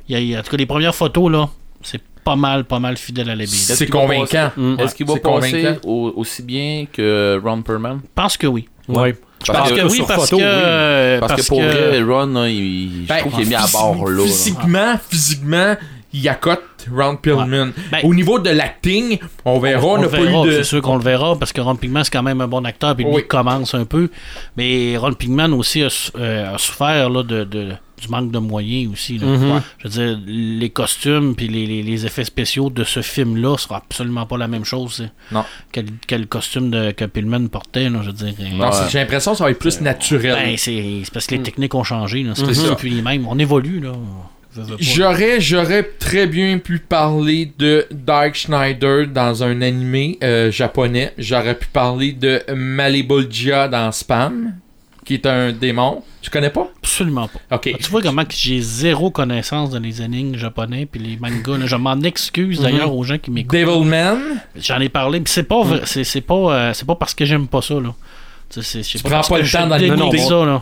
il 0.08 0.16
a- 0.16 0.20
il 0.20 0.34
a- 0.36 0.40
en 0.40 0.42
tout 0.42 0.50
cas, 0.50 0.56
les 0.56 0.66
premières 0.66 0.94
photos, 0.94 1.30
là, 1.30 1.48
c'est 1.82 2.00
pas 2.24 2.36
mal, 2.36 2.64
pas 2.64 2.78
mal 2.78 2.96
fidèle 2.96 3.28
à 3.30 3.34
la 3.34 3.44
BD. 3.44 3.48
C'est 3.48 3.72
Est-ce 3.72 3.84
qu'il 3.84 3.92
va 3.94 4.00
convaincant. 4.00 4.50
Mm. 4.56 4.76
Est-ce 4.80 4.94
qu'il 4.94 5.06
va 5.06 5.16
passer 5.16 5.76
au- 5.84 6.12
aussi 6.16 6.42
bien 6.42 6.86
que 6.92 7.40
Ron 7.42 7.62
Perlman? 7.62 8.00
Je 8.02 8.08
pense 8.14 8.36
que 8.36 8.46
oui. 8.46 8.68
Ouais. 8.88 9.14
Parce 9.46 9.58
Parce 9.58 9.70
que- 9.72 9.76
que 9.80 9.84
oui, 9.86 9.96
sur 9.96 10.06
parce 10.06 10.30
photo, 10.30 10.36
que... 10.38 10.42
oui. 10.42 10.48
euh, 10.48 11.20
Parce, 11.20 11.42
que 11.42 11.48
pour 11.48 11.60
vrai, 11.60 12.00
Ron, 12.02 12.44
il, 12.44 13.02
je 13.04 13.08
Ben, 13.08 13.18
trouve 13.18 13.32
qu'il 13.34 13.42
est 13.42 13.46
mis 13.48 13.54
à 13.56 13.66
bord 13.72 14.08
là. 14.08 14.16
là. 14.18 14.22
Physiquement, 14.22 14.94
physiquement, 15.10 15.74
il 16.12 16.28
accote 16.28 16.62
Ron 16.94 17.16
Pillman. 17.16 17.70
Ben- 17.90 18.00
Au 18.04 18.14
niveau 18.14 18.38
de 18.38 18.50
l'acting, 18.50 19.18
on 19.44 19.58
verra, 19.58 19.84
on 19.84 19.98
on 19.98 20.02
pas 20.02 20.06
verra, 20.08 20.44
eu 20.44 20.46
de. 20.46 20.52
c'est 20.58 20.64
sûr 20.64 20.80
qu'on 20.82 20.96
le 20.96 21.02
verra 21.02 21.36
parce 21.36 21.52
que 21.52 21.60
Ron 21.60 21.74
Pigman 21.74 22.04
c'est 22.04 22.12
quand 22.12 22.22
même 22.22 22.40
un 22.40 22.46
bon 22.46 22.64
acteur 22.64 22.94
puis 22.94 23.04
lui 23.04 23.12
Oui. 23.14 23.22
il 23.24 23.26
commence 23.28 23.74
un 23.74 23.84
peu 23.84 24.10
mais 24.56 24.96
Ron 24.96 25.14
Pigman 25.14 25.52
aussi 25.54 25.82
a, 25.82 25.88
euh, 26.18 26.54
a 26.54 26.58
souffert 26.58 27.08
là, 27.10 27.22
de, 27.24 27.44
de- 27.44 27.72
du 28.02 28.08
manque 28.08 28.30
de 28.30 28.38
moyens 28.38 28.92
aussi 28.92 29.18
là. 29.18 29.26
Mhm. 29.26 29.62
Je 29.78 29.88
veux 29.88 29.90
dire 29.90 30.18
les 30.26 30.70
costumes 30.70 31.34
puis 31.36 31.48
les, 31.48 31.66
les- 31.66 31.82
les 31.82 32.06
effets 32.06 32.24
spéciaux 32.24 32.68
de 32.70 32.84
ce 32.84 33.00
film 33.02 33.36
là 33.36 33.56
sera 33.56 33.76
absolument 33.78 34.26
pas 34.26 34.36
la 34.38 34.48
même 34.48 34.64
chose 34.64 35.08
Non. 35.30 35.44
que, 35.72 35.80
que 36.06 36.14
le 36.14 36.26
costume 36.26 36.70
de, 36.70 36.90
que 36.90 37.04
Pillman 37.04 37.46
portait 37.48 37.88
là, 37.88 38.00
je 38.02 38.08
veux 38.08 38.12
dire 38.12 38.34
Non, 38.54 38.66
Ouais. 38.66 38.72
c'est- 38.72 38.90
j'ai 38.90 38.98
l'impression 38.98 39.32
que 39.32 39.38
ça 39.38 39.44
va 39.44 39.50
être 39.50 39.58
plus 39.58 39.80
naturel. 39.80 40.34
ben, 40.34 40.56
c'est 40.56 41.00
c'est 41.04 41.12
parce 41.12 41.26
que 41.26 41.34
les 41.36 41.42
techniques 41.42 41.74
ont 41.74 41.84
changé 41.84 42.22
là. 42.22 42.32
c'est 42.34 42.82
mêmes 43.02 43.26
on 43.28 43.38
évolue 43.38 43.80
là. 43.80 43.92
J'aurais, 44.78 45.40
j'aurais 45.40 45.82
très 45.98 46.26
bien 46.26 46.58
pu 46.58 46.78
parler 46.78 47.50
de 47.58 47.86
Dark 47.90 48.34
Schneider 48.34 49.06
dans 49.06 49.42
un 49.42 49.62
animé 49.62 50.18
euh, 50.22 50.50
japonais. 50.50 51.14
J'aurais 51.16 51.54
pu 51.58 51.68
parler 51.72 52.12
de 52.12 52.42
Malebolgia 52.54 53.68
dans 53.68 53.90
Spam, 53.92 54.52
qui 55.04 55.14
est 55.14 55.26
un 55.26 55.52
démon. 55.52 56.02
Tu 56.20 56.30
connais 56.30 56.50
pas? 56.50 56.68
absolument 56.78 57.26
pas 57.28 57.56
Ok. 57.56 57.74
Tu 57.80 57.90
vois 57.90 58.02
comment 58.02 58.24
que 58.24 58.34
j'ai 58.36 58.60
zéro 58.60 59.10
connaissance 59.10 59.70
dans 59.70 59.80
les 59.80 60.02
énigmes 60.02 60.36
japonais 60.36 60.86
puis 60.86 61.00
les 61.00 61.16
mangas. 61.16 61.58
là. 61.58 61.66
Je 61.66 61.76
m'en 61.76 62.00
excuse 62.02 62.60
d'ailleurs 62.60 62.94
aux 62.94 63.02
gens 63.02 63.18
qui 63.18 63.30
m'écoutent. 63.30 63.58
Devilman. 63.58 64.18
J'en 64.56 64.78
ai 64.80 64.88
parlé, 64.88 65.18
mais 65.20 65.26
c'est 65.28 65.42
pas 65.42 65.62
vrai- 65.62 65.80
c'est 65.84 66.04
c'est 66.04 66.20
pas 66.20 66.34
euh, 66.34 66.72
c'est 66.74 66.86
pas 66.86 66.94
parce 66.94 67.14
que 67.14 67.24
j'aime 67.24 67.48
pas 67.48 67.62
ça 67.62 67.74
là. 67.74 67.94
Tu 68.54 68.62
c'est- 68.62 69.02
prends 69.02 69.22
pas 69.22 69.38
le 69.38 69.48
temps 69.50 69.66
d'aller. 69.66 69.88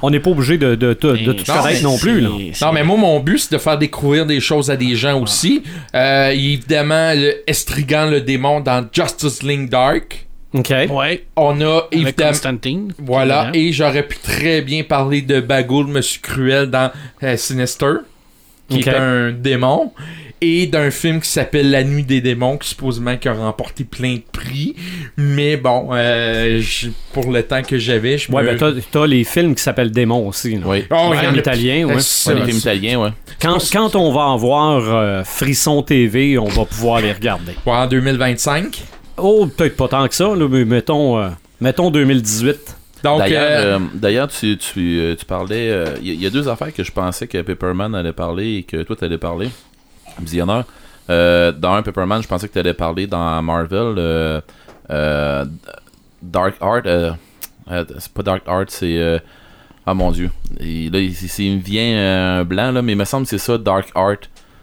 On 0.01 0.11
n'est 0.11 0.21
pas 0.21 0.31
obligé 0.31 0.57
de, 0.59 0.77
de, 0.77 0.97
de, 1.01 1.17
de 1.17 1.33
tout 1.33 1.45
connaître 1.45 1.83
non 1.83 1.99
plus. 1.99 2.21
Là. 2.21 2.29
Non, 2.63 2.73
mais 2.73 2.85
moi, 2.85 2.97
mon 2.97 3.19
but, 3.19 3.39
c'est 3.39 3.53
de 3.53 3.59
faire 3.59 3.77
découvrir 3.79 4.27
des 4.27 4.39
choses 4.39 4.71
à 4.71 4.77
des 4.77 4.95
gens 4.95 5.21
aussi. 5.21 5.65
Euh, 5.97 6.29
évidemment, 6.31 7.13
le 7.15 7.43
Estrigan, 7.51 8.07
le 8.09 8.21
démon, 8.21 8.61
dans 8.61 8.87
Justice 8.93 9.43
League 9.43 9.69
Dark. 9.69 10.29
OK. 10.53 10.73
Ouais, 10.91 11.25
On 11.37 11.61
a 11.61 11.87
évidemment. 11.93 12.31
Constantine. 12.31 12.93
Voilà, 12.99 13.51
et 13.55 13.73
j'aurais 13.73 14.03
pu 14.07 14.17
très 14.19 14.63
bien 14.63 14.83
parler 14.83 15.23
de 15.23 15.41
Bagoul, 15.41 15.87
Monsieur 15.87 16.21
Cruel 16.23 16.67
dans 16.71 16.91
euh, 17.23 17.37
Sinister, 17.37 17.93
qui 18.69 18.81
est 18.81 18.89
un 18.89 19.31
démon, 19.31 19.93
et 20.41 20.67
d'un 20.67 20.91
film 20.91 21.21
qui 21.21 21.29
s'appelle 21.29 21.71
La 21.71 21.85
Nuit 21.85 22.03
des 22.03 22.21
démons, 22.21 22.57
qui 22.57 22.69
supposément 22.71 23.17
qui 23.17 23.29
a 23.29 23.35
remporté 23.35 23.85
plein 23.85 24.15
de 24.15 24.23
prix. 24.33 24.75
Mais 25.17 25.57
bon, 25.57 25.91
euh, 25.93 26.61
pour 27.13 27.31
le 27.31 27.43
temps 27.45 27.63
que 27.63 27.79
j'avais, 27.79 28.17
je 28.19 28.33
Ouais, 28.33 28.43
me... 28.43 28.49
ben 28.49 28.57
t'as, 28.57 28.73
t'as 28.91 29.07
les 29.07 29.23
films 29.25 29.55
qui 29.55 29.63
s'appellent 29.63 29.91
Démons 29.93 30.27
aussi. 30.27 30.57
là. 30.57 30.63
Oui. 30.65 30.85
Oh, 30.91 31.13
il 31.13 31.23
y 31.23 31.27
en 31.27 31.31
en 31.31 31.35
a- 31.35 31.39
italien, 31.39 31.85
ouais. 31.85 31.93
Euh, 31.93 31.97
Ouais, 31.97 32.01
ça, 32.01 32.35
les 32.35 32.43
films 32.45 32.59
italiens, 32.59 33.01
ouais. 33.01 33.11
Quand, 33.41 33.59
quand 33.73 33.95
on 33.97 34.13
va 34.13 34.23
en 34.23 34.37
voir 34.37 34.83
euh, 34.83 35.23
Frisson 35.25 35.83
TV, 35.83 36.39
on 36.39 36.47
va 36.49 36.65
pouvoir 36.65 37.01
les 37.03 37.13
regarder. 37.13 37.53
Ouais, 37.67 37.73
en 37.73 37.87
2025. 37.87 38.83
Oh, 39.23 39.47
peut-être 39.47 39.77
pas 39.77 39.89
tant 39.89 40.07
que 40.09 40.15
ça, 40.15 40.35
là, 40.35 40.49
mais 40.49 40.65
mettons, 40.65 41.19
euh, 41.19 41.29
mettons 41.61 41.91
2018. 41.91 42.77
Donc, 43.03 43.19
D'ailleurs, 43.21 43.43
euh, 43.43 43.77
euh, 43.77 43.79
d'ailleurs, 43.95 44.29
tu, 44.29 44.59
tu, 44.59 45.15
tu 45.19 45.25
parlais. 45.25 45.85
Il 46.03 46.07
y, 46.09 46.11
a- 46.11 46.15
y 46.15 46.27
a 46.27 46.31
deux 46.31 46.49
affaires 46.49 46.73
que 46.75 46.85
je 46.85 46.93
pensais 46.93 47.27
que 47.27 47.41
Pepperman 47.41 47.95
allait 47.95 48.13
parler 48.13 48.57
et 48.59 48.63
que 48.63 48.83
toi, 48.83 48.95
tu 48.97 49.05
allais 49.05 49.17
parler. 49.19 49.49
Visionneur. 50.21 50.65
Euh, 51.09 51.51
dans 51.51 51.73
un 51.73 51.83
Pepperman, 51.83 52.23
je 52.23 52.29
pensais 52.29 52.47
que 52.47 52.53
tu 52.53 52.59
allais 52.59 52.75
parler 52.75 53.07
dans 53.07 53.41
Marvel. 53.43 53.95
euh, 53.97 54.41
euh, 54.91 55.45
Dark 56.23 56.57
Art. 56.61 56.83
euh, 56.87 57.13
euh, 57.71 57.85
c'est 57.99 58.13
pas 58.13 58.23
Dark 58.23 58.43
Art, 58.47 58.65
c'est. 58.69 58.99
euh, 58.99 59.19
ah 59.87 59.95
mon 59.95 60.11
dieu. 60.13 60.31
Et 60.61 60.91
là, 60.91 60.99
il, 60.99 61.11
il- 61.13 61.45
il 61.45 61.57
me 61.57 61.63
vient 61.63 61.95
euh, 61.97 62.41
un 62.41 62.45
blanc, 62.45 62.71
là, 62.71 62.83
mais 62.83 62.93
il 62.93 62.99
me 62.99 63.05
semble 63.07 63.25
que 63.25 63.31
c'est 63.31 63.39
ça, 63.39 63.57
Dark 63.57 63.89
Art. 63.95 64.17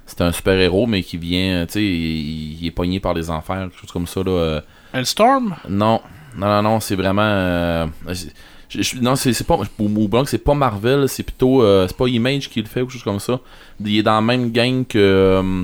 C'est 0.07 0.21
un 0.21 0.31
super-héros, 0.31 0.87
mais 0.87 1.03
qui 1.03 1.17
vient. 1.17 1.65
Tu 1.67 1.73
sais, 1.73 1.83
il, 1.83 2.57
il 2.61 2.65
est 2.65 2.71
pogné 2.71 2.99
par 2.99 3.13
les 3.13 3.29
enfers, 3.29 3.67
quelque 3.69 3.79
chose 3.81 3.91
comme 3.91 4.07
ça, 4.07 4.21
là. 4.23 4.31
euh, 4.31 4.61
Hellstorm? 4.93 5.55
Non, 5.69 6.01
non, 6.35 6.47
non, 6.47 6.61
non, 6.63 6.79
c'est 6.79 6.95
vraiment. 6.95 7.21
euh, 7.23 7.85
je- 8.07 8.25
je- 8.69 8.81
je- 8.81 9.01
non, 9.01 9.15
c'est 9.15 9.45
pas. 9.45 9.59
Au 9.79 9.87
blanc, 10.07 10.23
c'est 10.25 10.37
pas 10.43 10.53
Marvel, 10.53 11.07
c'est 11.09 11.23
plutôt. 11.23 11.61
euh, 11.61 11.85
c'est 11.87 11.97
pas 11.97 12.07
Image 12.07 12.49
qui 12.49 12.61
le 12.61 12.67
fait 12.67 12.81
ou 12.81 12.85
quelque 12.85 12.93
chose 12.93 13.03
comme 13.03 13.19
ça. 13.19 13.39
Il 13.85 13.97
est 13.97 14.03
dans 14.03 14.15
la 14.15 14.21
même 14.21 14.49
gang 14.51 14.85
que. 14.87 14.97
euh, 14.97 15.63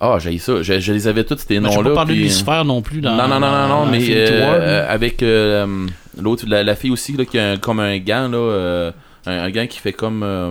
Ah, 0.00 0.18
j'ai 0.18 0.36
ça. 0.38 0.62
Je, 0.62 0.80
je 0.80 0.92
les 0.92 1.06
avais 1.06 1.22
tous 1.22 1.36
ces 1.38 1.60
Ben, 1.60 1.70
Je 1.70 1.76
noms-là. 1.76 1.90
pas 1.90 1.94
parler 1.96 2.16
de 2.16 2.20
Lucifer 2.22 2.62
non 2.64 2.82
plus 2.82 3.00
dans 3.00 3.14
non, 3.14 3.28
non, 3.28 3.38
non, 3.38 3.50
non, 3.52 3.68
non, 3.68 3.86
mais 3.86 4.04
euh, 4.10 4.26
euh, 4.58 4.86
avec 4.92 5.22
euh, 5.22 5.86
l'autre, 6.20 6.44
la, 6.48 6.64
la 6.64 6.74
fille 6.74 6.90
aussi, 6.90 7.12
là, 7.16 7.24
qui 7.24 7.38
a 7.38 7.52
un- 7.52 7.56
comme 7.58 7.78
un 7.78 7.98
gant, 7.98 8.26
là, 8.28 8.36
euh, 8.38 8.92
un, 9.26 9.32
un 9.44 9.50
gant 9.50 9.66
qui 9.68 9.78
fait 9.78 9.92
comme 9.92 10.22
euh, 10.24 10.50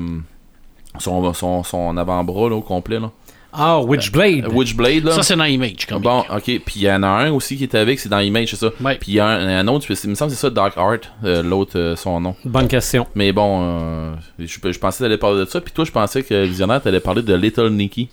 son, 1.00 1.34
son, 1.34 1.64
son 1.64 1.98
avant-bras 1.98 2.50
là, 2.50 2.56
au 2.56 2.62
complet. 2.62 3.00
Là. 3.00 3.12
Ah, 3.54 3.82
Witchblade. 3.82 4.46
Euh, 4.46 4.50
Witchblade, 4.50 5.04
là. 5.04 5.12
Ça 5.12 5.24
c'est 5.24 5.36
dans 5.36 5.44
Image 5.44 5.86
quand 5.88 5.96
même. 5.96 6.04
Bon, 6.04 6.20
ok. 6.34 6.44
Puis 6.44 6.76
il 6.78 6.82
y 6.84 6.92
en 6.92 7.04
a 7.04 7.08
un 7.08 7.32
aussi 7.32 7.58
qui 7.58 7.66
était 7.66 7.78
avec, 7.78 8.00
c'est 8.00 8.10
dans 8.10 8.20
Image, 8.20 8.50
c'est 8.52 8.56
ça. 8.56 8.70
Ouais. 8.82 8.96
Puis 8.96 9.12
il 9.12 9.16
y 9.16 9.20
a 9.20 9.28
un, 9.28 9.60
un 9.60 9.68
autre, 9.68 9.86
il 9.89 10.10
me 10.10 10.16
semble 10.16 10.32
que 10.32 10.38
c'est 10.38 10.42
ça, 10.42 10.50
Dark 10.50 10.78
Art, 10.78 11.00
euh, 11.26 11.44
l'autre, 11.44 11.78
euh, 11.78 11.96
son 11.96 12.22
nom. 12.22 12.36
Bonne 12.46 12.68
question. 12.68 13.08
Mais 13.14 13.34
bon, 13.34 13.60
euh, 13.62 14.14
je, 14.39 14.46
je 14.48 14.80
pensais 14.80 15.00
que 15.00 15.04
t'allais 15.04 15.18
parler 15.18 15.39
de 15.42 15.46
ça. 15.46 15.60
Puis 15.60 15.74
toi, 15.74 15.84
je 15.84 15.92
pensais 15.92 16.24
que 16.24 16.46
Visionnaire, 16.46 16.82
t'allais 16.82 17.02
parler 17.02 17.24
de 17.24 17.34
Little 17.34 17.72
Nicky 17.72 18.10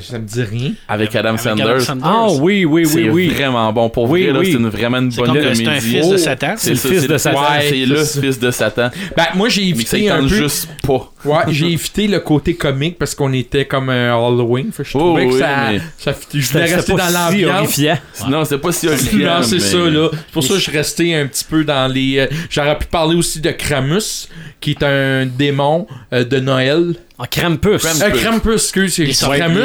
ça 0.00 0.18
me 0.18 0.26
dit 0.26 0.42
rien. 0.42 0.72
avec 0.88 1.14
Adam 1.14 1.30
Avec 1.30 1.40
Sanders. 1.40 1.66
Adam 1.68 1.80
Sanders. 1.80 2.06
Ah 2.06 2.26
oui, 2.40 2.64
oui, 2.64 2.82
oui, 2.84 2.86
c'est 2.86 3.08
oui. 3.10 3.28
vraiment 3.28 3.72
bon. 3.72 3.88
Pour 3.90 4.10
Oui, 4.10 4.26
vrai, 4.28 4.38
oui. 4.40 4.46
c'est 4.52 4.58
une, 4.58 4.68
vraiment 4.68 4.98
une 4.98 5.10
bonne 5.10 5.26
comme 5.26 5.36
que 5.36 5.42
comédie. 5.42 5.64
c'est 5.64 5.70
un 5.70 5.80
fils 5.80 6.08
de 6.08 6.16
Satan. 6.16 6.54
C'est 6.56 6.70
le 6.70 6.76
fils 6.76 7.06
de 7.08 7.18
Satan. 7.18 7.40
C'est 7.60 7.86
le 7.86 8.04
fils 8.04 8.38
de 8.38 8.50
Satan. 8.50 8.90
Ben, 9.16 9.24
moi, 9.34 9.48
j'ai 9.48 9.62
Mais 9.74 9.84
ça 9.84 9.96
évité 9.98 10.10
un 10.10 10.20
peu... 10.22 10.28
juste 10.28 10.68
pas. 10.86 11.12
Ouais, 11.24 11.38
j'ai 11.48 11.66
évité 11.72 12.06
le 12.08 12.20
côté 12.20 12.54
comique 12.54 12.98
parce 12.98 13.14
qu'on 13.14 13.32
était 13.32 13.64
comme 13.64 13.88
un 13.90 14.14
Halloween. 14.14 14.70
Fait 14.72 14.82
que 14.82 14.88
je 14.88 14.96
Oh, 14.96 15.00
trouvais 15.00 15.26
que 15.26 15.32
oui, 15.32 15.38
ça, 15.38 15.48
mais- 15.72 15.80
ça, 15.98 16.14
Je 16.32 16.46
voulais 16.52 16.64
rester 16.74 16.92
dans 16.94 17.06
si 17.08 17.12
l'ambiance. 17.12 17.56
horrifiant. 17.58 17.98
Non, 18.28 18.44
c'est 18.44 18.58
pas 18.58 18.72
si 18.72 18.86
horrifiant. 18.88 19.18
Non, 19.38 19.42
c'est 19.42 19.54
mais- 19.56 19.60
ça, 19.60 19.78
là. 19.78 20.08
C'est 20.12 20.32
pour 20.32 20.42
ça 20.44 20.54
que 20.54 20.60
je 20.60 20.70
restais 20.70 21.14
un 21.14 21.26
petit 21.26 21.44
peu 21.44 21.64
dans 21.64 21.92
les. 21.92 22.18
euh, 22.18 22.26
J'aurais 22.50 22.78
pu 22.78 22.86
parler 22.86 23.16
aussi 23.16 23.40
de 23.40 23.50
Kramus, 23.50 24.28
qui 24.60 24.70
est 24.72 24.82
un 24.82 25.26
démon 25.26 25.86
euh, 26.12 26.24
de 26.24 26.38
Noël. 26.40 26.94
Ah, 27.18 27.26
Krampus. 27.26 27.82
Krampus. 27.82 28.02
Euh, 28.02 28.10
Krampus, 28.10 28.52
excuse, 28.54 28.94
c'est 28.94 29.04
Les, 29.04 29.12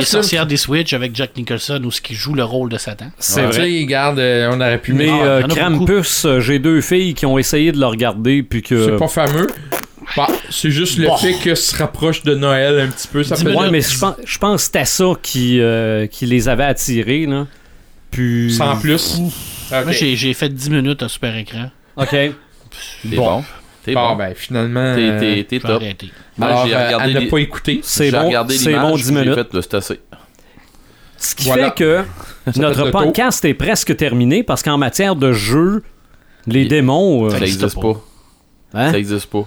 sorcières 0.05 0.45
des 0.45 0.55
Switch 0.57 0.93
avec 0.93 1.13
Jack 1.13 1.35
Nicholson 1.35 1.81
où 1.83 1.91
ce 1.91 1.99
qui 1.99 2.15
joue 2.15 2.33
le 2.33 2.45
rôle 2.45 2.69
de 2.69 2.77
Satan. 2.77 3.07
C'est 3.19 3.41
Tu 3.41 3.47
vrai. 3.47 3.53
sais, 3.55 3.61
regarde, 3.81 4.19
euh, 4.19 4.49
on 4.53 4.61
aurait 4.61 4.77
pu. 4.77 4.93
Mais 4.93 5.09
Ah, 5.09 5.23
euh, 5.25 5.43
il 5.45 5.53
Krampus, 5.53 6.23
euh, 6.25 6.39
j'ai 6.39 6.59
deux 6.59 6.79
filles 6.79 7.13
qui 7.13 7.25
ont 7.25 7.37
essayé 7.37 7.73
de 7.73 7.79
le 7.79 7.87
regarder, 7.87 8.41
puis 8.43 8.61
que... 8.61 8.85
C'est 8.85 8.95
pas 8.97 9.07
fameux. 9.09 9.47
Bah, 10.15 10.27
c'est 10.49 10.71
juste 10.71 10.97
le 10.97 11.07
Bon. 11.07 11.17
fait 11.17 11.33
que 11.33 11.55
se 11.55 11.75
rapproche 11.75 12.23
de 12.23 12.35
Noël 12.35 12.79
un 12.79 12.87
petit 12.87 13.07
peu. 13.07 13.23
Ça 13.23 13.35
Dix 13.35 13.43
peut 13.43 13.53
Ouais, 13.53 13.69
mais 13.69 13.81
je 13.81 13.97
pense, 13.99 14.15
je 14.25 14.37
pense 14.37 14.61
que 14.61 14.65
c'était 14.65 14.85
ça 14.85 15.13
qui, 15.21 15.59
euh, 15.59 16.07
qui 16.07 16.25
les 16.25 16.47
avait 16.49 16.63
attirés, 16.65 17.25
là. 17.25 17.47
Puis... 18.11 18.53
Sans 18.53 18.77
plus. 18.77 19.19
Moi 19.71 19.91
j'ai 19.91 20.17
j'ai 20.17 20.33
fait 20.33 20.49
10 20.49 20.69
minutes 20.69 21.01
à 21.03 21.07
super 21.07 21.35
écran. 21.37 21.69
OK. 21.95 22.15
Bon. 23.05 23.43
T'es 23.83 23.93
Bon, 23.93 24.09
bon. 24.11 24.15
ben, 24.15 24.33
finalement. 24.35 24.95
T'es- 24.95 25.01
euh, 25.09 25.19
T'es 25.19 25.43
t'es 25.43 25.59
top. 25.59 25.81
Moi, 26.37 26.47
alors, 26.47 26.67
j'ai 26.67 26.75
euh, 26.75 26.85
regardé 26.85 27.03
à 27.05 27.13
ne 27.15 27.19
les- 27.21 27.27
pas 27.27 27.37
écouter. 27.39 27.79
C'est 27.83 28.05
j'ai 28.05 28.17
bon, 28.17 28.27
regardé 28.27 28.53
c'est 28.57 28.69
l'image, 28.69 28.81
bon 28.83 28.93
puis 28.93 29.03
10 29.03 29.07
j'ai 29.09 29.13
minutes. 29.19 29.33
fait 29.35 29.53
le 29.53 29.61
c'est 29.61 29.73
assez. 29.73 29.99
Ce 31.17 31.35
qui 31.35 31.45
Voilà. 31.45 31.71
fait 31.71 31.75
que 31.75 32.03
notre 32.59 32.89
podcast 32.89 33.45
est 33.45 33.53
presque 33.53 33.95
terminé 33.95 34.43
parce 34.43 34.63
qu'en 34.63 34.77
matière 34.77 35.15
de 35.15 35.31
jeu, 35.31 35.83
les 36.47 36.61
Il- 36.63 36.67
démons... 36.67 37.25
euh, 37.25 37.29
Ça 37.29 37.37
existe 37.39 37.63
existe 37.63 37.81
pas. 37.81 38.01
hein? 38.73 38.91
Ça 38.91 38.97
existe 38.97 39.27
pas. 39.27 39.43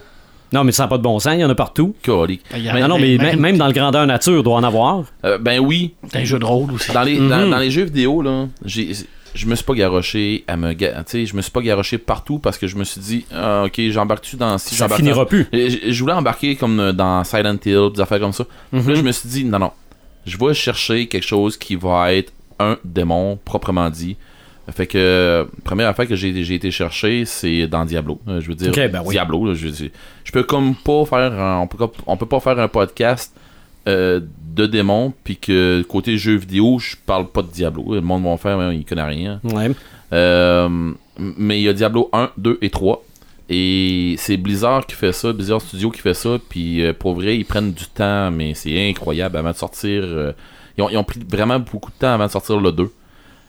Non, 0.52 0.62
mais 0.62 0.70
ça 0.70 0.84
n'a 0.84 0.88
pas 0.88 0.98
de 0.98 1.02
bon 1.02 1.18
sens, 1.18 1.32
il 1.34 1.40
y 1.40 1.44
en 1.44 1.50
a 1.50 1.54
partout. 1.56 1.96
Colique. 2.04 2.42
Il 2.56 2.68
a- 2.68 2.74
Mais- 2.74 2.80
non, 2.82 2.88
non, 2.88 2.98
mais 2.98 3.16
même- 3.18 3.40
même, 3.40 3.56
dans 3.56 3.66
le 3.66 3.72
grandeur 3.72 4.06
nature, 4.06 4.42
doit 4.44 4.54
en 4.54 4.62
avoir. 4.62 5.02
Euh, 5.24 5.36
ben 5.38 5.58
oui, 5.58 5.94
C'est 6.12 6.18
un 6.18 6.24
jeu 6.24 6.38
de 6.38 6.44
rôle 6.44 6.70
aussi. 6.72 6.92
dans 6.92 7.02
les, 7.02 7.18
Mhm. 7.18 7.28
dans, 7.28 7.48
dans 7.50 7.58
les 7.58 7.72
jeux 7.72 7.84
vidéo, 7.84 8.22
là, 8.22 8.46
j'ai, 8.64 8.92
je 9.34 9.46
me 9.46 9.54
suis 9.54 9.64
pas 9.64 9.74
garoché 9.74 10.44
à 10.46 10.56
me 10.56 10.72
tu 11.04 11.26
je 11.26 11.34
me 11.36 11.42
suis 11.42 11.50
pas 11.50 11.60
garoché 11.60 11.98
partout 11.98 12.38
parce 12.38 12.56
que 12.58 12.66
je 12.66 12.76
me 12.76 12.84
suis 12.84 13.00
dit, 13.00 13.26
ah, 13.34 13.64
ok, 13.66 13.80
j'embarque-tu 13.90 14.36
dans 14.36 14.56
si 14.58 14.74
Ça 14.74 14.84
j'embarque 14.84 15.00
finira 15.00 15.16
dans- 15.18 15.26
plus. 15.26 15.46
Je, 15.52 15.90
je 15.92 16.00
voulais 16.00 16.12
embarquer 16.14 16.56
comme 16.56 16.78
euh, 16.80 16.92
dans 16.92 17.22
Silent 17.24 17.56
Hill, 17.64 17.90
des 17.94 18.00
affaires 18.00 18.20
comme 18.20 18.32
ça. 18.32 18.44
Puis 18.70 18.80
Mhm. 18.80 18.88
Là, 18.88 18.94
je 18.94 19.02
me 19.02 19.12
suis 19.12 19.28
dit, 19.28 19.44
non, 19.44 19.58
non, 19.58 19.72
je 20.26 20.36
vais 20.38 20.54
chercher 20.54 21.06
quelque 21.08 21.26
chose 21.26 21.56
qui 21.56 21.74
va 21.76 22.12
être 22.14 22.32
un 22.60 22.78
démon 22.84 23.38
proprement 23.44 23.90
dit. 23.90 24.16
Fait 24.74 24.86
que, 24.86 25.46
première 25.62 25.88
affaire 25.88 26.06
que 26.08 26.16
j'ai 26.16 26.42
j'ai 26.42 26.54
été 26.54 26.70
chercher, 26.70 27.24
c'est 27.26 27.66
dans 27.66 27.84
Diablo. 27.84 28.18
Euh, 28.28 28.40
je 28.40 28.48
veux 28.48 28.54
dire, 28.54 28.72
ben 28.88 29.02
oui. 29.04 29.10
Diablo, 29.14 29.44
là, 29.46 29.52
je, 29.54 29.68
je, 29.68 29.84
je 30.24 30.32
peux 30.32 30.42
comme 30.44 30.74
pas 30.74 31.04
faire, 31.04 31.32
un- 31.38 31.60
on 31.60 31.66
peut, 31.66 31.84
on 32.06 32.16
peut 32.16 32.24
pas 32.26 32.40
faire 32.40 32.58
un 32.58 32.68
podcast 32.68 33.34
euh, 33.88 34.20
de 34.54 34.66
démons, 34.66 35.12
puis 35.24 35.36
que 35.36 35.82
côté 35.88 36.16
jeux 36.16 36.36
vidéo, 36.36 36.78
je 36.78 36.96
parle 37.04 37.28
pas 37.28 37.42
de 37.42 37.48
Diablo. 37.48 37.94
Le 37.94 38.00
monde 38.00 38.24
va 38.24 38.36
faire, 38.36 38.56
mais 38.56 38.76
il 38.76 38.84
connaît 38.84 39.02
rien. 39.02 39.40
Ouais. 39.42 39.70
Euh, 40.12 40.92
mais 41.18 41.60
il 41.60 41.64
y 41.64 41.68
a 41.68 41.72
Diablo 41.72 42.08
1, 42.12 42.30
2 42.38 42.58
et 42.62 42.70
3. 42.70 43.02
Et 43.50 44.14
c'est 44.16 44.36
Blizzard 44.36 44.86
qui 44.86 44.94
fait 44.94 45.12
ça, 45.12 45.32
Blizzard 45.32 45.60
Studio 45.60 45.90
qui 45.90 46.00
fait 46.00 46.14
ça. 46.14 46.38
Puis 46.48 46.84
euh, 46.84 46.92
pour 46.92 47.14
vrai, 47.14 47.36
ils 47.36 47.44
prennent 47.44 47.72
du 47.72 47.86
temps, 47.86 48.30
mais 48.30 48.54
c'est 48.54 48.88
incroyable 48.88 49.36
avant 49.36 49.50
de 49.50 49.56
sortir. 49.56 50.02
euh, 50.04 50.32
ils, 50.78 50.82
ont, 50.82 50.88
ils 50.88 50.96
ont 50.96 51.04
pris 51.04 51.20
vraiment 51.28 51.58
beaucoup 51.58 51.90
de 51.90 51.96
temps 51.96 52.14
avant 52.14 52.26
de 52.26 52.30
sortir 52.30 52.58
le 52.58 52.72
2. 52.72 52.90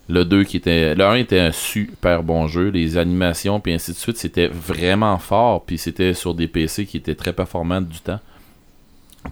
Le 0.10 0.26
2 0.26 0.44
qui 0.44 0.58
était. 0.58 0.96
Le 0.96 1.04
1 1.06 1.16
était 1.16 1.40
un 1.40 1.52
super 1.52 2.24
bon 2.24 2.48
jeu. 2.48 2.70
Les 2.70 2.98
animations, 2.98 3.60
puis 3.60 3.74
ainsi 3.74 3.92
de 3.92 3.98
suite, 3.98 4.18
c'était 4.18 4.48
vraiment 4.48 5.18
fort. 5.18 5.64
Puis 5.66 5.78
c'était 5.78 6.14
sur 6.14 6.34
des 6.34 6.48
PC 6.48 6.86
qui 6.86 6.98
étaient 6.98 7.16
très 7.16 7.34
performants 7.34 7.82
du 7.82 8.00
temps 8.00 8.20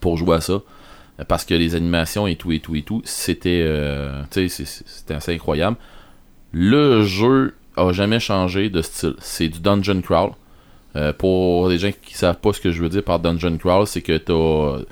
pour 0.02 0.18
jouer 0.18 0.38
à 0.38 0.42
ça. 0.42 0.62
Parce 1.28 1.46
que 1.46 1.54
les 1.54 1.76
animations 1.76 2.26
et 2.28 2.36
tout 2.36 2.52
et 2.52 2.60
tout 2.60 2.76
et 2.76 2.82
tout, 2.82 3.02
c'était. 3.06 3.62
euh, 3.64 4.22
tu 4.32 4.50
sais, 4.50 4.66
c'est- 4.66 4.84
c'était 4.88 5.14
assez 5.14 5.34
incroyable. 5.34 5.78
Le 6.52 7.04
jeu 7.04 7.54
a 7.78 7.92
jamais 7.92 8.20
changé 8.20 8.70
de 8.70 8.82
style. 8.82 9.16
C'est 9.20 9.50
du 9.50 9.60
dungeon 9.60 10.02
crawl. 10.02 10.32
Euh, 10.96 11.12
pour 11.14 11.70
les 11.70 11.80
gens 11.80 11.90
qui 12.04 12.14
savent 12.14 12.38
pas 12.38 12.54
ce 12.54 12.62
que 12.62 12.72
je 12.72 12.82
veux 12.82 12.90
dire 12.90 13.04
par 13.04 13.20
dungeon 13.20 13.58
crawl, 13.58 13.88
c'est 13.88 14.02
que 14.02 14.18
t'as 14.18 14.84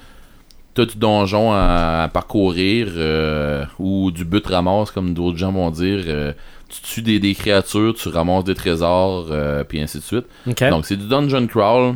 t'as 0.73 0.85
du 0.85 0.97
donjon 0.97 1.51
à, 1.51 2.03
à 2.03 2.07
parcourir 2.07 2.87
euh, 2.95 3.65
ou 3.77 4.09
du 4.09 4.23
but 4.23 4.45
ramasse 4.47 4.89
comme 4.91 5.13
d'autres 5.13 5.37
gens 5.37 5.51
vont 5.51 5.69
dire. 5.69 6.03
Euh, 6.07 6.33
tu 6.69 6.81
tues 6.81 7.01
des, 7.01 7.19
des 7.19 7.35
créatures, 7.35 7.93
tu 7.93 8.07
ramasses 8.09 8.45
des 8.45 8.55
trésors, 8.55 9.27
euh, 9.31 9.63
puis 9.65 9.81
ainsi 9.81 9.97
de 9.97 10.03
suite. 10.03 10.25
Donc 10.71 10.85
c'est 10.85 10.95
du 10.95 11.07
dungeon 11.07 11.45
crawl. 11.47 11.95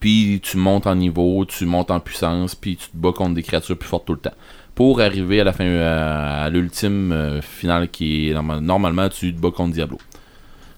Puis 0.00 0.40
tu 0.42 0.56
montes 0.56 0.86
en 0.86 0.94
niveau, 0.94 1.44
tu 1.44 1.66
montes 1.66 1.90
en 1.90 2.00
puissance, 2.00 2.54
puis 2.54 2.76
tu 2.76 2.88
te 2.88 2.96
bats 2.96 3.12
contre 3.12 3.34
des 3.34 3.42
créatures 3.42 3.76
plus 3.76 3.88
fortes 3.88 4.06
tout 4.06 4.14
le 4.14 4.20
temps. 4.20 4.34
Pour 4.74 5.00
arriver 5.00 5.40
à 5.40 5.44
la 5.44 5.52
fin, 5.52 5.66
à, 5.78 6.44
à 6.44 6.50
l'ultime 6.50 7.10
euh, 7.12 7.40
finale 7.42 7.88
qui 7.90 8.28
est 8.30 8.32
norma- 8.34 8.60
normalement 8.60 9.08
tu 9.08 9.34
te 9.34 9.40
bats 9.40 9.50
contre 9.50 9.74
Diablo. 9.74 9.98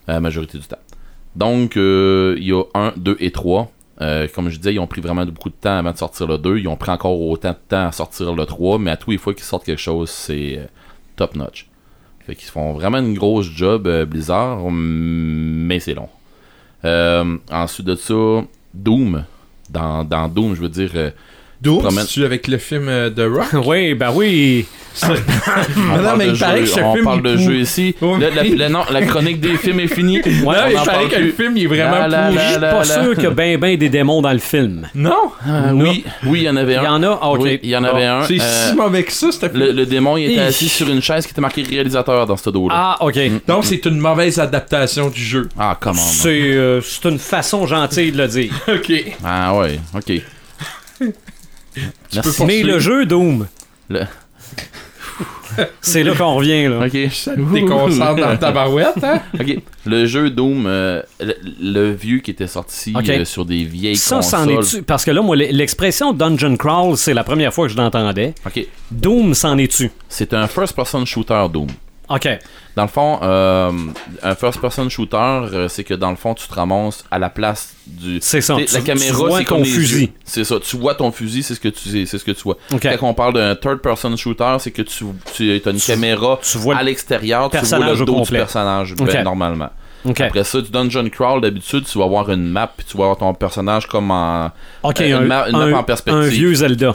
La 0.07 0.19
majorité 0.19 0.57
du 0.57 0.65
temps. 0.65 0.79
Donc 1.35 1.77
euh, 1.77 2.35
il 2.37 2.45
y 2.47 2.53
a 2.53 2.63
1, 2.73 2.93
2 2.97 3.17
et 3.19 3.31
3. 3.31 3.71
Euh, 4.01 4.27
comme 4.33 4.49
je 4.49 4.57
disais, 4.57 4.73
ils 4.73 4.79
ont 4.79 4.87
pris 4.87 4.99
vraiment 4.99 5.23
beaucoup 5.27 5.49
de 5.49 5.55
temps 5.55 5.77
avant 5.77 5.91
de 5.91 5.97
sortir 5.97 6.25
le 6.25 6.39
2. 6.39 6.57
Ils 6.57 6.67
ont 6.67 6.75
pris 6.75 6.89
encore 6.89 7.21
autant 7.21 7.51
de 7.51 7.57
temps 7.69 7.85
à 7.87 7.91
sortir 7.91 8.33
le 8.33 8.45
3, 8.45 8.79
mais 8.79 8.89
à 8.91 8.97
tous 8.97 9.11
les 9.11 9.17
fois 9.19 9.33
qu'ils 9.35 9.43
sortent 9.43 9.63
quelque 9.65 9.77
chose, 9.79 10.09
c'est 10.09 10.57
euh, 10.57 10.65
top 11.15 11.35
notch. 11.35 11.67
Fait 12.25 12.35
qu'ils 12.35 12.49
font 12.49 12.73
vraiment 12.73 12.97
une 12.97 13.13
grosse 13.13 13.45
job 13.51 13.85
euh, 13.85 14.05
Blizzard, 14.05 14.69
mais 14.71 15.79
c'est 15.79 15.93
long. 15.93 16.09
Euh, 16.83 17.37
ensuite 17.51 17.85
de 17.85 17.95
ça, 17.95 18.41
Doom. 18.73 19.25
Dans, 19.69 20.03
dans 20.03 20.27
Doom, 20.27 20.55
je 20.55 20.61
veux 20.61 20.69
dire. 20.69 21.13
Euh, 21.69 21.79
promènes- 21.79 22.05
tu 22.07 22.23
avec 22.25 22.47
le 22.47 22.57
film 22.57 22.87
euh, 22.89 23.09
The 23.09 23.21
Rock? 23.31 23.65
Oui, 23.67 23.93
ben 23.93 24.11
oui. 24.13 24.65
on 25.03 25.07
non, 25.07 26.03
parle 26.03 26.17
mais 26.17 26.25
de 26.27 26.31
il 26.33 26.37
paraît 26.39 26.57
jeu, 26.57 26.63
que 26.65 26.69
ce 26.69 26.79
on 26.81 26.93
film, 26.93 27.05
parle 27.05 27.21
de 27.21 27.37
jeu 27.37 27.55
ici. 27.55 27.95
Oui. 28.01 28.19
Le- 28.19 28.67
non, 28.67 28.81
la 28.91 29.01
chronique 29.05 29.39
des 29.39 29.55
films 29.55 29.79
est 29.79 29.87
finie. 29.87 30.17
Ouais, 30.21 30.31
non, 30.33 30.49
on 30.49 30.51
mais 30.67 30.71
il 30.73 30.77
en 30.77 30.83
paraît 30.83 31.07
que 31.07 31.15
le 31.15 31.31
film 31.31 31.55
il 31.55 31.63
est 31.63 31.67
vraiment 31.67 31.91
La, 31.91 32.07
la, 32.09 32.27
pourri. 32.27 32.37
Je 32.43 32.49
suis 32.51 32.59
pas 32.59 32.77
la. 32.79 32.83
sûr 33.03 33.13
qu'il 33.15 33.23
y 33.23 33.27
a 33.27 33.29
ben 33.29 33.57
ben 33.57 33.77
des 33.77 33.87
démons 33.87 34.21
dans 34.21 34.33
le 34.33 34.39
film. 34.39 34.85
Non, 34.93 35.31
Ah, 35.47 35.73
oui, 35.73 36.03
oui, 36.25 36.39
il 36.39 36.43
y 36.43 36.49
en 36.49 36.57
avait 36.57 36.73
Il 36.73 36.83
y 36.83 36.85
un. 36.85 36.91
en 36.95 37.03
a? 37.03 37.19
Ah, 37.21 37.29
OK. 37.31 37.39
Oui, 37.41 37.59
il 37.63 37.69
y 37.69 37.77
en 37.77 37.85
avait 37.85 38.03
un. 38.03 38.23
c'est 38.25 38.41
Euh, 38.41 38.69
si 38.71 38.75
mauvais 38.75 39.03
que 39.03 39.13
ça, 39.13 39.31
c'était 39.31 39.57
le, 39.57 39.71
le 39.71 39.85
démon, 39.85 40.17
il 40.17 40.29
était 40.31 40.41
assis 40.41 40.67
sur 40.67 40.89
une 40.89 41.01
chaise 41.01 41.25
qui 41.25 41.31
était 41.31 41.39
marqué 41.41 41.63
réalisateur 41.63 42.25
dans 42.27 42.35
ce 42.35 42.49
dos-là. 42.49 42.75
Ah, 42.77 42.97
OK. 42.99 43.17
Donc 43.47 43.63
c'est 43.63 43.85
une 43.85 43.97
mauvaise 43.97 44.39
adaptation 44.39 45.09
du 45.09 45.21
jeu. 45.23 45.47
Ah, 45.57 45.77
comment 45.79 46.01
C'est 46.01 46.51
euh, 46.51 46.81
c'est 46.81 47.07
une 47.07 47.17
façon 47.19 47.65
gentille 47.65 48.11
de 48.11 48.17
le 48.17 48.27
dire. 48.27 48.51
Ok. 48.67 48.91
Ah, 49.23 49.55
ouais, 49.57 49.79
ok. 49.95 50.21
Merci. 52.13 52.45
Mais 52.45 52.63
le 52.63 52.79
jeu 52.79 53.05
Doom, 53.05 53.47
Le- 53.89 54.01
c'est 55.81 56.03
là 56.03 56.13
qu'on 56.15 56.35
revient. 56.35 56.67
Là. 56.67 56.85
Ok. 56.85 57.11
Ça 57.11 57.35
dans 57.35 58.37
ta 58.37 58.51
barouette, 58.51 59.03
hein? 59.03 59.21
Ok. 59.39 59.57
Le 59.85 60.05
jeu 60.05 60.29
Doom, 60.29 60.65
euh, 60.65 61.01
le, 61.19 61.35
le 61.61 61.91
vieux 61.91 62.19
qui 62.19 62.31
était 62.31 62.47
sorti 62.47 62.93
euh, 62.95 63.25
sur 63.25 63.45
des 63.45 63.63
vieilles 63.63 63.95
Ça, 63.97 64.17
consoles. 64.17 64.51
est-tu? 64.51 64.81
Parce 64.83 65.03
que 65.03 65.11
là, 65.11 65.21
moi, 65.21 65.35
l'expression 65.35 66.13
Dungeon 66.13 66.55
Crawl, 66.55 66.95
c'est 66.97 67.13
la 67.13 67.23
première 67.23 67.53
fois 67.53 67.67
que 67.67 67.73
je 67.73 67.77
l'entendais. 67.77 68.33
Ok. 68.45 68.65
Doom, 68.91 69.33
c'en 69.33 69.57
est-tu? 69.57 69.91
C'est 70.07 70.33
un 70.33 70.47
first-person 70.47 71.05
shooter 71.05 71.45
Doom. 71.51 71.67
OK. 72.15 72.27
Dans 72.75 72.83
le 72.83 72.87
fond, 72.87 73.19
euh, 73.21 73.71
un 74.23 74.35
first-person 74.35 74.89
shooter, 74.89 75.17
euh, 75.17 75.67
c'est 75.67 75.83
que 75.83 75.93
dans 75.93 76.09
le 76.09 76.15
fond, 76.15 76.33
tu 76.33 76.47
te 76.47 76.53
ramasses 76.53 77.03
à 77.11 77.19
la 77.19 77.29
place 77.29 77.73
du. 77.85 78.19
C'est 78.21 78.41
ça. 78.41 78.55
Tu- 78.55 78.73
la 78.73 78.81
caméra, 78.81 79.17
vois 79.17 79.39
c'est 79.39 79.45
ton 79.45 79.63
fusil. 79.63 80.11
C'est 80.23 80.43
ça. 80.43 80.55
Tu 80.59 80.77
vois 80.77 80.95
ton 80.95 81.11
fusil, 81.11 81.43
c'est 81.43 81.55
ce 81.55 81.59
que 81.59 81.69
tu, 81.69 82.05
c'est 82.05 82.17
ce 82.17 82.23
que 82.23 82.31
tu 82.31 82.43
vois. 82.43 82.57
OK. 82.73 82.87
Quand 82.99 83.07
on 83.09 83.13
parle 83.13 83.33
d'un 83.33 83.55
third-person 83.55 84.15
shooter, 84.15 84.55
c'est 84.59 84.71
que 84.71 84.81
tu, 84.81 85.05
tu 85.33 85.51
as 85.65 85.69
une 85.69 85.79
caméra 85.79 86.39
tu 86.41 86.57
vois 86.57 86.77
à 86.77 86.79
le 86.83 86.85
l'extérieur, 86.87 87.49
tu 87.49 87.57
vois 87.57 87.79
le 87.79 88.05
dos 88.05 88.21
du 88.21 88.31
personnage 88.31 88.95
ben, 88.95 89.23
normalement. 89.23 89.69
OK. 90.05 90.21
Après 90.21 90.43
ça, 90.43 90.61
du 90.61 90.71
dungeon 90.71 91.09
crawl, 91.09 91.41
d'habitude, 91.41 91.85
tu 91.85 91.97
vas 91.99 92.05
avoir 92.05 92.29
une 92.31 92.47
map, 92.47 92.71
puis 92.75 92.85
tu 92.89 92.97
vas 92.97 93.03
avoir 93.03 93.17
ton 93.17 93.33
personnage 93.33 93.85
comme 93.87 94.09
en. 94.11 94.51
OK, 94.83 95.01
euh, 95.01 95.03
un, 95.03 95.07
une 95.17 95.21
une 95.21 95.27
map 95.27 95.45
un- 95.53 95.73
en 95.73 95.83
perspective. 95.83 96.21
un 96.23 96.27
vieux 96.27 96.53
Zelda. 96.55 96.93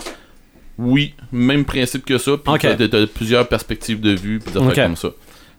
Oui, 0.79 1.15
même 1.33 1.65
principe 1.65 2.05
que 2.05 2.19
ça. 2.19 2.33
Puis 2.37 2.53
Ok. 2.53 2.77
t'as- 2.91 3.07
plusieurs 3.07 3.49
perspectives 3.49 4.01
de 4.01 4.11
vue, 4.13 4.39
puis 4.41 4.53
des 4.53 4.59
affaires 4.59 4.71
Ok. 4.71 4.83
comme 4.83 4.97
ça. 4.97 5.09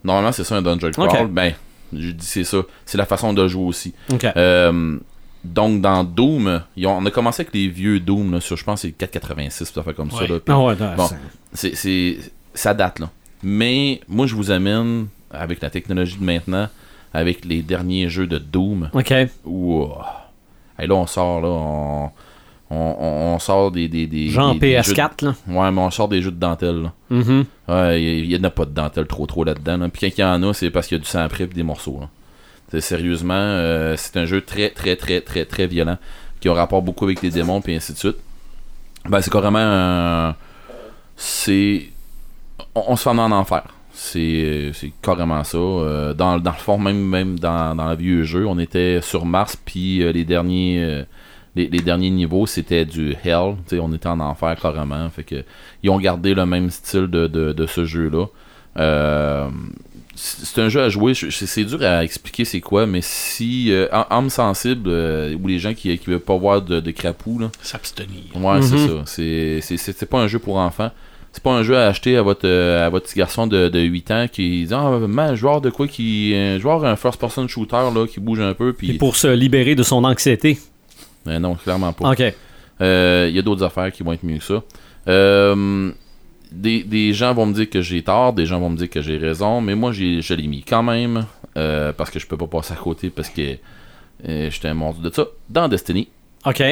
Normalement, 0.03 0.32
c'est 0.32 0.43
ça 0.43 0.55
un 0.57 0.61
dungeon 0.61 0.91
crawl. 0.91 1.28
Ben, 1.28 1.53
je 1.93 2.11
dis 2.11 2.26
c'est 2.26 2.43
ça. 2.43 2.57
C'est 2.86 2.97
la 2.97 3.05
façon 3.05 3.34
de 3.34 3.47
jouer 3.47 3.65
aussi. 3.65 3.93
Euh, 4.38 4.97
donc, 5.43 5.82
dans 5.82 6.03
Doom, 6.03 6.61
ils 6.76 6.86
ont- 6.88 6.97
on 6.97 7.05
a 7.05 7.11
commencé 7.11 7.41
avec 7.41 7.53
les 7.53 7.68
vieux 7.68 7.99
Doom, 7.99 8.34
là, 8.34 8.41
sur, 8.41 8.57
je 8.57 8.63
pense, 8.63 8.82
c'est 8.82 8.91
486, 8.91 9.74
des 9.74 9.80
affaires 9.80 9.95
comme 9.95 10.11
ça. 10.11 10.28
Là, 10.28 10.39
Ah 10.47 10.59
ouais, 10.59 10.76
non, 10.76 10.95
Bon. 10.95 11.07
c'est- 11.53 11.76
c'est, 11.76 12.18
ça 12.53 12.74
date, 12.74 12.99
là. 12.99 13.09
Mais, 13.43 14.01
moi, 14.07 14.28
je 14.28 14.36
vous 14.36 14.51
amène, 14.51 15.07
avec 15.32 15.61
la 15.61 15.70
technologie 15.70 16.18
de 16.18 16.24
maintenant, 16.24 16.68
avec 17.13 17.43
les 17.45 17.61
derniers 17.61 18.09
jeux 18.09 18.28
de 18.28 18.38
Doom, 18.38 18.89
OK. 18.93 19.11
hey, 19.11 19.28
là, 20.88 20.95
on 20.95 21.07
sort, 21.07 21.41
là, 21.41 21.47
on... 21.49 22.11
On, 22.70 22.76
on- 22.99 23.34
on 23.36 23.39
sort 23.39 23.72
des, 23.72 23.88
des, 23.88 24.07
des 24.07 24.28
Genre 24.30 24.53
des- 24.53 24.59
des 24.59 24.82
jeux 24.84 24.93
de- 24.93 24.97
PS4, 24.99 25.24
là. 25.26 25.36
Ouais, 25.47 25.72
mais 25.72 25.80
on 25.82 25.89
sort 25.91 26.07
des 26.09 26.22
jeux 26.22 26.32
de 26.32 26.39
dentelle. 26.39 26.82
Là. 26.84 26.93
Mhm. 27.09 27.45
Ouais, 27.70 28.03
il 28.03 28.28
n'y 28.28 28.36
en 28.36 28.43
a 28.43 28.49
pas 28.49 28.65
de 28.65 28.72
dentelle 28.72 29.07
trop 29.07 29.26
trop 29.26 29.43
là-dedans. 29.45 29.78
là. 29.78 29.89
Puis 29.89 30.01
quand 30.11 30.18
il 30.18 30.22
y 30.22 30.24
en 30.26 30.43
a, 30.43 30.53
c'est 30.53 30.70
parce 30.70 30.88
qu'il 30.88 30.97
y 30.97 30.99
a 30.99 31.03
du 31.03 31.09
sang 31.09 31.20
après 31.22 31.45
et 31.45 31.47
des 31.47 31.63
morceaux. 31.63 31.99
là. 32.01 32.80
Sérieusement, 32.82 33.34
euh, 33.36 33.95
c'est 33.97 34.18
un 34.18 34.26
jeu 34.26 34.41
très 34.41 34.70
très 34.72 34.97
très 34.97 35.22
très 35.22 35.45
très 35.45 35.68
violent 35.68 35.97
qui 36.41 36.49
a 36.49 36.53
rapport 36.53 36.82
beaucoup 36.82 37.05
avec 37.05 37.22
les 37.22 37.30
démons 37.30 37.61
puis 37.61 37.74
ainsi 37.76 37.93
de 37.93 37.97
suite. 37.97 38.18
Ben 39.07 39.22
c'est 39.22 39.32
carrément 39.32 39.59
un- 39.59 40.36
c'est 41.15 41.86
on, 42.76 42.84
on 42.89 42.95
se 42.97 43.03
fait 43.03 43.09
en 43.09 43.32
enfer. 43.32 43.63
C'est 43.93 44.72
c'est 44.74 44.91
carrément 45.01 45.43
ça. 45.43 45.57
Euh, 45.57 46.13
dans, 46.13 46.38
dans 46.39 46.51
le 46.51 46.57
fond, 46.57 46.78
même 46.78 46.99
même 46.99 47.39
dans, 47.39 47.74
dans 47.76 47.89
le 47.89 47.95
vieux 47.95 48.24
jeu, 48.24 48.45
on 48.45 48.59
était 48.59 48.99
sur 49.01 49.26
Mars 49.26 49.55
puis 49.63 50.03
euh, 50.03 50.11
les 50.11 50.26
derniers 50.26 51.05
les, 51.58 51.68
les 51.70 51.80
derniers 51.82 52.10
niveaux 52.12 52.45
c'était 52.45 52.86
du 52.86 53.12
hell. 53.24 53.55
Tu 53.68 53.76
sais, 53.76 53.80
on 53.80 53.91
était 53.93 54.08
en 54.08 54.20
enfer 54.20 54.55
carrément. 54.62 55.10
Fait 55.10 55.24
que 55.24 55.43
ils 55.84 55.89
ont 55.89 55.99
gardé 55.99 56.34
le 56.34 56.45
même 56.45 56.70
style 56.70 57.08
de, 57.08 57.28
de, 57.28 57.51
de 57.51 57.66
ce 57.66 57.84
jeu-là. 57.86 58.26
Euh, 58.78 59.49
c'est 60.16 60.60
un 60.62 60.70
jeu 60.70 60.82
à 60.82 60.89
jouer, 60.89 61.14
c'est 61.14 61.64
dur 61.64 61.82
à 61.84 62.03
expliquer 62.03 62.43
c'est 62.43 62.60
quoi, 62.62 62.88
mais 62.88 63.01
si 63.03 63.72
euh, 63.72 63.88
âme 63.91 64.05
âme 64.10 64.30
sensible 64.32 64.89
euh, 64.89 65.36
ou 65.36 65.47
les 65.47 65.60
gens 65.60 65.74
qui 65.76 65.95
qui 65.97 66.10
veulent 66.10 66.20
pas 66.20 66.36
voir 66.38 66.62
de, 66.62 66.80
de 66.80 66.93
là, 67.39 67.49
S'abstenir. 67.62 68.24
ouais 68.36 68.62
c'est 68.64 68.76
Mhm. 68.76 68.88
ça, 68.88 68.93
c'est 69.05 69.60
c'est 69.62 69.78
c'est- 69.78 69.97
c'est 69.97 70.05
pas 70.08 70.20
un 70.20 70.28
jeu 70.28 70.39
pour 70.39 70.58
enfants. 70.58 70.91
C'est 71.34 71.43
pas 71.43 71.51
un 71.51 71.62
jeu 71.62 71.78
à 71.78 71.86
acheter 71.88 72.18
à 72.18 72.24
votre 72.24 72.47
euh, 72.47 72.86
à 72.88 72.89
votre 72.89 73.05
petit 73.05 73.20
garçon 73.20 73.45
de, 73.45 73.70
de 73.70 73.80
8 73.80 74.12
ans 74.12 74.26
qui 74.32 74.66
dit 74.66 74.74
ah 74.74 74.97
man, 75.08 75.36
joueur 75.36 75.62
de 75.62 75.70
quoi 75.70 75.88
qui 75.88 76.34
un 76.36 76.58
joueur 76.58 76.84
un 76.86 76.95
first 76.95 77.20
person 77.20 77.47
shooter 77.47 77.89
là 77.93 78.08
qui 78.08 78.20
bouge 78.20 78.39
un 78.39 78.55
peu 78.55 78.76
Et 78.82 78.93
pour 78.93 79.16
se 79.16 79.28
libérer 79.28 79.76
de 79.76 79.84
son 79.84 80.03
anxiété. 80.03 80.58
Mais 81.28 81.39
non 81.39 81.53
clairement 81.55 81.93
pas. 81.93 82.11
OK. 82.11 82.23
Euh, 82.82 83.28
Il 83.30 83.36
y 83.36 83.39
a 83.39 83.41
d'autres 83.43 83.63
affaires 83.63 83.91
qui 83.91 84.01
vont 84.01 84.13
être 84.13 84.23
mieux 84.23 84.38
que 84.38 84.43
ça. 84.43 84.63
Euh, 85.07 85.91
des, 86.51 86.84
des 86.84 87.13
gens 87.13 87.34
vont 87.34 87.45
me 87.45 87.53
dire 87.53 87.69
que 87.69 87.82
j'ai 87.82 88.01
tort, 88.01 88.34
des 88.34 88.45
gens 88.45 88.59
vont 88.59 88.69
me 88.69 88.78
dire 88.78 88.89
que 88.89 89.01
j'ai 89.01 89.17
raison, 89.17 89.61
mais 89.61 89.75
moi 89.75 89.91
je 89.91 90.34
l'ai 90.34 90.47
mis 90.47 90.63
quand 90.63 90.84
même 90.84 91.25
euh, 91.57 91.93
parce 91.93 92.09
que 92.09 92.19
je 92.19 92.25
peux 92.28 92.38
pas 92.38 92.47
passer 92.47 92.73
à 92.73 92.78
côté 92.78 93.09
parce 93.09 93.30
que 93.30 93.57
j'étais 94.23 94.67
un 94.67 94.73
monstre 94.73 95.01
de 95.01 95.13
ça 95.13 95.25
dans 95.49 95.67
Destiny. 95.67 96.07
OK. 96.45 96.63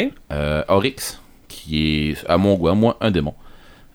Oryx, 0.67 1.19
qui 1.47 2.09
est, 2.09 2.25
à 2.29 2.37
mon 2.37 2.55
goût, 2.55 2.69
à 2.69 2.75
moi, 2.75 2.97
un 3.01 3.11
démon. 3.11 3.33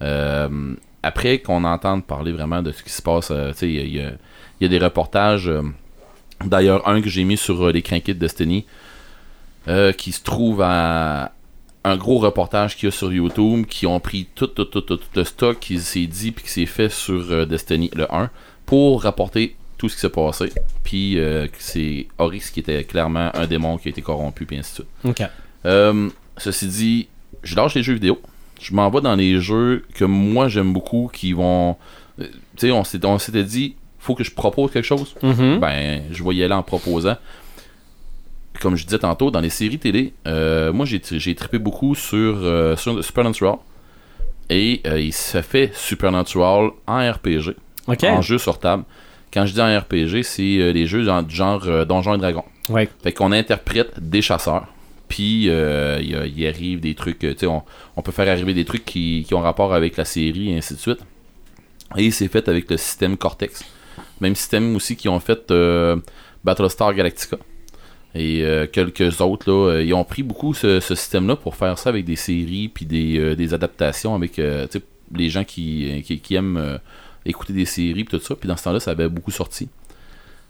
Euh, 0.02 0.74
après 1.02 1.38
qu'on 1.38 1.64
entende 1.64 2.04
parler 2.04 2.32
vraiment 2.32 2.62
de 2.62 2.72
ce 2.72 2.82
qui 2.82 2.90
se 2.90 3.02
passe, 3.02 3.30
euh, 3.30 3.52
tu 3.52 3.58
sais, 3.58 3.70
il 3.70 3.86
y, 3.86 3.98
y 3.98 4.04
y 4.60 4.64
a 4.64 4.68
des 4.68 4.78
reportages, 4.78 5.48
euh, 5.48 5.62
d'ailleurs 6.44 6.86
un 6.88 7.00
que 7.00 7.08
j'ai 7.08 7.24
mis 7.24 7.36
sur 7.36 7.70
les 7.70 7.82
Crinqués 7.82 8.14
de 8.14 8.18
Destiny, 8.18 8.66
euh, 9.68 9.92
qui 9.92 10.12
se 10.12 10.22
trouve 10.22 10.62
à 10.62 11.32
un 11.84 11.96
gros 11.96 12.18
reportage 12.18 12.76
qu'il 12.76 12.88
y 12.88 12.92
a 12.92 12.92
sur 12.92 13.12
YouTube, 13.12 13.66
qui 13.66 13.86
ont 13.86 14.00
pris 14.00 14.26
tout, 14.34 14.46
tout, 14.46 14.64
tout, 14.64 14.80
tout, 14.80 14.96
tout 14.96 15.06
le 15.14 15.24
stock 15.24 15.58
qui 15.60 15.78
s'est 15.80 16.06
dit 16.06 16.32
puis 16.32 16.44
qui 16.44 16.50
s'est 16.50 16.66
fait 16.66 16.90
sur 16.90 17.30
euh, 17.30 17.46
Destiny 17.46 17.90
le 17.94 18.12
1 18.12 18.30
pour 18.66 19.02
rapporter 19.02 19.56
tout 19.78 19.88
ce 19.88 19.94
qui 19.94 20.00
s'est 20.00 20.10
passé. 20.10 20.52
Puis 20.82 21.18
euh, 21.18 21.46
c'est 21.58 22.06
Oryx 22.18 22.50
qui 22.50 22.60
était 22.60 22.84
clairement 22.84 23.30
un 23.34 23.46
démon 23.46 23.78
qui 23.78 23.88
a 23.88 23.90
été 23.90 24.02
corrompu, 24.02 24.44
puis 24.44 24.58
ainsi 24.58 24.72
de 24.72 24.74
suite. 24.76 25.22
Ceci 26.36 26.66
dit, 26.68 27.08
je 27.42 27.54
lâche 27.54 27.74
les 27.74 27.82
jeux 27.82 27.94
vidéo. 27.94 28.20
Je 28.60 28.74
m'en 28.74 28.88
vais 28.90 29.00
dans 29.00 29.14
les 29.14 29.40
jeux 29.40 29.84
que 29.94 30.04
moi 30.04 30.48
j'aime 30.48 30.72
beaucoup 30.72 31.10
qui 31.12 31.32
vont. 31.32 31.76
Tu 32.18 32.26
sais, 32.56 32.70
on 32.70 32.84
s'était 33.18 33.44
dit, 33.44 33.74
faut 33.98 34.14
que 34.14 34.24
je 34.24 34.32
propose 34.32 34.70
quelque 34.70 34.84
chose. 34.84 35.14
Mhm. 35.22 35.60
Ben, 35.60 36.02
je 36.10 36.24
vais 36.24 36.34
y 36.34 36.42
aller 36.42 36.54
en 36.54 36.62
proposant. 36.62 37.16
Comme 38.60 38.76
je 38.76 38.84
disais 38.84 38.98
tantôt, 38.98 39.30
dans 39.30 39.40
les 39.40 39.50
séries 39.50 39.78
télé, 39.78 40.12
euh, 40.26 40.72
moi 40.72 40.84
j'ai 40.86 41.00
tri- 41.00 41.18
j'ai 41.18 41.34
trippé 41.34 41.58
beaucoup 41.58 41.94
sur, 41.94 42.36
euh, 42.42 42.76
sur 42.76 43.02
Supernatural. 43.04 43.56
Et 44.50 44.80
euh, 44.86 45.00
il 45.00 45.12
se 45.12 45.40
fait 45.42 45.70
Supernatural 45.74 46.70
en 46.86 47.10
RPG, 47.12 47.54
en 48.08 48.20
jeu 48.22 48.36
sur 48.38 48.58
table. 48.58 48.84
Quand 49.32 49.46
je 49.46 49.52
dis 49.54 49.60
en 49.60 49.78
RPG, 49.78 50.22
c'est 50.24 50.58
euh, 50.58 50.72
les 50.72 50.86
jeux 50.86 51.04
du 51.22 51.34
genre 51.34 51.86
Donjons 51.86 52.14
et 52.14 52.18
Dragons. 52.18 52.44
Ouais. 52.68 52.88
Fait 53.02 53.12
qu'on 53.12 53.32
interprète 53.32 53.98
des 54.00 54.22
chasseurs. 54.22 54.66
Puis 55.08 55.44
il 55.46 56.46
arrive 56.46 56.80
des 56.80 56.94
trucs, 56.94 57.18
tu 57.20 57.34
sais, 57.36 57.46
on, 57.46 57.62
on 57.96 58.02
peut 58.02 58.12
faire 58.12 58.28
arriver 58.28 58.54
des 58.54 58.64
trucs 58.64 58.84
qui, 58.84 59.24
qui 59.26 59.34
ont 59.34 59.40
rapport 59.40 59.72
avec 59.74 59.96
la 59.96 60.04
série 60.04 60.52
et 60.52 60.56
ainsi 60.58 60.74
de 60.74 60.78
suite. 60.78 61.00
Et 61.96 62.10
c'est 62.12 62.28
fait 62.28 62.48
avec 62.48 62.70
le 62.70 62.76
système 62.76 63.16
Cortex. 63.16 63.64
Même 64.20 64.36
système 64.36 64.76
aussi 64.76 64.94
qui 64.96 65.08
ont 65.08 65.18
fait 65.18 65.52
Battlestar 66.44 66.94
Galactica. 66.94 67.38
Et 68.14 68.42
euh, 68.42 68.66
quelques 68.66 69.20
autres, 69.20 69.50
là, 69.50 69.72
euh, 69.72 69.84
ils 69.84 69.94
ont 69.94 70.04
pris 70.04 70.22
beaucoup 70.22 70.52
ce, 70.52 70.80
système-là 70.80 71.36
pour 71.36 71.54
faire 71.54 71.78
ça 71.78 71.90
avec 71.90 72.04
des 72.04 72.16
séries 72.16 72.68
puis 72.68 72.84
des, 72.84 73.18
euh, 73.18 73.54
adaptations 73.54 74.14
avec 74.14 74.40
les 75.14 75.28
gens 75.28 75.44
qui, 75.44 76.04
aiment 76.30 76.78
écouter 77.24 77.52
des 77.52 77.64
séries 77.64 78.04
puis 78.04 78.18
tout 78.18 78.24
ça. 78.24 78.34
Puis 78.34 78.48
dans 78.48 78.56
ce 78.56 78.64
temps-là, 78.64 78.80
ça 78.80 78.92
avait 78.92 79.08
beaucoup 79.08 79.30
sorti. 79.30 79.68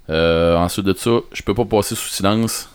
Ensuite 0.08 0.86
de 0.86 0.94
ça, 0.94 1.10
je 1.32 1.42
peux 1.42 1.54
pas 1.54 1.64
passer 1.64 1.94
sous 1.94 2.08
silence 2.08 2.68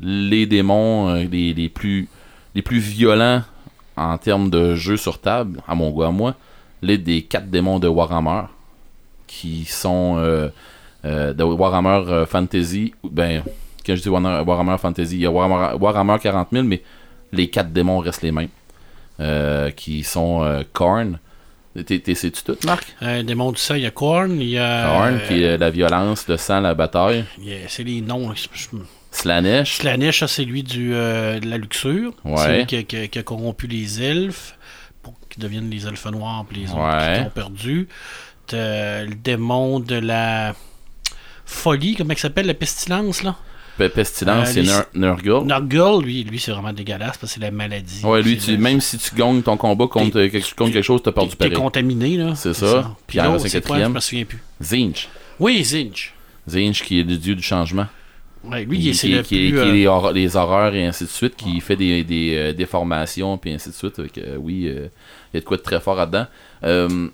les 0.00 0.46
démons 0.46 1.14
les, 1.14 1.68
plus 1.68 2.08
les 2.54 2.62
plus 2.62 2.78
violents 2.78 3.42
en 3.96 4.18
termes 4.18 4.50
de 4.50 4.74
jeux 4.74 4.96
sur 4.96 5.18
table, 5.20 5.62
à 5.68 5.74
mon 5.74 5.90
goût 5.90 6.02
à 6.02 6.10
moi, 6.10 6.34
les 6.82 6.98
des 6.98 7.22
quatre 7.22 7.48
démons 7.48 7.78
de 7.78 7.88
Warhammer 7.88 8.42
qui 9.26 9.64
sont 9.64 10.16
de 11.04 11.42
Warhammer 11.42 12.24
Fantasy. 12.26 12.92
Ben, 13.04 13.42
quand 13.86 13.96
je 13.96 14.02
dis 14.02 14.08
Warhammer, 14.08 14.76
Fantasy, 14.78 15.16
il 15.16 15.20
y 15.22 15.26
a 15.26 15.30
Warhammer, 15.30 15.76
Warhammer 15.78 16.16
40 16.20 16.48
000, 16.52 16.64
mais 16.64 16.82
les 17.32 17.48
quatre 17.50 17.72
démons 17.72 17.98
restent 17.98 18.22
les 18.22 18.32
mêmes. 18.32 18.48
Euh, 19.20 19.70
qui 19.70 20.02
sont 20.04 20.42
euh, 20.42 20.62
Korn. 20.72 21.18
Sais-tu 21.76 22.30
tout, 22.44 22.56
Marc? 22.66 22.84
Euh, 23.02 23.22
démon 23.22 23.52
du 23.52 23.58
sang, 23.58 23.74
il 23.76 23.82
y 23.82 23.86
a 23.86 23.90
Korn, 23.90 24.40
il 24.40 24.48
y 24.48 24.58
a. 24.58 24.86
Korn, 24.86 25.14
euh, 25.14 25.26
qui 25.28 25.42
est 25.42 25.56
la 25.58 25.70
violence, 25.70 26.26
le 26.28 26.36
sang, 26.36 26.60
la 26.60 26.74
bataille. 26.74 27.24
C'est 27.68 27.84
les 27.84 28.00
noms. 28.00 28.32
je- 28.34 28.48
Slanesh. 29.10 29.76
Slanesh, 29.76 30.24
c'est 30.26 30.44
lui 30.44 30.62
du, 30.62 30.94
euh, 30.94 31.38
de 31.38 31.48
la 31.48 31.58
luxure. 31.58 32.12
Ouais. 32.24 32.36
C'est 32.38 32.56
lui 32.58 32.66
qui 32.66 32.76
a, 32.76 32.82
qui 32.82 32.96
a- 32.96 33.06
qui 33.08 33.18
a 33.18 33.22
corrompu 33.22 33.66
les 33.66 34.02
elfes 34.02 34.56
pour 35.02 35.14
qu'ils 35.28 35.42
deviennent 35.42 35.68
les 35.70 35.86
elfes 35.86 36.06
noirs 36.06 36.44
puis 36.48 36.60
les 36.62 36.70
autres 36.70 36.80
Ouais. 36.80 37.18
qui 37.18 37.26
ont 37.26 37.30
perdu. 37.30 37.88
Le 38.52 39.14
démon 39.14 39.80
de 39.80 39.94
la 39.96 40.54
folie, 41.46 41.94
comment 41.94 42.12
il 42.12 42.18
s'appelle, 42.18 42.46
la 42.46 42.54
pestilence, 42.54 43.22
là? 43.22 43.36
Pe- 43.78 43.88
Pestilence, 43.88 44.48
Euh, 44.50 44.52
c'est 44.52 44.62
Nur- 44.62 44.84
Nurgle. 44.94 45.46
Nurgle, 45.46 46.04
lui, 46.04 46.24
lui 46.24 46.38
c'est 46.38 46.52
vraiment 46.52 46.72
dégueulasse 46.72 47.16
parce 47.16 47.20
que 47.20 47.26
c'est 47.26 47.40
la 47.40 47.50
maladie. 47.50 48.04
Ouais, 48.04 48.22
lui, 48.22 48.36
tu, 48.36 48.56
même 48.58 48.80
si 48.80 48.98
tu 48.98 49.14
gagnes 49.14 49.42
ton 49.42 49.56
combat 49.56 49.86
contre, 49.86 50.12
quelque, 50.26 50.54
contre 50.54 50.72
quelque 50.72 50.82
chose, 50.84 51.02
t'as 51.02 51.12
perdu 51.12 51.30
T'es 51.30 51.36
t'es 51.36 51.48
pareil. 51.50 51.56
contaminé, 51.62 52.16
là. 52.16 52.34
C'est 52.34 52.52
ça. 52.54 52.94
Puis 53.06 53.18
Puis 53.18 53.26
l'autre, 53.28 53.46
c'est 53.48 53.64
quoi? 53.66 53.78
Je 53.80 53.86
me 53.86 54.00
souviens 54.00 54.24
plus. 54.24 54.42
Zinch. 54.62 55.08
Oui, 55.40 55.64
Zinch. 55.64 56.12
Zinch 56.48 56.82
qui 56.82 57.00
est 57.00 57.04
le 57.04 57.16
dieu 57.16 57.34
du 57.34 57.42
changement. 57.42 57.86
Ouais, 58.44 58.64
lui, 58.64 58.78
il- 58.78 58.94
c'est 58.94 59.06
le 59.08 59.22
qui- 59.22 59.36
plus... 59.36 59.50
qui 59.52 59.56
est 59.56 59.58
euh, 59.58 59.72
les, 59.72 59.86
hor- 59.86 60.12
les 60.12 60.36
horreurs 60.36 60.74
et 60.74 60.84
ainsi 60.84 61.04
de 61.04 61.08
suite, 61.08 61.36
qui 61.36 61.60
fait 61.60 61.76
des, 61.76 62.02
des, 62.04 62.34
euh, 62.36 62.52
déformations 62.52 63.38
puis 63.38 63.52
ainsi 63.52 63.68
de 63.70 63.74
suite. 63.74 63.98
Euh, 64.00 64.36
oui, 64.38 64.66
euh, 64.66 64.88
il 65.32 65.36
y 65.36 65.38
a 65.38 65.40
de 65.40 65.44
quoi 65.46 65.56
de 65.56 65.62
très 65.62 65.80
fort 65.80 65.94
là-dedans. 65.94 66.26
Euh, 66.64 67.08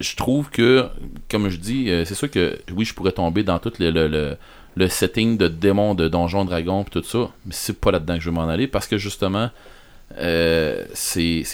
je 0.00 0.14
trouve 0.14 0.48
que, 0.50 0.86
comme 1.28 1.48
je 1.48 1.56
dis, 1.56 1.90
euh, 1.90 2.04
c'est 2.04 2.14
sûr 2.14 2.30
que 2.30 2.56
oui, 2.72 2.84
je 2.84 2.94
pourrais 2.94 3.10
tomber 3.10 3.42
dans 3.42 3.58
tout 3.58 3.72
le, 3.80 3.90
le, 3.90 4.06
le, 4.06 4.36
le 4.78 4.88
setting 4.88 5.36
de 5.36 5.48
démons, 5.48 5.94
de 5.94 6.06
donjons, 6.08 6.44
dragons 6.44 6.84
puis 6.84 7.00
tout 7.00 7.06
ça, 7.06 7.30
mais 7.44 7.52
c'est 7.52 7.78
pas 7.80 7.90
là-dedans 7.90 8.14
que 8.14 8.20
je 8.20 8.30
veux 8.30 8.34
m'en 8.34 8.48
aller 8.48 8.66
parce 8.68 8.86
que 8.86 8.96
justement, 8.98 9.50
euh, 10.18 10.84
c'est 10.94 11.44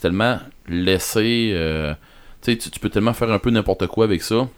tellement 0.00 0.38
laissé. 0.68 1.52
euh, 1.54 1.94
tu 2.42 2.52
sais, 2.60 2.70
tu 2.70 2.78
peux 2.80 2.88
tellement 2.90 3.12
faire 3.14 3.30
un 3.30 3.38
peu 3.38 3.50
n'importe 3.50 3.86
quoi 3.86 4.04
avec 4.04 4.22
ça. 4.22 4.48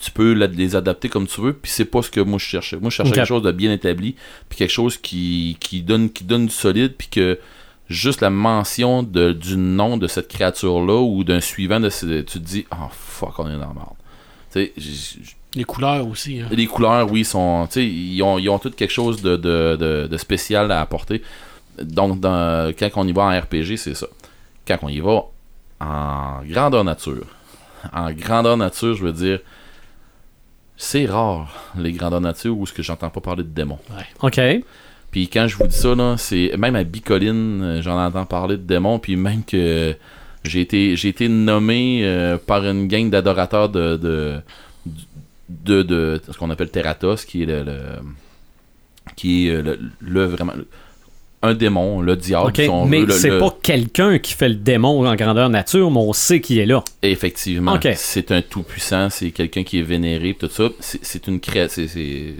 Tu 0.00 0.10
peux 0.10 0.32
la- 0.34 0.48
les 0.48 0.74
adapter 0.74 1.08
comme 1.08 1.28
tu 1.28 1.40
veux, 1.40 1.52
puis 1.52 1.70
c'est 1.70 1.84
pas 1.84 2.02
ce 2.02 2.10
que 2.10 2.20
moi 2.20 2.38
je 2.40 2.44
cherchais. 2.44 2.76
Moi 2.76 2.90
je 2.90 2.96
cherchais 2.96 3.10
quelque 3.14 3.28
chose 3.28 3.42
de 3.42 3.52
bien 3.52 3.72
établi, 3.72 4.16
puis 4.48 4.58
quelque 4.58 4.72
chose 4.72 4.96
qui, 4.98 5.56
qui 5.60 5.82
donne 5.82 6.10
qui 6.10 6.24
donne 6.24 6.46
du 6.46 6.52
solide, 6.52 6.94
puis 6.98 7.06
que 7.08 7.38
juste 7.88 8.20
la 8.20 8.30
mention 8.30 9.04
de, 9.04 9.30
du 9.32 9.56
nom 9.56 9.96
de 9.96 10.08
cette 10.08 10.26
créature-là 10.26 11.00
ou 11.00 11.22
d'un 11.22 11.40
suivant, 11.40 11.78
de 11.78 11.88
ce- 11.88 12.22
tu 12.22 12.24
te 12.24 12.38
dis, 12.38 12.66
oh 12.72 12.88
fuck, 12.90 13.38
on 13.38 13.46
est 13.48 13.52
dans 13.52 13.60
la 13.60 13.74
merde. 13.74 13.94
Les 15.56 15.64
couleurs 15.64 16.06
aussi. 16.06 16.40
hein. 16.40 16.46
les 16.50 16.66
couleurs, 16.66 17.10
oui, 17.10 17.24
sont, 17.24 17.66
tu 17.66 17.72
sais, 17.80 17.86
ils 17.86 18.22
ont, 18.22 18.38
ils 18.38 18.48
ont 18.48 18.58
toutes 18.58 18.76
quelque 18.76 18.92
chose 18.92 19.22
de, 19.22 19.36
de, 19.36 19.76
de, 19.76 20.06
de 20.06 20.16
spécial 20.16 20.70
à 20.70 20.80
apporter. 20.80 21.22
Donc, 21.82 22.20
dans, 22.20 22.72
quand 22.78 22.88
on 22.96 23.06
y 23.08 23.12
va 23.12 23.22
en 23.22 23.40
RPG, 23.40 23.76
c'est 23.76 23.94
ça. 23.94 24.06
Quand 24.68 24.78
on 24.82 24.88
y 24.88 25.00
va 25.00 25.22
en 25.80 26.40
grandeur 26.44 26.84
nature, 26.84 27.26
en 27.92 28.12
grandeur 28.12 28.56
nature, 28.56 28.94
je 28.94 29.02
veux 29.04 29.12
dire, 29.12 29.40
c'est 30.76 31.06
rare 31.06 31.70
les 31.78 31.92
grandeurs 31.92 32.20
nature 32.20 32.56
où 32.56 32.66
ce 32.66 32.72
que 32.72 32.82
j'entends 32.82 33.10
pas 33.10 33.20
parler 33.20 33.42
de 33.42 33.48
démons. 33.48 33.78
OK. 34.22 34.40
Puis 35.10 35.28
quand 35.28 35.46
je 35.48 35.56
vous 35.56 35.66
dis 35.66 35.76
ça, 35.76 35.94
là, 35.94 36.16
c'est 36.18 36.52
même 36.58 36.76
à 36.76 36.84
Bicoline, 36.84 37.62
euh, 37.62 37.82
j'en 37.82 37.98
entends 37.98 38.26
parler 38.26 38.56
de 38.56 38.62
démons, 38.62 38.98
puis 38.98 39.16
même 39.16 39.42
que 39.44 39.94
j'ai 40.44 40.60
été, 40.60 40.96
j'ai 40.96 41.08
été 41.08 41.28
nommé 41.28 42.00
euh, 42.04 42.36
par 42.36 42.64
une 42.66 42.88
gang 42.88 43.08
d'adorateurs 43.08 43.68
de 43.70 43.96
de, 43.96 44.34
de, 45.48 45.82
de- 45.82 46.20
ce 46.30 46.36
qu'on 46.38 46.50
appelle 46.50 46.70
Terratos, 46.70 47.24
qui 47.24 47.42
est 47.42 47.46
le, 47.46 47.62
le- 47.62 48.00
qui 49.16 49.46
est 49.46 49.50
euh, 49.52 49.62
le, 49.62 49.78
le 50.00 50.24
vraiment 50.24 50.52
le- 50.56 50.66
un 51.42 51.54
démon, 51.54 52.00
le 52.00 52.16
diable. 52.16 52.48
OK. 52.48 52.56
si 52.60 52.68
on 52.68 52.86
Mais 52.86 53.04
c'est 53.10 53.38
pas 53.38 53.54
quelqu'un 53.62 54.18
qui 54.18 54.32
fait 54.32 54.48
le 54.48 54.54
démon 54.56 55.06
en 55.06 55.14
grandeur 55.14 55.48
nature, 55.48 55.90
mais 55.90 55.98
on 56.00 56.12
sait 56.12 56.40
qui 56.40 56.58
est 56.58 56.66
là. 56.66 56.82
Effectivement, 57.02 57.78
c'est 57.94 58.32
un 58.32 58.42
tout 58.42 58.62
puissant, 58.62 59.10
c'est 59.10 59.30
quelqu'un 59.30 59.62
qui 59.62 59.78
est 59.78 59.82
vénéré, 59.82 60.34
tout 60.38 60.48
ça. 60.48 60.68
C'est 60.80 61.04
c'est 61.04 61.26
une 61.28 61.38
cré... 61.38 61.68
c'est 61.68 61.86
c'est 61.88 62.34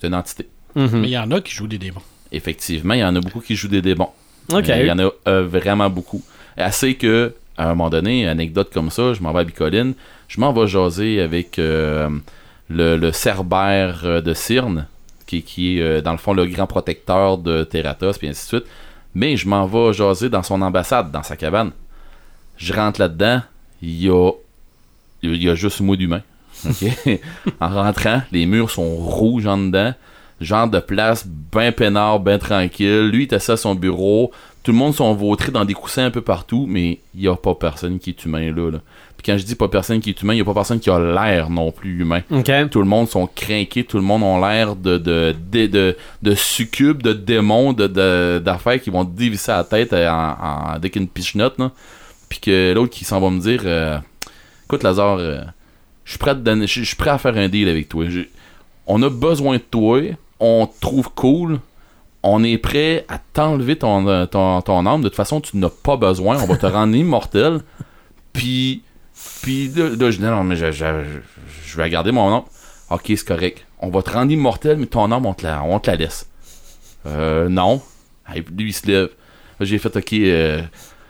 c'est 0.00 0.06
une 0.06 0.14
entité. 0.14 0.46
Mhm. 0.76 1.00
Mais 1.00 1.08
il 1.08 1.12
y 1.12 1.18
en 1.18 1.30
a 1.32 1.40
qui 1.40 1.52
jouent 1.52 1.66
des 1.66 1.78
démons. 1.78 2.02
Effectivement, 2.30 2.94
il 2.94 3.00
y 3.00 3.04
en 3.04 3.16
a 3.16 3.20
beaucoup 3.20 3.40
qui 3.40 3.56
jouent 3.56 3.68
des 3.68 3.82
démons. 3.82 4.10
OK. 4.52 4.68
Euh, 4.68 4.76
Il 4.80 4.86
y 4.86 4.90
en 4.92 4.98
a 4.98 5.10
euh, 5.28 5.42
vraiment 5.46 5.90
beaucoup. 5.90 6.22
Assez 6.56 6.94
que, 6.94 7.34
à 7.56 7.64
un 7.66 7.68
moment 7.70 7.90
donné, 7.90 8.28
anecdote 8.28 8.70
comme 8.72 8.90
ça, 8.90 9.12
je 9.14 9.22
m'en 9.22 9.32
vais 9.32 9.40
à 9.40 9.44
Bicoline, 9.44 9.94
je 10.28 10.40
m'en 10.40 10.52
vais 10.52 10.66
jaser 10.66 11.20
avec 11.20 11.58
euh, 11.58 12.08
le, 12.72 13.12
Cerbère 13.12 14.02
euh, 14.04 14.20
de 14.20 14.34
Cyrne, 14.34 14.86
qui, 15.26 15.78
est, 15.78 15.80
euh, 15.80 16.00
dans 16.02 16.12
le 16.12 16.18
fond, 16.18 16.34
le 16.34 16.46
grand 16.46 16.66
protecteur 16.66 17.38
de 17.38 17.64
Terratos, 17.64 18.18
puis 18.18 18.28
ainsi 18.28 18.44
de 18.44 18.48
suite. 18.58 18.70
Mais 19.14 19.36
je 19.36 19.48
m'en 19.48 19.66
vais 19.66 19.92
jaser 19.92 20.28
dans 20.28 20.42
son 20.42 20.60
ambassade, 20.62 21.10
dans 21.10 21.22
sa 21.22 21.36
cabane. 21.36 21.72
Je 22.56 22.72
rentre 22.72 23.00
là-dedans, 23.00 23.40
il 23.80 24.02
y 24.02 24.10
a, 24.10 24.30
il 25.22 25.42
y 25.42 25.48
a 25.48 25.54
juste 25.54 25.80
moi 25.80 25.96
d'humain. 25.96 26.22
en 27.60 27.68
rentrant, 27.68 28.22
les 28.30 28.46
murs 28.46 28.70
sont 28.70 28.94
rouges 28.96 29.46
en 29.46 29.58
dedans 29.58 29.94
genre 30.42 30.68
de 30.68 30.78
place 30.78 31.26
ben 31.26 31.72
peinard, 31.72 32.20
ben 32.20 32.38
tranquille. 32.38 33.08
Lui, 33.08 33.28
il 33.30 33.34
assis 33.34 33.50
à 33.50 33.56
son 33.56 33.74
bureau. 33.74 34.32
Tout 34.62 34.72
le 34.72 34.78
monde 34.78 34.94
sont 34.94 35.12
vautrés 35.14 35.52
dans 35.52 35.64
des 35.64 35.74
coussins 35.74 36.06
un 36.06 36.10
peu 36.10 36.20
partout, 36.20 36.66
mais 36.68 37.00
il 37.14 37.22
n'y 37.22 37.28
a 37.28 37.36
pas 37.36 37.54
personne 37.54 37.98
qui 37.98 38.10
est 38.10 38.24
humain 38.24 38.52
là. 38.52 38.78
Puis 39.22 39.30
quand 39.32 39.38
je 39.38 39.44
dis 39.44 39.54
pas 39.54 39.68
personne 39.68 40.00
qui 40.00 40.10
est 40.10 40.22
humain, 40.22 40.32
il 40.32 40.38
n'y 40.38 40.42
a 40.42 40.44
pas 40.44 40.54
personne 40.54 40.80
qui 40.80 40.90
a 40.90 40.98
l'air 40.98 41.48
non 41.48 41.70
plus 41.70 42.00
humain. 42.00 42.22
Tout 42.70 42.80
le 42.80 42.88
monde 42.88 43.08
sont 43.08 43.28
craqués, 43.28 43.84
tout 43.84 43.96
le 43.96 44.02
monde 44.02 44.22
ont 44.24 44.40
l'air 44.40 44.74
de, 44.74 44.98
de, 44.98 45.34
de, 45.52 45.66
de, 45.66 45.96
de 46.22 46.34
succubes, 46.34 47.02
de 47.02 47.12
démons, 47.12 47.72
de, 47.72 48.38
d'affaires 48.38 48.80
qui 48.80 48.90
vont 48.90 49.04
te 49.04 49.16
dévisser 49.16 49.52
la 49.52 49.64
tête 49.64 49.92
en, 49.92 50.36
en, 50.74 50.78
dès 50.80 50.90
qu'une 50.90 51.06
pichenote. 51.06 51.56
Puis 52.28 52.40
que 52.40 52.72
l'autre 52.74 52.90
qui 52.90 53.04
s'en 53.04 53.20
va 53.20 53.30
me 53.30 53.38
dire 53.38 53.60
euh, 53.64 53.98
Écoute, 54.64 54.82
Lazare, 54.82 55.18
euh, 55.18 55.42
je 56.04 56.10
suis 56.10 56.18
prêt 56.18 56.30
à 56.30 56.34
prêt 56.34 57.18
faire 57.18 57.36
un 57.36 57.48
deal 57.48 57.68
avec 57.68 57.88
toi. 57.88 58.06
On 58.86 59.02
a 59.02 59.10
besoin 59.10 59.56
de 59.56 59.62
toi, 59.62 60.00
on 60.40 60.66
te 60.66 60.80
trouve 60.80 61.10
cool, 61.14 61.60
on 62.22 62.42
est 62.42 62.58
prêt 62.58 63.04
à 63.08 63.18
t'enlever 63.18 63.76
ton, 63.76 64.08
euh, 64.08 64.26
ton, 64.26 64.60
ton 64.62 64.86
âme. 64.86 65.02
De 65.02 65.08
toute 65.08 65.16
façon, 65.16 65.40
tu 65.40 65.56
n'as 65.58 65.68
pas 65.68 65.96
besoin. 65.96 66.42
On 66.42 66.46
va 66.46 66.56
te 66.56 66.66
rendre 66.78 66.96
immortel. 66.96 67.60
Puis, 68.32 68.82
puis 69.42 69.68
là, 69.68 69.88
là, 69.90 70.10
je 70.10 70.16
dis, 70.18 70.22
non, 70.22 70.42
mais 70.44 70.56
je, 70.56 70.70
je, 70.72 70.84
je- 71.66 71.76
vais 71.76 71.90
garder 71.90 72.12
mon 72.12 72.34
âme. 72.34 72.42
Ok, 72.90 73.04
c'est 73.08 73.24
correct. 73.26 73.64
On 73.78 73.88
va 73.90 74.02
te 74.02 74.10
rendre 74.10 74.30
immortel, 74.32 74.76
mais 74.78 74.86
ton 74.86 75.10
âme, 75.10 75.26
on 75.26 75.34
te 75.34 75.44
la, 75.44 75.62
on 75.62 75.78
te 75.78 75.90
la 75.90 75.96
laisse. 75.96 76.26
Euh, 77.06 77.48
non. 77.48 77.80
Lui, 78.56 78.68
il 78.68 78.72
se 78.72 78.86
lève. 78.86 79.08
Là, 79.58 79.66
J'ai 79.66 79.78
fait, 79.78 79.94
ok, 79.96 80.12
euh, 80.14 80.62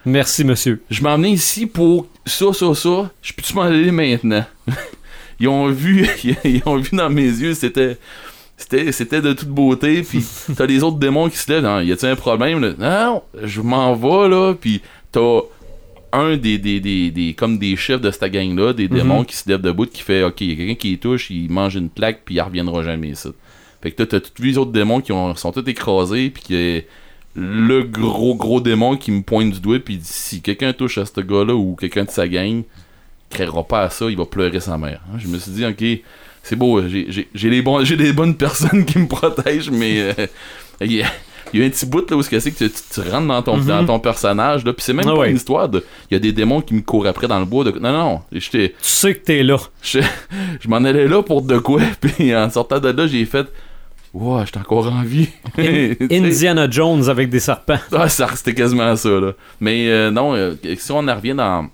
Merci, 0.04 0.44
monsieur. 0.44 0.82
je 0.90 1.04
emmené 1.04 1.30
ici 1.30 1.66
pour 1.66 2.06
ça, 2.26 2.52
ça, 2.52 2.74
ça. 2.74 3.10
Je 3.22 3.32
peux-tu 3.32 3.54
m'en 3.54 3.62
aller 3.62 3.90
maintenant? 3.92 4.44
ils 5.40 5.48
ont 5.48 5.68
vu, 5.68 6.08
ils 6.44 6.62
ont 6.66 6.76
vu 6.76 6.96
dans 6.96 7.10
mes 7.10 7.22
yeux, 7.26 7.54
c'était. 7.54 7.98
C'était, 8.56 8.92
c'était 8.92 9.20
de 9.20 9.32
toute 9.32 9.48
beauté, 9.48 10.02
puis 10.02 10.24
t'as 10.56 10.66
les 10.66 10.84
autres 10.84 10.98
démons 10.98 11.28
qui 11.28 11.36
se 11.36 11.50
lèvent. 11.50 11.84
Y 11.84 11.90
a-t-il 11.90 12.10
un 12.12 12.16
problème? 12.16 12.60
Là? 12.60 12.74
Non, 12.78 13.22
je 13.42 13.60
m'en 13.60 13.94
vais, 13.96 14.28
là, 14.28 14.54
puis 14.54 14.82
t'as 15.10 15.40
un 16.12 16.36
des, 16.36 16.58
des, 16.58 16.80
des, 16.80 17.10
des- 17.10 17.34
comme 17.34 17.58
des 17.58 17.76
chefs 17.76 18.00
de 18.00 18.10
cette 18.10 18.30
gang-là, 18.30 18.72
des 18.72 18.88
démons 18.88 19.24
qui 19.24 19.36
se 19.36 19.48
lèvent 19.48 19.60
debout, 19.60 19.86
qui 19.86 20.02
fait 20.02 20.22
Ok, 20.22 20.40
y 20.42 20.52
a 20.52 20.56
quelqu'un 20.56 20.74
qui 20.74 20.90
les 20.90 20.98
touche, 20.98 21.30
il 21.30 21.50
mange 21.50 21.74
une 21.76 21.88
plaque, 21.88 22.22
puis 22.24 22.34
il 22.36 22.40
reviendra 22.40 22.82
jamais 22.82 23.08
ici. 23.08 23.28
Fait 23.82 23.90
que 23.90 24.02
t'as 24.02 24.20
tous 24.20 24.42
les 24.42 24.58
autres 24.58 24.72
démons 24.72 25.00
qui 25.00 25.12
ont, 25.12 25.34
sont 25.34 25.52
tous 25.52 25.68
écrasés, 25.68 26.30
puis 26.30 26.42
que 26.42 26.82
le 27.34 27.82
gros 27.82 28.34
gros 28.34 28.60
démon 28.60 28.96
qui 28.96 29.10
me 29.10 29.22
pointe 29.22 29.52
du 29.52 29.60
doigt, 29.60 29.78
puis 29.78 29.94
il 29.94 30.00
dit 30.00 30.06
si 30.06 30.42
quelqu'un 30.42 30.72
touche 30.72 30.98
à 30.98 31.06
ce 31.06 31.20
gars-là 31.20 31.54
ou 31.54 31.74
quelqu'un 31.76 32.04
de 32.04 32.10
sa 32.10 32.28
gang, 32.28 32.62
il 32.62 32.64
créera 33.30 33.64
pas 33.66 33.82
à 33.82 33.90
ça, 33.90 34.10
il 34.10 34.16
va 34.16 34.26
pleurer 34.26 34.60
sa 34.60 34.76
mère. 34.76 35.00
Je 35.18 35.26
me 35.28 35.38
suis 35.38 35.52
dit, 35.52 35.64
ok, 35.64 35.82
c'est 36.42 36.56
beau, 36.56 36.82
j'ai 36.86 37.50
les, 37.50 38.12
bonnes 38.12 38.36
personnes 38.36 38.84
qui 38.86 38.98
me 38.98 39.08
protègent, 39.08 39.70
mais 39.70 40.12
euh, 40.18 40.26
il 40.82 41.04
il 41.52 41.60
y 41.60 41.62
a 41.62 41.66
un 41.66 41.70
petit 41.70 41.86
bout 41.86 42.08
là 42.10 42.16
où 42.16 42.22
c'est 42.22 42.30
que 42.30 42.40
c'est 42.40 42.50
que 42.50 42.64
tu, 42.64 42.70
tu- 42.70 43.00
rentres 43.00 43.26
dans 43.26 43.42
ton, 43.42 43.56
dans 43.58 43.84
ton 43.86 43.98
personnage, 44.00 44.64
là, 44.64 44.72
puis 44.72 44.82
c'est 44.84 44.92
même 44.92 45.06
Ah 45.08 45.12
pas 45.12 45.18
ouais. 45.20 45.30
une 45.30 45.36
histoire 45.36 45.68
de. 45.68 45.84
Il 46.10 46.14
y 46.14 46.16
a 46.16 46.20
des 46.20 46.32
démons 46.32 46.60
qui 46.60 46.74
me 46.74 46.80
courent 46.82 47.06
après 47.06 47.28
dans 47.28 47.38
le 47.38 47.44
bois. 47.44 47.64
De, 47.64 47.70
non, 47.78 47.92
non, 47.92 48.20
j'étais. 48.32 48.70
Tu 48.70 48.88
sais 48.88 49.14
que 49.14 49.24
t'es 49.24 49.42
là. 49.42 49.56
Je, 49.82 50.00
je 50.60 50.68
m'en 50.68 50.76
allais 50.78 51.08
là 51.08 51.22
pour 51.22 51.42
de 51.42 51.58
quoi, 51.58 51.80
puis 52.00 52.34
en 52.36 52.48
sortant 52.50 52.78
de 52.80 52.88
là, 52.88 53.06
j'ai 53.06 53.24
fait. 53.24 53.46
Wow, 54.14 54.44
j'étais 54.44 54.58
encore 54.58 54.92
en 54.92 55.02
vie. 55.02 55.28
Indiana 56.10 56.68
Jones 56.70 57.08
avec 57.08 57.30
des 57.30 57.40
serpents. 57.40 57.78
Ah, 57.92 58.08
ça 58.08 58.28
c'était 58.34 58.54
quasiment 58.54 58.94
ça, 58.96 59.08
là. 59.08 59.32
Mais 59.60 59.88
euh, 59.88 60.10
non, 60.10 60.34
euh, 60.34 60.54
si 60.78 60.92
on 60.92 60.98
en 61.08 61.14
revient 61.14 61.34
dans 61.34 61.68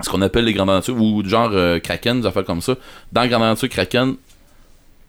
ce 0.00 0.08
qu'on 0.10 0.20
appelle 0.22 0.44
les 0.44 0.52
grandes 0.52 0.68
nature, 0.68 0.96
ou 1.00 1.22
genre 1.26 1.50
euh, 1.52 1.78
Kraken, 1.78 2.20
des 2.20 2.26
affaires 2.26 2.44
comme 2.44 2.60
ça, 2.60 2.74
dans 3.12 3.26
Grande 3.26 3.42
nature 3.42 3.68
Kraken, 3.68 4.14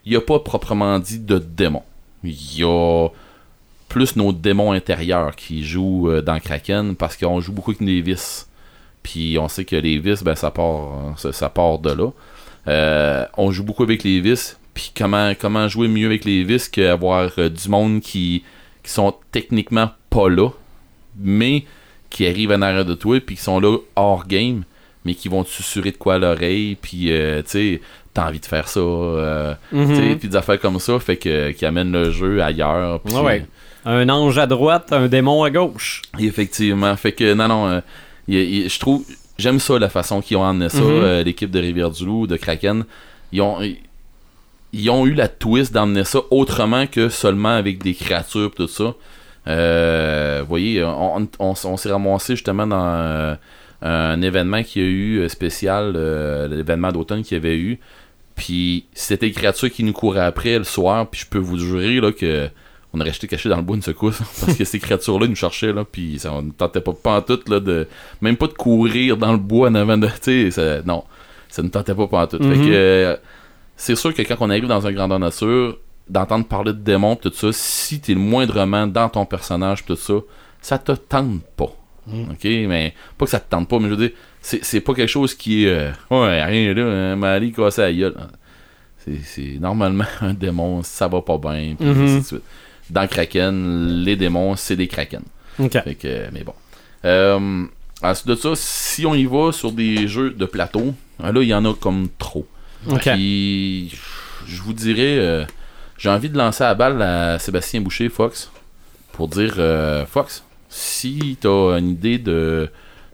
il 0.05 0.11
n'y 0.11 0.15
a 0.17 0.21
pas 0.21 0.39
proprement 0.39 0.97
dit 0.99 1.19
de 1.19 1.37
démons. 1.39 1.83
Il 2.23 2.31
y 2.57 2.63
a 2.63 3.07
plus 3.89 4.15
nos 4.15 4.33
démons 4.33 4.71
intérieurs 4.71 5.35
qui 5.35 5.63
jouent 5.63 6.09
euh, 6.09 6.21
dans 6.21 6.39
Kraken 6.39 6.95
parce 6.95 7.15
qu'on 7.17 7.39
joue 7.39 7.53
beaucoup 7.53 7.71
avec 7.71 7.81
les 7.81 8.01
vices. 8.01 8.49
Puis 9.03 9.37
on 9.39 9.47
sait 9.47 9.65
que 9.65 9.75
les 9.75 9.99
vices, 9.99 10.23
ben, 10.23 10.35
ça 10.35 10.51
part, 10.51 11.13
ça, 11.17 11.31
ça 11.31 11.49
part 11.49 11.79
de 11.79 11.91
là. 11.91 12.11
Euh, 12.67 13.25
on 13.37 13.51
joue 13.51 13.63
beaucoup 13.63 13.83
avec 13.83 14.03
les 14.03 14.19
vices. 14.19 14.59
Puis 14.73 14.91
comment, 14.95 15.33
comment 15.39 15.67
jouer 15.67 15.87
mieux 15.87 16.05
avec 16.05 16.25
les 16.25 16.43
vices 16.43 16.69
qu'avoir 16.69 17.31
euh, 17.37 17.49
du 17.49 17.69
monde 17.69 18.01
qui, 18.01 18.43
qui 18.83 18.91
sont 18.91 19.15
techniquement 19.31 19.89
pas 20.09 20.29
là, 20.29 20.49
mais 21.19 21.65
qui 22.09 22.27
arrivent 22.27 22.51
en 22.51 22.61
arrière 22.61 22.85
de 22.85 22.93
toi, 22.93 23.19
puis 23.19 23.35
qui 23.35 23.41
sont 23.41 23.59
là 23.59 23.77
hors 23.95 24.27
game, 24.27 24.63
mais 25.03 25.15
qui 25.15 25.29
vont 25.29 25.43
te 25.43 25.49
susurrer 25.49 25.91
de 25.91 25.97
quoi 25.97 26.15
à 26.15 26.17
l'oreille, 26.19 26.75
puis 26.81 27.11
euh, 27.11 27.41
tu 27.41 27.49
sais, 27.49 27.81
t'as 28.13 28.27
envie 28.27 28.39
de 28.39 28.45
faire 28.45 28.67
ça, 28.67 28.79
euh, 28.79 29.53
tu 29.71 29.95
sais, 29.95 30.15
puis 30.15 30.29
des 30.29 30.35
affaires 30.35 30.59
comme 30.59 30.79
ça, 30.79 30.99
fait 30.99 31.17
que 31.17 31.51
qui 31.51 31.65
amènent 31.65 31.91
le 31.91 32.11
jeu 32.11 32.41
ailleurs. 32.43 33.01
Ouais, 33.05 33.21
ouais. 33.21 33.45
Un 33.89 34.09
ange 34.09 34.37
à 34.37 34.47
droite, 34.47 34.91
un 34.91 35.07
démon 35.07 35.43
à 35.43 35.49
gauche. 35.49 36.01
Effectivement. 36.19 36.93
Fait 36.97 37.13
que 37.13 37.33
non, 37.33 37.47
non, 37.47 37.67
euh, 37.69 37.79
y 38.27 38.35
a- 38.37 38.41
y- 38.43 38.69
je 38.69 38.79
trouve, 38.79 39.05
j'aime 39.37 39.59
ça 39.59 39.79
la 39.79 39.87
façon 39.87 40.19
qu'ils 40.21 40.35
ont 40.35 40.43
amené 40.43 40.67
ça, 40.67 40.81
Mhm. 40.81 40.89
euh, 40.91 41.23
l'équipe 41.23 41.49
de 41.49 41.59
Rivière-du-Loup, 41.59 42.27
de 42.27 42.35
Kraken. 42.35 42.83
Ils 43.31 43.41
ont, 43.41 43.59
ils 44.73 44.89
ont 44.89 45.05
eu 45.05 45.13
la 45.13 45.29
twist 45.29 45.73
d'emmener 45.73 46.03
ça 46.03 46.19
autrement 46.31 46.85
que 46.85 47.07
seulement 47.07 47.55
avec 47.55 47.81
des 47.81 47.93
créatures 47.93 48.51
pis 48.51 48.57
tout 48.57 48.67
ça. 48.67 48.93
Euh, 49.47 50.39
vous 50.41 50.49
voyez, 50.49 50.83
on, 50.83 51.17
on- 51.17 51.27
on- 51.39 51.53
on 51.63 51.77
s'est 51.77 51.89
ramassé 51.91 52.35
justement 52.35 52.67
dans 52.67 53.37
un 53.81 54.21
événement 54.21 54.63
qu'il 54.63 54.81
y 54.81 54.85
a 54.85 54.89
eu 54.89 55.29
spécial, 55.29 55.93
l'événement 56.51 56.91
d'automne 56.91 57.23
qu'il 57.23 57.37
y 57.37 57.39
avait 57.39 57.55
eu. 57.57 57.79
Puis 58.35 58.85
c'était 58.93 59.27
des 59.27 59.31
créatures 59.31 59.71
qui 59.71 59.83
nous 59.83 59.93
couraient 59.93 60.25
après 60.25 60.57
le 60.57 60.63
soir, 60.65 61.07
puis 61.09 61.21
je 61.21 61.25
peux 61.27 61.37
vous 61.39 61.57
jurer 61.57 62.01
là 62.01 62.11
que 62.11 62.49
on 62.97 63.01
aurait 63.01 63.09
resté 63.09 63.27
caché 63.27 63.47
dans 63.49 63.57
le 63.57 63.61
bois 63.63 63.75
une 63.75 63.81
secousse 63.81 64.17
parce 64.41 64.57
que 64.57 64.63
ces 64.65 64.79
créatures-là 64.79 65.27
nous 65.27 65.35
cherchaient 65.35 65.71
là, 65.73 65.85
puis 65.89 66.19
ça 66.19 66.33
on 66.33 66.41
ne 66.41 66.51
tentait 66.51 66.81
pas 66.81 66.93
pas 66.93 67.17
en 67.17 67.21
tout 67.21 67.39
là 67.47 67.59
de 67.59 67.87
même 68.21 68.35
pas 68.37 68.47
de 68.47 68.53
courir 68.53 69.17
dans 69.17 69.31
le 69.31 69.37
bois 69.37 69.69
en 69.69 69.75
avant 69.75 69.97
de, 69.97 70.07
tu 70.21 70.51
sais, 70.51 70.81
non, 70.85 71.03
ça 71.49 71.61
ne 71.63 71.69
tentait 71.69 71.95
pas 71.95 72.07
pas 72.07 72.23
en 72.23 72.27
tout. 72.27 72.37
Fait 72.37 72.43
Mhm. 72.57 72.65
que 72.65 72.71
euh, 72.73 73.15
c'est 73.75 73.95
sûr 73.95 74.13
que 74.13 74.21
quand 74.23 74.35
on 74.39 74.49
arrive 74.49 74.65
dans 74.67 74.85
un 74.87 74.91
grandeur 74.91 75.19
nature, 75.19 75.77
d'entendre 76.09 76.45
parler 76.45 76.73
de 76.73 76.79
démons 76.79 77.15
tout 77.15 77.31
ça, 77.33 77.49
si 77.51 77.99
t'es 77.99 78.13
le 78.13 78.19
moindrement 78.19 78.87
dans 78.87 79.09
ton 79.09 79.25
personnage 79.25 79.85
tout 79.85 79.95
ça, 79.97 80.13
ça 80.61 80.77
te 80.77 80.93
tente 80.93 81.41
pas. 81.55 81.71
Ok, 82.09 82.45
mais 82.45 82.93
pas 83.17 83.25
que 83.25 83.31
ça 83.31 83.39
te 83.41 83.49
tente 83.49 83.67
pas, 83.67 83.79
mais 83.79 83.89
je 83.89 83.93
veux 83.93 84.07
dire, 84.07 84.11
c'est, 84.41 84.79
pas 84.79 84.93
quelque 84.93 85.09
chose 85.09 85.33
qui 85.35 85.65
est. 85.65 85.69
euh, 85.69 85.91
ouais, 86.09 86.41
rien 86.41 86.73
là, 86.73 86.83
hein, 86.83 87.15
Marie 87.17 87.51
cassé 87.51 87.81
la 87.81 87.91
gueule. 87.93 88.15
C'est, 88.99 89.17
c'est 89.23 89.57
normalement 89.59 90.05
un 90.21 90.33
démon, 90.33 90.81
ça 90.83 91.09
va 91.09 91.21
pas 91.21 91.37
bien, 91.37 91.75
pis 91.77 91.83
Mhm. 91.83 92.01
ainsi 92.03 92.19
de 92.19 92.25
suite. 92.25 92.43
Dans 92.89 93.07
Kraken, 93.07 94.03
les 94.03 94.15
démons, 94.15 94.55
c'est 94.55 94.75
des 94.75 94.87
Kraken. 94.87 95.21
OK. 95.59 95.71
Fait 95.83 95.95
que, 95.95 96.25
mais 96.31 96.43
bon. 96.43 96.53
Euh, 97.05 97.65
ensuite 98.01 98.27
de 98.27 98.35
ça, 98.35 98.51
si 98.55 99.05
on 99.05 99.13
y 99.15 99.25
va 99.25 99.51
sur 99.51 99.71
des 99.71 100.07
jeux 100.07 100.31
de 100.31 100.45
plateau, 100.45 100.93
hein, 101.21 101.31
là, 101.31 101.41
il 101.41 101.47
y 101.47 101.53
en 101.53 101.65
a 101.65 101.73
comme 101.73 102.07
trop. 102.17 102.47
OK. 102.89 103.09
Puis, 103.13 103.89
je 104.47 104.61
vous 104.61 104.73
dirais, 104.73 105.17
euh, 105.19 105.45
j'ai 105.97 106.09
envie 106.09 106.29
de 106.29 106.37
lancer 106.37 106.63
la 106.63 106.75
balle 106.75 107.01
à 107.01 107.39
Sébastien 107.39 107.81
Boucher, 107.81 108.09
Fox, 108.09 108.51
pour 109.13 109.27
dire, 109.27 109.55
euh, 109.57 110.05
Fox, 110.05 110.43
si 110.69 111.37
t'as 111.41 111.77
une 111.79 111.89
idée 111.89 112.17
de, 112.19 112.69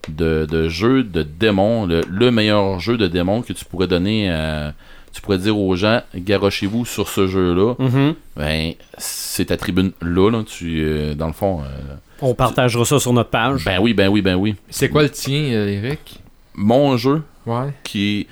de, 0.08 0.46
de 0.50 0.68
jeu 0.68 1.02
de 1.02 1.22
démons, 1.22 1.86
le, 1.86 2.02
le 2.08 2.30
meilleur 2.30 2.78
jeu 2.80 2.96
de 2.98 3.06
démons 3.06 3.42
que 3.42 3.52
tu 3.52 3.64
pourrais 3.64 3.86
donner 3.88 4.30
à- 4.30 4.74
Tu 5.14 5.20
pourrais 5.22 5.38
dire 5.38 5.56
aux 5.56 5.76
gens, 5.76 6.02
garochez-vous 6.14 6.84
sur 6.84 7.08
ce 7.08 7.26
jeu-là. 7.28 7.74
Mhm. 7.78 8.14
Ben, 8.36 8.72
c'est 8.98 9.46
ta 9.46 9.56
tribune 9.56 9.92
là, 10.02 10.28
là. 10.30 10.42
Tu, 10.44 10.82
euh, 10.84 11.14
dans 11.14 11.28
le 11.28 11.32
fond. 11.32 11.62
euh, 11.62 11.94
On 12.20 12.34
partagera 12.34 12.84
ça 12.84 12.98
sur 12.98 13.12
notre 13.12 13.30
page. 13.30 13.64
ben 13.64 13.78
oui, 13.80 13.94
ben 13.94 14.08
oui, 14.08 14.22
ben 14.22 14.34
oui. 14.34 14.56
C'est 14.70 14.88
quoi 14.88 15.02
le 15.04 15.10
tien, 15.10 15.40
euh, 15.52 15.68
Eric? 15.68 16.20
Mon 16.54 16.96
jeu, 16.96 17.22
Ouais. 17.46 17.72
qui 17.84 18.20
est 18.20 18.26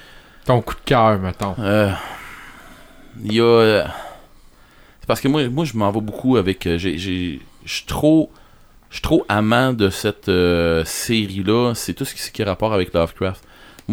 Ton 0.44 0.60
coup 0.60 0.74
de 0.74 0.80
cœur, 0.84 1.18
mettons. 1.20 1.54
Euh, 1.60 1.90
Il 3.24 3.32
y 3.34 3.40
a. 3.40 3.84
C'est 5.00 5.06
parce 5.06 5.20
que 5.20 5.28
moi, 5.28 5.48
moi 5.48 5.64
je 5.64 5.76
m'en 5.76 5.90
vais 5.92 6.00
beaucoup 6.00 6.36
avec. 6.36 6.64
Je 6.66 7.38
suis 7.64 7.86
trop. 7.86 8.30
Je 8.90 8.96
suis 8.96 9.02
trop 9.02 9.24
amant 9.28 9.72
de 9.72 9.88
cette 9.88 10.28
euh, 10.28 10.84
série-là. 10.84 11.72
C'est 11.74 11.94
tout 11.94 12.04
ce 12.04 12.14
qui, 12.14 12.30
qui 12.32 12.42
a 12.42 12.46
rapport 12.46 12.72
avec 12.74 12.92
Lovecraft. 12.92 13.42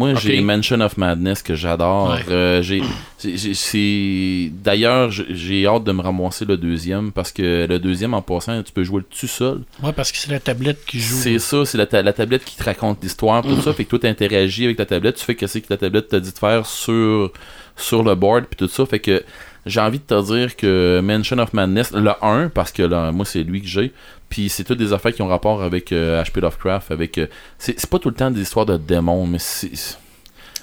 Moi, 0.00 0.14
j'ai. 0.14 0.40
Mansion 0.40 0.80
of 0.80 0.96
Madness 0.96 1.42
que 1.42 1.54
j'adore. 1.54 2.10
Ouais. 2.10 2.32
Euh, 2.32 2.62
j'ai, 2.62 2.82
c'est- 3.18 4.50
D'ailleurs, 4.62 5.10
j'ai- 5.10 5.66
hâte 5.66 5.84
de 5.84 5.92
me 5.92 6.02
ramasser 6.02 6.44
le 6.44 6.56
deuxième 6.56 7.12
parce 7.12 7.32
que 7.32 7.66
le 7.68 7.78
deuxième, 7.78 8.14
en 8.14 8.22
passant, 8.22 8.62
tu 8.62 8.72
peux 8.72 8.82
jouer 8.84 8.98
le 9.02 9.16
tout 9.18 9.26
seul. 9.26 9.60
Ouais, 9.82 9.92
parce 9.92 10.10
que 10.12 10.18
c'est 10.18 10.30
la 10.30 10.40
tablette 10.40 10.84
qui 10.86 11.00
joue. 11.00 11.16
C'est 11.16 11.38
ça, 11.38 11.64
c'est 11.64 11.78
la, 11.78 11.86
ta- 11.86 12.02
la 12.02 12.12
tablette 12.12 12.44
qui 12.44 12.56
te 12.56 12.64
raconte 12.64 13.02
l'histoire, 13.02 13.42
tout 13.42 13.60
ça. 13.60 13.72
Fait 13.72 13.84
que 13.84 13.90
toi, 13.90 13.98
t'interagis 13.98 14.64
avec 14.64 14.78
la 14.78 14.86
tablette, 14.86 15.16
tu 15.16 15.24
fais 15.24 15.34
que 15.34 15.46
c'est 15.46 15.60
que 15.60 15.66
la 15.70 15.76
tablette 15.76 16.08
t'a 16.08 16.20
dit 16.20 16.32
de 16.32 16.38
faire 16.38 16.66
sur, 16.66 17.30
sur 17.76 18.02
le 18.02 18.14
board, 18.14 18.44
puis 18.46 18.56
tout 18.56 18.68
ça. 18.68 18.86
Fait 18.86 19.00
que 19.00 19.22
j'ai 19.66 19.80
envie 19.80 19.98
de 19.98 20.04
te 20.04 20.22
dire 20.34 20.56
que 20.56 21.00
Mansion 21.02 21.38
of 21.38 21.52
Madness, 21.52 21.92
le 21.92 22.12
1, 22.22 22.48
parce 22.48 22.72
que 22.72 22.82
là, 22.82 23.12
moi, 23.12 23.24
c'est 23.24 23.42
lui 23.42 23.60
que 23.60 23.68
j'ai, 23.68 23.92
puis 24.28 24.48
c'est 24.48 24.64
toutes 24.64 24.78
des 24.78 24.92
affaires 24.92 25.12
qui 25.12 25.22
ont 25.22 25.28
rapport 25.28 25.62
avec 25.62 25.92
euh, 25.92 26.22
HP 26.22 26.40
Lovecraft, 26.40 26.90
avec... 26.90 27.18
euh, 27.18 27.26
c'est 27.58 27.78
c'est 27.78 27.90
pas 27.90 27.98
tout 27.98 28.08
le 28.08 28.14
temps 28.14 28.30
des 28.30 28.40
histoires 28.42 28.66
de 28.66 28.76
démons, 28.76 29.26
mais 29.26 29.38
c'est... 29.38 29.70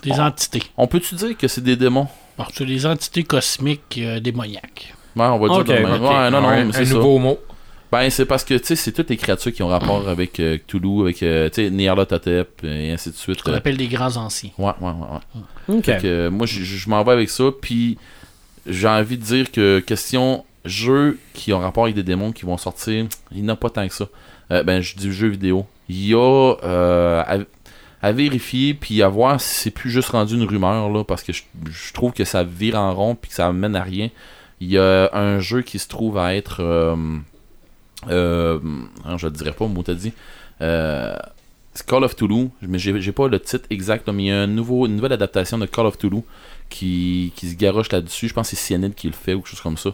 Des 0.04 0.20
entités. 0.20 0.64
On 0.78 0.88
peut-tu 0.88 1.16
dire 1.16 1.36
que 1.38 1.48
c'est 1.48 1.64
des 1.64 1.76
démons? 1.76 2.08
Alors, 2.38 2.52
c'est 2.54 2.66
des 2.66 2.86
entités 2.86 3.24
cosmiques 3.24 3.98
euh, 4.00 4.20
démoniaques. 4.20 4.94
Ouais, 5.16 5.26
on 5.26 5.40
va 5.40 5.48
dire 5.48 5.58
Ok, 5.58 5.68
de 5.68 5.74
même. 5.74 5.86
ok. 6.04 6.10
Ouais, 6.12 6.30
non, 6.30 6.42
non, 6.42 6.48
Ouais, 6.50 6.64
mais 6.64 6.70
un 6.70 6.72
c'est 6.72 6.86
ça. 6.86 6.94
nouveau 6.94 7.18
mot. 7.18 7.40
Ben, 7.92 8.10
c'est 8.10 8.26
parce 8.26 8.44
que, 8.44 8.54
tu 8.56 8.66
sais, 8.66 8.76
c'est 8.76 8.92
toutes 8.92 9.10
les 9.10 9.18
créatures 9.18 9.52
qui 9.54 9.64
ont 9.64 9.70
rapport 9.70 10.08
avec 10.10 10.40
euh, 10.42 10.58
Cthulhu, 10.58 11.02
avec, 11.04 11.24
euh, 11.24 11.50
tu 11.50 11.64
sais, 11.64 11.70
Nyarlathotep, 11.72 12.64
et 12.66 12.92
ainsi 12.92 13.10
de 13.12 13.16
suite. 13.16 13.40
Ce 13.40 13.44
qu'on 13.44 13.54
euh. 13.54 13.58
appelle 13.58 13.78
des 13.78 13.88
grands 13.88 14.18
anciens. 14.18 14.50
Ouais, 14.58 14.74
ouais, 14.82 14.92
ouais, 14.92 15.42
ouais. 15.70 15.78
OK. 15.78 15.86
Fait 15.86 16.02
que, 16.02 16.08
euh, 16.08 16.30
moi, 16.30 16.46
je 16.46 16.90
m'en 16.90 17.02
vais 17.04 17.14
avec 17.14 17.30
ça, 17.30 17.46
puis 17.62 17.98
j'ai 18.68 18.88
envie 18.88 19.18
de 19.18 19.24
dire 19.24 19.52
que 19.52 19.80
question 19.80 20.46
jeux 20.66 21.18
qui 21.34 21.54
ont 21.54 21.60
rapport 21.60 21.86
avec 21.86 21.96
des 21.96 22.04
démons 22.04 22.32
qui 22.32 22.46
vont 22.46 22.58
sortir, 22.58 23.06
il 23.32 23.42
n'y 23.42 23.50
en 23.50 23.54
a 23.54 23.56
pas 23.56 23.70
tant 23.70 23.88
que 23.88 23.94
ça. 23.94 24.08
Euh, 24.52 24.64
ben, 24.64 24.82
je 24.82 24.96
dis 24.96 25.12
jeux 25.12 25.28
vidéo. 25.30 25.66
Il 25.90 26.08
y 26.08 26.14
a 26.14 26.56
euh, 26.64 27.44
à, 28.02 28.12
vérifier, 28.12 28.74
puis 28.74 29.02
à 29.02 29.10
voir 29.10 29.40
si 29.40 29.56
c'est 29.56 29.72
plus 29.72 29.90
juste 29.90 30.10
rendu 30.10 30.36
une 30.36 30.44
rumeur, 30.44 30.90
là, 30.90 31.04
parce 31.04 31.24
que 31.24 31.34
je, 31.34 31.94
trouve 31.94 32.12
que 32.12 32.26
ça 32.26 32.44
vire 32.44 32.76
en 32.76 32.94
rond, 32.94 33.16
puis 33.16 33.30
que 33.30 33.36
ça 33.36 33.52
mène 33.52 33.76
à 33.76 33.84
rien. 33.84 34.10
Il 34.60 34.70
y 34.70 34.78
a 34.78 35.10
un 35.14 35.40
jeu 35.40 35.62
qui 35.62 35.80
se 35.80 35.88
trouve 35.88 36.18
à 36.18 36.36
être... 36.36 36.62
euh, 36.62 36.96
Euh, 38.10 38.60
je 39.18 39.26
le 39.26 39.32
dirais 39.32 39.54
pas, 39.54 39.68
moi 39.68 39.84
t'as 39.86 39.96
dit. 39.96 40.14
Call 40.60 42.04
of 42.04 42.16
Toulouse, 42.16 42.50
mais 42.62 42.80
j'ai 42.80 43.12
pas 43.12 43.28
le 43.28 43.40
titre 43.40 43.66
exact, 43.70 44.08
mais 44.10 44.24
il 44.24 44.28
y 44.28 44.32
a 44.32 44.44
une 44.44 44.56
nouvelle 44.56 45.14
adaptation 45.14 45.58
de 45.58 45.66
Call 45.66 45.86
of 45.86 45.98
Toulouse 45.98 46.24
qui, 46.70 47.32
qui 47.36 47.50
se 47.50 47.56
garoche 47.56 47.92
là-dessus. 47.92 48.28
Je 48.28 48.34
pense 48.34 48.50
que 48.50 48.56
c'est 48.56 48.76
CNN 48.76 48.92
qui 48.92 49.08
le 49.08 49.14
fait 49.14 49.34
ou 49.34 49.40
quelque 49.42 49.50
chose 49.52 49.62
comme 49.62 49.78
ça. 49.78 49.92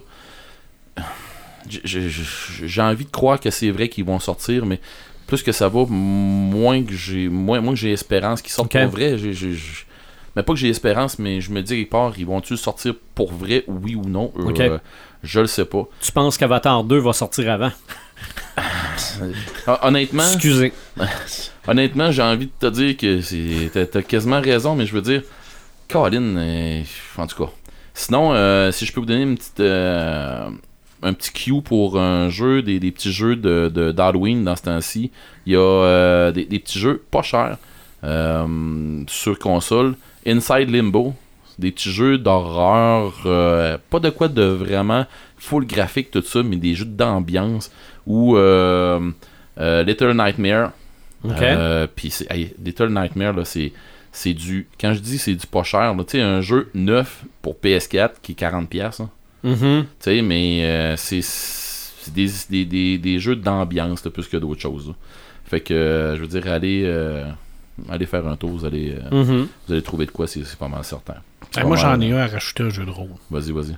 J'ai- 1.68 2.82
envie 2.82 3.04
de 3.06 3.10
croire 3.10 3.40
que 3.40 3.50
c'est 3.50 3.70
vrai 3.70 3.88
qu'ils 3.88 4.04
vont 4.04 4.18
sortir, 4.20 4.66
mais 4.66 4.80
plus 5.26 5.42
que 5.42 5.50
ça 5.52 5.68
va, 5.68 5.86
moins 5.88 6.82
que 6.84 6.92
j'ai 6.92 7.28
moins, 7.28 7.60
moins 7.62 7.72
que 7.72 7.78
j'ai 7.80 7.92
espérance 7.92 8.42
qu'ils 8.42 8.52
sortent 8.52 8.70
pour 8.72 8.88
vrai. 8.90 9.16
Mais 10.36 10.42
pas 10.42 10.52
que 10.52 10.58
j'ai 10.58 10.68
espérance, 10.68 11.18
mais 11.18 11.40
je 11.40 11.50
me 11.52 11.62
dis 11.62 11.76
quelque 11.76 11.90
part, 11.90 12.12
ils 12.18 12.26
vont-tu 12.26 12.56
sortir 12.56 12.94
pour 13.14 13.32
vrai, 13.32 13.64
oui 13.68 13.94
ou 13.94 14.02
non? 14.04 14.32
Euh. 14.36 14.78
Je 15.22 15.40
le 15.40 15.46
sais 15.46 15.64
pas. 15.64 15.88
Tu 16.02 16.12
penses 16.12 16.36
qu'Avatar 16.36 16.84
2 16.84 16.98
va 16.98 17.12
sortir 17.14 17.50
avant? 17.50 17.70
Hon- 19.66 19.78
Honnêtement, 19.82 20.30
Excusez. 20.32 20.72
honnêtement, 21.66 22.10
j'ai 22.10 22.22
envie 22.22 22.46
de 22.46 22.52
te 22.58 22.66
dire 22.66 22.96
que 22.96 23.84
t'as 23.84 24.02
quasiment 24.02 24.40
raison, 24.40 24.74
mais 24.74 24.84
je 24.86 24.92
veux 24.94 25.02
dire, 25.02 25.22
Colin, 25.88 26.36
euh, 26.36 26.82
en 27.18 27.26
tout 27.26 27.44
cas. 27.44 27.50
Sinon, 27.94 28.32
euh, 28.34 28.72
si 28.72 28.86
je 28.86 28.92
peux 28.92 29.00
vous 29.00 29.06
donner 29.06 29.22
une 29.22 29.36
petite, 29.36 29.60
euh, 29.60 30.48
un 31.02 31.12
petit 31.12 31.32
cue 31.32 31.62
pour 31.62 31.98
un 32.00 32.28
jeu, 32.28 32.62
des, 32.62 32.80
des 32.80 32.90
petits 32.90 33.12
jeux 33.12 33.36
de 33.36 33.70
de- 33.72 33.92
d'Halloween 33.92 34.42
dans 34.44 34.56
ce 34.56 34.62
temps-ci, 34.62 35.10
il 35.46 35.52
y 35.52 35.56
a 35.56 35.60
euh, 35.60 36.32
des, 36.32 36.44
des 36.44 36.58
petits 36.58 36.78
jeux 36.78 37.02
pas 37.10 37.22
chers 37.22 37.58
sur 39.08 39.38
console. 39.38 39.94
Inside 40.26 40.70
Limbo, 40.70 41.14
des 41.58 41.70
petits 41.70 41.90
jeux 41.92 42.18
d'horreur, 42.18 43.12
pas 43.90 44.00
de 44.00 44.10
quoi 44.10 44.28
de 44.28 44.42
vraiment 44.42 45.06
full 45.38 45.66
graphique, 45.66 46.10
tout 46.10 46.22
ça, 46.22 46.42
mais 46.42 46.56
des 46.56 46.74
jeux 46.74 46.84
d'ambiance 46.86 47.70
ou 48.06 48.34
Little 48.36 50.12
Nightmare. 50.14 50.72
OK. 51.24 51.42
Puis 51.94 52.10
c'est- 52.10 52.30
hey, 52.30 52.54
Little 52.62 52.88
Nightmare, 52.88 53.32
là, 53.34 53.44
c'est 53.44 53.72
c'est 54.16 54.32
du. 54.32 54.68
Quand 54.80 54.94
je 54.94 55.00
dis 55.00 55.18
c'est 55.18 55.34
du 55.34 55.46
pas 55.46 55.64
cher, 55.64 55.92
tu 55.98 56.04
sais, 56.12 56.20
un 56.22 56.40
jeu 56.40 56.70
neuf 56.72 57.24
pour 57.42 57.56
PS4 57.62 58.12
qui 58.22 58.32
est 58.32 58.40
40$. 58.40 58.66
pièces 58.66 59.02
Mhm. 59.42 59.84
tu 59.84 59.86
sais, 60.00 60.22
mais 60.22 60.64
euh, 60.64 60.96
c'est 60.96 61.20
c'est 61.22 62.14
des, 62.14 62.28
des, 62.48 62.64
des, 62.64 62.98
des 62.98 63.18
jeux 63.18 63.36
d'ambiance 63.36 64.00
plus 64.02 64.26
que 64.28 64.36
d'autres 64.38 64.60
choses. 64.60 64.88
là. 64.88 64.94
Fait 65.46 65.60
que, 65.60 65.74
euh, 65.74 66.16
je 66.16 66.20
veux 66.22 66.26
dire, 66.26 66.46
allez, 66.50 66.82
euh, 66.84 67.24
allez 67.90 68.06
faire 68.06 68.26
un 68.26 68.36
tour, 68.36 68.50
vous 68.50 68.64
allez, 68.64 68.94
euh, 69.12 69.22
Mhm. 69.24 69.48
vous 69.66 69.72
allez 69.72 69.82
trouver 69.82 70.06
de 70.06 70.10
quoi, 70.10 70.26
c'est 70.26 70.44
c'est 70.44 70.58
pas 70.58 70.68
mal 70.68 70.84
certain. 70.84 71.16
Pas 71.52 71.64
moi, 71.64 71.76
j'en 71.76 72.00
ai 72.00 72.12
un 72.12 72.18
à 72.18 72.26
rajouter 72.26 72.62
un 72.62 72.70
jeu 72.70 72.84
de 72.86 72.90
rôle 72.90 73.10
Vas-y, 73.30 73.52
vas-y. 73.52 73.76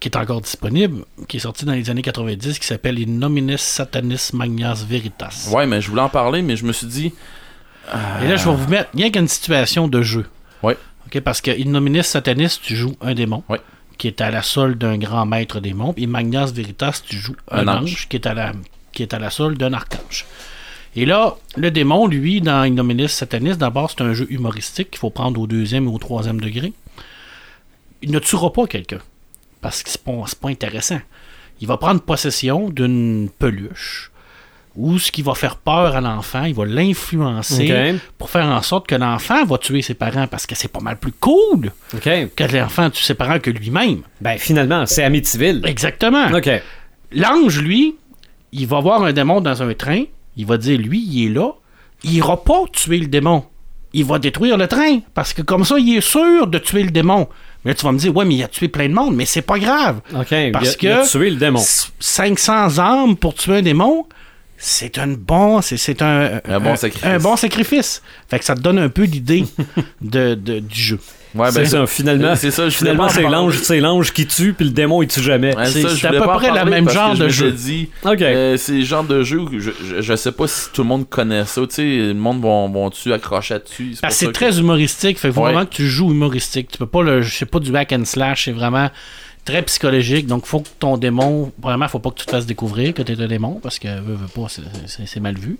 qui 0.00 0.08
est 0.08 0.16
encore 0.16 0.40
disponible, 0.40 1.04
qui 1.28 1.36
est 1.36 1.40
sorti 1.40 1.64
dans 1.64 1.72
les 1.74 1.88
années 1.90 2.02
90, 2.02 2.58
qui 2.58 2.66
s'appelle 2.66 2.98
Innominis 2.98 3.58
Satanis 3.58 4.30
Magnas 4.32 4.84
Veritas. 4.88 5.48
Ouais, 5.54 5.66
mais 5.66 5.80
je 5.80 5.88
voulais 5.90 6.02
en 6.02 6.08
parler, 6.08 6.42
mais 6.42 6.56
je 6.56 6.64
me 6.64 6.72
suis 6.72 6.88
dit. 6.88 7.12
Et 8.22 8.28
là, 8.28 8.36
je 8.36 8.48
vais 8.48 8.54
vous 8.54 8.68
mettre 8.68 8.90
rien 8.94 9.10
qu'une 9.10 9.28
situation 9.28 9.88
de 9.88 10.02
jeu. 10.02 10.26
OK, 10.62 11.20
parce 11.20 11.40
que 11.42 11.50
Innominis 11.50 12.04
Satanis, 12.04 12.58
tu 12.62 12.74
joues 12.74 12.96
un 13.00 13.14
démon. 13.14 13.42
Qui 13.98 14.08
est 14.08 14.20
à 14.20 14.30
la 14.30 14.42
solde 14.42 14.78
d'un 14.78 14.96
grand 14.96 15.26
maître 15.26 15.60
démon. 15.60 15.92
Et 15.96 16.06
Magnas 16.06 16.52
Veritas, 16.54 17.02
tu 17.06 17.16
joues 17.16 17.36
un, 17.50 17.68
Un 17.68 17.80
ange, 17.80 17.82
ange. 17.82 18.08
qui 18.08 18.16
est 18.16 18.26
à 18.26 18.34
la 18.34 18.52
qui 18.92 19.02
est 19.02 19.14
à 19.14 19.18
la 19.18 19.30
solde 19.30 19.58
d'un 19.58 19.72
archange. 19.72 20.26
Et 20.94 21.06
là, 21.06 21.36
le 21.56 21.70
démon, 21.70 22.06
lui, 22.06 22.40
dans 22.40 22.64
Innominis 22.64 23.08
Satanis, 23.08 23.56
d'abord, 23.56 23.90
c'est 23.90 24.02
un 24.02 24.12
jeu 24.12 24.26
humoristique 24.30 24.90
qu'il 24.90 24.98
faut 24.98 25.10
prendre 25.10 25.40
au 25.40 25.46
deuxième 25.46 25.88
ou 25.88 25.94
au 25.94 25.98
troisième 25.98 26.40
degré. 26.40 26.72
Il 28.02 28.10
ne 28.10 28.18
tuera 28.18 28.52
pas 28.52 28.66
quelqu'un. 28.66 28.98
Parce 29.62 29.82
que 29.82 29.90
c'est 29.90 30.02
pas, 30.02 30.12
c'est 30.26 30.38
pas 30.38 30.48
intéressant. 30.50 31.00
Il 31.60 31.68
va 31.68 31.76
prendre 31.78 32.00
possession 32.02 32.68
d'une 32.68 33.30
peluche 33.38 34.10
ou 34.76 34.98
ce 34.98 35.12
qui 35.12 35.22
va 35.22 35.34
faire 35.34 35.56
peur 35.56 35.96
à 35.96 36.00
l'enfant, 36.00 36.44
il 36.44 36.54
va 36.54 36.64
l'influencer 36.64 37.66
pour 38.18 38.30
faire 38.30 38.46
en 38.46 38.62
sorte 38.62 38.86
que 38.86 38.94
l'enfant 38.94 39.44
va 39.44 39.58
tuer 39.58 39.82
ses 39.82 39.94
parents 39.94 40.26
parce 40.26 40.46
que 40.46 40.54
c'est 40.54 40.68
pas 40.72 40.80
mal 40.80 40.96
plus 40.98 41.12
cool 41.12 41.72
que 42.34 42.44
l'enfant 42.56 42.88
tue 42.90 43.02
ses 43.02 43.14
parents 43.14 43.38
que 43.38 43.50
lui-même. 43.50 44.00
Ben, 44.20 44.38
finalement, 44.38 44.86
c'est 44.86 45.02
Amityville. 45.04 45.62
Exactement. 45.66 46.28
L'ange, 47.12 47.60
lui, 47.60 47.96
il 48.52 48.66
va 48.66 48.80
voir 48.80 49.02
un 49.02 49.12
démon 49.12 49.40
dans 49.40 49.62
un 49.62 49.74
train, 49.74 50.04
il 50.36 50.46
va 50.46 50.56
dire, 50.56 50.78
lui, 50.78 51.04
il 51.06 51.26
est 51.26 51.34
là, 51.34 51.50
il 52.04 52.14
ira 52.14 52.42
pas 52.42 52.62
tuer 52.72 52.98
le 52.98 53.06
démon. 53.06 53.44
Il 53.94 54.06
va 54.06 54.18
détruire 54.18 54.56
le 54.56 54.66
train, 54.68 55.00
parce 55.12 55.34
que 55.34 55.42
comme 55.42 55.64
ça, 55.66 55.78
il 55.78 55.98
est 55.98 56.00
sûr 56.00 56.46
de 56.46 56.56
tuer 56.58 56.82
le 56.82 56.90
démon. 56.90 57.28
Mais 57.64 57.72
là, 57.72 57.74
tu 57.74 57.84
vas 57.84 57.92
me 57.92 57.98
dire, 57.98 58.16
ouais, 58.16 58.24
mais 58.24 58.36
il 58.36 58.42
a 58.42 58.48
tué 58.48 58.68
plein 58.68 58.88
de 58.88 58.94
monde, 58.94 59.14
mais 59.14 59.26
c'est 59.26 59.42
pas 59.42 59.58
grave. 59.58 60.00
Parce 60.50 60.76
il 60.82 60.88
a, 60.88 60.92
il 60.94 61.00
a 61.00 61.02
que- 61.04 61.10
tué 61.10 61.28
le 61.30 61.36
démon. 61.36 61.58
S- 61.60 61.92
500 62.00 62.78
âmes 62.78 63.16
pour 63.16 63.34
tuer 63.34 63.58
un 63.58 63.62
démon, 63.62 64.06
c'est 64.64 64.96
un 64.98 65.08
bon, 65.08 65.60
c'est, 65.60 65.76
c'est 65.76 66.00
un, 66.02 66.40
Un 66.48 66.60
bon 66.60 66.76
sacrifice. 66.76 67.04
un 67.08 67.18
bon 67.18 67.34
sacrifice. 67.36 68.02
Fait 68.28 68.38
que 68.38 68.44
ça 68.44 68.54
te 68.54 68.60
donne 68.60 68.78
un 68.78 68.88
peu 68.88 69.02
l'idée 69.02 69.44
de, 70.00 70.34
de- 70.34 70.60
du 70.60 70.80
jeu. 70.80 71.00
Ouais, 71.34 71.50
c'est 71.50 71.60
ben, 71.62 71.66
ça, 71.68 71.86
finalement. 71.86 72.36
c'est 72.36 72.50
ça, 72.50 72.68
je 72.68 72.76
finalement, 72.76 73.08
c'est 73.08 73.22
l'ange, 73.22 73.58
c'est 73.62 73.80
l'ange 73.80 74.12
qui 74.12 74.26
tue, 74.26 74.52
puis 74.52 74.66
le 74.66 74.70
démon, 74.70 75.00
il 75.02 75.08
tue 75.08 75.22
jamais. 75.22 75.56
Ouais, 75.56 75.64
C'est- 75.66 75.80
ça, 75.82 75.88
je 75.88 75.94
c'est 75.96 76.06
à 76.06 76.12
peu 76.12 76.20
près 76.20 76.50
le 76.52 76.70
même 76.70 76.88
genre 76.90 77.14
je 77.16 77.24
de 77.24 77.28
jeu. 77.30 77.50
dit, 77.50 77.88
OK. 78.04 78.20
euh, 78.20 78.56
c'est 78.58 78.72
le 78.72 78.84
genre 78.84 79.02
de 79.02 79.22
jeu 79.24 79.38
où 79.40 79.48
je, 79.58 79.70
je, 79.82 80.00
je 80.02 80.14
sais 80.14 80.30
pas 80.32 80.46
si 80.46 80.68
tout 80.72 80.82
le 80.82 80.88
monde 80.88 81.08
connaît 81.08 81.44
ça. 81.46 81.62
Tu 81.62 81.74
sais, 81.74 81.82
le 81.84 82.12
monde 82.14 82.40
vont, 82.42 82.68
vont 82.68 82.90
tu 82.90 83.12
accrocher 83.14 83.58
dessus. 83.58 83.96
C'est 84.10 84.30
très 84.32 84.58
humoristique. 84.60 85.18
Fait 85.18 85.30
que 85.30 85.34
Ouais. 85.36 85.42
vraiment 85.52 85.64
que 85.66 85.74
tu 85.74 85.88
joues 85.88 86.10
humoristique. 86.12 86.68
Tu 86.70 86.78
peux 86.78 86.86
pas 86.86 87.02
le. 87.02 87.22
Je 87.22 87.34
sais 87.34 87.46
pas 87.46 87.58
du 87.60 87.74
hack 87.74 87.92
and 87.92 88.04
slash. 88.04 88.44
C'est 88.44 88.52
vraiment 88.52 88.90
très 89.44 89.62
psychologique. 89.62 90.26
Donc 90.26 90.46
faut 90.46 90.60
que 90.60 90.68
ton 90.78 90.96
démon. 90.96 91.52
Vraiment, 91.60 91.88
faut 91.88 91.98
pas 91.98 92.10
que 92.10 92.18
tu 92.20 92.26
te 92.26 92.30
fasses 92.30 92.46
découvrir 92.46 92.94
que 92.94 93.02
t'es 93.02 93.20
un 93.20 93.26
démon. 93.28 93.60
Parce 93.62 93.78
que 93.78 93.88
veux, 94.00 94.14
veux 94.14 94.28
pas, 94.28 94.46
c'est- 94.48 95.20
mal 95.20 95.36
vu. 95.38 95.58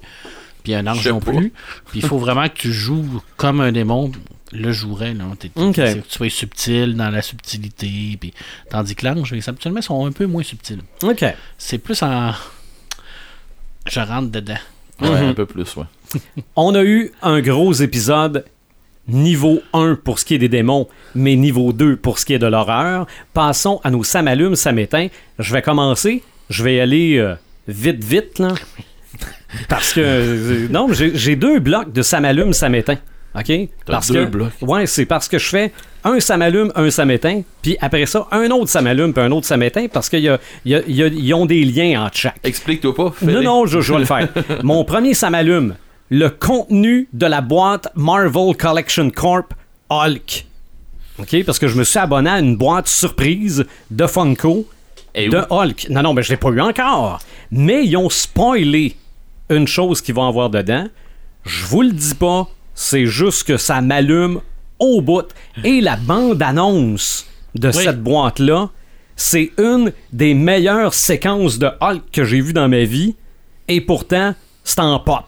Puis 0.62 0.74
un 0.74 0.86
ange 0.86 1.06
non 1.09 1.18
plus. 1.20 1.52
Puis 1.90 2.00
il 2.00 2.04
faut 2.06 2.18
vraiment 2.18 2.48
que 2.48 2.54
tu 2.54 2.72
joues 2.72 3.20
comme 3.36 3.60
un 3.60 3.72
démon 3.72 4.12
le 4.52 4.70
jouerait. 4.70 5.14
Là. 5.14 5.24
T'es- 5.38 5.48
t'es- 5.48 5.60
Ok. 5.60 5.74
c'est 5.74 5.94
que 6.02 6.06
tu 6.06 6.16
sois 6.18 6.30
subtil 6.30 6.94
dans 6.94 7.10
la 7.10 7.22
subtilité. 7.22 8.16
Puis, 8.20 8.32
tandis 8.70 8.94
que 8.94 9.04
l'ange, 9.06 9.32
habituellement, 9.48 9.82
sont 9.82 10.06
un 10.06 10.12
peu 10.12 10.26
moins 10.26 10.42
subtils. 10.42 10.82
OK. 11.02 11.24
C'est 11.59 11.78
plus 11.78 12.00
en. 12.02 12.32
Je 13.86 13.98
rentre 14.00 14.30
dedans. 14.30 14.59
Ouais, 15.00 15.09
Mhm. 15.22 15.28
un 15.30 15.34
peu 15.34 15.46
plus, 15.46 15.74
ouais. 15.76 15.84
On 16.56 16.74
a 16.76 16.84
eu 16.84 17.10
un 17.22 17.40
gros 17.40 17.72
épisode 17.72 18.44
niveau 19.08 19.60
1 19.72 19.96
pour 20.02 20.18
ce 20.18 20.24
qui 20.24 20.34
est 20.34 20.38
des 20.38 20.48
démons, 20.48 20.88
mais 21.14 21.36
niveau 21.36 21.72
2 21.72 21.96
pour 21.96 22.18
ce 22.18 22.24
qui 22.26 22.34
est 22.34 22.38
de 22.38 22.46
l'horreur. 22.46 23.06
Passons 23.34 23.80
à 23.84 23.90
nos 23.90 24.04
ça 24.56 24.72
m'éteint. 24.72 25.08
Je 25.38 25.52
vais 25.52 25.62
commencer. 25.62 26.22
Je 26.50 26.62
vais 26.64 26.80
aller 26.80 27.16
euh, 27.18 27.34
vite, 27.68 28.02
vite, 28.04 28.38
là. 28.38 28.54
Parce 29.68 29.92
que. 29.92 30.00
euh, 30.00 30.68
non, 30.70 30.88
j'ai 30.92 31.36
deux 31.36 31.58
blocs 31.58 31.92
de 31.92 32.02
ça 32.02 32.68
m'éteint. 32.68 32.98
OK? 33.34 33.50
Parce 33.86 34.10
deux 34.10 34.24
que- 34.26 34.30
blocs. 34.30 34.52
Ouais, 34.60 34.86
c'est 34.86 35.06
parce 35.06 35.26
que 35.26 35.38
je 35.38 35.46
fais 35.48 35.72
un 36.04 36.20
ça 36.20 36.36
m'allume, 36.36 36.70
un 36.74 36.90
ça 36.90 37.06
m'éteint, 37.06 37.40
puis 37.62 37.78
après 37.80 38.04
ça, 38.04 38.26
un 38.30 38.50
autre 38.50 38.68
ça 38.68 38.82
m'allume, 38.82 39.14
puis 39.14 39.22
un 39.24 39.30
autre 39.30 39.46
ça 39.46 39.56
m'éteint, 39.56 39.86
parce 39.90 40.10
qu'ils 40.10 40.20
y 40.20 40.28
a, 40.28 40.38
y 40.66 40.74
a- 40.74 40.82
y 40.86 41.02
a- 41.02 41.06
ils 41.06 41.32
ont 41.32 41.46
des 41.46 41.64
liens 41.64 42.04
entre 42.04 42.16
chaque. 42.18 42.36
Explique-toi 42.44 42.94
pas. 42.94 43.14
Non, 43.22 43.40
non, 43.42 43.66
je, 43.66 43.80
je 43.80 43.92
vais 43.94 44.00
le 44.00 44.04
faire. 44.04 44.28
Mon 44.62 44.84
premier, 44.84 45.14
ça 45.14 45.30
m'allume. 45.30 45.76
Le 46.14 46.28
contenu 46.28 47.09
de 47.14 47.24
la 47.24 47.40
boîte 47.40 47.89
Marvel 47.94 48.55
Collection 48.55 49.09
Corp 49.10 49.55
Hulk. 49.89 50.44
OK? 51.18 51.43
Parce 51.47 51.59
que 51.59 51.68
je 51.68 51.74
me 51.78 51.84
suis 51.84 51.98
abonné 51.98 52.28
à 52.28 52.39
une 52.39 52.55
boîte 52.55 52.86
surprise 52.86 53.64
de 53.90 54.06
Funko 54.06 54.66
Eh 55.14 55.30
de. 55.30 55.43
Hulk. 55.48 55.86
Non, 55.89 56.02
non, 56.02 56.12
mais 56.12 56.22
je 56.22 56.28
l'ai 56.28 56.36
pas 56.36 56.51
eu 56.51 56.60
encore. 56.60 57.18
Mais 57.51 57.86
ils 57.86 57.97
ont 57.97 58.10
spoilé 58.10 58.94
une 59.48 59.66
chose 59.66 60.02
qu'ils 60.02 60.14
vont 60.14 60.28
avoir 60.28 60.51
dedans. 60.51 60.86
Je 61.47 61.64
vous 61.64 61.80
le 61.80 61.93
dis 61.93 62.14
pas, 62.14 62.47
c'est 62.74 63.06
juste 63.06 63.44
que 63.44 63.56
ça 63.56 63.80
m'allume 63.80 64.40
au 64.78 65.01
bout. 65.01 65.28
Et 65.64 65.80
la 65.80 65.97
bande-annonce 65.97 67.26
de 67.55 67.68
Oui. 67.68 67.84
cette 67.84 68.02
boîte-là, 68.02 68.68
c'est 69.16 69.52
une 69.56 69.93
des 70.12 70.34
meilleures 70.34 70.93
séquences 70.93 71.59
de 71.59 71.70
Hulk 71.80 72.02
que 72.12 72.24
j'ai 72.24 72.43
vues 72.43 72.52
dans 72.52 72.68
ma 72.68 72.84
vie. 72.84 73.16
Et 73.68 73.80
pourtant, 73.80 74.34
c'est 74.62 74.80
en 74.80 74.98
pop. 75.01 75.24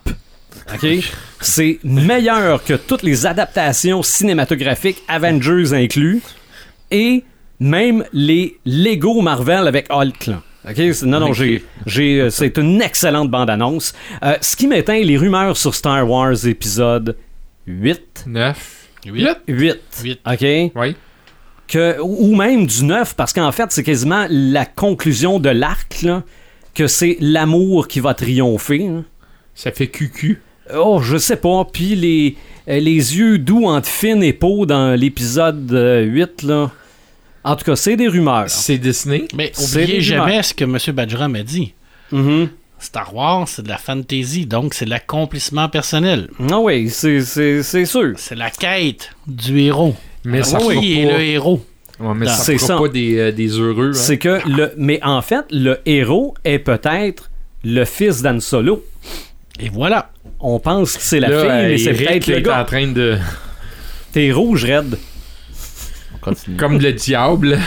OK? 0.72 0.86
C'est 1.40 1.78
meilleur 1.84 2.64
que 2.64 2.74
toutes 2.74 3.02
les 3.02 3.26
adaptations 3.26 4.02
cinématographiques, 4.02 5.02
Avengers 5.08 5.72
inclus, 5.72 6.22
et 6.90 7.24
même 7.60 8.04
les 8.12 8.56
Lego 8.64 9.20
Marvel 9.20 9.66
avec 9.68 9.86
Hulk. 9.90 10.26
là. 10.26 10.42
OK? 10.68 10.76
C'est- 10.76 11.02
Non, 11.04 11.20
non, 11.20 11.32
j'ai, 11.34 11.62
j'ai, 11.86 12.20
euh, 12.22 12.30
c'est 12.30 12.56
une 12.56 12.80
excellente 12.80 13.30
bande-annonce. 13.30 13.92
Euh, 14.22 14.36
ce 14.40 14.56
qui 14.56 14.66
m'éteint, 14.66 15.00
les 15.00 15.16
rumeurs 15.18 15.56
sur 15.56 15.74
Star 15.74 16.08
Wars 16.08 16.46
épisode 16.46 17.16
8. 17.66 18.24
9. 18.26 18.86
Huit. 19.06 19.28
8. 19.46 19.80
Huit. 20.02 20.20
OK? 20.26 20.72
Oui. 20.74 20.96
que, 21.66 21.98
ou 22.00 22.34
même 22.36 22.66
du 22.66 22.84
neuf, 22.84 23.14
parce 23.14 23.32
qu'en 23.32 23.50
fait, 23.52 23.66
c'est 23.70 23.82
quasiment 23.82 24.26
la 24.30 24.64
conclusion 24.66 25.38
de 25.40 25.48
l'arc, 25.50 26.02
là, 26.02 26.22
que 26.74 26.86
c'est 26.86 27.16
l'amour 27.20 27.88
qui 27.88 28.00
va 28.00 28.12
triompher. 28.14 28.86
hein. 28.86 29.04
Ça 29.54 29.70
fait 29.70 29.86
cucu. 29.86 30.40
Oh, 30.74 31.00
je 31.02 31.16
sais 31.16 31.36
pas. 31.36 31.64
Puis 31.72 31.94
les, 31.96 32.36
euh, 32.68 32.78
les 32.80 33.16
yeux 33.18 33.38
doux 33.38 33.66
entre 33.66 33.88
Finn 33.88 34.22
et 34.22 34.32
Poe 34.32 34.66
dans 34.66 34.98
l'épisode 34.98 35.72
euh, 35.72 36.02
8, 36.02 36.42
là. 36.44 36.70
En 37.44 37.56
tout 37.56 37.64
cas, 37.64 37.76
c'est 37.76 37.96
des 37.96 38.08
rumeurs. 38.08 38.48
C'est 38.48 38.78
Disney. 38.78 39.26
Mais 39.34 39.52
oubliez 39.62 40.00
jamais 40.00 40.24
rumeurs. 40.30 40.44
ce 40.44 40.54
que 40.54 40.64
M. 40.64 40.78
Badgeram 40.94 41.32
m'a 41.32 41.42
dit. 41.42 41.74
Mhm. 42.12 42.48
Star 42.78 43.14
Wars, 43.14 43.48
c'est 43.48 43.62
de 43.62 43.68
la 43.68 43.78
fantasy, 43.78 44.46
donc 44.46 44.74
c'est 44.74 44.84
de 44.84 44.90
l'accomplissement 44.90 45.68
personnel. 45.68 46.28
Ah 46.50 46.58
oui, 46.60 46.90
c'est- 46.90 47.20
c'est 47.22 47.62
c'est 47.62 47.84
sûr. 47.86 48.12
C'est 48.16 48.34
la 48.34 48.50
quête 48.50 49.10
du 49.26 49.60
héros. 49.60 49.94
Mais 50.24 50.42
ça 50.42 50.58
Qui 50.58 50.64
fera 50.64 50.74
est 50.82 51.06
pas- 51.06 51.12
le 51.18 51.20
héros? 51.24 51.64
Ouais, 52.00 52.14
mais 52.14 52.26
ça 52.26 52.32
C'est 52.34 52.58
ça. 52.58 52.76
pas 52.76 52.88
des, 52.88 53.18
euh, 53.18 53.32
des 53.32 53.58
heureux. 53.58 53.90
hein. 53.90 53.94
C'est 53.94 54.18
que 54.18 54.40
le. 54.48 54.72
Mais 54.76 54.98
en 55.02 55.22
fait, 55.22 55.44
le 55.50 55.78
héros 55.86 56.34
est 56.44 56.58
peut-être 56.58 57.30
le 57.62 57.84
fils 57.84 58.20
d'Anne 58.22 58.40
Solo. 58.40 58.84
Et 59.60 59.68
voilà. 59.70 60.10
On 60.46 60.58
pense 60.60 60.96
que 60.98 61.02
c'est 61.02 61.20
la 61.20 61.28
Là, 61.28 61.40
fille, 61.40 61.50
euh, 61.50 61.68
mais 61.68 61.78
c'est 61.78 61.94
peut-être 61.94 62.26
le 62.26 62.36
est 62.36 62.48
en 62.50 62.64
train 62.66 62.86
de. 62.88 63.16
T'es 64.12 64.30
rouge, 64.30 64.64
Red. 64.64 64.98
On 66.14 66.18
continue. 66.18 66.56
Comme 66.58 66.78
le 66.78 66.92
diable. 66.92 67.58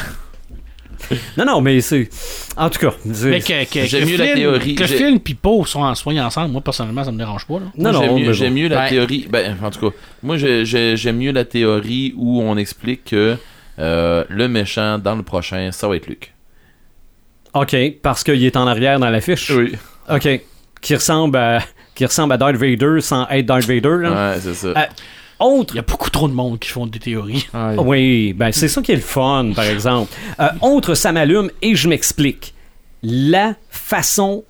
Non, 1.37 1.45
non, 1.45 1.61
mais 1.61 1.81
c'est. 1.81 2.07
En 2.55 2.69
tout 2.69 2.79
cas. 2.79 2.93
Mais 3.05 3.39
que, 3.39 3.63
que, 3.65 3.85
J'aime 3.85 4.03
que 4.03 4.09
mieux 4.11 4.17
la 4.17 4.25
Flynn- 4.25 4.35
théorie. 4.35 4.75
Que 4.75 5.17
puis 5.17 5.33
Poe 5.33 5.65
soient, 5.65 5.95
soient 5.95 6.13
ensemble, 6.13 6.51
moi 6.51 6.61
personnellement, 6.61 7.03
ça 7.03 7.11
me 7.11 7.17
dérange 7.17 7.45
pas. 7.47 7.55
Là. 7.55 7.65
Non, 7.77 7.91
Moi, 7.91 7.91
non, 7.93 8.33
j'aime 8.33 8.53
mieux, 8.53 8.67
la 8.67 8.75
Ben- 8.83 8.89
théorie. 8.89 9.27
Ben, 9.29 9.57
en 9.63 9.69
tout 9.71 9.89
cas, 9.89 9.95
moi, 10.21 10.37
j'ai- 10.37 10.63
j'ai- 10.65 10.97
j'aime 10.97 11.17
mieux 11.17 11.31
la 11.31 11.45
théorie 11.45 12.13
où 12.15 12.41
on 12.41 12.57
explique 12.57 13.05
que 13.05 13.37
euh, 13.79 14.23
le 14.29 14.47
méchant 14.47 14.97
dans 14.99 15.15
le 15.15 15.23
prochain, 15.23 15.71
ça 15.71 15.87
va 15.87 15.95
être 15.95 16.07
Luke. 16.07 16.33
Ok, 17.53 17.75
parce 18.03 18.23
qu'il 18.23 18.43
est 18.43 18.57
en 18.57 18.67
arrière 18.67 18.99
dans 18.99 19.09
l'affiche. 19.09 19.49
Oui. 19.49 19.73
Ok. 20.09 20.27
Qui 20.81 20.95
ressemble 20.95 21.37
à. 21.37 21.59
Qui 21.97 22.05
ressemble 22.05 22.33
à 22.33 22.37
Darth 22.37 22.55
Vader 22.55 23.01
sans 23.01 23.27
être 23.29 23.45
Darth 23.47 23.65
Vader. 23.65 23.97
là. 24.01 24.31
Ouais, 24.33 24.39
c'est 24.39 24.53
ça. 24.53 24.71
Ah, 24.75 24.87
Autre 25.39 25.73
Il 25.73 25.77
y 25.77 25.79
a 25.79 25.83
beaucoup 25.83 26.11
trop 26.11 26.27
de 26.27 26.33
monde 26.33 26.59
qui 26.59 26.69
font 26.69 26.85
des 26.85 26.99
théories. 26.99 27.47
Ouais. 27.53 27.75
Oui, 27.77 28.33
ben 28.33 28.51
c'est 28.51 28.67
ça 28.67 28.81
qui 28.83 28.91
est 28.91 28.95
le 28.95 29.01
fun, 29.01 29.51
par 29.55 29.65
exemple. 29.65 30.11
Euh, 30.39 30.49
autre, 30.61 30.93
ça 30.93 31.11
m'allume 31.11 31.49
et 31.63 31.75
je 31.75 31.87
m'explique. 31.89 32.53
La 33.01 33.55
façon 33.69 34.43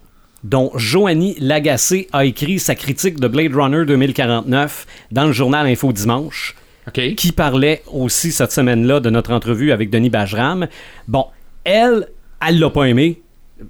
dont 0.44 0.72
Joanie 0.76 1.36
Lagacé 1.40 2.08
a 2.14 2.26
écrit 2.26 2.60
sa 2.60 2.76
critique 2.76 3.20
de 3.20 3.28
Blade 3.30 3.54
Runner 3.56 3.86
2049 3.86 4.86
dans 5.12 5.26
le 5.26 5.32
journal 5.32 5.68
Info 5.68 5.92
Dimanche, 5.94 6.54
qui 6.94 7.32
parlait 7.32 7.82
aussi 7.92 8.32
cette 8.34 8.52
semaine-là 8.52 9.00
de 9.00 9.10
notre 9.10 9.34
entrevue 9.34 9.72
avec 9.72 9.90
Denis 9.90 10.10
Bajram. 10.10 10.68
Bon, 11.08 11.26
elle, 11.64 12.10
elle 12.46 12.60
l'a 12.60 12.70
pas 12.70 12.86
aimé. 12.86 13.22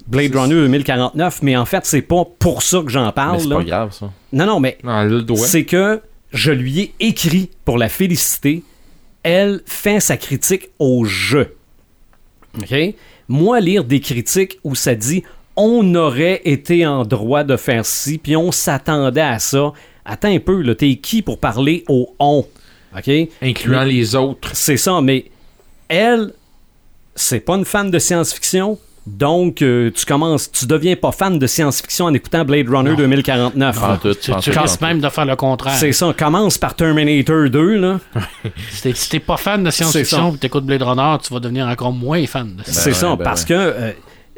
Blade 0.08 0.36
Runner 0.36 0.56
2049, 0.56 1.42
mais 1.42 1.56
en 1.56 1.66
fait, 1.66 1.86
c'est 1.86 2.02
pas 2.02 2.26
pour 2.40 2.64
ça 2.64 2.82
que 2.82 2.90
j'en 2.90 3.12
parle. 3.12 3.40
c'est 3.42 3.50
pas 3.50 3.64
grave, 3.64 3.94
ça. 3.94 4.12
Non, 4.34 4.46
non, 4.46 4.60
mais 4.60 4.78
c'est 5.38 5.66
que 5.66 6.02
je 6.32 6.52
lui 6.52 6.80
ai 6.80 6.94
écrit 7.00 7.50
pour 7.66 7.78
la 7.78 7.90
féliciter. 7.90 8.64
Elle 9.24 9.62
fait 9.66 10.00
sa 10.00 10.18
critique 10.18 10.70
au 10.80 11.06
jeu. 11.06 11.56
OK? 12.58 12.74
Moi, 13.28 13.60
lire 13.60 13.84
des 13.84 14.00
critiques 14.00 14.60
où 14.64 14.76
ça 14.76 14.96
dit 14.96 15.24
on 15.56 15.96
aurait 15.96 16.42
été 16.46 16.86
en 16.86 17.04
droit 17.04 17.44
de 17.44 17.58
faire 17.58 17.86
ci, 17.86 18.20
puis 18.20 18.38
on 18.38 18.52
s'attendait 18.52 19.22
à 19.22 19.40
ça. 19.40 19.74
Attends 20.06 20.30
un 20.30 20.40
peu, 20.40 20.62
là, 20.62 20.76
t'es 20.76 20.96
qui 20.96 21.22
pour 21.22 21.40
parler 21.40 21.84
au 21.90 22.14
on? 22.20 22.46
OK? 22.96 23.10
Incluant 23.42 23.84
les 23.84 24.16
autres. 24.16 24.52
C'est 24.54 24.78
ça, 24.78 25.02
mais 25.02 25.26
elle, 25.90 26.32
c'est 27.16 27.40
pas 27.40 27.56
une 27.56 27.66
fan 27.66 27.90
de 27.90 28.00
science-fiction. 28.00 28.78
Donc, 29.08 29.62
euh, 29.62 29.90
tu 29.96 30.06
commences, 30.06 30.52
tu 30.52 30.66
deviens 30.66 30.98
pas 30.98 31.14
fan 31.14 31.40
de 31.40 31.48
science-fiction 31.48 32.06
en 32.06 32.14
écoutant 32.14 32.44
Blade 32.44 32.68
Runner 32.68 32.94
2049. 32.96 33.80
Pas 33.80 33.94
en 33.94 33.98
tout, 33.98 34.14
Tu, 34.14 34.32
risques 34.52 34.82
même 34.82 35.00
de 35.00 35.08
faire 35.08 35.26
le 35.26 35.38
contraire. 35.38 35.76
C'est 35.76 35.94
ça, 35.94 36.14
commence 36.16 36.58
par 36.58 36.76
Terminator 36.76 37.50
2, 37.50 37.76
là. 37.78 38.00
Si 38.70 39.10
t'es- 39.10 39.20
pas 39.20 39.38
fan 39.38 39.64
de 39.64 39.70
C'est 39.72 39.84
science-fiction 39.84 40.36
et 40.36 40.38
t'écoutes 40.38 40.66
Blade 40.66 40.82
Runner, 40.84 41.16
tu 41.24 41.34
vas 41.34 41.40
devenir 41.40 41.68
encore 41.68 41.94
moins 41.94 42.26
fan 42.28 42.58
de 42.58 42.64
c'est 42.66 42.90
ouais, 42.90 42.94
ça, 42.94 43.16
ben 43.16 43.24
parce 43.24 43.42
ouais. 43.44 43.48
que 43.48 43.54
euh, 43.54 43.92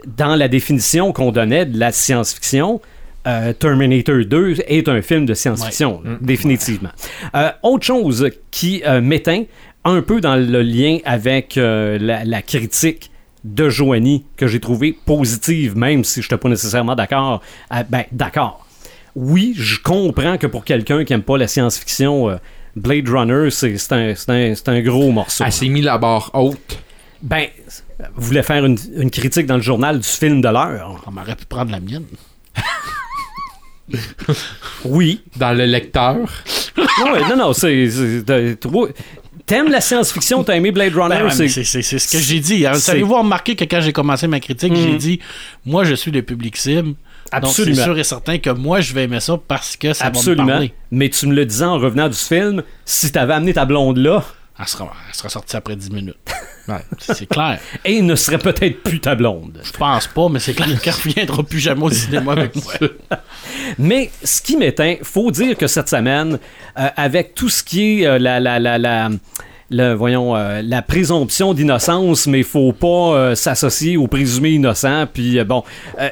dans 0.05 0.35
la 0.35 0.47
définition 0.47 1.11
qu'on 1.13 1.31
donnait 1.31 1.65
de 1.65 1.79
la 1.79 1.91
science-fiction, 1.91 2.79
euh, 3.27 3.53
Terminator 3.53 4.23
2 4.25 4.57
est 4.67 4.87
un 4.87 5.01
film 5.01 5.25
de 5.25 5.33
science-fiction, 5.33 6.01
définitivement. 6.21 6.89
Euh, 7.35 7.49
autre 7.63 7.85
chose 7.85 8.29
qui 8.51 8.83
euh, 8.85 9.01
m'éteint 9.01 9.43
un 9.83 10.01
peu 10.01 10.21
dans 10.21 10.35
le 10.35 10.61
lien 10.61 10.99
avec 11.05 11.57
euh, 11.57 11.97
la, 11.99 12.23
la 12.23 12.41
critique 12.41 13.09
de 13.43 13.69
Joanie 13.69 14.25
que 14.37 14.47
j'ai 14.47 14.59
trouvé 14.59 14.97
positive, 15.05 15.77
même 15.77 16.03
si 16.03 16.21
je 16.21 16.25
n'étais 16.27 16.37
pas 16.37 16.49
nécessairement 16.49 16.95
d'accord. 16.95 17.41
Euh, 17.73 17.83
ben, 17.89 18.03
d'accord. 18.11 18.65
Oui, 19.15 19.53
je 19.57 19.79
comprends 19.81 20.37
que 20.37 20.47
pour 20.47 20.63
quelqu'un 20.65 21.03
qui 21.05 21.13
n'aime 21.13 21.23
pas 21.23 21.37
la 21.37 21.47
science-fiction, 21.47 22.29
euh, 22.29 22.35
Blade 22.75 23.09
Runner, 23.09 23.49
c'est 23.49 23.75
un, 23.91 24.13
un- 24.27 24.53
un 24.67 24.81
gros 24.81 25.11
morceau. 25.11 25.43
Elle 25.45 25.51
s'est 25.51 25.67
mis 25.69 25.81
la 25.81 25.97
barre 25.97 26.29
haute. 26.33 26.79
Ben, 27.21 27.47
vous 28.15 28.27
voulez 28.27 28.43
faire 28.43 28.63
une, 28.65 28.77
une 28.95 29.09
critique 29.11 29.45
dans 29.45 29.57
le 29.57 29.61
journal 29.61 29.99
du 29.99 30.07
film 30.07 30.41
de 30.41 30.47
l'heure? 30.47 31.01
On 31.07 31.17
aurait 31.19 31.35
pu 31.35 31.45
prendre 31.45 31.71
la 31.71 31.79
mienne. 31.79 32.05
Oui. 34.85 35.21
Dans 35.35 35.57
le 35.57 35.65
lecteur. 35.65 36.17
non, 36.77 37.27
non, 37.29 37.35
non, 37.37 37.53
c'est. 37.53 37.89
T'aimes 39.49 39.71
la 39.71 39.81
science-fiction, 39.81 40.43
t'as 40.43 40.55
aimé 40.57 40.71
Blade 40.71 40.93
Runner, 40.95 41.23
Ben 41.23 41.29
c'est. 41.31 41.47
ce 41.49 42.11
que 42.11 42.19
j'ai 42.19 42.39
dit. 42.39 42.65
Savez-vous 42.75 43.15
remarqué 43.17 43.55
que 43.55 43.65
quand 43.65 43.81
j'ai 43.81 43.91
commencé 43.91 44.27
ma 44.27 44.39
critique, 44.39 44.75
j'ai 44.75 44.95
dit 44.95 45.19
Moi, 45.65 45.83
je 45.85 45.95
suis 45.95 46.11
le 46.11 46.21
public 46.21 46.55
cible. 46.55 46.93
Absolument. 47.31 47.71
Donc, 47.71 47.75
c'est 47.77 47.83
sûr 47.83 47.97
et 47.99 48.03
certain 48.03 48.37
que 48.37 48.51
moi, 48.51 48.79
je 48.79 48.93
vais 48.93 49.03
aimer 49.05 49.19
ça 49.19 49.39
parce 49.47 49.75
que 49.75 49.93
ça 49.93 50.05
va 50.05 50.11
me 50.11 50.15
Absolument. 50.17 50.45
parler. 50.47 50.73
Mais 50.91 51.09
tu 51.09 51.25
me 51.25 51.33
le 51.33 51.45
disais 51.45 51.65
en 51.65 51.79
revenant 51.79 52.07
du 52.09 52.15
film, 52.17 52.61
si 52.85 53.11
t'avais 53.11 53.33
amené 53.33 53.53
ta 53.53 53.65
blonde 53.65 53.97
là, 53.97 54.23
Elle 54.59 54.67
sera, 54.67 54.91
elle 55.07 55.15
sera 55.15 55.29
sortie 55.29 55.55
après 55.55 55.75
10 55.75 55.91
minutes. 55.91 56.17
Ouais. 56.67 56.75
C'est 56.99 57.25
clair. 57.25 57.57
et 57.83 57.93
il 57.93 58.05
ne 58.05 58.13
serait 58.13 58.37
peut-être 58.37 58.83
plus 58.83 58.99
ta 58.99 59.15
blonde. 59.15 59.59
Je 59.63 59.71
pense 59.71 60.05
pas, 60.05 60.29
mais 60.29 60.37
c'est 60.37 60.53
clair 60.53 60.79
qu'elle 60.79 60.93
reviendra 60.93 61.41
plus 61.41 61.57
jamais 61.57 61.81
au 61.81 61.89
cinéma 61.89 62.33
avec 62.33 62.55
moi. 62.57 62.73
Mais 63.79 64.11
ce 64.23 64.39
qui 64.43 64.55
m'éteint, 64.55 64.97
faut 65.01 65.31
dire 65.31 65.57
que 65.57 65.65
cette 65.65 65.89
semaine, 65.89 66.37
euh, 66.77 66.87
avec 66.95 67.33
tout 67.33 67.49
ce 67.49 67.63
qui 67.63 68.03
est 68.03 68.05
euh, 68.05 68.19
la, 68.19 68.39
la, 68.39 68.59
la, 68.59 68.77
la, 68.77 69.09
le- 69.71 69.93
voyons, 69.95 70.35
euh, 70.35 70.61
la 70.61 70.83
présomption 70.83 71.55
d'innocence, 71.55 72.27
mais 72.27 72.43
faut 72.43 72.71
pas 72.71 73.15
euh, 73.15 73.33
s'associer 73.35 73.97
au 73.97 74.05
présumé 74.05 74.51
innocent, 74.51 75.07
puis 75.11 75.39
euh, 75.39 75.45
bon, 75.45 75.63
euh, 75.99 76.09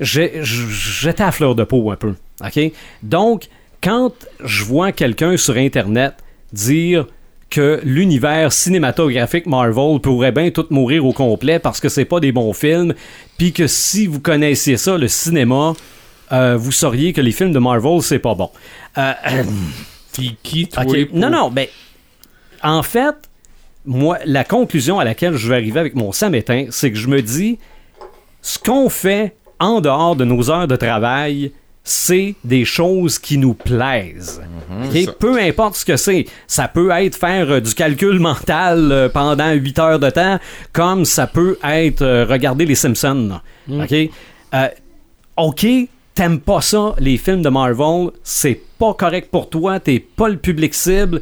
j'étais 0.00 1.22
à 1.22 1.32
fleur 1.32 1.54
de 1.54 1.64
peau 1.64 1.90
un 1.90 1.96
peu, 1.96 2.14
ok? 2.44 2.72
Donc, 3.02 3.44
quand 3.82 4.12
je 4.44 4.64
vois 4.64 4.92
quelqu'un 4.92 5.38
sur 5.38 5.56
Internet 5.56 6.14
dire 6.54 7.06
que 7.50 7.80
l'univers 7.84 8.52
cinématographique 8.52 9.46
Marvel 9.46 10.00
pourrait 10.00 10.32
bien 10.32 10.50
tout 10.50 10.66
mourir 10.70 11.04
au 11.04 11.12
complet 11.12 11.58
parce 11.58 11.78
que 11.80 11.88
c'est 11.88 12.04
pas 12.04 12.18
des 12.20 12.32
bons 12.32 12.52
films, 12.52 12.94
puis 13.38 13.52
que 13.52 13.66
si 13.66 14.06
vous 14.06 14.20
connaissiez 14.20 14.76
ça, 14.76 14.96
le 14.98 15.06
cinéma, 15.08 15.74
euh, 16.32 16.56
vous 16.56 16.72
sauriez 16.72 17.12
que 17.12 17.20
les 17.20 17.32
films 17.32 17.52
de 17.52 17.58
Marvel, 17.58 18.00
c'est 18.02 18.18
pas 18.18 18.34
bon. 18.34 18.50
Euh, 18.98 19.12
qui, 20.42 20.66
toi? 20.68 20.82
pour- 20.84 20.94
Non, 21.12 21.30
non, 21.30 21.50
ben, 21.50 21.66
en 22.62 22.82
fait, 22.82 23.14
moi, 23.84 24.18
la 24.24 24.42
conclusion 24.44 24.98
à 24.98 25.04
laquelle 25.04 25.36
je 25.36 25.48
vais 25.48 25.56
arriver 25.56 25.78
avec 25.80 25.94
mon 25.94 26.10
samétain, 26.12 26.66
c'est 26.70 26.90
que 26.90 26.98
je 26.98 27.08
me 27.08 27.20
dis, 27.22 27.58
ce 28.42 28.58
qu'on 28.58 28.88
fait 28.88 29.36
en 29.60 29.80
dehors 29.80 30.16
de 30.16 30.24
nos 30.24 30.50
heures 30.50 30.66
de 30.66 30.76
travail, 30.76 31.52
c'est 31.84 32.34
des 32.44 32.64
choses 32.64 33.18
qui 33.18 33.36
nous 33.36 33.52
plaisent. 33.52 34.42
Ok? 34.70 34.88
C'est 34.92 35.04
ça. 35.04 35.12
Peu 35.12 35.38
importe 35.38 35.76
ce 35.76 35.84
que 35.84 35.96
c'est. 35.98 36.24
Ça 36.46 36.66
peut 36.66 36.90
être 36.90 37.14
faire 37.14 37.50
euh, 37.50 37.60
du 37.60 37.74
calcul 37.74 38.18
mental 38.20 38.90
euh, 38.90 39.08
pendant 39.10 39.52
8 39.52 39.78
heures 39.78 39.98
de 39.98 40.08
temps, 40.08 40.38
comme 40.72 41.04
ça 41.04 41.26
peut 41.26 41.58
être 41.62 42.02
euh, 42.02 42.24
regarder 42.24 42.64
les 42.64 42.74
Simpsons. 42.74 43.38
OK? 43.70 43.92
Euh, 44.54 44.68
OK, 45.36 45.66
t'aimes 46.14 46.40
pas 46.40 46.60
ça, 46.60 46.94
les 46.98 47.18
films 47.18 47.42
de 47.42 47.48
Marvel, 47.48 48.10
c'est 48.22 48.60
pas 48.78 48.94
correct 48.94 49.30
pour 49.30 49.50
toi, 49.50 49.80
t'es 49.80 49.98
pas 49.98 50.28
le 50.28 50.36
public 50.36 50.72
cible. 50.72 51.20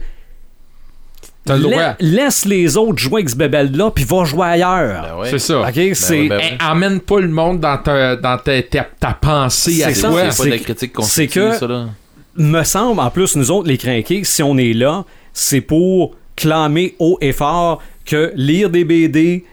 T'as 1.45 1.57
le 1.57 1.63
La- 1.65 1.69
droit. 1.71 1.95
laisse 2.01 2.45
les 2.45 2.77
autres 2.77 2.99
jouer 2.99 3.21
avec 3.23 3.31
ce 3.31 3.37
bébelle-là, 3.37 3.91
puis 3.91 4.05
va 4.05 4.25
jouer 4.25 4.47
ailleurs. 4.47 5.03
Ben. 5.23 5.29
C'est 5.31 5.39
ça. 5.41 5.61
OK, 5.63 5.81
c'est... 5.95 6.21
ouais, 6.21 6.29
ben 6.29 6.41
Eh, 6.61 6.65
Emmène 6.65 7.01
pas 7.01 7.19
le 7.21 7.29
monde 7.29 7.59
dans 7.59 7.79
ta, 7.79 8.15
dans 8.17 8.39
ta, 8.39 8.63
ta, 8.63 8.87
ta 8.99 9.13
pensée 9.15 9.83
à 9.83 9.89
C'est 9.89 9.95
ça, 9.95 10.09
toi. 10.09 10.31
C'est 10.31 10.37
pas 10.39 10.45
de 10.45 10.51
la 10.51 10.57
c'est- 10.59 10.63
critique 10.63 10.93
c'est 11.03 11.27
que- 11.27 11.53
ça, 11.55 11.67
là. 11.67 11.87
me 12.37 12.63
semble, 12.63 13.01
en 13.01 13.11
plus, 13.11 13.35
nous 13.37 13.51
autres, 13.51 13.67
les 13.69 13.77
crinqués, 13.79 14.23
si 14.25 14.43
on 14.43 14.57
est 14.57 14.73
là, 14.73 15.05
c'est 15.33 15.61
pour 15.61 16.15
clamer 16.37 16.95
haut 17.01 17.19
et 17.21 17.33
fort 17.33 17.83
que 18.07 18.33
lire 18.37 18.71
des 18.71 18.85
BD, 18.85 19.45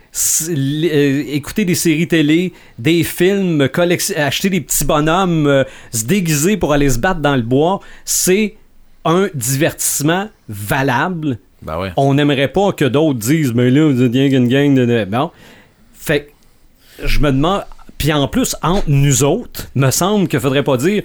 euh, 0.49 1.23
écouter 1.27 1.65
des 1.65 1.75
séries 1.75 2.07
télé, 2.07 2.53
des 2.77 3.03
films, 3.03 3.67
acheter 4.15 4.49
des 4.49 4.61
petits 4.61 4.85
bonhommes, 4.85 5.47
euh, 5.47 5.63
se 5.91 6.05
déguiser 6.05 6.57
pour 6.57 6.73
aller 6.73 6.89
se 6.89 6.99
battre 6.99 7.19
dans 7.19 7.35
le 7.35 7.41
bois, 7.41 7.79
c'est 8.05 8.55
un 9.05 9.27
divertissement 9.33 10.29
valable. 10.47 11.37
Ben 11.61 11.79
ouais. 11.79 11.91
On 11.97 12.13
n'aimerait 12.13 12.47
pas 12.47 12.71
que 12.71 12.85
d'autres 12.85 13.19
disent, 13.19 13.53
mais 13.53 13.69
là, 13.69 13.91
vous 13.91 14.01
êtes 14.01 14.11
qu'une 14.11 14.47
gang 14.47 14.73
de. 14.75 15.05
Bon. 15.05 15.31
Fait 15.93 16.31
que 17.01 17.07
je 17.07 17.19
me 17.19 17.31
demande. 17.31 17.65
Puis 17.97 18.13
en 18.13 18.27
plus, 18.29 18.55
entre 18.63 18.85
nous 18.89 19.23
autres, 19.23 19.67
me 19.75 19.91
semble 19.91 20.27
qu'il 20.29 20.39
faudrait 20.39 20.63
pas 20.63 20.77
dire 20.77 21.03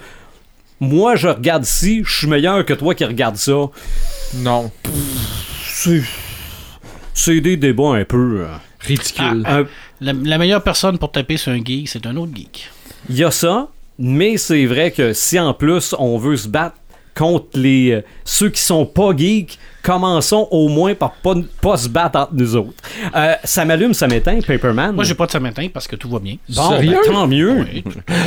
moi 0.79 1.15
je 1.15 1.27
regarde 1.29 1.63
ci, 1.63 2.03
je 2.05 2.17
suis 2.19 2.27
meilleur 2.27 2.65
que 2.65 2.73
toi 2.73 2.93
qui 2.95 3.03
regarde 3.05 3.35
ça. 3.37 3.53
Non. 4.35 4.71
C'est. 5.63 6.01
C'est 7.13 7.41
des 7.41 7.57
débats 7.57 7.95
un 7.95 8.05
peu. 8.05 8.41
euh. 8.41 8.47
Ridicule. 8.81 9.43
Ah, 9.45 9.57
Un- 9.59 9.67
La, 10.01 10.11
la 10.13 10.37
meilleure 10.37 10.61
personne 10.63 10.97
pour 10.97 11.11
taper 11.11 11.37
sur 11.37 11.51
un 11.53 11.63
geek, 11.63 11.87
c'est 11.87 12.05
un 12.05 12.15
autre 12.17 12.31
geek. 12.35 12.69
Il 13.09 13.15
y 13.17 13.23
a 13.23 13.31
ça, 13.31 13.69
mais 13.97 14.35
c'est 14.37 14.65
vrai 14.65 14.91
que 14.91 15.13
si 15.13 15.39
en 15.39 15.53
plus 15.53 15.95
on 15.97 16.17
veut 16.17 16.35
se 16.37 16.47
battre 16.49 16.75
contre 17.15 17.57
les 17.57 17.91
euh, 17.91 18.01
ceux 18.25 18.49
qui 18.49 18.61
sont 18.61 18.85
pas 18.85 19.15
geeks, 19.15 19.57
commençons 19.85 20.47
au 20.51 20.67
moins 20.67 20.95
par 20.95 21.11
pas, 21.11 21.35
pas 21.61 21.77
se 21.77 21.87
battre 21.89 22.19
entre 22.19 22.33
nous 22.33 22.55
autres. 22.55 22.73
Euh, 23.15 23.33
ça 23.43 23.63
m'allume, 23.65 23.93
ça 23.93 24.07
m'éteint, 24.07 24.39
Paperman. 24.45 24.93
Moi, 24.95 25.03
j'ai 25.03 25.13
pas 25.13 25.25
de 25.27 25.31
ça 25.31 25.39
matin 25.39 25.67
parce 25.73 25.87
que 25.87 25.95
tout 25.95 26.09
va 26.09 26.19
bien. 26.19 26.37
bon, 26.49 26.69
Sérieux? 26.71 26.97
ben, 27.05 27.11
tant 27.13 27.27
mieux. 27.27 27.51
Oui. 27.59 27.83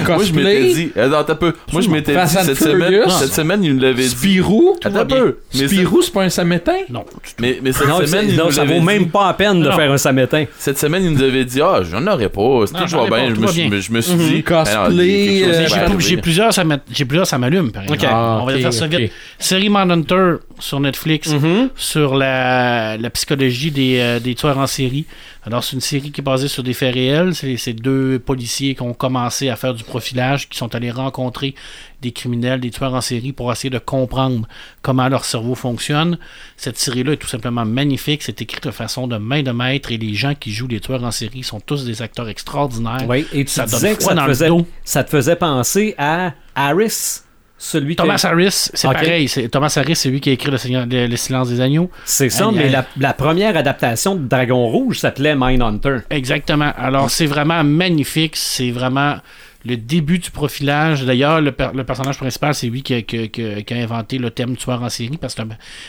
Moi, 0.06 0.22
je 0.24 0.32
m'étais 0.32 0.72
dit. 0.74 0.90
Attends, 0.96 1.18
attends 1.18 1.32
un 1.32 1.36
peu. 1.36 1.54
Moi, 1.72 1.82
je 1.82 1.88
m'étais 1.90 2.14
dit 2.14 2.28
cette 2.30 2.56
semaine. 2.58 3.02
Cette 3.10 3.32
semaine, 3.34 3.64
il 3.64 3.74
nous 3.74 3.80
l'avait 3.82 4.02
dit. 4.02 4.08
Spirou? 4.08 4.76
Attends 4.84 5.06
peu. 5.06 5.38
Spirou, 5.50 6.02
c'est 6.02 6.12
pas 6.12 6.22
un 6.22 6.28
samétain? 6.28 6.76
Non. 6.90 7.04
Mais, 7.40 7.58
mais 7.62 7.72
cette 7.72 7.88
Non, 7.88 8.04
semaine, 8.06 8.26
il 8.28 8.36
non, 8.36 8.46
nous 8.46 8.52
ça 8.52 8.64
vaut 8.64 8.80
même 8.80 9.04
dit. 9.04 9.08
pas 9.10 9.26
la 9.28 9.34
peine 9.34 9.60
de 9.62 9.68
Non. 9.68 9.76
faire 9.76 9.90
un 9.92 9.98
samétain. 9.98 10.44
Cette 10.58 10.78
semaine, 10.78 11.04
il 11.04 11.12
nous 11.12 11.22
avait 11.22 11.44
dit 11.44 11.60
Ah, 11.60 11.80
j'en 11.82 12.06
aurais 12.06 12.28
pas. 12.28 12.64
C'est 12.66 12.72
tout 12.74 12.96
pas, 12.96 13.06
bien. 13.06 13.34
Je 13.34 13.40
me 13.40 13.46
suis- 13.48 13.68
bien. 13.68 13.80
je 13.80 13.92
me 13.92 14.00
suis 14.00 14.14
dit. 14.14 14.42
Cosplay, 14.42 14.78
non, 14.88 14.90
il 15.02 15.06
y 15.06 15.44
a 15.44 15.56
quelque 15.56 15.68
chose 15.68 15.78
euh, 15.78 15.98
J'ai 15.98 16.16
plusieurs, 16.18 16.52
ça 16.52 16.64
m'a- 16.64 16.78
j'ai 16.90 17.04
plusieurs, 17.04 17.26
ça 17.26 17.38
m'allume, 17.38 17.70
par 17.72 17.82
exemple. 17.82 18.04
Ah, 18.08 18.38
On 18.42 18.46
va 18.46 18.56
faire 18.58 18.72
ça 18.72 18.86
vite. 18.86 19.12
Série 19.38 19.68
Manhunter 19.68 20.34
sur 20.58 20.80
Netflix, 20.80 21.30
Mhm. 21.48 21.70
sur 21.76 22.14
la, 22.14 22.96
la 22.96 23.10
psychologie 23.10 23.70
des, 23.70 23.98
euh, 23.98 24.20
des 24.20 24.34
tueurs 24.34 24.58
en 24.58 24.66
série. 24.66 25.06
Alors, 25.44 25.64
c'est 25.64 25.74
une 25.74 25.80
série 25.80 26.10
qui 26.10 26.20
est 26.20 26.24
basée 26.24 26.48
sur 26.48 26.62
des 26.62 26.74
faits 26.74 26.92
réels. 26.92 27.34
C'est 27.34 27.72
deux 27.72 28.18
policiers 28.18 28.74
qui 28.74 28.82
ont 28.82 28.92
commencé 28.92 29.48
à 29.48 29.56
faire 29.56 29.72
du 29.72 29.82
profilage, 29.82 30.48
qui 30.48 30.58
sont 30.58 30.74
allés 30.74 30.90
rencontrer 30.90 31.54
des 32.02 32.12
criminels, 32.12 32.60
des 32.60 32.70
tueurs 32.70 32.94
en 32.94 33.00
série 33.00 33.32
pour 33.32 33.50
essayer 33.50 33.70
de 33.70 33.78
comprendre 33.78 34.46
comment 34.82 35.08
leur 35.08 35.24
cerveau 35.24 35.54
fonctionne. 35.54 36.18
Cette 36.56 36.76
série-là 36.76 37.12
est 37.12 37.16
tout 37.16 37.28
simplement 37.28 37.64
magnifique. 37.64 38.22
C'est 38.22 38.42
écrit 38.42 38.60
de 38.60 38.70
façon 38.70 39.06
de 39.08 39.16
main 39.16 39.42
de 39.42 39.50
maître 39.50 39.90
et 39.90 39.96
les 39.96 40.14
gens 40.14 40.34
qui 40.34 40.52
jouent 40.52 40.68
les 40.68 40.80
tueurs 40.80 41.04
en 41.04 41.10
série 41.10 41.42
sont 41.42 41.60
tous 41.60 41.84
des 41.84 42.02
acteurs 42.02 42.28
extraordinaires. 42.28 43.06
Oui, 43.08 43.26
et 43.32 43.44
tu 43.44 43.50
Ça 43.50 43.64
disais 43.64 43.96
que 43.96 44.02
ça 44.02 44.14
te, 44.14 44.20
faisait, 44.20 44.50
ça 44.84 45.02
te 45.04 45.10
faisait 45.10 45.36
penser 45.36 45.94
à 45.96 46.34
Harris, 46.54 47.22
celui 47.58 47.96
Thomas. 47.96 48.20
Harris, 48.24 48.70
c'est 48.72 48.86
pareil. 49.02 49.28
c'est- 49.28 49.48
Thomas 49.48 49.72
Harris, 49.76 49.96
c'est 49.96 50.08
lui 50.10 50.20
qui 50.20 50.30
a 50.30 50.32
écrit 50.32 50.50
Le, 50.50 50.58
Seigneur- 50.58 50.86
le- 50.88 51.06
Le 51.08 51.16
silence 51.16 51.48
des 51.50 51.60
agneaux. 51.60 51.90
C'est 52.04 52.30
ça, 52.30 52.50
mais 52.52 52.64
aïe. 52.64 52.70
la, 52.70 52.86
la 52.98 53.12
première 53.12 53.56
adaptation 53.56 54.14
de 54.14 54.26
Dragon 54.28 54.66
Rouge 54.68 55.00
s'appelait 55.00 55.34
Mindhunter. 55.36 55.98
Exactement. 56.10 56.72
Alors, 56.76 57.10
c'est 57.10 57.26
vraiment 57.26 57.62
magnifique. 57.64 58.36
C'est 58.36 58.70
vraiment 58.70 59.16
le 59.64 59.76
début 59.76 60.20
du 60.20 60.30
profilage. 60.30 61.04
D'ailleurs, 61.04 61.40
le, 61.40 61.50
per- 61.50 61.70
le 61.74 61.82
personnage 61.82 62.16
principal, 62.16 62.54
c'est 62.54 62.68
lui 62.68 62.82
qui 62.82 62.94
a, 62.94 63.02
qui 63.02 63.18
a- 63.18 63.26
qui 63.26 63.44
a- 63.44 63.62
qui 63.62 63.74
a 63.74 63.76
inventé 63.78 64.16
le 64.18 64.30
thème 64.30 64.56
tueur 64.56 64.80
en 64.82 64.88
série 64.88 65.16
parce 65.16 65.34
que 65.34 65.42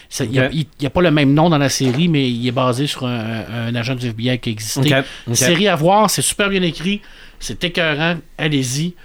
ça- 0.09 0.25
il 0.25 0.31
n'y 0.31 0.87
a, 0.87 0.89
pas 0.89 1.01
le 1.01 1.11
même 1.11 1.33
nom 1.35 1.49
dans 1.51 1.59
la 1.59 1.69
série, 1.69 2.07
mais 2.07 2.29
il 2.29 2.47
est 2.47 2.51
basé 2.51 2.87
sur 2.87 3.05
un, 3.05 3.43
un 3.67 3.75
agent 3.75 3.93
du 3.95 4.07
FBI 4.07 4.39
qui 4.39 4.49
existait. 4.49 4.79
Ok, 4.97 5.05
ok. 5.27 5.35
Série 5.35 5.67
à 5.67 5.75
voir, 5.75 6.09
c'est 6.09 6.23
super 6.23 6.49
bien 6.49 6.63
écrit, 6.63 7.01
c'est 7.39 7.63
écœurant, 7.63 8.15
allez-y. 8.39 8.95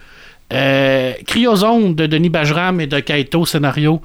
Euh, 0.53 1.13
Cryozone 1.27 1.95
de 1.95 2.07
Denis 2.07 2.29
Bajram 2.29 2.81
et 2.81 2.87
de 2.87 3.01
Kaito 3.01 3.47
Scénario. 3.47 4.01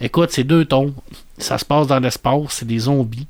Écoute, 0.00 0.30
c'est 0.32 0.44
deux 0.44 0.64
tombes. 0.64 0.92
Ça 1.38 1.58
se 1.58 1.64
passe 1.64 1.86
dans 1.86 2.00
l'espace, 2.00 2.40
c'est 2.50 2.66
des 2.66 2.80
zombies. 2.80 3.26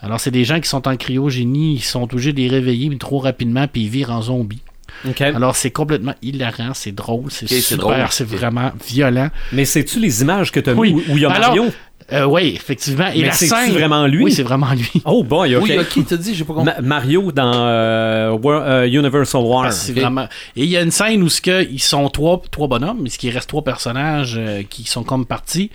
Alors, 0.00 0.20
c'est 0.20 0.30
des 0.30 0.44
gens 0.44 0.60
qui 0.60 0.68
sont 0.68 0.86
en 0.86 0.96
cryogénie, 0.96 1.74
ils 1.76 1.82
sont 1.82 2.02
obligés 2.02 2.32
de 2.32 2.38
les 2.38 2.48
réveiller 2.48 2.88
mais 2.88 2.96
trop 2.98 3.18
rapidement, 3.18 3.66
puis 3.66 3.82
ils 3.82 3.88
virent 3.88 4.10
en 4.10 4.22
zombies. 4.22 4.62
Alors, 5.20 5.56
c'est 5.56 5.70
complètement 5.70 6.14
hilarant, 6.22 6.72
c'est 6.74 6.92
drôle, 6.92 7.30
c'est 7.30 7.46
super, 7.48 8.12
c'est 8.12 8.26
vraiment 8.26 8.70
violent. 8.86 9.28
Mais 9.52 9.64
c'est-tu 9.64 9.98
les 9.98 10.22
images 10.22 10.52
que 10.52 10.60
tu 10.60 10.70
as 10.70 10.74
Oui. 10.74 10.94
où 11.08 11.16
il 11.16 11.22
y 11.22 11.26
a 11.26 11.30
Alors? 11.30 11.56
Euh, 12.12 12.24
oui, 12.26 12.52
effectivement. 12.54 13.08
Et 13.14 13.20
Mais 13.22 13.26
la 13.28 13.32
scène. 13.32 13.72
vraiment 13.72 14.06
lui? 14.06 14.24
Oui, 14.24 14.32
c'est 14.32 14.42
vraiment 14.42 14.72
lui. 14.72 14.90
Oh 15.06 15.22
boy, 15.24 15.56
OK. 15.56 15.62
Oui, 15.64 15.78
ok, 15.78 16.06
t'as 16.06 16.16
dit, 16.16 16.34
j'ai 16.34 16.44
pas 16.44 16.54
compris. 16.54 16.72
Ma- 16.76 16.80
Mario 16.82 17.32
dans 17.32 17.52
euh, 17.54 18.36
euh, 18.44 18.86
Universal 18.86 19.42
War. 19.42 19.72
C'est 19.72 19.92
ok. 19.92 19.98
vraiment... 19.98 20.28
Et 20.56 20.64
il 20.64 20.68
y 20.70 20.76
a 20.76 20.82
une 20.82 20.90
scène 20.90 21.22
où 21.22 21.28
ce 21.28 21.40
que 21.40 21.62
ils 21.70 21.80
sont 21.80 22.08
trois, 22.10 22.42
trois 22.50 22.68
bonhommes, 22.68 23.00
mais 23.02 23.08
ce 23.10 23.18
qui 23.18 23.30
reste 23.30 23.48
trois 23.48 23.62
personnages 23.64 24.34
euh, 24.36 24.62
qui 24.68 24.84
sont 24.84 25.02
comme 25.02 25.24
partis. 25.26 25.70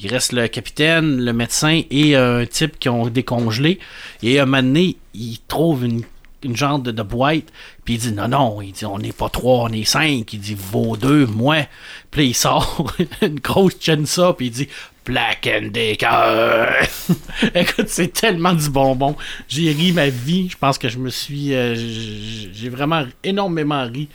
Il 0.00 0.10
reste 0.10 0.32
le 0.32 0.46
capitaine, 0.48 1.24
le 1.24 1.32
médecin 1.32 1.80
et 1.90 2.14
un 2.14 2.44
type 2.46 2.78
qui 2.78 2.88
ont 2.88 3.06
décongelé. 3.08 3.78
Et 4.22 4.38
à 4.38 4.44
un 4.44 4.46
moment 4.46 4.62
donné, 4.62 4.96
il 5.14 5.38
trouve 5.48 5.84
une, 5.84 6.02
une 6.42 6.56
genre 6.56 6.78
de, 6.78 6.90
de 6.90 7.02
boîte. 7.02 7.46
Puis 7.84 7.94
il 7.94 8.00
dit 8.00 8.12
non, 8.12 8.28
non, 8.28 8.62
il 8.62 8.72
dit 8.72 8.84
on 8.86 8.98
n'est 8.98 9.12
pas 9.12 9.28
trois, 9.28 9.64
on 9.64 9.72
est 9.72 9.84
cinq. 9.84 10.32
Il 10.32 10.40
dit 10.40 10.56
vos 10.56 10.96
deux, 10.96 11.26
moi. 11.26 11.66
Puis 12.10 12.28
il 12.28 12.34
sort 12.34 12.92
une 13.22 13.40
grosse 13.40 13.76
ça, 14.04 14.32
puis 14.32 14.46
il 14.46 14.52
dit 14.52 14.68
Black 15.04 15.48
and 15.50 15.68
Decker. 15.72 16.86
Écoute, 17.54 17.88
c'est 17.88 18.12
tellement 18.12 18.52
du 18.52 18.68
bonbon. 18.68 19.16
J'ai 19.48 19.72
ri 19.72 19.92
ma 19.92 20.08
vie. 20.10 20.48
Je 20.50 20.56
pense 20.58 20.76
que 20.78 20.88
je 20.88 20.98
me 20.98 21.08
suis. 21.10 21.54
euh, 21.54 21.74
j'ai 21.74 22.68
vraiment 22.68 23.04
énormément 23.24 23.84
ri 23.84 24.08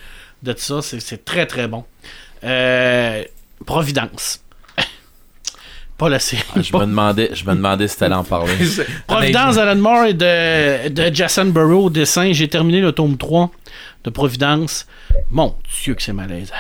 de 0.44 0.54
ça. 0.56 0.82
C'est 0.82 1.26
très 1.26 1.46
très 1.48 1.68
bon. 1.68 1.84
Euh, 2.44 3.24
Providence. 3.66 4.42
Pas 6.04 6.10
la 6.10 6.20
série. 6.20 6.44
Ah, 6.54 6.62
je 6.62 6.76
me 6.76 6.82
demandais, 6.82 7.30
je 7.34 7.46
me 7.46 7.56
demandais 7.56 7.88
si 7.88 7.96
t'allais 7.98 8.14
en 8.14 8.26
parler. 8.26 8.52
Providence 9.08 9.56
d'Alan 9.56 9.78
Moore 9.78 10.04
et 10.08 10.14
de, 10.14 10.90
de 10.90 11.16
Jason 11.16 11.46
Burrow 11.46 11.86
au 11.86 11.90
dessin. 11.90 12.34
J'ai 12.34 12.50
terminé 12.50 12.82
le 12.82 12.92
tome 12.92 13.16
3 13.18 13.50
de 14.04 14.10
Providence. 14.10 14.86
Mon 15.32 15.56
Dieu 15.82 15.94
que 15.96 16.02
c'est 16.02 16.12
malaise. 16.12 16.52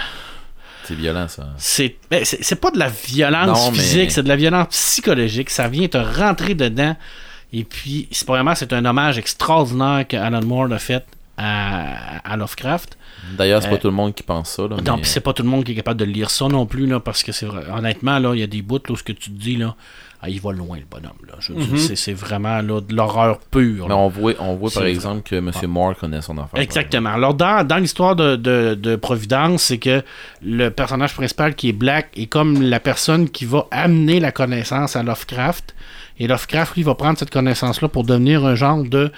C'est 0.86 0.96
violent, 0.96 1.28
ça. 1.28 1.50
C'est, 1.58 1.98
ben, 2.10 2.24
c'est, 2.24 2.42
c'est 2.42 2.56
pas 2.56 2.72
de 2.72 2.80
la 2.80 2.88
violence 2.88 3.66
Non, 3.66 3.72
mais- 3.72 3.80
physique, 3.80 4.12
c'est 4.14 4.24
de 4.24 4.30
la 4.30 4.38
violence 4.38 4.68
psychologique. 4.70 5.50
Ça 5.50 5.68
vient 5.68 5.90
te 5.90 5.98
rentrer 5.98 6.56
dedans. 6.56 6.96
Et 7.52 7.66
puis, 7.66 8.08
c'est 8.12 8.26
vraiment, 8.26 8.56
c'est 8.56 8.72
un 8.72 8.86
hommage 8.86 9.18
extraordinaire 9.18 10.06
qu'Alan 10.08 10.42
Moore 10.46 10.72
a 10.72 10.80
fait 10.80 11.06
à, 11.38 12.18
à 12.32 12.38
Lovecraft. 12.38 12.98
D'ailleurs, 13.38 13.62
c'est 13.62 13.68
Euh, 13.70 13.72
pas 13.72 13.78
tout 13.78 13.88
le 13.88 13.94
monde 13.94 14.14
qui 14.14 14.24
pense 14.24 14.50
ça. 14.50 14.64
Là, 14.64 14.78
Non, 14.86 14.98
mais- 14.98 15.04
c'est 15.04 15.20
pas 15.22 15.34
tout 15.34 15.44
le 15.44 15.50
monde 15.50 15.64
qui 15.64 15.72
est 15.72 15.76
capable 15.76 16.00
de 16.00 16.06
lire 16.06 16.30
ça 16.30 16.48
non 16.48 16.66
plus, 16.66 16.86
là, 16.88 17.00
parce 17.00 17.24
que 17.24 17.32
c'est 17.32 17.46
vrai- 17.46 17.66
honnêtement, 17.76 18.20
là, 18.20 18.34
il 18.34 18.40
y 18.40 18.44
a 18.44 18.48
des 18.48 18.62
bouts, 18.62 18.76
là, 18.88 18.92
où 18.94 18.96
ce 18.96 19.04
que 19.04 19.14
tu 19.14 19.32
te 19.32 19.40
dis, 19.40 19.56
là, 19.56 19.76
ah, 20.22 20.30
il 20.30 20.40
va 20.40 20.52
loin, 20.54 20.78
le 20.78 20.86
bonhomme, 20.90 21.18
là. 21.28 21.34
Je 21.40 21.54
veux 21.54 21.64
dire, 21.66 21.98
c'est, 21.98 22.14
vraiment, 22.14 22.62
là, 22.62 22.80
de 22.82 22.96
l'horreur 22.96 23.40
pure. 23.52 23.88
Mais 23.88 23.94
on 23.94 24.08
voit, 24.10 24.34
on 24.40 24.56
voit 24.56 24.70
par 24.72 24.84
exemple 24.86 25.22
que 25.24 25.36
M. 25.36 25.52
Moore 25.68 25.96
connaît 25.98 26.22
son 26.22 26.38
affaire. 26.38 26.62
Exactement. 26.62 27.10
Alors, 27.10 27.34
dans, 27.34 27.66
dans 27.68 27.78
l'histoire 27.78 28.16
de, 28.16 28.36
de- 28.36 28.76
de 28.76 28.96
Providence, 28.96 29.64
c'est 29.64 29.80
que 29.80 30.02
le 30.42 30.70
personnage 30.70 31.14
principal 31.14 31.56
qui 31.56 31.70
est 31.70 31.74
Black 31.74 32.10
est 32.16 32.28
comme 32.28 32.62
la 32.62 32.80
personne 32.80 33.30
qui 33.30 33.46
va 33.46 33.68
amener 33.72 34.20
la 34.20 34.32
connaissance 34.32 34.96
à 34.96 35.04
Lovecraft. 35.04 35.74
Et 36.20 36.28
Lovecraft, 36.28 36.76
lui, 36.76 36.84
va 36.84 36.94
prendre 36.96 37.18
cette 37.18 37.32
connaissance-là 37.32 37.88
pour 37.90 38.04
devenir 38.06 38.46
un 38.46 38.56
genre 38.56 38.84
de. 38.84 39.12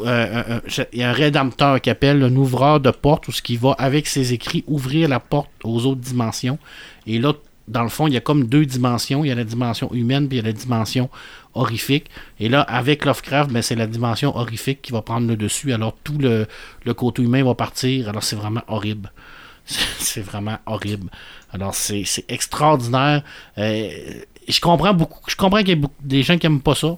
Euh, 0.00 0.42
un- 0.48 0.56
un- 0.56 0.84
il 0.92 0.98
y 0.98 1.02
a 1.02 1.10
un 1.10 1.12
rédempteur 1.12 1.80
qui 1.80 1.90
appelle 1.90 2.22
un 2.22 2.34
ouvreur 2.36 2.80
de 2.80 2.90
porte, 2.90 3.28
ou 3.28 3.32
ce 3.32 3.42
qui 3.42 3.56
va, 3.56 3.72
avec 3.78 4.06
ses 4.06 4.32
écrits, 4.32 4.64
ouvrir 4.66 5.08
la 5.08 5.20
porte 5.20 5.50
aux 5.64 5.86
autres 5.86 6.00
dimensions. 6.00 6.58
Et 7.06 7.18
là, 7.18 7.32
dans 7.68 7.82
le 7.82 7.88
fond, 7.88 8.06
il 8.06 8.14
y 8.14 8.16
a 8.16 8.20
comme 8.20 8.46
deux 8.46 8.64
dimensions. 8.66 9.24
Il 9.24 9.28
y 9.28 9.30
a 9.32 9.34
la 9.34 9.44
dimension 9.44 9.92
humaine, 9.92 10.28
puis 10.28 10.38
il 10.38 10.40
y 10.42 10.44
a 10.44 10.46
la 10.46 10.52
dimension 10.52 11.10
horrifique. 11.54 12.06
Et 12.38 12.48
là, 12.48 12.60
avec 12.60 13.04
Lovecraft, 13.04 13.50
ben, 13.50 13.62
c'est 13.62 13.74
la 13.74 13.86
dimension 13.86 14.36
horrifique 14.36 14.82
qui 14.82 14.92
va 14.92 15.02
prendre 15.02 15.26
le 15.26 15.36
dessus. 15.36 15.72
Alors, 15.72 15.96
tout 16.04 16.18
le, 16.18 16.46
le 16.84 16.94
côté 16.94 17.22
humain 17.22 17.42
va 17.42 17.54
partir. 17.54 18.08
Alors, 18.08 18.22
c'est 18.22 18.36
vraiment 18.36 18.62
horrible. 18.68 19.10
C'est 19.98 20.20
vraiment 20.20 20.58
horrible. 20.66 21.10
Alors, 21.52 21.74
c'est 21.74 22.04
extraordinaire. 22.28 23.22
Euh, 23.58 23.88
je 24.48 24.60
comprends 24.60 24.94
beaucoup. 24.94 25.18
Je 25.26 25.34
comprends 25.34 25.58
qu'il 25.58 25.70
y 25.70 25.72
a 25.72 25.76
beaucoup 25.76 25.94
des 26.04 26.22
gens 26.22 26.38
qui 26.38 26.46
aiment 26.46 26.60
pas 26.60 26.76
ça. 26.76 26.96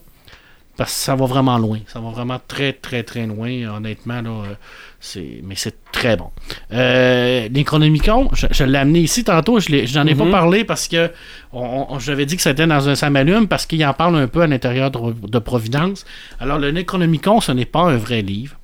Parce 0.78 0.94
que 0.94 1.00
ça 1.00 1.14
va 1.16 1.26
vraiment 1.26 1.59
loin. 1.59 1.80
Ça 1.88 2.00
va 2.00 2.09
vraiment 2.10 2.40
très, 2.48 2.72
très, 2.72 3.02
très 3.02 3.26
loin. 3.26 3.50
Honnêtement, 3.76 4.22
là, 4.22 4.30
euh, 4.30 4.55
c'est, 5.00 5.40
mais 5.42 5.56
c'est 5.56 5.74
très 5.92 6.16
bon. 6.16 6.30
Euh, 6.72 7.48
je, 7.52 8.46
je 8.50 8.64
l'ai 8.64 8.78
amené 8.78 9.00
ici 9.00 9.24
tantôt. 9.24 9.59
Je 9.60 9.84
j'en 9.86 10.06
ai 10.06 10.14
pas 10.14 10.24
parlé 10.30 10.64
parce 10.64 10.88
que 10.88 11.10
on, 11.52 11.86
on- 11.90 11.98
j'avais 11.98 12.26
dit 12.26 12.36
que 12.36 12.42
c'était 12.42 12.66
dans 12.66 12.88
un 12.88 12.94
Samalume 12.94 13.48
parce 13.48 13.66
qu'il 13.66 13.84
en 13.84 13.92
parle 13.92 14.16
un 14.16 14.28
peu 14.28 14.42
à 14.42 14.46
l'intérieur 14.46 14.90
de, 14.90 14.98
de 15.28 15.38
Providence. 15.40 16.06
Alors, 16.40 16.59
le 16.59 16.70
Necronomicon, 16.70 17.40
ce 17.40 17.52
n'est 17.52 17.64
pas 17.66 17.80
un 17.82 17.96
vrai 17.96 18.22
livre. 18.22 18.55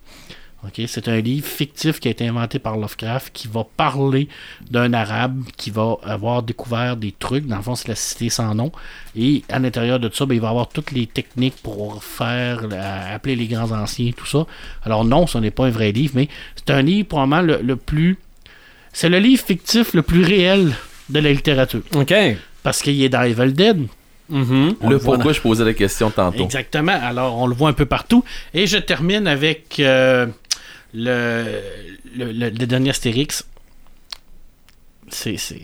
C'est 0.86 1.08
un 1.08 1.20
livre 1.20 1.46
fictif 1.46 2.00
qui 2.00 2.08
a 2.08 2.10
été 2.10 2.26
inventé 2.26 2.58
par 2.58 2.76
Lovecraft 2.76 3.32
qui 3.32 3.48
va 3.48 3.64
parler 3.76 4.28
d'un 4.70 4.92
arabe 4.92 5.44
qui 5.56 5.70
va 5.70 5.96
avoir 6.02 6.42
découvert 6.42 6.96
des 6.96 7.12
trucs. 7.12 7.46
Dans 7.46 7.56
le 7.56 7.62
fond, 7.62 7.74
c'est 7.74 7.88
la 7.88 7.94
cité 7.94 8.28
sans 8.28 8.54
nom. 8.54 8.72
Et 9.16 9.42
à 9.48 9.58
l'intérieur 9.58 10.00
de 10.00 10.10
ça, 10.12 10.26
ben, 10.26 10.34
il 10.34 10.40
va 10.40 10.48
avoir 10.48 10.68
toutes 10.68 10.92
les 10.92 11.06
techniques 11.06 11.56
pour 11.62 12.02
faire, 12.02 12.66
appeler 13.12 13.36
les 13.36 13.46
grands 13.46 13.70
anciens, 13.72 14.10
tout 14.16 14.26
ça. 14.26 14.46
Alors 14.84 15.04
non, 15.04 15.26
ce 15.26 15.38
n'est 15.38 15.50
pas 15.50 15.66
un 15.66 15.70
vrai 15.70 15.92
livre, 15.92 16.12
mais 16.16 16.28
c'est 16.56 16.70
un 16.70 16.82
livre 16.82 17.08
probablement 17.08 17.42
le, 17.42 17.60
le 17.62 17.76
plus... 17.76 18.18
C'est 18.92 19.08
le 19.08 19.18
livre 19.18 19.42
fictif 19.44 19.92
le 19.94 20.02
plus 20.02 20.24
réel 20.24 20.72
de 21.08 21.18
la 21.18 21.32
littérature. 21.32 21.82
OK. 21.94 22.14
Parce 22.62 22.80
qu'il 22.80 23.02
est 23.02 23.08
dans 23.08 23.22
Evil 23.22 23.52
Dead. 23.52 23.86
Mhm. 24.30 24.76
On 24.80 24.88
Le 24.90 24.98
pourquoi 24.98 25.32
je 25.32 25.40
posais 25.40 25.64
la 25.64 25.74
question 25.74 26.10
tantôt. 26.10 26.42
Exactement. 26.44 26.98
Alors, 27.02 27.36
on 27.38 27.46
le 27.46 27.54
voit 27.54 27.68
un 27.68 27.74
peu 27.74 27.86
partout. 27.86 28.24
Et 28.54 28.66
je 28.66 28.78
termine 28.78 29.26
avec 29.26 29.78
euh, 29.80 30.26
le, 30.94 31.44
le, 32.16 32.32
le- 32.32 32.50
le 32.50 32.66
dernier 32.66 32.90
Astérix. 32.90 33.44
C'est. 35.08 35.36
c'est- 35.36 35.60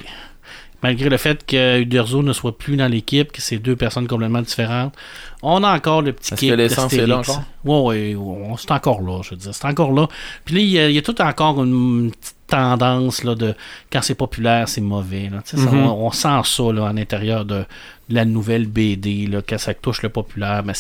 malgré 0.83 1.11
le 1.11 1.19
fait 1.19 1.45
que 1.45 1.81
Uderzo 1.81 2.23
ne 2.23 2.33
soit 2.33 2.57
plus 2.57 2.75
dans 2.77 2.89
l'équipe, 2.89 3.33
que 3.33 3.43
c'est 3.43 3.59
deux 3.59 3.77
personnes 3.77 4.07
complètement 4.09 4.41
différentes, 4.41 4.95
on 5.43 5.63
a 5.63 5.75
encore 5.77 6.01
le 6.01 6.13
petit 6.15 6.33
Est-ce 6.33 6.41
kick 6.41 6.51
que 6.51 6.55
l'essence 6.55 6.93
est 6.95 7.07
là 7.07 7.17
d'Astérix. 7.17 7.31
encore? 7.65 7.89
Ouais, 7.91 8.15
ouais, 8.15 8.49
ouais, 8.49 8.55
c'est 8.57 8.71
encore 8.71 9.03
là, 9.03 9.21
je 9.23 9.31
veux 9.31 9.37
dire, 9.37 9.55
c'est 9.55 9.67
encore 9.67 9.93
là. 9.93 10.09
Puis 10.47 10.55
là, 10.55 10.61
il 10.63 10.67
y, 10.69 10.79
a, 10.79 10.89
il 10.89 10.95
y 10.95 10.99
a 10.99 11.03
tout 11.03 11.21
encore 11.21 11.63
une 11.63 12.11
petite 12.13 12.35
tendance 12.51 13.25
là, 13.25 13.35
de 13.35 13.55
quand 13.91 14.03
c'est 14.03 14.15
populaire, 14.15 14.69
c'est 14.69 14.81
mauvais. 14.83 15.31
Là. 15.33 15.41
Ça, 15.45 15.57
Mhm. 15.57 15.87
on, 15.87 16.07
on 16.07 16.11
sent 16.11 16.41
ça 16.45 16.63
là, 16.73 16.89
à 16.89 16.93
l'intérieur 16.93 17.45
de, 17.45 17.61
de 18.09 18.15
la 18.15 18.25
nouvelle 18.25 18.67
BD, 18.67 19.27
là, 19.27 19.41
quand 19.47 19.59
ça 19.59 19.73
touche 19.73 20.03
le 20.03 20.09
populaire. 20.11 20.63
Mais 20.65 20.75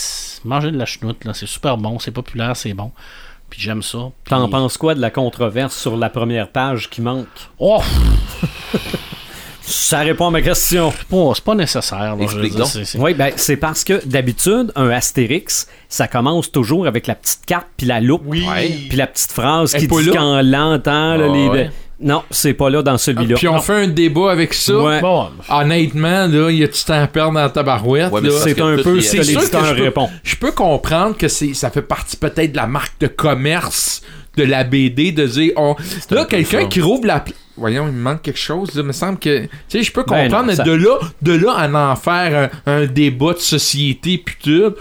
manger 0.45 0.71
de 0.71 0.77
la 0.79 0.87
chenoute, 0.87 1.25
là, 1.25 1.33
c'est 1.35 1.47
super 1.49 1.77
bon, 1.79 1.99
c'est 1.99 2.11
populaire, 2.11 2.57
c'est 2.57 2.75
bon. 2.75 2.93
Puis 3.49 3.61
j'aime 3.61 3.83
ça. 3.83 3.99
Puis- 4.25 4.31
T'en 4.31 4.49
penses 4.49 4.77
quoi 4.77 4.95
de 4.95 5.01
la 5.01 5.11
controverse 5.11 5.75
sur 5.77 5.97
la 5.97 6.09
première 6.11 6.49
page 6.51 6.89
qui 6.91 7.01
manque? 7.03 7.27
Oh, 7.59 7.83
Ça 9.71 10.01
répond 10.01 10.27
à 10.29 10.31
ma 10.31 10.43
question. 10.43 10.93
c'est 10.97 11.07
pas, 11.09 11.33
c'est 11.35 11.45
pas 11.45 11.55
nécessaire. 11.55 12.17
Là, 12.17 12.23
Explique 12.23 12.55
dire, 12.55 12.67
c'est- 12.67 12.85
c'est- 12.85 12.99
Oui, 12.99 13.15
ben 13.15 13.33
c'est 13.37 13.57
parce 13.57 13.85
que 13.85 14.05
d'habitude, 14.07 14.73
un 14.77 14.91
Astérix, 14.91 15.67
ça 15.89 16.09
commence 16.09 16.51
toujours 16.51 16.87
avec 16.87 17.07
la 17.07 17.15
petite 17.15 17.45
carte 17.47 17.67
puis 17.77 17.87
la 17.87 18.01
loupe. 18.01 18.23
Oui. 18.27 18.45
Puis 18.89 18.99
la 18.99 19.07
petite 19.07 19.33
phrase 19.33 19.75
Elle 19.75 19.83
qui 19.83 19.87
dit 19.89 20.05
là. 20.07 20.13
quand 20.15 20.43
l'entend 20.43 21.17
là, 21.17 21.29
les. 21.29 21.49
ouais. 21.49 21.71
Non, 22.03 22.23
c'est 22.31 22.55
pas 22.55 22.71
là 22.71 22.83
dans 22.83 22.97
celui-là. 22.97 23.37
Puis 23.37 23.47
on 23.47 23.57
Non. 23.57 23.61
fait 23.61 23.75
un 23.75 23.87
débat 23.89 24.31
avec 24.33 24.55
ça. 24.55 24.75
Ouais. 24.75 25.01
Bon, 25.03 25.29
Honnêtement, 25.51 26.27
là, 26.27 26.49
il 26.51 26.57
y 26.57 26.65
a 26.65 26.67
du 26.67 26.79
temps 26.83 26.95
à 27.03 27.07
perdre 27.07 27.35
dans 27.35 27.51
ta 27.51 27.63
barouette. 27.63 28.11
Ouais, 28.11 28.23
C'est 28.43 28.59
un 28.61 28.77
peu 28.77 29.01
ce 29.03 29.17
que 29.17 29.23
l'éditeur 29.23 29.61
que 29.63 29.69
je 29.69 29.75
peux- 29.75 29.83
répond. 29.83 30.09
Je 30.25 30.35
peux 30.37 30.53
comprendre 30.53 31.15
que 31.19 31.29
c'est, 31.29 31.53
ça 31.53 31.69
fait 31.71 31.83
partie 31.83 32.17
peut-être 32.17 32.53
de 32.53 32.57
la 32.57 32.67
marque 32.67 32.99
de 33.01 33.07
commerce 33.07 34.01
de 34.37 34.45
la 34.45 34.65
BD 34.65 35.13
de 35.13 35.27
dire 35.27 35.53
on, 35.57 35.75
là 36.11 36.25
quelqu'un 36.25 36.67
qui 36.67 36.81
rouvre 36.81 37.07
la 37.07 37.25
voyons 37.57 37.87
il 37.89 37.93
me 37.93 38.01
manque 38.01 38.23
quelque 38.23 38.39
chose 38.39 38.75
là, 38.75 38.83
il 38.83 38.87
me 38.87 38.93
semble 38.93 39.19
que 39.19 39.41
tu 39.43 39.49
sais 39.69 39.83
je 39.83 39.93
peux 39.93 40.05
Ben 40.07 40.25
comprendre 40.25 40.43
non, 40.43 40.47
mais 40.49 40.57
ça- 40.57 40.63
de 40.63 40.73
là 40.73 40.99
de 41.21 41.33
là 41.33 41.53
à 41.57 41.69
en 41.93 41.97
faire 41.97 42.51
un, 42.67 42.73
un 42.83 42.87
débat 42.87 43.33
de 43.35 43.39
société 43.39 44.19
puis 44.25 44.37
tout 44.43 44.75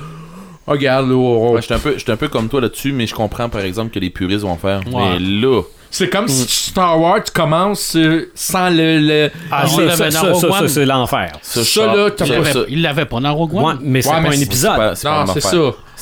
regarde 0.67 1.09
là, 1.09 1.15
on- 1.15 1.53
Ouais, 1.53 1.61
j'étais 1.61 1.73
un 1.73 1.79
peu, 1.79 1.95
un 2.07 2.15
peu 2.15 2.27
comme 2.27 2.47
toi 2.47 2.61
là-dessus, 2.61 2.91
mais 2.91 3.07
je 3.07 3.15
comprends 3.15 3.49
par 3.49 3.61
exemple 3.61 3.89
que 3.91 3.99
les 3.99 4.11
puristes 4.11 4.43
vont 4.43 4.55
faire. 4.55 4.81
Ouais. 4.93 5.13
Mais 5.13 5.19
là, 5.19 5.63
c'est 5.89 6.09
comme 6.09 6.27
si 6.27 6.45
Star 6.69 6.99
Wars 7.01 7.23
commence 7.33 7.95
euh, 7.95 8.29
sans 8.35 8.69
le, 8.69 8.99
le- 8.99 9.31
Ah, 9.51 9.65
Ça, 9.67 9.73
on 9.75 9.79
l'avait 9.79 10.11
ça, 10.11 10.11
ça, 10.11 10.33
ça, 10.35 10.51
ça, 10.51 10.67
c'est 10.67 10.85
l'enfer. 10.85 11.31
ça, 11.41 11.63
Ça, 11.63 11.85
là, 11.87 12.09
il 12.19 12.29
l'avait- 12.29 12.65
il 12.69 12.81
l'avait 12.83 13.05
pas 13.05 13.19
dans 13.19 13.33
Rogue 13.33 13.55
One. 13.55 13.63
Ouais, 13.65 13.73
mais 13.81 14.01
c'est 14.03 14.09
Ouais, 14.09 14.15
pas 14.21 14.29
mais 14.29 14.37
un 14.37 14.41
épisode. 14.41 14.77
non 14.77 15.25
c'est 15.33 15.41
ça 15.41 15.57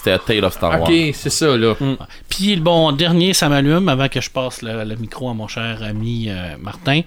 C'était 0.07 0.33
à 0.33 0.35
Tale 0.35 0.45
of 0.45 0.53
Star 0.53 0.71
Wars. 0.81 0.89
ok 0.89 0.93
c'est 1.13 1.29
ça 1.29 1.57
là 1.57 1.73
Puis, 2.29 2.55
bon, 2.57 2.91
dernier, 2.91 3.33
ça 3.33 3.49
m'allume 3.49 3.89
avant 3.89 4.07
que 4.07 4.21
je 4.21 4.29
passe 4.29 4.61
le, 4.61 4.83
le 4.83 4.95
micro 4.95 5.29
à 5.29 5.33
mon 5.33 5.47
cher 5.47 5.83
ami 5.83 6.27
euh, 6.29 6.55
Martin. 6.59 7.01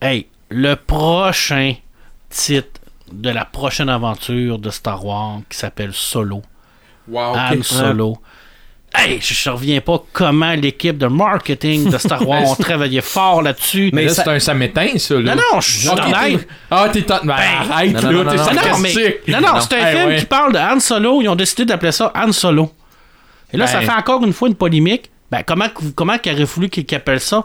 Hey, 0.00 0.26
le 0.48 0.74
prochain 0.74 1.74
titre 2.30 2.80
de 3.12 3.30
la 3.30 3.44
prochaine 3.44 3.88
aventure 3.88 4.58
de 4.58 4.70
Star 4.70 5.04
Wars 5.04 5.40
qui 5.48 5.56
s'appelle 5.58 5.92
Solo. 5.92 6.42
wow 7.08 7.34
Han 7.36 7.58
ok. 7.58 7.64
Solo. 7.64 8.18
Hey, 8.94 9.18
je, 9.20 9.32
je 9.34 9.50
reviens 9.50 9.80
pas 9.80 10.02
comment 10.12 10.52
l'équipe 10.52 10.98
de 10.98 11.06
marketing 11.06 11.90
de 11.90 11.96
Star 11.98 12.26
Wars 12.28 12.42
ont 12.50 12.54
travaillé 12.54 13.00
fort 13.00 13.40
là-dessus. 13.42 13.90
Mais 13.92 14.02
mais 14.02 14.08
là 14.08 14.14
ça- 14.14 14.24
c'est 14.24 14.30
un 14.30 14.38
ça 14.38 14.54
m'éteint 14.54 14.98
ça 14.98 15.14
là 15.14 15.34
Non, 15.34 15.42
non, 15.54 15.60
je 15.60 15.70
suis 15.78 15.88
Ah, 16.70 16.88
t'es 16.92 17.10
en... 17.12 17.24
Ben, 17.24 17.34
arrête, 17.34 17.92
Non, 18.02 18.10
là, 18.22 18.30
t'es 18.32 18.38
sarcastique. 18.38 19.28
non, 19.28 19.40
non, 19.40 19.54
Non. 19.54 19.60
c'est 19.60 19.74
un 19.74 19.88
Eh, 19.88 19.96
film 19.96 20.08
ouais. 20.08 20.16
qui 20.18 20.24
parle 20.26 20.52
de 20.52 20.58
Han 20.58 20.80
Solo. 20.80 21.22
Ils 21.22 21.28
ont 21.28 21.34
décidé 21.36 21.64
d'appeler 21.64 21.92
ça 21.92 22.12
Han 22.14 22.32
Solo. 22.32 22.70
Et 23.52 23.56
là, 23.56 23.66
ça 23.66 23.78
Ben. 23.80 23.86
fait 23.86 23.92
encore 23.98 24.22
une 24.24 24.32
fois 24.32 24.48
une 24.48 24.54
polémique. 24.54 25.10
Ben, 25.30 25.42
comment, 25.46 25.66
comment 25.94 26.18
qu'il 26.18 26.32
aurait 26.34 26.44
voulu 26.44 26.68
qu'ils 26.68 26.94
appellent 26.94 27.18
ça 27.20 27.42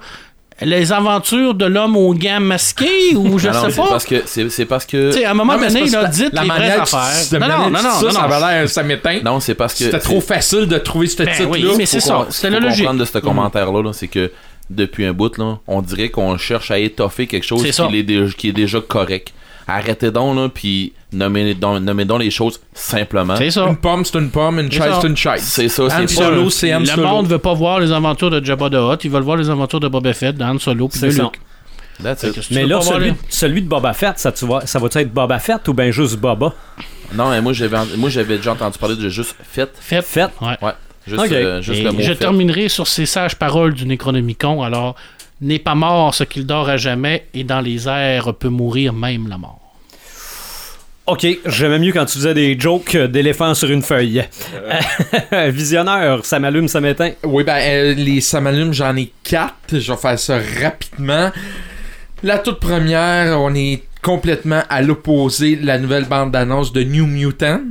Les 0.61 0.91
aventures 0.91 1.53
de 1.53 1.65
l'homme 1.65 1.95
aux 1.95 2.13
gants 2.15 2.39
masqués 2.39 3.15
ou 3.15 3.37
je 3.37 3.49
sais 3.51 3.57
c'est 3.69 3.75
pas. 3.75 3.89
parce 3.89 4.05
que 4.05 4.23
c'est, 4.25 4.49
c'est 4.49 4.65
parce 4.65 4.85
que 4.87 5.11
Tu 5.11 5.19
sais, 5.19 5.25
à 5.25 5.31
un 5.31 5.33
moment 5.35 5.53
donné, 5.55 5.87
c'est 5.87 5.95
parce 5.97 6.17
que 6.17 6.23
dites 6.23 6.33
la 6.33 6.41
les 6.41 6.47
vraies 6.49 6.59
manière 6.59 6.81
affaires. 6.81 7.39
Non, 7.39 7.47
non, 7.47 7.57
non, 7.57 7.69
non, 7.69 7.79
ça, 7.79 8.05
non, 8.05 8.11
ça 8.11 8.81
l'air, 8.81 8.85
m'éteint. 8.85 9.19
non, 9.23 9.39
c'est 9.39 9.53
parce 9.53 9.73
que 9.75 9.83
C'était 9.83 9.99
trop 9.99 10.19
facile 10.19 10.65
de 10.65 10.77
trouver 10.79 11.05
ce 11.07 11.17
Ben 11.21 11.27
titre-là. 11.31 11.49
oui, 11.51 11.67
mais 11.77 11.85
c'est 11.85 11.99
ça. 11.99 12.25
faut 12.29 12.49
la 12.49 12.59
logique. 12.59 12.79
comprendre 12.85 12.99
de 13.01 13.05
ce 13.05 13.17
commentaire-là, 13.19 13.83
là, 13.83 13.93
c'est 13.93 14.07
que 14.07 14.31
depuis 14.69 15.05
un 15.05 15.13
bout, 15.13 15.37
là, 15.37 15.59
on 15.67 15.81
dirait 15.81 16.09
qu'on 16.09 16.37
cherche 16.37 16.71
à 16.71 16.79
étoffer 16.79 17.27
quelque 17.27 17.45
chose 17.45 17.61
C'est 17.61 17.71
est, 17.99 18.35
qui 18.35 18.49
est 18.49 18.53
déjà 18.53 18.81
correct. 18.81 19.33
Arrêtez 19.67 20.11
donc, 20.11 20.35
là, 20.37 20.47
puis 20.49 20.93
nommez 21.11 21.53
donc, 21.53 21.81
nommez 21.81 22.05
donc 22.05 22.21
les 22.21 22.31
choses 22.31 22.59
simplement. 22.73 23.35
C'est 23.35 23.51
ça. 23.51 23.65
Une 23.67 23.75
pomme, 23.77 24.05
c'est 24.05 24.17
une 24.17 24.29
pomme, 24.29 24.59
une 24.59 24.71
chaise, 24.71 24.93
c'est 25.01 25.07
une 25.07 25.17
chaise. 25.17 25.41
C'est 25.43 25.67
ça, 25.69 25.83
Han 25.83 25.89
c'est 25.89 26.01
pas... 26.03 26.07
Solo, 26.07 26.49
c'est 26.49 26.73
Han 26.73 26.79
Le 26.79 26.85
Solo. 26.85 27.07
monde 27.07 27.27
veut 27.27 27.37
pas 27.37 27.53
voir 27.53 27.79
les 27.79 27.91
aventures 27.91 28.29
de 28.31 28.43
Jabba 28.43 28.69
the 28.69 28.75
Hutt. 28.75 29.03
Ils 29.03 29.11
veulent 29.11 29.23
voir 29.23 29.35
les 29.37 29.49
aventures 29.49 29.79
de 29.81 29.87
Boba 29.89 30.13
Fett, 30.13 30.37
de 30.37 30.43
Han 30.43 30.57
Solo 30.59 30.87
puis 30.87 31.01
de. 31.01 31.07
Luke. 31.07 31.39
Mais 32.51 32.65
là, 32.65 32.79
celui, 33.29 33.61
de 33.61 33.67
Boba 33.67 33.93
Fett, 33.93 34.19
ça, 34.19 34.31
tu 34.31 34.45
vois, 34.45 34.65
ça 34.65 34.79
va 34.79 34.87
être 34.93 35.11
Boba 35.13 35.39
Fett 35.39 35.67
ou 35.67 35.73
bien 35.73 35.91
juste 35.91 36.17
Boba? 36.17 36.53
Non, 37.13 37.29
mais 37.29 37.41
moi, 37.41 37.53
j'avais, 37.53 37.77
moi, 37.97 38.09
j'avais 38.09 38.37
déjà 38.37 38.51
entendu 38.53 38.77
parler 38.77 38.95
de 38.95 39.09
juste 39.09 39.35
fait. 39.43 39.69
Fett. 39.79 40.05
Fett. 40.05 40.29
Ouais. 40.41 40.57
Ouais. 40.61 40.73
Juste, 41.07 41.19
Ok. 41.21 41.31
euh, 41.31 41.61
juste 41.61 41.79
Et 41.79 41.83
le 41.83 41.91
mot 41.93 42.01
je 42.01 42.07
fait. 42.09 42.15
terminerai 42.15 42.67
sur 42.67 42.85
ces 42.85 43.05
sages 43.05 43.35
paroles 43.35 43.73
du 43.73 43.85
Necronomicon. 43.85 44.61
Alors, 44.61 44.95
n'est 45.41 45.59
pas 45.59 45.75
mort 45.75 46.13
ce 46.15 46.23
qu'il 46.23 46.45
dort 46.45 46.69
à 46.69 46.77
jamais, 46.77 47.27
et 47.33 47.43
dans 47.43 47.61
les 47.61 47.87
airs 47.87 48.33
peut 48.33 48.49
mourir 48.49 48.93
même 48.93 49.27
la 49.27 49.37
mort. 49.37 49.67
Ok, 51.07 51.25
j'aimais 51.45 51.79
mieux 51.79 51.93
quand 51.93 52.03
tu 52.03 52.17
faisais 52.17 52.33
des 52.33 52.59
jokes 52.59 52.97
d'éléphants 52.97 53.53
sur 53.53 53.71
une 53.71 53.81
feuille. 53.81 54.25
Visionneur, 55.31 56.25
ça 56.25 56.37
m'allume, 56.37 56.67
ça 56.67 56.81
m'éteint. 56.81 57.11
Oui, 57.23 57.45
ben, 57.45 57.59
euh, 57.61 57.93
les 57.93 58.19
Samalumes, 58.19 58.73
j'en 58.73 58.93
ai 58.97 59.13
quatre. 59.23 59.79
Je 59.79 59.89
vais 59.89 59.97
faire 59.97 60.19
ça 60.19 60.37
rapidement. 60.61 61.31
La 62.23 62.39
toute 62.39 62.59
première, 62.59 63.39
on 63.39 63.55
est 63.55 63.83
complètement 64.01 64.63
à 64.69 64.81
l'opposé 64.81 65.55
de 65.55 65.65
la 65.65 65.79
nouvelle 65.79 66.05
bande-annonce 66.05 66.73
de 66.73 66.83
New 66.83 67.05
Mutant. 67.05 67.61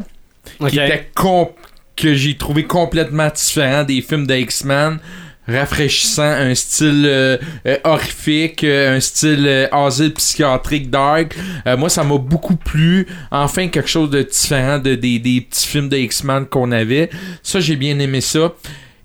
Qui 0.69 0.79
était 0.79 1.11
que 1.95 2.15
j'ai 2.15 2.37
trouvé 2.37 2.65
complètement 2.65 3.29
différent 3.29 3.85
des 3.85 4.01
films 4.01 4.27
de 4.27 4.35
X-Men 4.35 4.99
rafraîchissant 5.49 6.23
un 6.23 6.55
style 6.55 7.05
euh, 7.07 7.39
euh, 7.67 7.77
horrifique 7.85 8.65
euh, 8.65 8.97
un 8.97 9.01
style 9.01 9.47
euh, 9.47 9.69
asile 9.71 10.15
psychiatrique 10.15 10.91
dark. 10.91 11.37
Euh, 11.67 11.77
moi 11.77 11.89
ça 11.89 12.05
m'a 12.05 12.19
beaucoup 12.19 12.57
plu. 12.57 13.07
Enfin 13.31 13.69
quelque 13.69 13.89
chose 13.89 14.11
de 14.11 14.23
différent 14.23 14.79
de, 14.79 14.95
des, 14.95 15.19
des 15.19 15.41
petits 15.41 15.67
films 15.67 15.89
de 15.89 15.97
X-Men 15.97 16.47
qu'on 16.47 16.73
avait. 16.73 17.11
Ça 17.43 17.61
j'ai 17.61 17.77
bien 17.77 17.99
aimé 17.99 18.21
ça. 18.21 18.53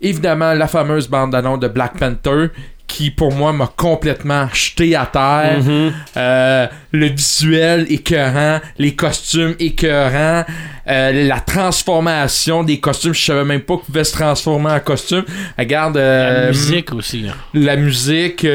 Évidemment 0.02 0.54
la 0.54 0.68
fameuse 0.68 1.08
bande 1.08 1.36
annonce 1.36 1.60
de 1.60 1.68
Black 1.68 1.98
Panther 2.00 2.48
qui 2.92 3.10
pour 3.12 3.32
moi 3.34 3.54
m'a 3.54 3.68
complètement 3.76 4.48
jeté 4.54 4.96
à 4.96 5.06
terre 5.06 5.60
Mhm. 5.64 5.94
euh, 6.18 6.68
le 6.92 7.08
visuel 7.08 7.86
écœurant, 7.90 8.60
les 8.78 8.96
costumes 8.96 9.56
écœurants, 9.60 10.44
euh, 10.88 11.28
la 11.28 11.40
transformation 11.40 12.64
des 12.64 12.80
costumes, 12.80 13.14
je 13.14 13.24
savais 13.26 13.46
même 13.46 13.62
pas 13.62 13.76
qu'ils 13.78 13.86
pouvaient 13.86 14.04
se 14.04 14.14
transformer 14.14 14.72
en 14.72 14.80
costume. 14.80 15.24
Regarde 15.58 15.96
La 15.98 16.02
euh, 16.04 16.48
musique 16.50 16.94
aussi. 16.94 17.26
hein. 17.30 17.36
la 17.54 17.76
musique, 17.78 18.46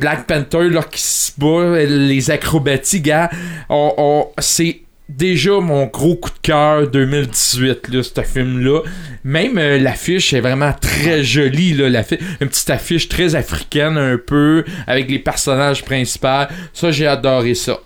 Black 0.00 0.26
Panther 0.26 0.68
là, 0.70 0.82
qui 0.90 1.00
se 1.00 1.32
bat, 1.38 1.84
les 1.86 2.30
acrobaties, 2.30 3.00
gars, 3.00 3.30
on, 3.68 3.92
on- 3.96 4.26
c'est 4.38 4.80
déjà 5.08 5.60
mon 5.60 5.86
gros 5.86 6.16
coup 6.16 6.30
de 6.30 6.38
cœur 6.42 6.88
2018 6.88 7.88
là, 7.88 8.02
ce 8.02 8.20
film-là. 8.22 8.80
Même 9.24 9.58
euh, 9.58 9.78
l'affiche 9.78 10.32
est 10.32 10.40
vraiment 10.40 10.72
très 10.80 11.22
jolie 11.22 11.74
là, 11.74 11.88
l'affiche, 11.88 12.20
une 12.40 12.48
petite 12.48 12.70
affiche 12.70 13.08
très 13.08 13.34
africaine 13.34 13.96
un 13.98 14.16
peu 14.18 14.64
avec 14.86 15.10
les 15.10 15.18
personnages 15.18 15.84
principaux. 15.84 16.44
Ça 16.72 16.90
j'ai 16.90 17.06
adoré 17.06 17.54
ça. 17.54 17.78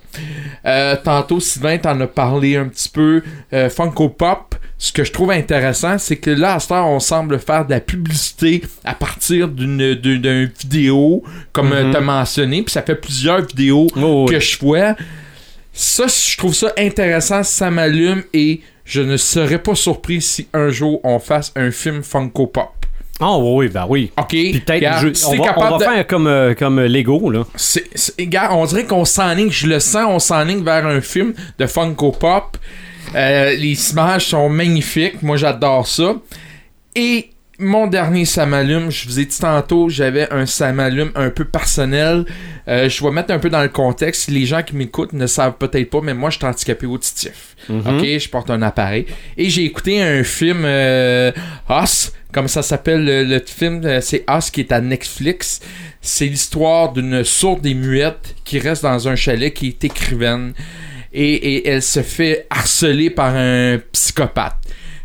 Euh, 0.66 0.96
tantôt 1.02 1.40
Sylvain 1.40 1.78
t'en 1.78 2.00
a 2.00 2.06
parlé 2.06 2.56
un 2.56 2.66
petit 2.68 2.88
peu. 2.88 3.22
Euh, 3.52 3.68
Funko 3.70 4.08
Pop. 4.10 4.54
Ce 4.80 4.92
que 4.92 5.02
je 5.02 5.10
trouve 5.10 5.32
intéressant, 5.32 5.98
c'est 5.98 6.18
que 6.18 6.30
là, 6.30 6.54
à 6.54 6.60
ce 6.60 6.68
temps, 6.68 6.88
on 6.94 7.00
semble 7.00 7.40
faire 7.40 7.66
de 7.66 7.70
la 7.72 7.80
publicité 7.80 8.62
à 8.84 8.94
partir 8.94 9.48
d'une 9.48 9.94
vidéo, 10.56 11.24
comme 11.52 11.70
Mhm. 11.70 11.90
tu 11.90 11.96
as 11.96 12.00
mentionné, 12.00 12.62
puis 12.62 12.70
ça 12.72 12.82
fait 12.82 12.94
plusieurs 12.94 13.44
vidéos 13.44 13.88
Oh, 13.96 14.26
oui. 14.28 14.34
que 14.34 14.40
je 14.40 14.56
vois. 14.60 14.94
Ça, 15.80 16.06
je 16.08 16.36
trouve 16.36 16.54
ça 16.54 16.72
intéressant, 16.76 17.44
ça 17.44 17.70
m'allume 17.70 18.24
et 18.34 18.62
je 18.84 19.00
ne 19.00 19.16
serais 19.16 19.62
pas 19.62 19.76
surpris 19.76 20.20
si 20.20 20.48
un 20.52 20.70
jour 20.70 20.98
on 21.04 21.20
fasse 21.20 21.52
un 21.54 21.70
film 21.70 22.02
Funko 22.02 22.48
Pop. 22.48 22.70
Oh 23.20 23.54
oui, 23.58 23.68
ben 23.68 23.86
oui. 23.88 24.10
Ok, 24.18 24.26
Puis 24.30 24.58
peut-être, 24.60 24.98
je- 25.00 25.26
on, 25.26 25.30
va, 25.30 25.36
on 25.40 25.44
capable 25.44 25.70
va 25.70 25.78
de- 25.78 25.82
faire 25.94 26.06
comme, 26.08 26.26
euh, 26.26 26.54
comme 26.54 26.80
Lego, 26.80 27.30
là. 27.30 27.44
c'est, 27.54 27.84
c'est- 27.94 28.26
gars, 28.26 28.52
on 28.54 28.64
dirait 28.64 28.86
qu'on 28.86 29.04
s'enligne, 29.04 29.50
je 29.52 29.68
le 29.68 29.78
sens, 29.78 30.06
on 30.08 30.18
s'enligne 30.18 30.64
vers 30.64 30.84
un 30.84 31.00
film 31.00 31.32
de 31.60 31.66
Funko 31.66 32.10
Pop. 32.10 32.56
Euh, 33.14 33.54
les 33.54 33.90
images 33.92 34.26
sont 34.26 34.48
magnifiques, 34.48 35.22
moi 35.22 35.36
j'adore 35.36 35.86
ça. 35.86 36.14
Et 36.96 37.30
mon 37.58 37.88
dernier 37.88 38.24
Samalume, 38.24 38.90
je 38.90 39.08
vous 39.08 39.18
ai 39.18 39.24
dit 39.24 39.38
tantôt, 39.38 39.88
j'avais 39.88 40.32
un 40.32 40.46
Samalume 40.46 41.10
un 41.16 41.30
peu 41.30 41.44
personnel. 41.44 42.24
Euh, 42.68 42.88
je 42.88 43.02
vais 43.02 43.10
mettre 43.10 43.32
un 43.32 43.38
peu 43.38 43.50
dans 43.50 43.62
le 43.62 43.68
contexte. 43.68 44.30
Les 44.30 44.46
gens 44.46 44.62
qui 44.62 44.76
m'écoutent 44.76 45.12
ne 45.12 45.26
savent 45.26 45.56
peut-être 45.58 45.90
pas, 45.90 46.00
mais 46.00 46.14
moi 46.14 46.30
je 46.30 46.36
suis 46.38 46.46
handicapé 46.46 46.86
auditif. 46.86 47.56
Ok, 47.68 48.04
je 48.04 48.28
porte 48.28 48.50
un 48.50 48.62
appareil. 48.62 49.06
Et 49.36 49.50
j'ai 49.50 49.64
écouté 49.64 50.00
un 50.00 50.22
film 50.22 50.62
euh, 50.64 51.32
Us 51.68 52.12
Comme 52.32 52.46
ça 52.46 52.62
s'appelle 52.62 53.04
le, 53.04 53.24
le 53.24 53.42
film, 53.44 53.84
euh, 53.84 54.00
c'est 54.00 54.24
Us 54.30 54.50
qui 54.50 54.60
est 54.60 54.70
à 54.72 54.80
Netflix. 54.80 55.60
C'est 56.00 56.26
l'histoire 56.26 56.92
d'une 56.92 57.24
sourde 57.24 57.66
et 57.66 57.74
muette 57.74 58.36
qui 58.44 58.60
reste 58.60 58.84
dans 58.84 59.08
un 59.08 59.16
chalet 59.16 59.52
qui 59.52 59.68
est 59.68 59.84
écrivaine 59.84 60.52
et, 61.12 61.32
et 61.34 61.68
elle 61.68 61.82
se 61.82 62.02
fait 62.02 62.46
harceler 62.50 63.10
par 63.10 63.34
un 63.34 63.78
psychopathe. 63.92 64.56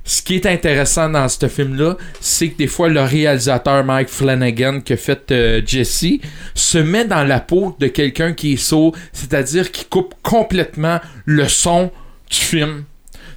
Ce 0.05 0.21
qui 0.21 0.35
est 0.35 0.45
intéressant 0.45 1.09
dans 1.09 1.29
ce 1.29 1.47
film-là, 1.47 1.95
c'est 2.19 2.49
que 2.49 2.57
des 2.57 2.67
fois, 2.67 2.89
le 2.89 3.01
réalisateur 3.01 3.85
Mike 3.85 4.09
Flanagan 4.09 4.81
qui 4.81 4.93
a 4.93 4.97
fait 4.97 5.31
euh, 5.31 5.61
Jesse 5.65 6.19
se 6.53 6.77
met 6.77 7.05
dans 7.05 7.23
la 7.23 7.39
peau 7.39 7.75
de 7.79 7.87
quelqu'un 7.87 8.33
qui 8.33 8.53
est 8.53 8.57
sourd, 8.57 8.95
c'est-à-dire 9.13 9.71
qui 9.71 9.85
coupe 9.85 10.13
complètement 10.21 10.99
le 11.25 11.47
son 11.47 11.89
du 12.29 12.37
film. 12.37 12.83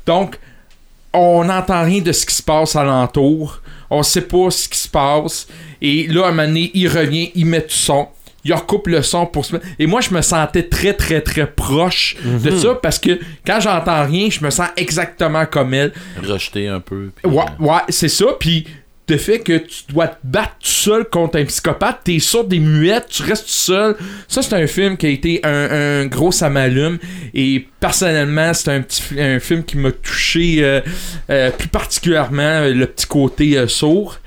Donc, 0.06 0.38
on 1.12 1.44
n'entend 1.44 1.84
rien 1.84 2.00
de 2.00 2.12
ce 2.12 2.26
qui 2.26 2.34
se 2.34 2.42
passe 2.42 2.74
alentour. 2.74 3.62
On 3.88 4.02
sait 4.02 4.22
pas 4.22 4.50
ce 4.50 4.68
qui 4.68 4.78
se 4.78 4.88
passe. 4.88 5.46
Et 5.80 6.08
là, 6.08 6.24
à 6.24 6.28
un 6.28 6.30
moment 6.32 6.48
donné, 6.48 6.72
il 6.74 6.88
revient, 6.88 7.30
il 7.36 7.46
met 7.46 7.60
du 7.60 7.74
son. 7.74 8.08
Il 8.46 8.54
recoupe 8.54 8.86
le 8.86 9.02
son 9.02 9.26
pour 9.26 9.44
se 9.44 9.54
mettre- 9.54 9.66
Et 9.78 9.86
moi, 9.86 10.00
je 10.00 10.14
me 10.14 10.22
sentais 10.22 10.62
très, 10.62 10.92
très, 10.94 11.20
très 11.20 11.46
proche 11.46 12.16
de 12.24 12.50
ça 12.56 12.74
parce 12.80 12.98
que 12.98 13.18
quand 13.46 13.58
j'entends 13.60 14.04
rien, 14.06 14.28
je 14.30 14.44
me 14.44 14.50
sens 14.50 14.68
exactement 14.76 15.44
comme 15.46 15.74
elle. 15.74 15.92
Rejeté 16.22 16.68
un 16.68 16.80
peu. 16.80 17.10
puis, 17.14 17.30
Ouais, 17.30 17.44
ouais, 17.58 17.80
c'est 17.88 18.08
ça. 18.08 18.26
Puis 18.38 18.66
le 19.08 19.18
fait 19.18 19.38
que 19.38 19.58
tu 19.58 19.82
dois 19.90 20.08
te 20.08 20.16
battre 20.24 20.54
tout 20.60 20.66
seul 20.68 21.04
contre 21.04 21.38
un 21.38 21.44
psychopathe, 21.44 22.00
t'es 22.04 22.18
sûr 22.18 22.42
des 22.44 22.58
muettes, 22.58 23.06
tu 23.08 23.22
restes 23.22 23.44
tout 23.46 23.50
seul. 23.52 23.96
Ça, 24.26 24.42
c'est 24.42 24.54
un 24.54 24.66
film 24.66 24.96
qui 24.96 25.06
a 25.06 25.10
été 25.10 25.40
un, 25.44 26.02
un 26.02 26.06
gros 26.06 26.32
samalume. 26.32 26.98
Et 27.32 27.68
personnellement, 27.78 28.52
c'est 28.54 28.70
un 28.72 28.80
petit 28.82 29.02
un 29.20 29.38
film 29.38 29.62
qui 29.64 29.76
m'a 29.76 29.92
touché 29.92 30.56
euh, 30.60 30.80
euh, 31.30 31.50
plus 31.52 31.68
particulièrement 31.68 32.42
euh, 32.42 32.74
le 32.74 32.86
petit 32.86 33.06
côté 33.06 33.56
euh, 33.58 33.68
sourd. 33.68 34.18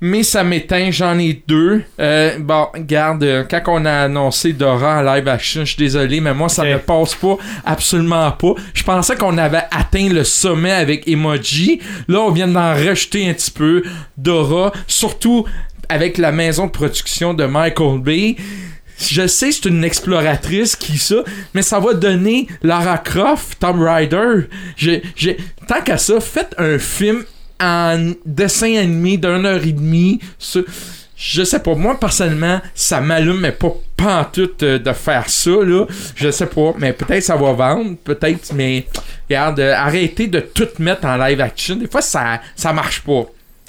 Mais 0.00 0.22
ça 0.22 0.44
m'éteint, 0.44 0.90
j'en 0.92 1.18
ai 1.18 1.42
deux. 1.48 1.82
Euh, 1.98 2.38
bon, 2.38 2.68
regarde, 2.72 3.24
euh, 3.24 3.42
quand 3.50 3.62
on 3.66 3.84
a 3.84 3.92
annoncé 4.04 4.52
Dora 4.52 4.98
en 5.00 5.02
live 5.02 5.26
action, 5.26 5.62
je 5.62 5.74
suis 5.74 5.76
désolé, 5.76 6.20
mais 6.20 6.32
moi, 6.34 6.48
ça 6.48 6.62
Ok. 6.62 6.68
ne 6.68 6.76
passe 6.78 7.14
pas, 7.16 7.36
absolument 7.64 8.30
pas. 8.30 8.54
Je 8.74 8.84
pensais 8.84 9.16
qu'on 9.16 9.36
avait 9.38 9.64
atteint 9.72 10.08
le 10.08 10.22
sommet 10.22 10.70
avec 10.70 11.08
Emoji. 11.08 11.80
Là, 12.06 12.20
on 12.20 12.30
vient 12.30 12.46
d'en 12.46 12.74
rajouter 12.74 13.28
un 13.28 13.34
petit 13.34 13.50
peu. 13.50 13.82
Dora, 14.16 14.70
surtout 14.86 15.44
avec 15.88 16.16
la 16.18 16.30
maison 16.30 16.66
de 16.66 16.70
production 16.70 17.34
de 17.34 17.44
Michael 17.46 17.98
Bay. 18.00 18.36
Je 19.00 19.26
sais, 19.26 19.50
c'est 19.52 19.64
une 19.66 19.82
exploratrice 19.84 20.74
qui 20.76 20.98
ça, 20.98 21.16
mais 21.54 21.62
ça 21.62 21.78
va 21.80 21.94
donner 21.94 22.46
Lara 22.62 22.98
Croft, 22.98 23.58
Tom 23.60 23.82
Rider. 23.82 24.48
J'ai, 24.76 25.02
j'ai, 25.16 25.36
tant 25.68 25.80
qu'à 25.82 25.98
ça, 25.98 26.20
faites 26.20 26.54
un 26.58 26.78
film 26.78 27.24
en 27.60 28.12
dessin 28.24 28.76
animé 28.76 29.16
d'une 29.16 29.46
heure 29.46 29.64
et 29.64 29.72
demie. 29.72 30.20
sur- 30.38 30.64
je 31.20 31.42
sais 31.42 31.58
pas, 31.58 31.74
moi 31.74 31.98
personnellement, 31.98 32.60
ça 32.76 33.00
m'allume, 33.00 33.40
mais 33.40 33.50
pas 33.50 33.72
pantoute 33.96 34.62
euh, 34.62 34.78
de 34.78 34.92
faire 34.92 35.28
ça, 35.28 35.50
là. 35.50 35.84
Je 36.14 36.30
sais 36.30 36.46
pas, 36.46 36.72
mais 36.78 36.92
peut-être 36.92 37.24
ça 37.24 37.34
va 37.34 37.52
vendre, 37.52 37.96
peut-être, 38.04 38.52
mais 38.54 38.86
regarde, 39.28 39.58
euh, 39.58 39.74
arrêtez 39.74 40.28
de 40.28 40.38
tout 40.38 40.68
mettre 40.78 41.04
en 41.06 41.16
live 41.16 41.40
action. 41.40 41.74
Des 41.74 41.88
fois, 41.88 42.02
ça, 42.02 42.40
ça 42.54 42.72
marche 42.72 43.00
pas. 43.02 43.24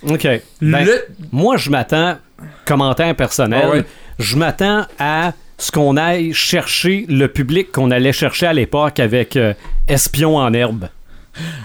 OK. 0.07 0.23
Ben, 0.23 0.41
Le- 0.85 1.05
Moi, 1.31 1.57
je 1.57 1.71
m'attends, 1.71 2.17
commentaire 2.65 3.15
personnel, 3.15 3.61
Ah 3.63 3.69
ouais. 3.71 3.83
je 4.19 4.37
m'attends 4.37 4.85
à 4.99 5.33
ce 5.57 5.71
qu'on 5.71 5.97
aille 5.97 6.31
chercher 6.33 7.05
le 7.09 7.27
public 7.27 7.71
qu'on 7.71 7.89
allait 7.89 8.13
chercher 8.13 8.45
à 8.45 8.53
l'époque 8.53 8.99
avec 8.99 9.35
euh, 9.35 9.53
Espion 9.87 10.37
en 10.37 10.53
herbe. 10.53 10.87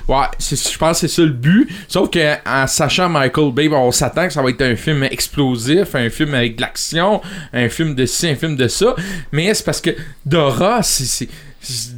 Ouais, 0.08 0.26
je 0.40 0.78
pense 0.78 1.00
que 1.00 1.06
c'est 1.06 1.14
ça 1.14 1.22
le 1.22 1.28
but. 1.28 1.68
Sauf 1.88 2.10
que 2.10 2.34
en 2.46 2.66
sachant 2.66 3.08
Michael 3.08 3.52
Bay, 3.52 3.68
on 3.68 3.90
s'attend 3.92 4.26
que 4.26 4.32
ça 4.32 4.42
va 4.42 4.50
être 4.50 4.62
un 4.62 4.76
film 4.76 5.02
explosif, 5.04 5.94
un 5.94 6.10
film 6.10 6.34
avec 6.34 6.56
de 6.56 6.60
l'action, 6.62 7.20
un 7.52 7.68
film 7.68 7.94
de 7.94 8.06
ci, 8.06 8.28
un 8.28 8.34
film 8.36 8.56
de 8.56 8.68
ça. 8.68 8.94
Mais 9.32 9.52
c'est 9.54 9.64
parce 9.64 9.80
que 9.80 9.90
Dora, 10.26 10.82
c'est, 10.82 11.28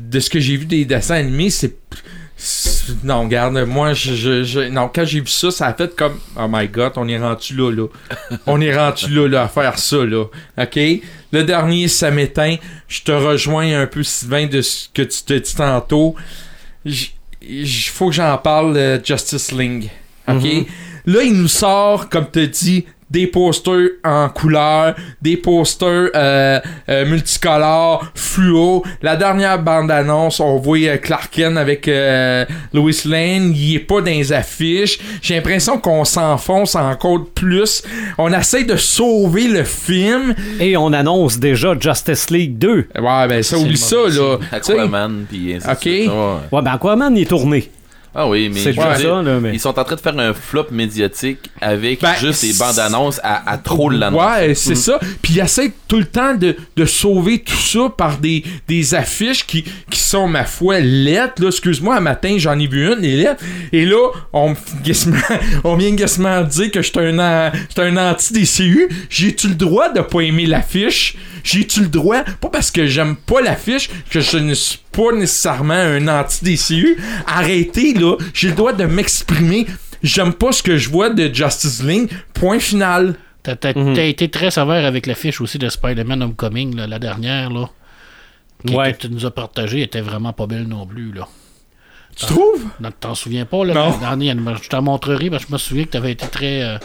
de 0.09 0.21
ce 0.21 0.31
que 0.31 0.39
j'ai 0.41 0.57
vu 0.57 0.67
des 0.67 0.85
dessins 0.85 1.17
animés, 1.17 1.51
c'est. 1.51 1.77
Non, 3.03 3.23
regarde, 3.23 3.57
moi, 3.67 3.95
je, 3.95 4.15
je- 4.15 4.45
je- 4.45 4.69
non, 4.69 4.91
quand 4.95 5.07
j'ai 5.07 5.21
vu 5.21 5.27
ça, 5.27 5.51
ça 5.51 5.67
a 5.69 5.75
fait 5.75 5.97
comme 5.97 6.19
Oh 6.39 6.47
my 6.49 6.69
god, 6.69 6.93
on 6.97 7.09
est 7.09 7.19
rendu 7.19 7.57
là, 7.57 7.71
là. 7.73 7.87
on 8.47 8.61
est 8.61 8.77
rendu 8.77 9.09
là, 9.09 9.27
là, 9.27 9.43
à 9.45 9.49
faire 9.49 9.79
ça, 9.79 10.05
là. 10.05 10.25
OK? 10.59 10.79
Le 11.33 11.43
dernier, 11.45 11.89
ça 11.89 12.11
m'éteint. 12.11 12.57
Je 12.89 13.01
te 13.03 13.11
rejoins 13.11 13.81
un 13.81 13.87
peu, 13.87 14.03
Sylvain, 14.03 14.47
de 14.47 14.61
ce 14.61 14.87
que 14.93 15.01
tu 15.03 15.23
te 15.23 15.33
dis 15.33 15.55
tantôt. 15.55 16.15
J- 16.85 17.16
il 17.49 17.67
faut 17.67 18.09
que 18.09 18.15
j'en 18.15 18.37
parle 18.39 18.77
euh, 18.77 18.99
Justice 19.03 19.53
League. 19.53 19.91
OK? 20.29 20.43
Mhm. 20.43 20.65
Là, 21.07 21.23
il 21.23 21.35
nous 21.35 21.49
sort, 21.49 22.09
comme 22.09 22.27
tu 22.31 22.49
dit, 22.49 22.85
des 23.11 23.27
posters 23.29 23.91
en 24.05 24.29
couleur, 24.29 24.95
des 25.23 25.37
posters 25.37 26.11
euh, 26.15 26.61
euh, 26.89 27.07
multicolores, 27.07 28.05
fluo. 28.15 28.83
La 29.03 29.17
dernière 29.17 29.63
bande-annonce, 29.63 30.41
on 30.41 30.57
voit 30.57 30.79
euh, 30.79 30.97
Clark 30.97 31.31
Kent 31.33 31.57
avec 31.57 31.87
euh, 31.89 32.45
Lois 32.73 32.91
Lane. 33.05 33.53
Il 33.55 33.77
est 33.77 33.81
pas 33.81 34.01
dans 34.01 34.07
les 34.07 34.33
affiches. 34.33 34.99
J'ai 35.23 35.35
l'impression 35.37 35.79
qu'on 35.79 36.05
s'enfonce 36.05 36.75
encore 36.75 37.27
plus. 37.35 37.83
On 38.19 38.33
essaie 38.33 38.65
de 38.65 38.77
sauver 38.77 39.47
le 39.49 39.65
film. 39.65 40.35
Et 40.61 40.77
on 40.77 40.93
annonce 40.93 41.39
déjà 41.39 41.75
Justice 41.79 42.31
League 42.31 42.59
2. 42.59 42.89
Ouais, 42.99 43.29
ben 43.29 43.43
ça, 43.43 43.57
C'est 43.57 43.63
oublie 43.63 43.77
ça, 43.77 43.97
là. 44.09 44.39
Aquaman, 44.53 45.27
puis 45.29 45.55
ainsi 45.55 45.67
de 45.67 45.73
Ok. 45.73 45.79
suite. 45.81 46.11
Ouais. 46.11 46.37
Ouais, 46.59 46.63
ben 46.63 46.73
Aquaman 46.73 47.17
il 47.17 47.23
est 47.23 47.27
tourné. 47.27 47.71
Ah 48.19 48.27
oui, 48.27 48.51
mais 48.53 48.73
ça, 48.73 48.99
là, 48.99 49.41
mais... 49.41 49.53
ils 49.53 49.61
sont 49.61 49.79
en 49.79 49.85
train 49.85 49.95
de 49.95 50.01
faire 50.01 50.19
un 50.19 50.33
flop 50.33 50.69
médiatique 50.71 51.51
avec 51.61 52.01
Ben, 52.01 52.15
juste 52.19 52.41
des 52.41 52.53
c'est- 52.55 52.59
bandes 52.59 52.79
annonces 52.79 53.21
à, 53.23 53.51
à 53.51 53.59
trop 53.59 53.91
l'annoncer. 53.91 54.25
Ouais, 54.47 54.55
c'est 54.55 54.75
ça. 54.75 54.99
Puis 55.21 55.35
il 55.35 55.41
essaie 55.41 55.71
tout 55.87 55.99
le 55.99 56.07
temps 56.07 56.35
de, 56.35 56.57
de 56.77 56.85
sauver 56.87 57.41
tout 57.41 57.53
ça 57.55 57.91
par 57.95 58.17
des, 58.17 58.43
des 58.69 58.95
affiches 58.95 59.47
qui, 59.47 59.65
qui 59.91 60.01
sont, 60.01 60.29
ma 60.29 60.45
foi, 60.45 60.81
lettres. 60.81 61.43
Là, 61.43 61.49
excuse-moi, 61.49 61.97
un 61.97 62.01
matin, 62.01 62.37
j'en 62.39 62.59
ai 62.59 62.67
vu 62.67 62.87
une, 62.91 63.01
les 63.01 63.17
lettres. 63.17 63.45
Et 63.73 63.85
là, 63.85 64.09
on, 64.33 64.55
on 65.65 65.77
vient 65.77 65.91
guessement 65.93 66.43
dire 66.43 66.71
que 66.71 66.81
j'étais 66.81 67.01
un, 67.01 67.19
an- 67.19 67.53
un 67.77 67.97
anti-DCU. 67.97 68.89
J'ai-tu 69.11 69.49
le 69.49 69.55
droit 69.55 69.91
de 69.93 70.01
pas 70.01 70.21
aimer 70.21 70.47
l'affiche? 70.47 71.17
J'ai-tu 71.45 71.81
le 71.83 71.89
droit? 71.89 72.23
Pas 72.41 72.49
parce 72.49 72.71
que 72.71 72.87
j'aime 72.87 73.15
pas 73.15 73.41
l'affiche 73.43 73.91
que 74.11 74.21
je 74.21 74.39
ne 74.39 74.55
suis 74.55 74.79
pas 74.97 75.13
nécessairement 75.15 75.75
un 75.75 76.09
anti-DCU. 76.09 76.97
Arrêtez, 77.27 77.95
là. 77.95 78.17
J'ai 78.35 78.49
le 78.49 78.55
droit 78.55 78.73
de 78.73 78.85
m'exprimer. 78.85 79.67
J'aime 80.03 80.33
pas 80.33 80.53
ce 80.53 80.63
que 80.63 80.77
je 80.77 80.89
vois 80.91 81.11
de 81.11 81.33
Justice 81.33 81.83
League. 81.83 82.11
Point 82.35 82.59
final. 82.59 83.15
T'as 83.43 83.55
t'as- 83.57 83.75
t'as 83.75 84.05
été 84.05 84.29
très 84.29 84.51
sévère 84.51 84.85
avec 84.87 85.07
l'affiche 85.07 85.41
aussi 85.41 85.59
de 85.59 85.69
Spider-Man 85.69 86.23
Homecoming, 86.23 86.75
là, 86.77 86.87
la 86.87 86.99
dernière, 86.99 87.51
là. 87.51 87.69
qui- 88.67 88.75
Ouais. 88.75 88.93
Que 88.95 88.99
tu 89.03 89.11
nous 89.11 89.25
as 89.27 89.31
partagé, 89.31 89.83
était 89.83 90.01
vraiment 90.01 90.33
pas 90.33 90.47
belle 90.47 90.67
non 90.67 90.87
plus, 90.87 91.13
là. 91.13 91.29
Tu 92.17 92.25
trouves? 92.27 92.65
Non, 92.81 92.91
T'en 92.99 93.15
souviens 93.15 93.45
pas, 93.45 93.65
là? 93.65 93.75
Non. 93.75 93.91
La 93.91 93.97
dernière, 94.17 94.37
je 94.63 94.69
t'en 94.69 94.81
montrerai, 94.83 95.29
parce 95.31 95.45
que 95.45 95.49
je 95.51 95.53
me 95.53 95.59
souviens 95.59 95.85
que 95.85 95.91
t'avais 95.91 96.13
été 96.13 96.27
très, 96.27 96.63
euh, 96.63 96.79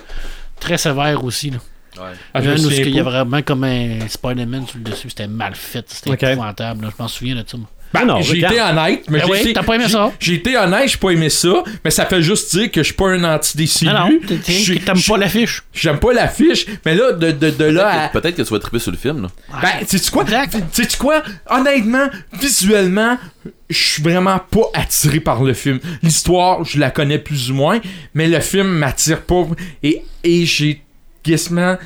très 0.59 0.77
sévère 0.77 1.23
aussi, 1.23 1.49
là. 1.51 1.57
Ouais. 1.97 2.03
Ah, 2.33 2.41
je 2.41 2.49
il 2.81 2.95
y 2.95 2.99
a 2.99 3.03
vraiment 3.03 3.41
comme 3.41 3.63
un 3.63 4.07
Spider-Man 4.07 4.67
sur 4.67 4.77
le 4.77 4.83
dessus, 4.83 5.09
c'était 5.09 5.27
mal 5.27 5.55
fait, 5.55 5.85
c'était 5.87 6.09
épouvantable, 6.33 6.83
là. 6.83 6.89
je 6.95 7.01
m'en 7.01 7.07
souviens 7.07 7.35
de 7.35 7.43
ça. 7.47 7.57
moi. 7.57 7.67
Ben, 7.93 8.05
non, 8.05 8.21
j'ai 8.21 8.33
regarde. 8.35 8.53
été 8.53 8.61
honnête, 8.61 9.03
mais 9.09 9.19
Ben 9.19 9.25
j'ai 9.25 9.31
oui, 9.31 9.39
été- 9.39 9.53
t'as 9.53 9.63
pas 9.63 9.75
aimé 9.75 9.83
j'ai- 9.87 9.93
ça. 9.93 10.11
J'ai 10.19 10.33
été 10.35 10.57
honnête, 10.57 10.87
j'ai 10.89 10.97
pas 10.97 11.09
aimé 11.09 11.29
ça, 11.29 11.63
mais 11.83 11.91
ça 11.91 12.05
fait 12.05 12.21
juste 12.21 12.55
dire 12.55 12.71
que 12.71 12.81
je 12.81 12.85
suis 12.85 12.93
pas 12.93 13.09
un 13.09 13.23
anti-DCU. 13.23 13.87
Ah 13.89 14.07
non, 14.09 14.19
t'es- 14.27 14.37
t'es- 14.37 14.51
Je- 14.53 14.73
t'aimes 14.75 15.01
pas 15.05 15.17
l'affiche. 15.17 15.63
J'aime 15.73 15.99
pas 15.99 16.13
l'affiche, 16.13 16.65
mais 16.85 16.95
là, 16.95 17.11
de, 17.11 17.31
de, 17.31 17.49
de 17.49 17.65
là 17.65 18.05
à... 18.05 18.07
Peut-être 18.09 18.35
que 18.37 18.41
tu 18.43 18.53
vas 18.53 18.59
triper 18.59 18.79
sur 18.79 18.91
le 18.91 18.97
film. 18.97 19.23
Là. 19.23 19.29
Ben, 19.61 19.85
sais-tu 19.85 20.09
quoi? 20.11 20.25
Sais-tu 20.71 20.97
quoi? 20.97 21.21
Honnêtement, 21.49 22.07
visuellement, 22.39 23.17
je 23.69 23.77
suis 23.77 24.03
vraiment 24.03 24.39
pas 24.39 24.69
attiré 24.73 25.19
par 25.19 25.43
le 25.43 25.53
film. 25.53 25.79
L'histoire, 26.03 26.63
je 26.63 26.79
la 26.79 26.91
connais 26.91 27.19
plus 27.19 27.51
ou 27.51 27.55
moins, 27.55 27.79
mais 28.13 28.27
le 28.27 28.39
film 28.39 28.67
m'attire 28.67 29.21
pas. 29.21 29.45
Et, 29.83 30.01
et 30.23 30.45
j'ai 30.45 30.81
quasiment... 31.23 31.77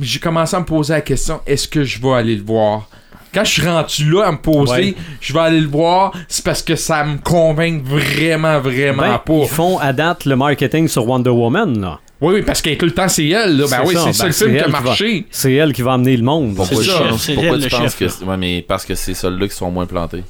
J'ai 0.00 0.18
commencé 0.18 0.56
à 0.56 0.60
me 0.60 0.64
poser 0.64 0.94
la 0.94 1.00
question, 1.02 1.40
est-ce 1.46 1.68
que 1.68 1.84
je 1.84 2.00
vais 2.00 2.12
aller 2.14 2.36
le 2.36 2.42
voir? 2.42 2.88
Quand 3.34 3.44
je 3.44 3.50
suis 3.50 3.62
rendu 3.68 4.10
là 4.10 4.26
à 4.28 4.32
me 4.32 4.38
poser, 4.38 4.72
Ouais. 4.72 4.94
je 5.20 5.32
vais 5.32 5.40
aller 5.40 5.60
le 5.60 5.66
voir, 5.68 6.12
c'est 6.28 6.44
parce 6.44 6.62
que 6.62 6.76
ça 6.76 7.02
me 7.04 7.18
convainc 7.18 7.82
vraiment, 7.84 8.60
vraiment 8.60 9.02
Ben, 9.02 9.18
pas. 9.18 9.34
ils 9.42 9.48
font 9.48 9.78
à 9.78 9.92
date 9.92 10.24
le 10.24 10.36
marketing 10.36 10.86
sur 10.88 11.06
Wonder 11.06 11.30
Woman, 11.30 11.80
là. 11.80 12.00
Oui, 12.20 12.34
oui, 12.36 12.42
parce 12.42 12.62
que 12.62 12.72
tout 12.74 12.86
le 12.86 12.92
temps, 12.92 13.08
c'est 13.08 13.26
elle. 13.28 13.56
Là. 13.58 13.66
Ben 13.68 13.80
oui, 13.84 13.96
c'est 14.02 14.12
ça 14.12 14.24
ben, 14.24 14.28
le 14.28 14.32
film 14.34 14.52
qui 14.56 14.58
a 14.62 14.68
va- 14.68 14.80
marché. 14.80 15.26
C'est 15.30 15.52
elle 15.52 15.72
qui 15.72 15.82
va 15.82 15.94
amener 15.94 16.16
le 16.16 16.22
monde. 16.22 16.54
Pourquoi, 16.54 16.76
c'est 17.18 17.34
pourquoi 17.34 17.56
elle, 17.56 17.58
tu 17.58 17.68
le 17.68 17.70
penses 17.70 17.96
chef, 17.98 18.18
que. 18.20 18.24
Ouais, 18.24 18.36
mais 18.36 18.64
parce 18.66 18.84
que 18.86 18.94
c'est 18.94 19.12
ceux-là 19.14 19.48
qui 19.48 19.54
sont 19.54 19.70
moins 19.70 19.84
plantés. 19.86 20.22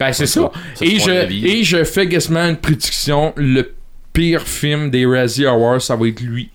Ben, 0.00 0.12
c'est 0.12 0.26
ça. 0.26 0.50
Ça, 0.74 0.84
Et 0.84 0.98
je, 0.98 1.10
et 1.46 1.62
je 1.62 1.84
fais 1.84 2.08
quasiment 2.08 2.44
une 2.48 2.56
prédiction. 2.56 3.32
Le 3.36 3.70
pire 4.12 4.42
film 4.42 4.90
des 4.90 5.06
Razzie 5.06 5.46
Awards, 5.46 5.80
ça 5.82 5.94
va 5.94 6.08
être 6.08 6.20
lui. 6.20 6.50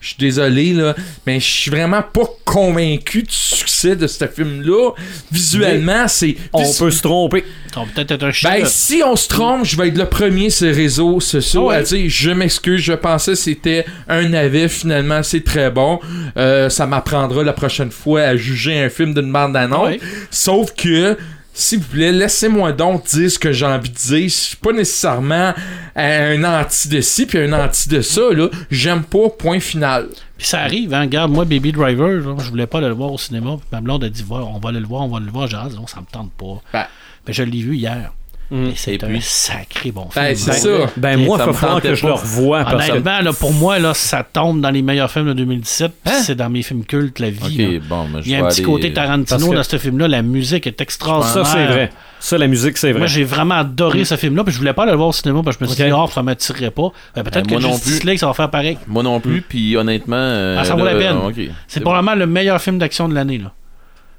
Je 0.00 0.08
suis 0.08 0.16
désolé, 0.18 0.72
là, 0.74 0.94
mais 1.26 1.40
je 1.40 1.46
suis 1.46 1.70
vraiment 1.70 2.02
pas 2.02 2.26
convaincu 2.44 3.24
du 3.24 3.34
succès 3.34 3.96
de 3.96 4.06
ce 4.06 4.26
film-là. 4.26 4.92
Visuellement, 5.32 6.06
c'est. 6.06 6.36
On 6.52 6.62
peut 6.72 6.90
se 6.90 7.02
tromper. 7.02 7.44
Ça 7.74 7.80
va 7.80 7.86
peut-être 7.94 8.12
être 8.12 8.24
un 8.24 8.30
chien. 8.30 8.50
Ben, 8.50 8.64
si 8.64 9.02
on 9.04 9.16
se 9.16 9.28
trompe, 9.28 9.64
je 9.64 9.76
vais 9.76 9.88
être 9.88 9.98
le 9.98 10.06
premier 10.06 10.50
sur 10.50 10.66
les 10.66 10.72
réseaux 10.72 11.20
sociaux 11.20 11.70
à 11.70 11.82
dire 11.82 12.08
je 12.08 12.30
m'excuse, 12.30 12.80
je 12.80 12.92
pensais 12.92 13.32
que 13.32 13.38
c'était 13.38 13.84
un 14.08 14.28
navet, 14.28 14.68
finalement 14.68 15.22
c'est 15.22 15.44
très 15.44 15.70
bon. 15.70 16.00
Euh, 16.36 16.68
ça 16.68 16.86
m'apprendra 16.86 17.42
la 17.42 17.52
prochaine 17.52 17.90
fois 17.90 18.22
à 18.22 18.36
juger 18.36 18.80
un 18.80 18.88
film 18.88 19.14
d'une 19.14 19.32
bande 19.32 19.52
d'annonce. 19.52 19.88
Ouais. 19.88 20.00
Sauf 20.30 20.74
que, 20.74 21.16
s'il 21.58 21.80
vous 21.80 21.88
plaît, 21.88 22.12
laissez-moi 22.12 22.72
donc 22.72 23.04
dire 23.06 23.28
ce 23.28 23.38
que 23.38 23.52
j'ai 23.52 23.66
envie 23.66 23.90
de 23.90 23.94
dire. 23.94 24.28
Je 24.28 24.34
suis 24.34 24.56
pas 24.56 24.72
nécessairement 24.72 25.52
un 25.96 26.44
anti 26.44 26.88
de 26.88 27.00
ci 27.00 27.26
puis 27.26 27.38
un 27.38 27.52
anti 27.52 27.88
de 27.88 28.00
ça, 28.00 28.32
là. 28.32 28.48
J'aime 28.70 29.02
pas, 29.02 29.28
point 29.28 29.58
final. 29.58 30.06
Puis 30.36 30.46
ça 30.46 30.60
arrive, 30.60 30.94
hein. 30.94 31.00
Regarde, 31.00 31.32
moi, 31.32 31.44
Baby 31.44 31.72
Driver, 31.72 32.22
je 32.38 32.48
voulais 32.48 32.68
pas 32.68 32.80
le 32.80 32.90
voir 32.90 33.12
au 33.12 33.18
cinéma. 33.18 33.56
Puis 33.56 33.66
ma 33.72 33.80
blonde 33.80 34.04
a 34.04 34.08
dit, 34.08 34.22
Va, 34.22 34.36
on 34.36 34.60
va 34.60 34.70
le 34.70 34.86
voir, 34.86 35.02
on 35.02 35.08
va 35.08 35.18
le 35.18 35.30
voir. 35.32 35.48
J'ai 35.48 35.56
dit, 35.68 35.74
non, 35.74 35.88
ça 35.88 36.00
me 36.00 36.06
tente 36.06 36.30
pas. 36.32 36.62
Ben. 36.72 36.86
Ben, 37.26 37.32
je 37.32 37.42
l'ai 37.42 37.60
vu 37.60 37.74
hier. 37.74 38.12
Mm. 38.50 38.66
Et 38.68 38.72
c'est 38.76 39.04
un 39.04 39.20
sacré 39.20 39.90
bon 39.92 40.08
film. 40.10 40.24
Ben, 40.24 40.34
c'est 40.36 40.50
Ben, 40.50 40.56
ça. 40.86 40.92
Ben, 40.96 41.16
moi, 41.24 41.36
il 41.36 41.40
va 41.40 41.46
me 41.48 41.52
falloir 41.52 41.82
que 41.82 41.94
je 41.94 42.06
le 42.06 42.12
revoie. 42.12 42.64
Honnêtement, 42.72 43.20
là, 43.20 43.32
pour 43.32 43.52
moi, 43.52 43.78
là, 43.78 43.92
ça 43.94 44.22
tombe 44.22 44.60
dans 44.62 44.70
les 44.70 44.80
meilleurs 44.80 45.10
films 45.10 45.26
de 45.28 45.32
2017. 45.34 45.92
puis 46.02 46.14
Hein? 46.14 46.20
C'est 46.24 46.34
dans 46.34 46.48
mes 46.48 46.62
films 46.62 46.84
cultes, 46.84 47.18
la 47.18 47.28
vie. 47.30 47.56
là. 47.58 47.68
Ok, 47.78 47.82
bon, 47.88 48.04
mais 48.12 48.22
je 48.22 48.26
Il 48.26 48.32
y 48.32 48.34
a 48.36 48.44
un 48.44 48.48
petit 48.48 48.60
aller- 48.60 48.70
côté 48.70 48.92
Tarantino 48.92 49.50
que- 49.50 49.54
dans 49.54 49.62
ce 49.62 49.76
film-là. 49.78 50.08
La 50.08 50.22
musique 50.22 50.66
est 50.66 50.80
extraordinaire. 50.80 51.44
Ça, 51.46 51.52
c'est 51.52 51.66
vrai. 51.66 51.90
Ça, 52.20 52.38
la 52.38 52.46
musique, 52.48 52.78
c'est 52.78 52.90
vrai. 52.90 53.00
Moi, 53.00 53.06
j'ai 53.06 53.22
vraiment 53.24 53.56
adoré 53.56 54.04
ce 54.04 54.16
film-là. 54.16 54.42
Puis 54.44 54.52
je 54.54 54.58
voulais 54.58 54.72
pas 54.72 54.82
aller 54.84 54.92
le 54.92 54.96
voir 54.96 55.10
au 55.10 55.12
cinéma. 55.12 55.40
Parce 55.44 55.56
que 55.56 55.64
je 55.66 55.70
me 55.70 55.74
suis 55.74 55.84
dit, 55.84 55.92
oh, 55.92 56.08
ça 56.12 56.22
m'attirerait 56.22 56.70
pas. 56.70 56.90
Ben, 57.14 57.22
peut-être 57.22 57.34
Ben, 57.34 57.56
que 57.56 57.60
moi 57.60 57.60
non 57.60 57.72
Justice 57.76 58.00
plus. 58.00 58.08
League, 58.08 58.18
ça 58.18 58.26
va 58.26 58.32
faire 58.34 58.50
pareil. 58.50 58.78
Moi 58.86 59.02
non 59.02 59.20
plus, 59.20 59.42
puis 59.42 59.76
honnêtement. 59.76 60.16
euh, 60.16 60.56
Ah, 60.58 60.64
ça 60.64 60.74
vaut 60.74 60.84
la 60.84 60.94
peine. 60.94 61.16
ok. 61.18 61.34
C'est 61.68 61.80
probablement 61.80 62.14
le 62.14 62.26
meilleur 62.26 62.60
film 62.62 62.78
d'action 62.78 63.08
de 63.08 63.14
l'année. 63.14 63.38
là. 63.38 63.52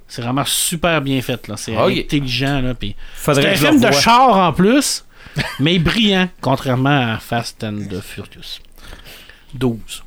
C'est 0.10 0.22
vraiment 0.24 0.44
super 0.46 1.02
bien 1.02 1.22
fait. 1.22 1.48
là. 1.48 1.56
C'est 1.56 1.78
Ok. 1.78 1.92
intelligent. 1.98 2.62
Là, 2.62 2.74
puis 2.74 2.96
Faudrait 3.16 3.56
c'est 3.56 3.68
un 3.68 3.72
film 3.72 3.80
de 3.82 3.92
char 3.92 4.36
en 4.38 4.52
plus, 4.52 5.06
mais 5.60 5.80
brillant, 5.80 6.28
contrairement 6.42 7.14
à 7.14 7.20
Fast 7.20 7.64
and 7.64 7.78
the 7.90 8.02
Furious. 8.02 8.60
12. 9.54 10.04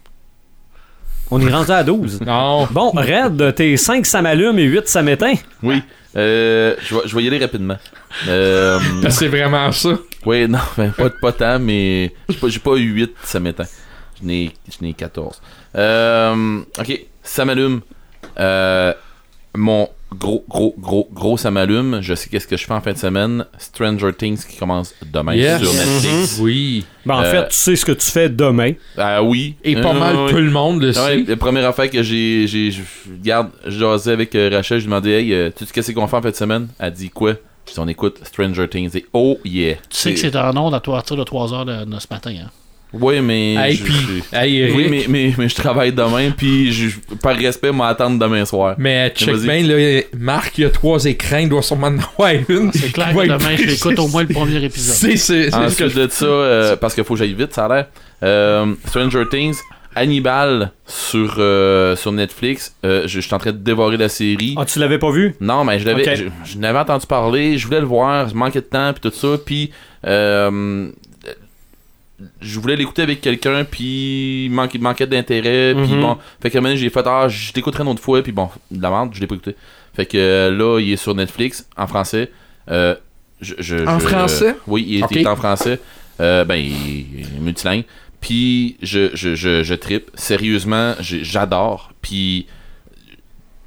On 1.30 1.40
est 1.40 1.50
rendu 1.50 1.70
à 1.70 1.82
12. 1.82 2.20
Non. 2.26 2.66
Bon, 2.70 2.90
Red, 2.90 3.54
t'es 3.54 3.76
5 3.76 4.04
ça 4.04 4.20
m'allume 4.22 4.58
et 4.58 4.64
8 4.64 4.86
ça 4.88 5.02
m'éteint. 5.02 5.34
Oui. 5.62 5.82
Euh, 6.14 6.74
je, 6.82 6.94
vais, 6.94 7.00
je 7.06 7.16
vais 7.16 7.22
y 7.22 7.26
aller 7.28 7.38
rapidement. 7.38 7.78
Euh, 8.28 8.78
C'est 9.08 9.28
vraiment 9.28 9.72
ça. 9.72 9.96
oui, 10.26 10.46
non, 10.46 10.58
ben, 10.76 10.90
pas, 10.90 11.08
pas 11.08 11.32
tant, 11.32 11.58
mais 11.58 12.12
j'ai 12.28 12.36
pas, 12.36 12.48
j'ai 12.48 12.58
pas 12.58 12.72
eu 12.76 12.82
8 12.92 13.12
ça 13.24 13.40
m'éteint. 13.40 13.66
Je 14.20 14.26
n'ai 14.26 14.52
je 14.68 14.84
n'ai 14.84 14.92
14. 14.92 15.40
Euh, 15.76 16.60
ok, 16.78 17.00
ça 17.22 17.44
m'allume. 17.46 17.80
Euh, 18.38 18.92
mon 19.54 19.88
gros, 20.18 20.44
gros, 20.48 20.74
gros, 20.78 21.08
gros 21.12 21.36
ça 21.36 21.50
m'allume. 21.50 21.98
Je 22.02 22.14
sais 22.14 22.28
qu'est-ce 22.28 22.46
que 22.46 22.56
je 22.56 22.64
fais 22.66 22.72
en 22.72 22.80
fin 22.80 22.92
de 22.92 22.98
semaine. 22.98 23.44
Stranger 23.58 24.12
Things 24.16 24.44
qui 24.46 24.56
commence 24.56 24.94
demain 25.12 25.34
Yes. 25.34 25.60
sur 25.62 25.72
Netflix. 25.72 26.38
Oui. 26.40 26.84
Ben, 27.06 27.14
en 27.16 27.22
Euh, 27.22 27.30
fait, 27.30 27.48
tu 27.48 27.54
sais 27.56 27.76
ce 27.76 27.84
que 27.84 27.92
tu 27.92 28.10
fais 28.10 28.28
demain. 28.28 28.72
Ah 28.96 29.22
oui. 29.22 29.56
Et 29.64 29.74
pas 29.76 29.90
Euh, 29.94 29.98
mal 29.98 30.16
oui. 30.16 30.30
tout 30.30 30.36
le 30.38 30.50
monde 30.50 30.80
le 30.80 30.88
Ouais, 30.88 30.92
sait. 30.94 31.24
la 31.26 31.36
première 31.36 31.66
affaire 31.68 31.90
que 31.90 32.02
j'ai. 32.02 32.46
j'ai 32.46 32.70
je- 32.70 32.80
Regarde, 33.20 33.50
je 33.66 33.78
jasais 33.78 34.12
avec 34.12 34.32
Rachel, 34.34 34.78
je 34.78 34.84
lui 34.84 34.90
demandais, 34.90 35.22
hey, 35.22 35.52
tu 35.56 35.64
sais 35.66 35.72
qu'est-ce 35.72 35.92
qu'on 35.92 36.06
fait 36.06 36.16
en 36.16 36.22
fin 36.22 36.30
de 36.30 36.34
semaine? 36.34 36.68
Elle 36.78 36.92
dit 36.92 37.10
quoi? 37.10 37.34
Dis, 37.66 37.78
on 37.78 37.86
écoute 37.88 38.18
Stranger 38.24 38.68
Things. 38.68 38.96
Et 38.96 39.06
oh 39.12 39.38
yeah. 39.44 39.74
Tu 39.88 39.96
sais 39.96 40.14
que 40.14 40.18
c'est 40.20 40.34
en 40.36 40.56
onde 40.56 40.74
à 40.74 40.80
partir 40.80 41.16
de 41.16 41.24
3 41.24 41.52
heures 41.54 41.64
de, 41.64 41.84
de 41.84 41.98
ce 42.00 42.06
matin. 42.10 42.34
Hein? 42.44 42.50
Oui, 42.92 43.20
mais. 43.20 43.54
Hey, 43.54 43.76
je- 43.76 43.82
puis, 43.84 43.94
je- 43.94 44.36
hey, 44.36 44.58
Eric, 44.58 44.76
Oui, 44.76 44.86
mais, 44.90 45.04
mais, 45.08 45.34
mais 45.38 45.48
je 45.48 45.54
travaille 45.54 45.92
demain, 45.92 46.30
puis 46.30 46.72
je, 46.72 46.90
par 47.22 47.34
respect, 47.36 47.72
m'attendre 47.72 48.18
demain 48.18 48.44
soir. 48.44 48.74
Mais 48.78 49.10
check 49.16 49.34
bien, 49.36 49.62
là, 49.62 50.02
Marc, 50.18 50.58
il 50.58 50.62
y 50.62 50.64
a 50.64 50.70
trois 50.70 51.04
écrans, 51.06 51.38
il 51.38 51.48
doit 51.48 51.62
sûrement 51.62 51.86
en 51.88 51.98
avoir 51.98 52.32
une. 52.48 52.70
C'est 52.72 52.92
clair 52.92 53.14
que 53.14 53.22
demain, 53.22 53.56
je 53.56 53.64
l'écoute 53.64 53.98
au 53.98 54.08
moins 54.08 54.22
le 54.22 54.28
premier 54.34 54.62
épisode. 54.64 54.94
C'est 54.94 55.16
c'est- 55.16 55.44
c'est 55.44 55.50
ce 55.50 55.56
que 55.76 55.84
Ensuite 55.84 55.88
je 55.90 56.00
de 56.00 56.08
ça, 56.10 56.24
euh, 56.26 56.76
parce 56.76 56.94
qu'il 56.94 57.04
faut 57.04 57.14
que 57.14 57.18
j'aille 57.20 57.34
vite, 57.34 57.54
ça 57.54 57.64
a 57.64 57.68
l'air. 57.74 57.86
Euh, 58.22 58.74
Stranger 58.86 59.24
Things, 59.30 59.56
Hannibal 59.94 60.72
sur, 60.86 61.34
euh, 61.38 61.96
sur 61.96 62.12
Netflix. 62.12 62.74
Euh, 62.84 63.02
je, 63.06 63.20
je 63.20 63.26
suis 63.26 63.34
en 63.34 63.38
train 63.38 63.52
de 63.52 63.58
dévorer 63.58 63.96
la 63.96 64.08
série. 64.08 64.54
Ah, 64.58 64.64
tu 64.64 64.78
l'avais 64.78 64.98
pas 64.98 65.10
vu? 65.10 65.34
Non, 65.40 65.64
mais 65.64 65.78
je 65.78 65.86
l'avais, 65.86 66.04
je 66.44 66.58
n'avais 66.58 66.78
entendu 66.78 67.06
parler, 67.06 67.58
je 67.58 67.66
voulais 67.66 67.80
le 67.80 67.86
voir, 67.86 68.28
je 68.28 68.34
manquais 68.34 68.60
de 68.60 68.66
temps, 68.66 68.92
puis 68.92 69.10
tout 69.10 69.14
ça, 69.16 69.36
puis 69.44 69.70
euh, 70.06 70.88
je 72.40 72.60
voulais 72.60 72.76
l'écouter 72.76 73.02
avec 73.02 73.20
quelqu'un, 73.20 73.64
puis 73.64 74.46
il 74.46 74.50
manquait, 74.50 75.06
d'intérêt, 75.06 75.74
puis 75.74 75.92
Mhm. 75.94 76.00
bon, 76.00 76.18
fait 76.40 76.50
que 76.50 76.76
j'ai 76.76 76.90
fait, 76.90 77.06
ah, 77.06 77.28
je 77.28 77.52
t'écouterai 77.52 77.82
une 77.82 77.90
autre 77.90 78.02
fois, 78.02 78.22
puis 78.22 78.32
bon, 78.32 78.48
de 78.70 78.82
la 78.82 78.90
merde, 78.90 79.10
je 79.12 79.20
l'ai 79.20 79.26
pas 79.26 79.34
écouté. 79.34 79.56
Fait 79.94 80.06
que 80.06 80.16
euh, 80.16 80.50
là, 80.50 80.80
il 80.80 80.92
est 80.92 80.96
sur 80.96 81.14
Netflix, 81.14 81.66
en 81.76 81.86
français. 81.86 82.30
Euh, 82.70 82.94
je, 83.40 83.54
je- 83.58 83.86
En 83.86 83.98
je- 83.98 84.06
français? 84.06 84.56
Oui, 84.66 84.84
il 84.88 84.98
est, 85.00 85.02
Ok. 85.04 85.10
il 85.12 85.18
est 85.18 85.26
en 85.26 85.36
français. 85.36 85.80
Euh, 86.20 86.44
ben, 86.44 86.54
il, 86.56 86.70
il 86.72 87.20
est 87.20 87.40
multilingue. 87.40 87.84
Puis 88.20 88.76
je, 88.82 89.10
je, 89.14 89.34
je, 89.34 89.62
trippe. 89.74 90.10
Sérieusement, 90.14 90.94
j'adore. 91.00 91.92
Puis 92.02 92.46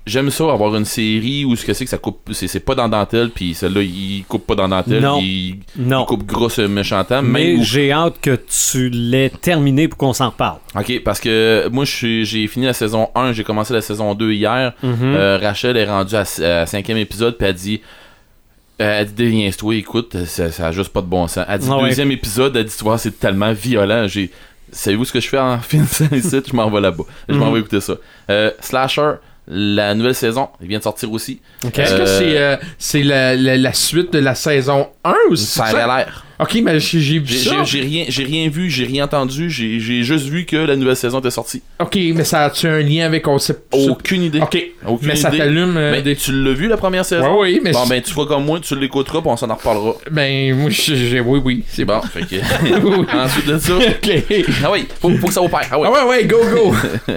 j'aime 0.08 0.30
ça 0.30 0.44
avoir 0.52 0.76
une 0.76 0.86
série 0.86 1.46
où 1.46 1.56
ce 1.56 1.66
que 1.66 1.74
c'est 1.74 1.84
que 1.86 1.90
ça 1.90 1.98
coupe 1.98 2.30
c'est 2.32 2.48
c'est 2.48 2.60
pas 2.60 2.76
dans 2.76 2.88
dentelle 2.88 3.32
puis 3.32 3.56
celle-là 3.56 3.82
il 3.82 4.24
coupe 4.28 4.46
pas 4.46 4.54
dans 4.56 4.68
dentelle 4.70 5.02
Non. 5.02 5.20
il, 5.20 5.60
Non. 5.78 6.04
il 6.04 6.06
coupe 6.06 6.26
gros 6.26 6.60
euh, 6.60 6.68
méchantement 6.68 7.24
Mais 7.24 7.56
où- 7.56 7.64
j'ai 7.64 7.92
hâte 7.92 8.16
que 8.22 8.36
tu 8.70 8.90
l'aies 8.90 9.30
terminé 9.32 9.88
pour 9.88 9.98
qu'on 9.98 10.14
s'en 10.14 10.30
reparle. 10.30 10.60
ok 10.80 11.02
parce 11.04 11.20
que 11.20 11.68
moi 11.72 11.86
je 11.86 11.92
suis- 11.92 12.26
j'ai 12.26 12.46
fini 12.48 12.66
la 12.68 12.74
saison 12.74 13.10
1 13.16 13.32
j'ai 13.34 13.44
commencé 13.44 13.74
la 13.74 13.82
saison 13.82 14.14
2 14.14 14.32
hier 14.32 14.74
Mhm. 14.84 14.96
Euh, 15.02 15.40
Rachel 15.42 15.76
est 15.76 15.86
rendue 15.86 16.16
à, 16.16 16.66
cinquième 16.68 16.98
épisode 16.98 17.36
puis 17.38 17.48
elle 17.48 17.56
dit 17.56 17.82
euh, 18.82 19.00
elle 19.00 19.08
dit 19.08 19.14
déviens-toi 19.14 19.76
écoute 19.76 20.16
ça, 20.26 20.52
ça 20.52 20.68
a 20.68 20.72
juste 20.72 20.90
pas 20.94 21.02
de 21.02 21.08
bon 21.08 21.28
sens 21.28 21.46
elle 21.50 21.60
dit 21.60 21.68
Ah 21.72 21.78
ouais. 21.78 21.90
deuxième 21.90 22.12
épisode 22.12 22.56
elle 22.56 22.66
dit 22.66 22.76
tu 22.78 22.84
vois 22.84 22.98
c'est 22.98 23.18
tellement 23.20 23.54
violent 23.54 24.06
j'ai 24.08 24.30
savez-vous 24.72 25.06
ce 25.06 25.14
que 25.14 25.20
je 25.20 25.30
fais 25.30 25.40
en 25.40 25.58
finissant 25.72 26.06
ici 26.12 26.38
je 26.48 26.56
m'en 26.56 26.70
vais 26.70 26.82
là-bas 26.82 27.06
je 27.30 27.34
m'en 27.36 27.48
Mhm. 27.48 27.54
vais 27.54 27.60
écouter 27.62 27.82
ça 27.82 27.94
Euh, 28.30 28.52
Slasher 28.60 29.14
la 29.48 29.94
nouvelle 29.94 30.16
saison 30.16 30.50
il 30.62 30.68
vient 30.68 30.80
de 30.80 30.84
sortir 30.84 31.12
aussi 31.12 31.40
Ok. 31.64 31.78
Est-ce 31.80 31.96
que 31.96 32.02
Euh, 32.02 32.06
c'est 32.20 32.38
euh, 32.38 32.58
c'est 32.80 33.04
la, 33.04 33.36
la, 33.36 33.58
la 33.58 33.74
suite 33.74 34.12
de 34.14 34.20
la 34.20 34.34
saison 34.36 34.90
1 35.04 35.14
ou 35.30 35.36
c'est 35.36 35.60
ça 35.60 35.66
ça? 35.68 35.84
a 35.84 35.98
l'air 35.98 36.26
Ok, 36.38 36.60
mais 36.64 36.80
j'ai 36.82 37.20
vu 37.20 37.28
ça. 37.34 37.64
j'ai- 37.64 37.80
rien, 37.82 38.50
vu, 38.50 38.70
j'ai 38.70 38.84
rien 38.86 39.06
entendu, 39.06 39.50
j'ai 39.50 39.80
juste 40.04 40.26
vu 40.28 40.46
que 40.46 40.58
la 40.58 40.76
nouvelle 40.76 40.96
saison 40.98 41.20
était 41.20 41.32
sortie. 41.32 41.62
Ok, 41.80 41.96
mais 42.14 42.24
ça 42.26 42.44
a-tu 42.46 42.68
un 42.68 42.80
lien 42.82 43.06
avec 43.06 43.26
on 43.28 43.38
sait 43.40 43.56
Aucune 43.72 44.24
idée. 44.24 44.42
Ok, 44.42 44.62
Aucune 44.86 45.08
mais 45.08 45.16
ça 45.16 45.32
t'allume 45.32 45.78
euh, 45.78 45.92
Mais 45.92 46.02
des. 46.02 46.16
tu 46.16 46.32
l'as 46.34 46.52
vu 46.54 46.68
la 46.68 46.76
première 46.78 47.06
saison? 47.06 47.40
Ouais, 47.40 47.54
oui, 47.54 47.62
mais 47.64 47.72
Bon, 47.72 47.86
ben 47.88 48.02
tu 48.02 48.12
feras 48.12 48.26
comme 48.26 48.44
moi, 48.46 48.60
tu 48.60 48.78
l'écouteras, 48.78 49.22
puis 49.22 49.30
on 49.30 49.38
s'en 49.38 49.50
en 49.50 49.56
reparlera. 49.56 49.96
Ben, 50.12 50.54
moi, 50.56 50.70
j'ai- 50.70 51.22
oui, 51.22 51.40
oui, 51.44 51.64
c'est 51.68 51.86
Bon, 51.86 52.00
bon. 52.00 52.02
fait 52.02 52.22
que. 52.26 52.36
ensuite 53.18 53.46
de 53.48 53.58
ça. 53.58 53.74
ok. 53.78 54.24
Ah 54.64 54.72
oui, 54.72 54.86
faut, 55.00 55.10
faut 55.18 55.28
que 55.28 55.34
ça 55.34 55.42
opère. 55.42 55.68
Ah 55.72 55.80
oui. 55.80 55.88
Ah 55.90 56.06
ouais, 56.06 56.10
ouais, 56.10 56.26
go, 56.26 56.38
go. 56.54 56.76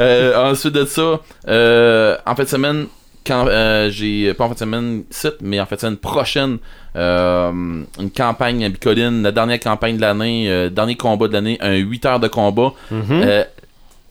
Euh, 0.00 0.50
ensuite 0.50 0.74
de 0.74 0.84
ça, 0.84 1.20
euh, 1.48 2.16
en 2.26 2.34
fin 2.34 2.44
de 2.44 2.48
semaine, 2.48 2.86
quand 3.26 3.46
euh, 3.46 3.90
j'ai. 3.90 4.32
Pas 4.34 4.44
en 4.44 4.50
de 4.50 4.58
semaine, 4.58 5.04
site, 5.10 5.36
mais 5.40 5.60
en 5.60 5.64
de 5.64 5.76
semaine 5.76 5.96
prochaine, 5.96 6.58
euh, 6.96 7.50
une 7.98 8.10
campagne 8.10 8.64
à 8.64 8.68
Bicoline, 8.68 9.22
la 9.22 9.32
dernière 9.32 9.60
campagne 9.60 9.96
de 9.96 10.00
l'année, 10.00 10.50
euh, 10.50 10.70
dernier 10.70 10.96
combat 10.96 11.28
de 11.28 11.32
l'année, 11.32 11.58
un 11.60 11.76
8 11.76 12.06
heures 12.06 12.20
de 12.20 12.28
combat. 12.28 12.72
Mhm. 12.90 13.04
Euh, 13.10 13.44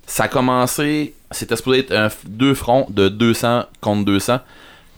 ça 0.05 0.23
a 0.23 0.27
commencé, 0.27 1.13
c'était 1.29 1.55
supposé 1.55 1.79
être 1.79 1.91
un 1.93 2.09
deux 2.27 2.55
fronts 2.55 2.87
de 2.89 3.09
200 3.09 3.65
contre 3.79 4.05
200. 4.05 4.39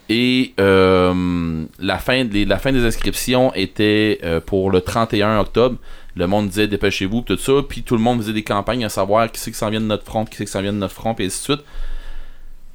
Et 0.10 0.54
euh, 0.60 1.64
la, 1.80 1.98
fin 1.98 2.26
des, 2.26 2.44
la 2.44 2.60
fin 2.60 2.72
des 2.74 2.86
inscriptions 2.86 3.54
était 3.54 4.20
euh, 4.24 4.42
pour 4.42 4.70
le 4.70 4.82
31 4.82 5.40
octobre. 5.40 5.78
Le 6.16 6.28
monde 6.28 6.50
disait 6.50 6.68
dépêchez-vous, 6.68 7.22
tout 7.22 7.38
ça. 7.38 7.54
Puis 7.68 7.84
tout 7.84 7.96
le 7.96 8.02
monde 8.02 8.20
faisait 8.20 8.34
des 8.34 8.44
campagnes 8.44 8.84
à 8.84 8.90
savoir 8.90 9.32
qui 9.32 9.40
c'est 9.40 9.52
qui 9.52 9.58
s'en 9.58 9.70
vient 9.70 9.80
de 9.80 9.86
notre 9.86 10.04
front, 10.04 10.26
qui 10.26 10.36
c'est 10.36 10.46
qui 10.46 10.52
s'en 10.52 10.62
vient 10.62 10.74
de 10.74 10.78
notre 10.78 10.94
front, 10.94 11.14
puis 11.14 11.26
ainsi 11.26 11.40
de 11.40 11.56
suite. 11.56 11.66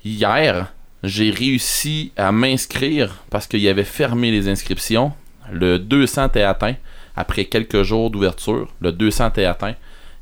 Hier, 0.04 0.72
j'ai 1.02 1.31
réussi 1.31 2.12
à 2.16 2.32
m'inscrire 2.32 3.24
parce 3.31 3.47
qu'il 3.47 3.60
y 3.60 3.68
avait 3.68 3.85
fermé 3.85 4.31
les 4.31 4.48
inscriptions. 4.48 5.12
Le 5.52 5.78
200 5.78 6.27
était 6.27 6.43
atteint 6.43 6.74
après 7.14 7.44
quelques 7.44 7.82
jours 7.82 8.10
d'ouverture. 8.10 8.68
Le 8.81 8.93
200 8.93 9.28
était 9.28 9.44
atteint. 9.44 9.74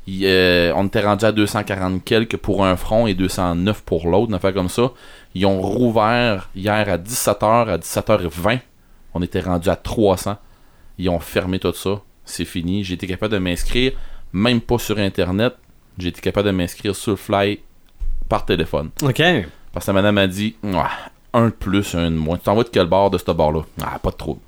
Euh, 0.07 0.71
on 0.75 0.85
était 0.85 1.01
rendu 1.01 1.25
à 1.25 1.31
240 1.31 2.03
quelques 2.03 2.37
pour 2.37 2.65
un 2.65 2.75
front 2.75 3.07
et 3.07 3.15
209 3.15 3.81
pour 3.81 4.07
l'autre, 4.07 4.29
une 4.29 4.35
affaire 4.35 4.53
comme 4.53 4.69
ça. 4.69 4.91
Ils 5.33 5.45
ont 5.45 5.61
rouvert 5.61 6.49
hier 6.55 6.87
à 6.89 6.97
17h, 6.97 7.69
à 7.69 7.77
17h20. 7.77 8.59
On 9.13 9.21
était 9.21 9.39
rendu 9.39 9.69
à 9.69 9.75
300. 9.75 10.37
Ils 10.99 11.09
ont 11.09 11.19
fermé 11.19 11.59
tout 11.59 11.73
ça. 11.73 12.01
C'est 12.23 12.45
fini. 12.45 12.83
J'ai 12.83 12.93
été 12.95 13.07
capable 13.07 13.33
de 13.33 13.39
m'inscrire, 13.39 13.93
même 14.31 14.61
pas 14.61 14.77
sur 14.77 14.97
Internet. 14.99 15.55
J'ai 15.97 16.09
été 16.09 16.21
capable 16.21 16.47
de 16.47 16.53
m'inscrire 16.53 16.95
sur 16.95 17.11
le 17.11 17.17
fly 17.17 17.59
par 18.29 18.45
téléphone. 18.45 18.89
OK. 19.01 19.21
Parce 19.75 19.85
que 19.85 19.91
la 19.91 20.01
madame 20.01 20.17
a 20.17 20.25
dit 20.27 20.55
un 21.33 21.45
de 21.45 21.51
plus, 21.51 21.93
un 21.93 22.09
de 22.09 22.15
moins. 22.15 22.37
Tu 22.37 22.45
t'en 22.45 22.55
vas 22.55 22.63
de 22.63 22.69
quel 22.69 22.87
bord 22.87 23.11
de 23.11 23.19
ce 23.19 23.29
bord-là? 23.31 23.61
Ah, 23.83 23.99
pas 23.99 24.09
de 24.09 24.15
trouble. 24.15 24.39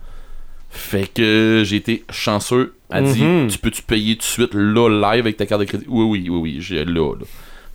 Fait 0.71 1.05
que 1.07 1.61
j'ai 1.65 1.75
été 1.75 2.03
chanceux. 2.09 2.73
Elle 2.89 3.03
Mhm. 3.03 3.47
dit 3.47 3.53
Tu 3.53 3.59
peux-tu 3.59 3.81
payer 3.83 4.15
tout 4.15 4.21
de 4.21 4.25
suite 4.25 4.53
là, 4.53 4.87
live 4.89 5.21
avec 5.25 5.37
ta 5.37 5.45
carte 5.45 5.61
de 5.61 5.65
crédit? 5.65 5.85
Oui, 5.87 6.05
oui, 6.05 6.29
oui, 6.29 6.39
oui, 6.39 6.57
j'ai 6.61 6.83
là, 6.85 7.13
là. 7.13 7.25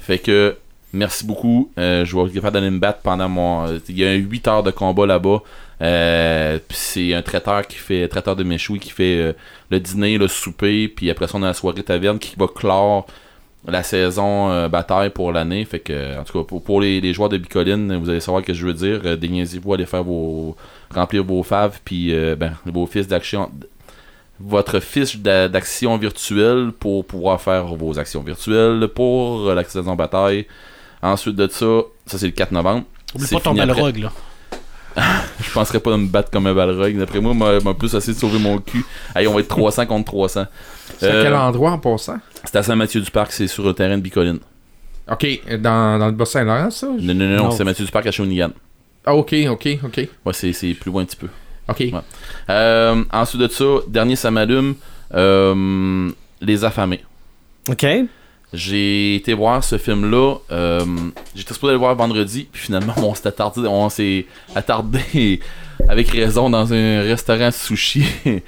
Fait 0.00 0.18
que, 0.18 0.56
merci 0.92 1.24
beaucoup. 1.26 1.70
Euh, 1.78 2.04
je 2.04 2.16
vais 2.16 2.22
être 2.24 2.32
capable 2.32 2.54
d'aller 2.54 2.70
me 2.70 2.78
battre 2.78 3.00
pendant 3.02 3.28
mon. 3.28 3.66
Il 3.88 3.98
y 3.98 4.04
a 4.04 4.14
8 4.14 4.48
heures 4.48 4.62
de 4.62 4.70
combat 4.70 5.06
là-bas. 5.06 5.42
Euh, 5.82 6.58
puis 6.66 6.76
c'est 6.78 7.12
un 7.14 7.22
traiteur 7.22 7.66
qui 7.66 7.76
fait 7.76 8.06
traiteur 8.08 8.36
de 8.36 8.44
méchoui 8.44 8.78
qui 8.78 8.90
fait 8.90 9.16
euh, 9.18 9.32
le 9.70 9.80
dîner, 9.80 10.16
le 10.16 10.28
souper, 10.28 10.86
puis 10.88 11.10
après 11.10 11.26
ça 11.26 11.36
on 11.38 11.42
a 11.42 11.46
la 11.46 11.54
soirée 11.54 11.82
taverne 11.82 12.18
qui 12.20 12.36
va 12.38 12.46
clore 12.46 13.06
la 13.68 13.82
saison 13.82 14.50
euh, 14.50 14.68
bataille 14.68 15.10
pour 15.10 15.30
l'année. 15.32 15.64
Fait 15.64 15.78
que 15.80 16.18
en 16.18 16.24
tout 16.24 16.38
cas 16.40 16.44
pour, 16.44 16.62
pour 16.62 16.80
les, 16.80 17.00
les 17.00 17.12
joueurs 17.12 17.28
de 17.28 17.36
Bicoline, 17.38 17.96
vous 17.96 18.10
allez 18.10 18.20
savoir 18.20 18.42
ce 18.42 18.48
que 18.48 18.54
je 18.54 18.66
veux 18.66 18.74
dire. 18.74 19.00
Euh, 19.04 19.16
Déniaisez-vous, 19.16 19.74
allez 19.74 19.86
faire 19.86 20.02
vos 20.04 20.56
remplir 20.94 21.22
vos 21.24 21.42
faves, 21.42 21.78
puis 21.84 22.12
euh, 22.14 22.34
ben 22.36 22.54
vos 22.66 22.86
fiches 22.86 23.06
d'action, 23.06 23.50
votre 24.40 24.80
fiche 24.80 25.16
d'a- 25.18 25.48
d'action 25.48 25.96
virtuelle 25.96 26.72
pour 26.78 27.04
pouvoir 27.04 27.40
faire 27.40 27.66
vos 27.66 27.98
actions 27.98 28.22
virtuelles 28.22 28.88
pour 28.94 29.48
euh, 29.48 29.54
la 29.54 29.64
saison 29.64 29.94
bataille. 29.94 30.46
Ensuite 31.02 31.36
de 31.36 31.48
ça, 31.48 31.82
ça 32.06 32.18
c'est 32.18 32.26
le 32.26 32.32
4 32.32 32.52
novembre. 32.52 32.84
Oublie 33.14 33.26
pas 33.34 33.40
ton 33.40 33.54
balrog, 33.74 33.96
là. 33.98 34.12
Je 34.96 35.52
penserais 35.52 35.80
pas 35.80 35.90
de 35.92 35.96
me 35.96 36.06
battre 36.08 36.30
comme 36.30 36.46
un 36.46 36.54
balrog. 36.54 36.96
D'après 36.98 37.20
moi, 37.20 37.34
m'a 37.34 37.60
m'a 37.60 37.74
plus 37.74 37.94
essayé 37.94 38.12
de 38.14 38.18
sauver 38.18 38.38
mon 38.38 38.58
cul. 38.58 38.84
Hey, 39.14 39.26
on 39.26 39.34
va 39.34 39.40
être 39.40 39.48
300 39.48 39.86
contre 39.86 40.04
300. 40.06 40.46
C'est 40.98 41.06
à 41.08 41.12
Euh, 41.12 41.22
quel 41.24 41.34
endroit 41.34 41.70
en 41.72 41.78
passant? 41.78 42.18
C'est 42.44 42.56
à 42.56 42.62
Saint-Mathieu-du-Parc, 42.62 43.32
c'est 43.32 43.46
sur 43.46 43.64
le 43.64 43.72
terrain 43.72 43.96
de 43.96 44.02
Bicoline. 44.02 44.38
Ok, 45.10 45.26
dans, 45.60 45.98
dans 45.98 46.06
le 46.06 46.12
Bas-Saint-Laurent, 46.12 46.70
ça? 46.70 46.86
Non, 46.86 47.14
non, 47.14 47.26
non, 47.26 47.36
non, 47.44 47.50
Saint-Mathieu-du-Parc 47.50 48.06
à 48.06 48.10
Shawinigan. 48.12 48.50
Ah, 49.04 49.14
ok, 49.14 49.34
ok, 49.50 49.68
ok. 49.84 50.08
Ouais, 50.24 50.32
c'est 50.32 50.52
c'est 50.52 50.74
plus 50.74 50.90
loin 50.90 51.02
un 51.02 51.06
petit 51.06 51.16
peu. 51.16 51.28
Ok. 51.68 51.78
Ouais. 51.80 51.92
Euh, 52.50 53.02
ensuite 53.12 53.40
de 53.40 53.48
ça, 53.48 53.64
dernier 53.88 54.14
ça 54.16 54.30
m'allume, 54.30 54.74
euh, 55.14 56.10
Les 56.40 56.64
Affamés. 56.64 57.02
OK. 57.68 57.84
J'ai 58.52 59.16
été 59.16 59.32
voir 59.32 59.64
ce 59.64 59.78
film-là. 59.78 60.36
Euh, 60.50 60.84
J'étais 61.34 61.54
supposé 61.54 61.72
le 61.72 61.78
voir 61.78 61.94
vendredi, 61.94 62.46
puis 62.50 62.62
finalement, 62.62 62.94
on 62.98 63.14
s'est 63.14 63.28
attardé, 63.28 63.66
on 63.66 63.88
s'est 63.88 64.26
attardé 64.54 65.40
avec 65.88 66.08
raison 66.08 66.50
dans 66.50 66.72
un 66.72 67.00
restaurant 67.00 67.50
sushi. 67.50 68.04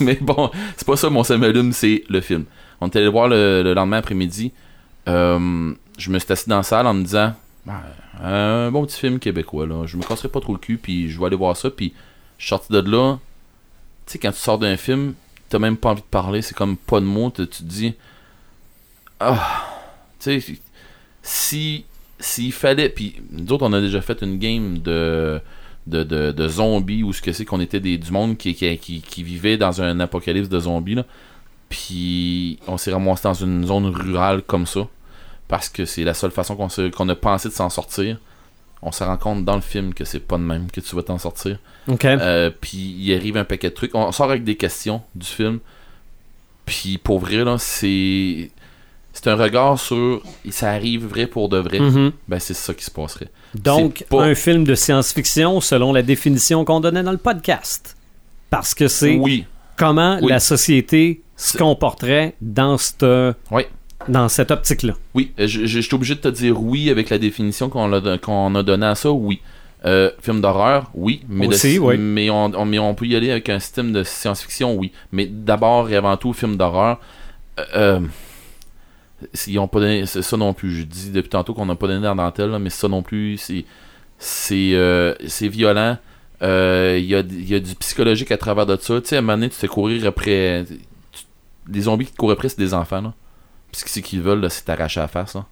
Mais 0.00 0.18
bon, 0.20 0.50
c'est 0.76 0.86
pas 0.86 0.96
ça 0.96 1.08
mon 1.08 1.22
samalume, 1.22 1.72
c'est 1.72 2.02
le 2.08 2.20
film. 2.20 2.44
On 2.80 2.88
était 2.88 2.98
allé 2.98 3.08
voir 3.08 3.28
le, 3.28 3.62
le 3.62 3.72
lendemain 3.72 3.98
après-midi. 3.98 4.52
Euh, 5.08 5.72
je 5.96 6.10
me 6.10 6.18
suis 6.18 6.32
assis 6.32 6.48
dans 6.48 6.58
la 6.58 6.62
salle 6.62 6.86
en 6.86 6.94
me 6.94 7.02
disant 7.04 7.32
Ben, 7.64 7.80
un 8.22 8.70
bon 8.70 8.84
petit 8.84 8.98
film 8.98 9.18
québécois 9.18 9.66
là. 9.66 9.86
Je 9.86 9.96
me 9.96 10.02
casserai 10.02 10.28
pas 10.28 10.40
trop 10.40 10.52
le 10.52 10.58
cul, 10.58 10.78
puis 10.78 11.10
je 11.10 11.18
vais 11.18 11.26
aller 11.26 11.36
voir 11.36 11.56
ça. 11.56 11.70
Puis 11.70 11.94
je 12.38 12.44
suis 12.44 12.48
sorti 12.48 12.72
de 12.72 12.80
là. 12.80 13.18
Tu 14.06 14.12
sais, 14.12 14.18
quand 14.18 14.32
tu 14.32 14.38
sors 14.38 14.58
d'un 14.58 14.76
film, 14.76 15.14
t'as 15.48 15.58
même 15.58 15.76
pas 15.76 15.90
envie 15.90 16.02
de 16.02 16.06
parler, 16.06 16.42
c'est 16.42 16.56
comme 16.56 16.76
pas 16.76 17.00
de 17.00 17.04
mots, 17.04 17.30
tu 17.30 17.46
te 17.46 17.62
dis 17.62 17.94
ah, 19.20 19.66
tu 20.20 20.40
sais, 20.40 20.58
si 21.22 21.84
s'il 22.20 22.52
fallait, 22.52 22.88
puis 22.88 23.16
nous 23.30 23.52
autres 23.52 23.66
on 23.66 23.72
a 23.72 23.80
déjà 23.80 24.00
fait 24.00 24.22
une 24.22 24.38
game 24.38 24.78
de 24.78 25.40
de, 25.86 26.02
de, 26.02 26.32
de 26.32 26.48
zombies 26.48 27.02
ou 27.02 27.12
ce 27.12 27.22
que 27.22 27.32
c'est 27.32 27.44
qu'on 27.44 27.60
était 27.60 27.80
des 27.80 27.96
du 27.96 28.10
monde 28.10 28.36
qui, 28.36 28.54
qui, 28.54 28.76
qui, 28.76 29.00
qui 29.00 29.22
vivait 29.22 29.56
dans 29.56 29.80
un 29.80 30.00
apocalypse 30.00 30.48
de 30.48 30.60
zombies 30.60 30.96
là, 30.96 31.04
puis 31.68 32.58
on 32.66 32.76
s'est 32.76 32.92
ramassé 32.92 33.22
dans 33.24 33.34
une 33.34 33.66
zone 33.66 33.86
rurale 33.86 34.42
comme 34.42 34.66
ça 34.66 34.86
parce 35.48 35.68
que 35.68 35.84
c'est 35.86 36.04
la 36.04 36.14
seule 36.14 36.30
façon 36.30 36.56
qu'on 36.56 36.68
qu'on 36.90 37.08
a 37.08 37.14
pensé 37.14 37.48
de 37.48 37.54
s'en 37.54 37.70
sortir. 37.70 38.18
On 38.80 38.92
se 38.92 39.02
rend 39.02 39.16
compte 39.16 39.44
dans 39.44 39.56
le 39.56 39.60
film 39.60 39.92
que 39.92 40.04
c'est 40.04 40.20
pas 40.20 40.36
de 40.36 40.42
même 40.42 40.70
que 40.70 40.80
tu 40.80 40.94
vas 40.94 41.02
t'en 41.02 41.18
sortir. 41.18 41.58
OK. 41.88 42.04
Euh, 42.04 42.50
puis 42.60 42.78
il 42.78 43.12
arrive 43.14 43.36
un 43.36 43.44
paquet 43.44 43.70
de 43.70 43.74
trucs. 43.74 43.94
On 43.94 44.12
sort 44.12 44.30
avec 44.30 44.44
des 44.44 44.56
questions 44.56 45.02
du 45.16 45.26
film. 45.26 45.58
Puis 46.64 46.98
pour 46.98 47.18
vrai, 47.18 47.44
là, 47.44 47.56
c'est. 47.58 48.50
C'est 49.20 49.30
un 49.30 49.34
regard 49.34 49.80
sur. 49.80 50.22
Ça 50.48 50.70
arrive 50.70 51.04
vrai 51.06 51.26
pour 51.26 51.48
de 51.48 51.58
vrai. 51.58 51.80
Mhm. 51.80 52.12
Ben, 52.28 52.38
c'est 52.38 52.54
ça 52.54 52.72
qui 52.72 52.84
se 52.84 52.90
passerait. 52.90 53.28
Donc, 53.56 54.04
pas- 54.08 54.22
un 54.22 54.34
film 54.36 54.62
de 54.62 54.76
science-fiction 54.76 55.60
selon 55.60 55.92
la 55.92 56.02
définition 56.02 56.64
qu'on 56.64 56.78
donnait 56.78 57.02
dans 57.02 57.10
le 57.10 57.18
podcast. 57.18 57.96
Parce 58.48 58.74
que 58.74 58.86
c'est 58.86 59.16
Oui. 59.16 59.44
comment 59.76 60.18
Oui. 60.22 60.30
la 60.30 60.38
société 60.38 61.22
se 61.36 61.58
comporterait 61.58 62.34
dans 62.40 62.78
cette, 62.78 63.04
Oui. 63.50 63.62
dans 64.08 64.28
cette 64.28 64.52
optique-là. 64.52 64.94
Oui. 65.14 65.32
Euh, 65.40 65.48
Je, 65.48 65.60
je- 65.62 65.66
je 65.66 65.80
suis 65.80 65.94
obligé 65.96 66.14
de 66.14 66.20
te 66.20 66.28
dire 66.28 66.62
oui 66.62 66.88
avec 66.88 67.10
la 67.10 67.18
définition 67.18 67.68
qu'on 67.68 67.92
a, 67.92 68.62
donnée 68.62 68.86
à 68.86 68.94
ça. 68.94 69.10
Oui. 69.10 69.40
Euh, 69.84 70.10
film 70.22 70.40
d'horreur, 70.40 70.90
oui. 70.94 71.22
Mais, 71.28 71.46
de- 71.48 71.54
Aussi, 71.54 71.78
oui. 71.80 71.96
mais, 71.98 72.30
on, 72.30 72.52
on- 72.54 72.64
mais 72.64 72.78
on 72.78 72.94
peut 72.94 73.06
y 73.06 73.16
aller 73.16 73.32
avec 73.32 73.48
un 73.48 73.58
système 73.58 73.92
de 73.92 74.04
science-fiction, 74.04 74.74
oui. 74.76 74.92
Mais 75.10 75.26
d'abord 75.26 75.90
et 75.90 75.96
avant 75.96 76.16
tout, 76.16 76.32
film 76.32 76.56
d'horreur. 76.56 77.00
Euh, 77.58 77.64
euh, 77.76 78.00
ils 79.46 79.58
ont 79.58 79.68
pas 79.68 79.80
ça 80.06 80.36
non 80.36 80.52
plus. 80.54 80.72
Je 80.74 80.82
dis 80.84 81.10
depuis 81.10 81.28
tantôt 81.30 81.54
qu'on 81.54 81.66
n'a 81.66 81.74
pas 81.74 81.86
donné 81.88 82.02
dans 82.02 82.14
la 82.14 82.24
dentelle, 82.24 82.50
là, 82.50 82.58
mais 82.58 82.70
ça 82.70 82.88
non 82.88 83.02
plus, 83.02 83.36
c'est 83.38 83.64
c'est 84.18 84.72
euh, 84.74 85.14
violent. 85.42 85.96
Euh, 86.42 86.96
Il 87.00 87.06
y, 87.06 87.14
a, 87.14 87.22
y 87.28 87.54
a 87.54 87.60
du 87.60 87.74
psychologique 87.76 88.30
à 88.30 88.36
travers 88.36 88.66
de 88.66 88.76
ça. 88.76 89.00
Tu 89.00 89.08
sais, 89.08 89.16
à 89.16 89.18
un 89.18 89.22
moment 89.22 89.34
donné, 89.34 89.48
tu 89.50 89.58
te 89.58 89.66
courir 89.66 90.06
après. 90.06 90.64
les 91.70 91.80
zombies 91.82 92.06
qui 92.06 92.12
te 92.12 92.16
courent 92.16 92.32
après, 92.32 92.48
c'est 92.48 92.58
des 92.58 92.74
enfants, 92.74 93.00
là. 93.02 93.14
Puis 93.72 93.82
ce 93.86 94.00
qu'ils 94.00 94.22
veulent, 94.22 94.48
c'est 94.50 94.64
t'arracher 94.64 95.00
la 95.00 95.08
face, 95.08 95.34
là. 95.34 95.44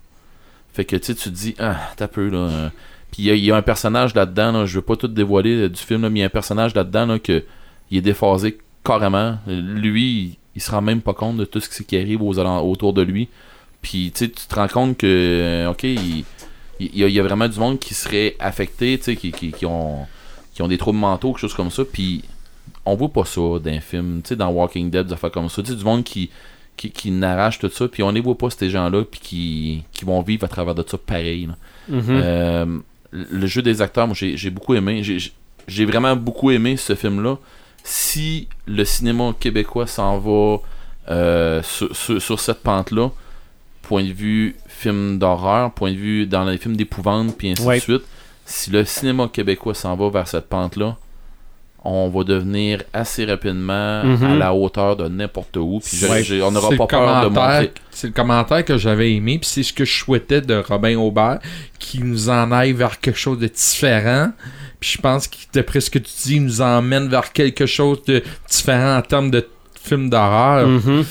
Fait 0.72 0.84
que, 0.84 0.96
tu 0.96 1.04
sais, 1.06 1.14
tu 1.14 1.24
te 1.30 1.34
dis, 1.34 1.54
ah, 1.58 1.76
t'as 1.96 2.08
peu, 2.08 2.28
là. 2.28 2.70
Puis 3.10 3.24
il 3.28 3.44
y 3.44 3.50
a- 3.50 3.56
un 3.56 3.62
personnage 3.62 4.14
là-dedans, 4.14 4.52
là, 4.52 4.66
je 4.66 4.76
veux 4.76 4.82
pas 4.82 4.96
tout 4.96 5.08
dévoiler 5.08 5.54
euh, 5.62 5.68
du 5.68 5.80
film, 5.80 6.02
mais 6.08 6.18
il 6.18 6.20
y 6.20 6.22
a 6.22 6.26
un 6.26 6.30
personnage 6.30 6.74
là-dedans, 6.74 7.06
là, 7.06 7.18
il 7.90 7.98
est 7.98 8.00
déphasé 8.02 8.58
carrément. 8.84 9.38
Lui, 9.46 10.04
il, 10.12 10.36
il 10.56 10.60
se 10.62 10.70
rend 10.70 10.82
même 10.82 11.02
pas 11.02 11.14
compte 11.14 11.36
de 11.36 11.44
tout 11.44 11.60
ce 11.60 11.82
qui 11.82 11.96
arrive 11.96 12.22
aux 12.22 12.38
autour 12.38 12.92
de 12.92 13.02
lui. 13.02 13.28
Puis, 13.88 14.10
tu 14.12 14.28
te 14.28 14.54
rends 14.56 14.66
compte 14.66 14.96
que, 14.98 15.06
euh, 15.06 15.70
ok, 15.70 15.84
il, 15.84 16.24
il 16.80 16.98
y, 16.98 17.04
a, 17.04 17.06
il 17.06 17.14
y 17.14 17.20
a 17.20 17.22
vraiment 17.22 17.46
du 17.46 17.56
monde 17.60 17.78
qui 17.78 17.94
serait 17.94 18.34
affecté, 18.40 18.98
tu 18.98 19.04
sais, 19.04 19.14
qui, 19.16 19.30
qui, 19.30 19.52
qui 19.52 19.64
ont, 19.64 20.06
qui 20.52 20.60
ont 20.62 20.66
des 20.66 20.76
troubles 20.76 20.98
mentaux, 20.98 21.30
quelque 21.30 21.42
chose 21.42 21.54
comme 21.54 21.70
ça. 21.70 21.84
Puis, 21.84 22.24
on 22.84 22.96
voit 22.96 23.10
pas 23.10 23.24
ça 23.24 23.40
dans 23.40 23.60
un 23.70 23.80
film, 23.80 24.22
tu 24.24 24.30
sais, 24.30 24.36
dans 24.36 24.48
Walking 24.48 24.90
Dead, 24.90 25.06
des 25.06 25.12
affaires 25.12 25.30
comme 25.30 25.48
ça. 25.48 25.62
Tu 25.62 25.76
du 25.76 25.84
monde 25.84 26.02
qui, 26.02 26.30
qui, 26.76 26.90
qui 26.90 27.12
n'arrache 27.12 27.60
tout 27.60 27.70
ça, 27.70 27.86
puis 27.86 28.02
on 28.02 28.10
les 28.10 28.20
voit 28.20 28.36
pas, 28.36 28.50
ces 28.50 28.70
gens-là, 28.70 29.04
puis 29.08 29.20
qui, 29.20 29.84
qui 29.92 30.04
vont 30.04 30.20
vivre 30.20 30.42
à 30.44 30.48
travers 30.48 30.74
de 30.74 30.84
ça 30.84 30.98
pareil. 30.98 31.48
Mhm. 31.88 32.02
Euh, 32.08 32.78
le 33.12 33.46
jeu 33.46 33.62
des 33.62 33.80
acteurs, 33.82 34.08
moi 34.08 34.16
j'ai 34.18 34.50
beaucoup 34.50 34.74
aimé. 34.74 35.04
J'ai- 35.04 35.84
vraiment 35.86 36.16
beaucoup 36.16 36.50
aimé 36.50 36.76
ce 36.76 36.96
film-là. 36.96 37.36
Si 37.84 38.48
le 38.66 38.84
cinéma 38.84 39.32
québécois 39.38 39.86
s'en 39.86 40.18
va 40.18 40.56
euh, 41.08 41.62
sur, 41.62 41.94
sur- 41.96 42.20
sur 42.20 42.40
cette 42.40 42.62
pente-là, 42.64 43.10
point 43.86 44.02
de 44.02 44.12
vue 44.12 44.56
film 44.66 45.16
d'horreur, 45.18 45.70
point 45.72 45.92
de 45.92 45.96
vue 45.96 46.26
dans 46.26 46.44
les 46.44 46.58
films 46.58 46.76
d'épouvante, 46.76 47.36
puis 47.38 47.52
ainsi 47.52 47.62
Ouais. 47.62 47.76
de 47.76 47.80
suite, 47.82 48.02
si 48.44 48.70
le 48.70 48.84
cinéma 48.84 49.28
québécois 49.32 49.74
s'en 49.74 49.94
va 49.96 50.08
vers 50.10 50.26
cette 50.26 50.48
pente-là, 50.48 50.96
on 51.84 52.08
va 52.08 52.24
devenir 52.24 52.82
assez 52.92 53.24
rapidement 53.24 54.02
Mhm. 54.02 54.24
à 54.24 54.34
la 54.34 54.52
hauteur 54.54 54.96
de 54.96 55.06
n'importe 55.06 55.56
où. 55.56 55.80
Puis 55.84 56.04
Ouais. 56.04 56.42
on 56.42 56.50
n'aura 56.50 56.70
C'est 56.70 56.76
pas 56.76 56.84
le 56.84 56.88
peur 56.88 57.20
de 57.20 57.28
commentaire- 57.28 57.60
montrer. 57.60 57.72
C'est 57.92 58.06
le 58.08 58.12
commentaire 58.12 58.64
que 58.64 58.76
j'avais 58.76 59.12
aimé, 59.14 59.38
puis 59.38 59.48
c'est 59.48 59.62
ce 59.62 59.72
que 59.72 59.84
je 59.84 59.92
souhaitais 59.98 60.40
de 60.40 60.54
Robin 60.68 60.96
Aubert, 60.98 61.38
qui 61.78 62.00
nous 62.02 62.28
en 62.28 62.50
aille 62.50 62.72
vers 62.72 62.98
quelque 62.98 63.18
chose 63.18 63.38
de 63.38 63.46
différent. 63.46 64.32
Puis 64.80 64.94
je 64.96 65.00
pense 65.00 65.28
que 65.28 65.36
d'après 65.52 65.80
ce 65.80 65.90
que 65.90 66.00
tu 66.00 66.10
dis, 66.24 66.34
il 66.36 66.42
nous 66.44 66.60
emmène 66.60 67.08
vers 67.08 67.32
quelque 67.32 67.66
chose 67.66 68.02
de 68.04 68.20
différent 68.50 68.96
en 68.98 69.02
termes 69.02 69.30
de 69.30 69.46
film 69.80 70.10
d'horreur. 70.10 70.66
Mhm. 70.66 71.04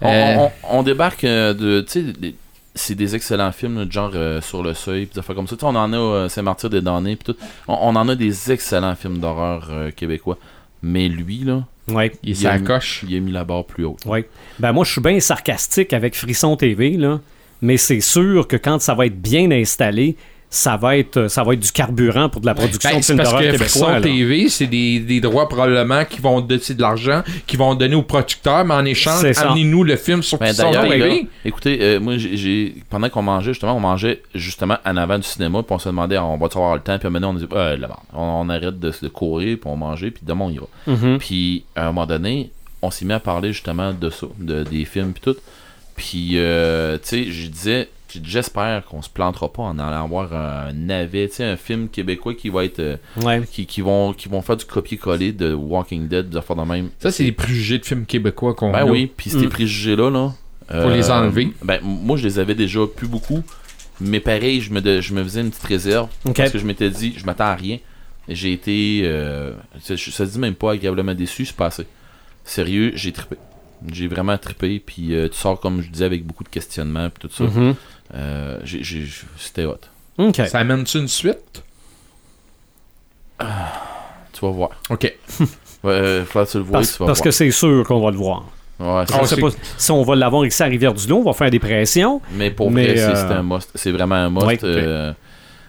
On, 0.00 0.08
Euh, 0.08 0.34
on- 0.38 0.78
on 0.78 0.82
débarque 0.82 1.24
euh, 1.24 1.54
de. 1.54 1.80
Tu 1.80 2.12
sais, 2.12 2.34
c'est 2.74 2.94
des 2.94 3.14
excellents 3.14 3.52
films, 3.52 3.90
genre 3.90 4.10
euh, 4.14 4.40
Sur 4.42 4.62
le 4.62 4.74
seuil, 4.74 5.06
pis 5.06 5.14
des 5.14 5.20
affaires 5.20 5.34
comme 5.34 5.46
ça. 5.48 5.56
On 5.62 5.74
en 5.74 5.92
a 5.92 5.96
euh, 5.96 6.28
Saint-Martyr 6.28 6.68
des 6.70 6.82
damnés, 6.82 7.16
pis 7.16 7.24
tout. 7.24 7.36
On, 7.68 7.74
on 7.80 7.96
en 7.96 8.08
a 8.08 8.14
des 8.14 8.52
excellents 8.52 8.94
films 8.94 9.18
d'horreur 9.18 9.68
euh, 9.70 9.90
québécois. 9.90 10.36
Mais 10.82 11.08
lui, 11.08 11.38
là, 11.38 11.64
Ouais. 11.88 12.12
Il 12.24 12.30
il 12.38 12.46
a 12.46 12.52
mis- 12.58 12.58
s'accroche. 12.66 13.04
il 13.08 13.16
a 13.16 13.20
mis 13.20 13.30
la 13.32 13.44
barre 13.44 13.64
plus 13.64 13.84
haute. 13.84 14.04
Ouais. 14.06 14.28
Ben 14.58 14.72
moi, 14.72 14.84
je 14.84 14.92
suis 14.92 15.00
bien 15.00 15.18
sarcastique 15.20 15.92
avec 15.92 16.14
Frisson 16.16 16.56
TV, 16.56 16.96
là. 16.96 17.20
Mais 17.62 17.76
c'est 17.78 18.00
sûr 18.00 18.46
que 18.48 18.56
quand 18.56 18.80
ça 18.82 18.92
va 18.94 19.06
être 19.06 19.20
bien 19.22 19.50
installé, 19.52 20.16
ça 20.48 20.76
va 20.76 20.96
être, 20.96 21.28
ça 21.28 21.42
va 21.42 21.52
être 21.54 21.60
du 21.60 21.72
carburant 21.72 22.28
pour 22.28 22.40
de 22.40 22.46
la 22.46 22.54
production 22.54 22.90
Ben, 22.90 22.96
de 22.98 23.02
c'est 23.02 23.12
films 23.12 23.18
parce 23.18 23.30
d'horreur 23.30 23.52
que 23.52 23.58
québécois. 23.58 24.00
TV, 24.00 24.48
c'est 24.48 24.66
des, 24.66 25.00
des 25.00 25.20
droits 25.20 25.48
probablement 25.48 26.04
qui 26.04 26.20
vont 26.20 26.40
donner 26.40 26.60
de 26.68 26.80
l'argent, 26.80 27.22
qui 27.46 27.56
vont 27.56 27.74
donner 27.74 27.94
aux 27.96 28.02
producteurs, 28.02 28.64
mais 28.64 28.74
en 28.74 28.84
échange, 28.84 29.24
amenez-nous 29.36 29.82
le 29.84 29.96
film 29.96 30.22
sur 30.22 30.38
Ben, 30.38 30.54
D'ailleurs, 30.54 30.88
TV. 30.88 31.26
écoutez, 31.44 31.78
euh, 31.82 32.00
moi, 32.00 32.14
j'ai- 32.16 32.74
pendant 32.88 33.08
qu'on 33.08 33.22
mangeait, 33.22 33.52
justement, 33.52 33.76
on 33.76 33.80
mangeait 33.80 34.22
justement 34.34 34.78
en 34.86 34.96
avant 34.96 35.18
du 35.18 35.26
cinéma, 35.26 35.62
puis 35.62 35.74
on 35.74 35.78
se 35.78 35.88
demandait, 35.88 36.16
on 36.18 36.36
va 36.38 36.46
avoir 36.46 36.74
le 36.76 36.80
temps, 36.80 36.98
puis 36.98 37.08
maintenant, 37.10 37.30
on 37.30 37.34
disait, 37.34 37.48
euh, 37.52 37.72
la 37.76 37.88
merde. 37.88 38.00
on, 38.14 38.22
on 38.22 38.48
arrête 38.48 38.78
de, 38.78 38.92
de 39.02 39.08
courir, 39.08 39.58
puis 39.60 39.68
on 39.70 39.76
mangeait, 39.76 40.10
puis 40.10 40.22
demain, 40.24 40.44
on 40.46 40.50
y 40.50 40.58
va. 40.58 40.66
Mhm. 40.86 41.18
Puis 41.18 41.64
à 41.74 41.82
un 41.84 41.86
moment 41.86 42.06
donné, 42.06 42.50
on 42.82 42.90
s'est 42.90 43.04
mis 43.04 43.12
à 43.14 43.20
parler 43.20 43.52
justement 43.52 43.92
de 43.92 44.10
ça, 44.10 44.26
de, 44.38 44.62
des 44.62 44.84
films 44.84 45.12
puis 45.12 45.22
tout. 45.32 45.36
Puis 45.96 46.32
euh, 46.34 46.98
tu 46.98 47.08
sais, 47.08 47.24
je 47.30 47.48
disais, 47.48 47.88
j'espère 48.22 48.84
qu'on 48.84 49.02
se 49.02 49.08
plantera 49.08 49.52
pas 49.52 49.62
en 49.62 49.78
allant 49.78 50.06
voir 50.08 50.32
un 50.34 50.72
navet, 50.72 51.28
tu 51.28 51.36
sais, 51.36 51.44
un 51.44 51.56
film 51.56 51.88
québécois 51.88 52.34
qui 52.34 52.48
va 52.50 52.64
être, 52.64 52.80
euh, 52.80 52.96
Ouais. 53.22 53.42
qui, 53.50 53.66
qui 53.66 53.80
vont, 53.80 54.12
qui 54.12 54.28
vont 54.28 54.42
faire 54.42 54.56
du 54.56 54.64
copier-coller 54.64 55.32
de 55.32 55.52
Walking 55.54 56.08
Dead, 56.08 56.28
des 56.30 56.36
affaires 56.36 56.56
de 56.56 56.62
même. 56.62 56.90
Ça, 56.98 57.10
c'est 57.10 57.24
les 57.24 57.32
préjugés 57.32 57.78
de 57.78 57.84
films 57.86 58.04
québécois 58.06 58.54
qu'on 58.54 58.72
Ben 58.72 58.80
a. 58.80 58.84
oui, 58.86 59.10
puis 59.16 59.30
ces 59.30 59.46
Mm. 59.46 59.48
préjugés 59.48 59.96
là, 59.96 60.10
là, 60.10 60.32
Pour 60.68 60.90
les 60.90 61.10
enlever. 61.10 61.52
Ben, 61.62 61.78
moi, 61.82 62.16
je 62.16 62.24
les 62.24 62.38
avais 62.38 62.54
déjà 62.56 62.80
plus 62.94 63.06
beaucoup. 63.08 63.42
Mais 64.00 64.20
pareil, 64.20 64.60
je 64.60 64.72
me, 64.72 64.80
de- 64.82 65.00
je 65.00 65.14
me 65.14 65.22
faisais 65.22 65.40
une 65.40 65.50
petite 65.50 65.62
réserve. 65.64 66.08
Ok. 66.26 66.36
Parce 66.36 66.50
que 66.50 66.58
je 66.58 66.66
m'étais 66.66 66.90
dit, 66.90 67.14
je 67.16 67.24
m'attends 67.24 67.44
à 67.44 67.54
rien. 67.54 67.78
Et 68.28 68.34
J'ai 68.34 68.52
été. 68.52 69.00
euh, 69.04 69.52
ça, 69.80 69.96
ça 69.96 70.26
se 70.26 70.32
dit 70.32 70.38
même 70.38 70.54
pas 70.56 70.72
agréablement 70.72 71.14
déçu, 71.14 71.46
c'est 71.46 71.56
passé. 71.56 71.86
Sérieux, 72.44 72.92
j'ai 72.94 73.12
trippé. 73.12 73.36
J'ai 73.92 74.08
vraiment 74.08 74.36
trippé. 74.38 74.80
Puis 74.80 75.14
euh, 75.14 75.28
tu 75.28 75.36
sors, 75.36 75.58
comme 75.60 75.80
je 75.82 75.88
disais, 75.90 76.04
avec 76.04 76.24
beaucoup 76.24 76.44
de 76.44 76.48
questionnements. 76.48 77.08
Puis 77.10 77.28
tout 77.28 77.34
ça. 77.34 77.44
Mhm. 77.44 77.74
Euh, 78.14 78.58
j'ai- 78.64 78.82
j'ai- 78.82 79.06
C'était 79.38 79.64
hot. 79.64 79.78
Ça 80.32 80.58
amène-tu 80.60 80.98
une 80.98 81.08
suite? 81.08 81.62
Tu 83.38 84.40
vas 84.42 84.50
voir. 84.50 84.70
Ok. 84.90 85.12
Ouais, 85.84 85.92
euh, 85.92 86.24
faudra 86.24 86.46
que 86.46 86.50
tu 86.50 86.56
le 86.56 86.64
vois, 86.64 86.72
Parce, 86.78 86.92
tu 86.94 86.98
vas 86.98 87.06
parce 87.06 87.18
voir. 87.18 87.24
que 87.24 87.30
c'est 87.30 87.50
sûr 87.52 87.84
qu'on 87.86 88.00
va 88.00 88.10
le 88.10 88.16
voir. 88.16 88.40
Ouais, 88.80 89.04
Je 89.06 89.12
Ah, 89.14 89.24
sais 89.24 89.36
c'est- 89.36 89.40
pas 89.40 89.48
si 89.76 89.90
on 89.92 90.02
va 90.02 90.16
l'avoir 90.16 90.44
ici 90.44 90.60
à 90.60 90.66
Rivière-du-Loup, 90.66 91.18
on 91.18 91.22
va 91.22 91.32
faire 91.32 91.50
des 91.50 91.60
pressions. 91.60 92.20
Mais 92.32 92.50
pour 92.50 92.72
Mais, 92.72 92.86
vrai, 92.86 92.96
c'est 92.96 93.02
euh, 93.04 93.14
c'est 93.14 93.34
un 93.34 93.42
must. 93.44 93.70
C'est 93.74 93.92
vraiment 93.92 94.16
un 94.16 94.30
must. 94.30 94.62
Ouais, 94.64 95.14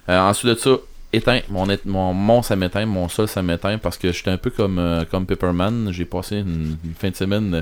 ensuite 0.08 0.50
de 0.50 0.56
ça, 0.56 0.72
éteint. 1.18 1.42
Mon, 1.50 1.68
mon, 1.86 2.14
mon 2.14 2.42
ça 2.42 2.56
m'éteint, 2.56 2.86
mon 2.86 3.10
sol 3.10 3.28
ça 3.28 3.42
m'éteint 3.44 3.78
parce 3.78 3.98
que 3.98 4.12
j'étais 4.12 4.32
un 4.32 4.38
peu 4.38 4.50
comme, 4.50 4.80
euh, 4.80 5.04
comme 5.10 5.26
Pepperman. 5.26 5.90
J'ai 5.92 6.06
passé 6.06 6.38
une, 6.38 6.78
une 6.84 6.94
fin 6.98 7.10
de 7.10 7.16
semaine. 7.16 7.54
euh, 7.56 7.62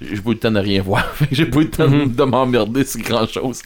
j'ai 0.00 0.20
pas 0.20 0.30
eu 0.30 0.34
le 0.34 0.38
temps 0.38 0.50
de 0.50 0.58
rien 0.60 0.82
voir. 0.90 1.06
J'ai 1.30 1.46
pas 1.46 1.60
eu 1.60 1.64
le 1.64 1.70
temps 1.70 1.88
de- 1.88 1.94
Mhm. 1.96 2.14
de 2.14 2.22
m'emmerder 2.24 2.84
sur 2.84 3.00
grand 3.02 3.26
chose. 3.28 3.60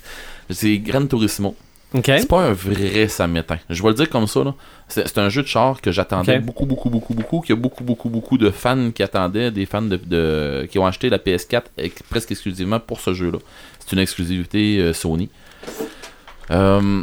C'est 0.51 0.79
Gran 0.79 1.07
Turismo. 1.07 1.55
OK? 1.95 2.03
C'est 2.07 2.29
pas 2.29 2.43
un 2.49 2.53
vrai 2.53 3.07
ça 3.09 3.27
m'éteint. 3.29 3.59
Je 3.71 3.81
vais 3.83 3.89
le 3.91 3.95
dire 3.95 4.11
comme 4.11 4.27
ça. 4.27 4.43
là. 4.45 4.55
C'est 4.89 5.17
un 5.19 5.29
jeu 5.29 5.43
de 5.43 5.47
char 5.47 5.81
que 5.81 5.91
j'attendais 5.93 6.39
beaucoup, 6.41 6.67
beaucoup, 6.67 6.91
beaucoup, 6.91 7.15
beaucoup. 7.15 7.41
Qu'il 7.41 7.55
y 7.55 7.59
a 7.59 7.61
beaucoup, 7.61 7.85
beaucoup, 7.85 8.09
beaucoup 8.09 8.37
de 8.39 8.51
fans 8.51 8.91
qui 8.93 9.03
attendaient, 9.03 9.51
des 9.53 9.67
fans 9.67 9.83
de, 9.83 9.97
de- 9.97 10.67
qui 10.71 10.79
ont 10.79 10.87
acheté 10.87 11.09
la 11.09 11.19
PS4 11.19 11.63
ex- 11.79 12.03
presque 12.11 12.33
exclusivement 12.33 12.81
pour 12.81 13.01
ce 13.01 13.15
jeu-là. 13.15 13.39
C'est 13.79 13.93
une 13.93 14.01
exclusivité 14.01 14.79
euh, 14.79 14.93
Sony. 14.93 15.31
Euh, 16.51 17.03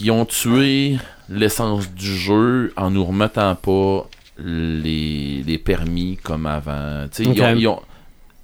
ils 0.00 0.10
ont 0.10 0.24
tué 0.24 0.96
l'essence 1.28 1.90
du 1.92 2.14
jeu 2.16 2.72
en 2.76 2.90
nous 2.90 3.04
remettant 3.04 3.54
pas 3.54 4.08
les, 4.38 5.42
les 5.46 5.58
permis 5.58 6.18
comme 6.22 6.46
avant. 6.46 7.06
Tu 7.12 7.24
sais, 7.24 7.30
ils 7.30 7.40
Ok. 7.40 7.46
ont- 7.46 7.56
ils 7.56 7.68
ont- 7.68 7.82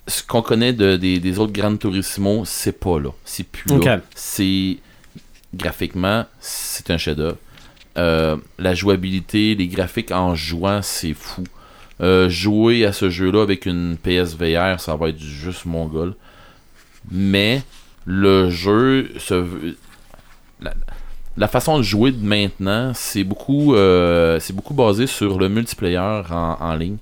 ce 0.09 0.23
qu'on 0.23 0.43
connaît 0.43 0.73
de- 0.73 0.97
des, 0.97 1.19
des 1.19 1.39
autres 1.39 1.53
Gran 1.53 1.77
Turismo, 1.77 2.45
c'est 2.45 2.79
pas 2.79 3.01
là. 3.01 3.11
C'est 3.25 3.47
plus 3.49 3.71
là. 3.71 4.01
C'est 4.15 4.77
graphiquement, 5.55 6.27
c'est 6.41 6.91
un 6.91 6.99
chef-d'œuvre. 6.99 7.39
Euh, 7.99 8.37
la 8.59 8.75
jouabilité, 8.75 9.55
les 9.55 9.69
graphiques 9.69 10.13
en 10.13 10.35
jouant, 10.35 10.81
c'est 10.83 11.15
fou. 11.15 11.45
Euh, 12.03 12.29
jouer 12.29 12.85
à 12.85 12.93
ce 12.93 13.09
jeu-là 13.09 13.41
avec 13.43 13.65
une 13.65 13.97
PSVR, 13.97 14.79
ça 14.81 14.95
va 14.97 15.09
être 15.09 15.19
juste 15.19 15.65
mongol. 15.65 16.15
Mais 17.11 17.63
le 18.05 18.51
jeu 18.51 19.11
se 19.19 19.35
veut- 19.35 19.61
la, 19.71 19.75
la 21.37 21.49
façon 21.49 21.79
de 21.79 21.83
jouer 21.83 22.13
de 22.13 22.25
maintenant, 22.25 22.93
c'est 22.95 23.25
beaucoup, 23.25 23.75
euh, 23.75 24.41
c'est 24.41 24.55
beaucoup 24.55 24.75
basé 24.75 25.07
sur 25.07 25.39
le 25.39 25.49
multiplayer 25.49 25.99
en, 25.99 26.75
ligne. 26.77 26.97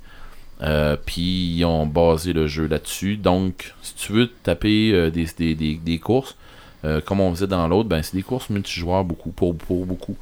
Euh, 0.63 0.97
Puis 1.05 1.57
ils 1.57 1.65
ont 1.65 1.87
basé 1.87 2.33
le 2.33 2.47
jeu 2.47 2.67
là-dessus. 2.67 3.17
Donc, 3.17 3.75
si 3.83 3.95
tu 3.95 4.13
veux 4.13 4.29
taper 4.43 4.93
euh, 4.93 5.11
des, 5.11 5.27
des, 5.39 5.75
des, 5.77 5.99
courses, 5.99 6.37
comme 7.07 7.21
on 7.21 7.31
faisait 7.35 7.47
dans 7.47 7.67
l'autre, 7.67 7.89
ben 7.89 8.03
c'est 8.03 8.15
des 8.15 8.23
courses 8.23 8.51
multijoueurs 8.51 9.05
beaucoup, 9.05 9.31
pour, 9.31 9.57
pour 9.57 9.87
beaucoup. 9.87 10.17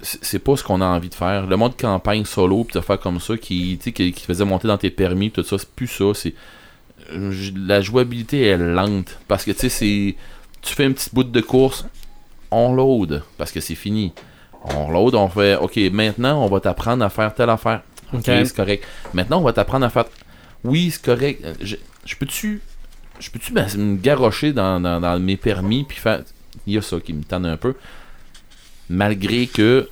C'est 0.00 0.38
pas 0.38 0.56
ce 0.56 0.62
qu'on 0.62 0.80
a 0.80 0.86
envie 0.86 1.08
de 1.08 1.14
faire. 1.14 1.46
Le 1.46 1.56
mode 1.56 1.76
campagne 1.76 2.24
solo, 2.24 2.64
puis 2.64 2.78
de 2.78 2.80
faire 2.80 2.98
comme 3.00 3.20
ça, 3.20 3.36
qui, 3.36 3.78
qui, 3.78 3.92
qui 3.92 4.24
faisait 4.24 4.44
monter 4.44 4.68
dans 4.68 4.78
tes 4.78 4.90
permis, 4.90 5.30
tout 5.30 5.42
ça, 5.42 5.58
c'est 5.58 5.68
plus 5.68 5.88
ça. 5.88 6.04
C'est 6.14 6.34
la 7.12 7.80
jouabilité 7.80 8.46
est 8.46 8.56
lente 8.56 9.18
parce 9.28 9.44
que 9.44 9.50
tu 9.50 9.58
sais, 9.58 9.68
c'est 9.68 10.16
tu 10.62 10.74
fais 10.74 10.84
une 10.86 10.94
petite 10.94 11.14
bout 11.14 11.24
de 11.24 11.40
course, 11.40 11.86
on 12.50 12.74
load 12.74 13.22
parce 13.38 13.52
que 13.52 13.60
c'est 13.60 13.74
fini. 13.74 14.12
On 14.74 14.90
load, 14.90 15.14
on 15.14 15.28
fait 15.28 15.56
OK, 15.56 15.76
maintenant 15.92 16.42
on 16.44 16.48
va 16.48 16.60
t'apprendre 16.60 17.04
à 17.04 17.08
faire 17.10 17.34
telle 17.34 17.50
affaire. 17.50 17.82
OK, 18.12 18.22
c'est 18.24 18.54
correct. 18.56 18.84
Maintenant 19.14 19.38
on 19.38 19.42
va 19.44 19.52
t'apprendre 19.52 19.86
à 19.86 19.90
faire 19.90 20.04
Oui, 20.64 20.90
c'est 20.90 21.04
correct. 21.04 21.42
Euh, 21.44 21.54
Je, 21.60 21.76
je 22.04 22.16
peux-tu 22.16 22.60
je 23.18 23.30
peux-tu 23.30 23.52
ben, 23.52 23.66
me 23.78 23.96
garrocher 23.96 24.52
dans, 24.52 24.78
dans, 24.80 25.00
dans 25.00 25.18
mes 25.18 25.36
permis 25.36 25.84
puis 25.84 25.96
faire 25.98 26.22
il 26.66 26.74
y 26.74 26.78
a 26.78 26.82
ça 26.82 26.98
qui 27.00 27.12
me 27.12 27.22
tente 27.22 27.46
un 27.46 27.56
peu 27.56 27.74
malgré 28.88 29.46
que 29.46 29.88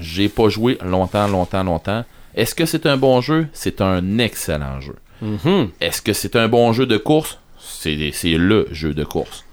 j'ai 0.00 0.28
pas 0.28 0.48
joué 0.48 0.78
longtemps 0.84 1.28
longtemps 1.28 1.62
longtemps. 1.64 2.04
Est-ce 2.34 2.54
que 2.54 2.66
c'est 2.66 2.84
un 2.86 2.96
bon 2.96 3.20
jeu? 3.20 3.48
C'est 3.52 3.80
un 3.80 4.18
excellent 4.18 4.80
jeu. 4.80 4.96
Mhm. 5.22 5.70
Est-ce 5.80 6.02
que 6.02 6.12
c'est 6.12 6.36
un 6.36 6.48
bon 6.48 6.72
jeu 6.72 6.84
de 6.86 6.98
course? 6.98 7.38
C'est 7.58 8.12
le 8.36 8.68
jeu 8.72 8.92
de 8.92 9.04
course. 9.04 9.44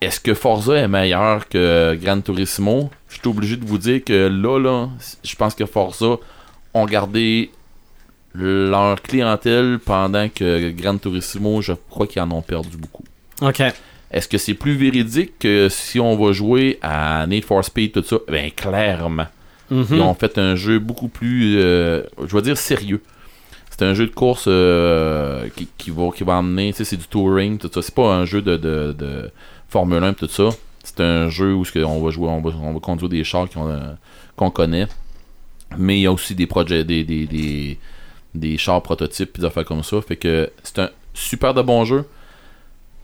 Est-ce 0.00 0.20
que 0.20 0.34
Forza 0.34 0.76
est 0.76 0.88
meilleur 0.88 1.48
que 1.48 1.98
Gran 2.00 2.20
Turismo? 2.20 2.90
Je 3.08 3.18
suis 3.18 3.28
obligé 3.28 3.56
de 3.56 3.64
vous 3.64 3.78
dire 3.78 4.04
que 4.04 4.28
là, 4.28 4.58
là, 4.58 4.88
je 5.24 5.34
pense 5.34 5.54
que 5.54 5.66
Forza 5.66 6.16
ont 6.74 6.86
gardé 6.86 7.50
leur 8.34 9.02
clientèle 9.02 9.80
pendant 9.84 10.28
que 10.28 10.70
Gran 10.70 10.98
Turismo, 10.98 11.62
je 11.62 11.72
crois 11.90 12.06
qu'ils 12.06 12.22
en 12.22 12.30
ont 12.30 12.42
perdu 12.42 12.76
beaucoup. 12.76 13.04
OK. 13.42 13.62
Est-ce 14.10 14.28
que 14.28 14.38
c'est 14.38 14.54
plus 14.54 14.74
véridique 14.74 15.38
que 15.40 15.68
si 15.68 16.00
on 16.00 16.16
va 16.16 16.32
jouer 16.32 16.78
à 16.80 17.26
Need 17.26 17.44
for 17.44 17.64
Speed, 17.64 17.92
tout 17.92 18.02
ça? 18.02 18.18
Ben, 18.28 18.50
clairement. 18.52 19.26
Mhm. 19.70 19.86
Ils 19.90 20.00
ont 20.00 20.14
fait 20.14 20.38
un 20.38 20.54
jeu 20.54 20.78
beaucoup 20.78 21.08
plus, 21.08 21.58
euh, 21.58 22.02
je 22.26 22.34
vais 22.34 22.42
dire, 22.42 22.56
sérieux. 22.56 23.02
C'est 23.70 23.84
un 23.84 23.94
jeu 23.94 24.06
de 24.06 24.14
course 24.14 24.46
euh, 24.48 25.48
qui, 25.54 25.68
qui 25.76 25.90
va, 25.90 26.10
qui 26.10 26.24
va 26.24 26.34
emmener, 26.34 26.72
tu 26.72 26.78
sais, 26.78 26.84
c'est 26.84 26.96
du 26.96 27.06
touring, 27.06 27.58
tout 27.58 27.70
ça. 27.72 27.82
C'est 27.82 27.94
pas 27.94 28.14
un 28.14 28.24
jeu 28.24 28.40
de, 28.42 28.56
de, 28.56 28.94
de 28.98 29.30
Formule 29.68 30.02
1, 30.02 30.12
tout 30.14 30.28
ça. 30.28 30.48
C'est 30.82 31.00
un 31.00 31.28
jeu 31.28 31.54
où 31.54 31.64
on 31.84 32.00
va 32.02 32.10
jouer, 32.10 32.28
on 32.28 32.40
va, 32.40 32.50
on 32.62 32.72
va 32.72 32.80
conduire 32.80 33.08
des 33.10 33.24
chars 33.24 33.48
qu'on 33.50 33.68
euh, 33.68 33.92
qu'on 34.36 34.50
connaît. 34.50 34.86
Mais 35.76 35.98
il 35.98 36.02
y 36.02 36.06
a 36.06 36.12
aussi 36.12 36.34
des 36.34 36.46
projets, 36.46 36.84
des, 36.84 37.04
des, 37.04 37.26
des, 37.26 37.78
des 38.34 38.56
chars 38.56 38.82
prototypes, 38.82 39.32
puis 39.34 39.40
des 39.42 39.46
affaires 39.46 39.66
comme 39.66 39.82
ça. 39.82 40.00
Fait 40.00 40.16
que 40.16 40.50
c'est 40.62 40.78
un 40.78 40.88
super 41.12 41.52
de 41.52 41.60
bon 41.60 41.84
jeu 41.84 42.06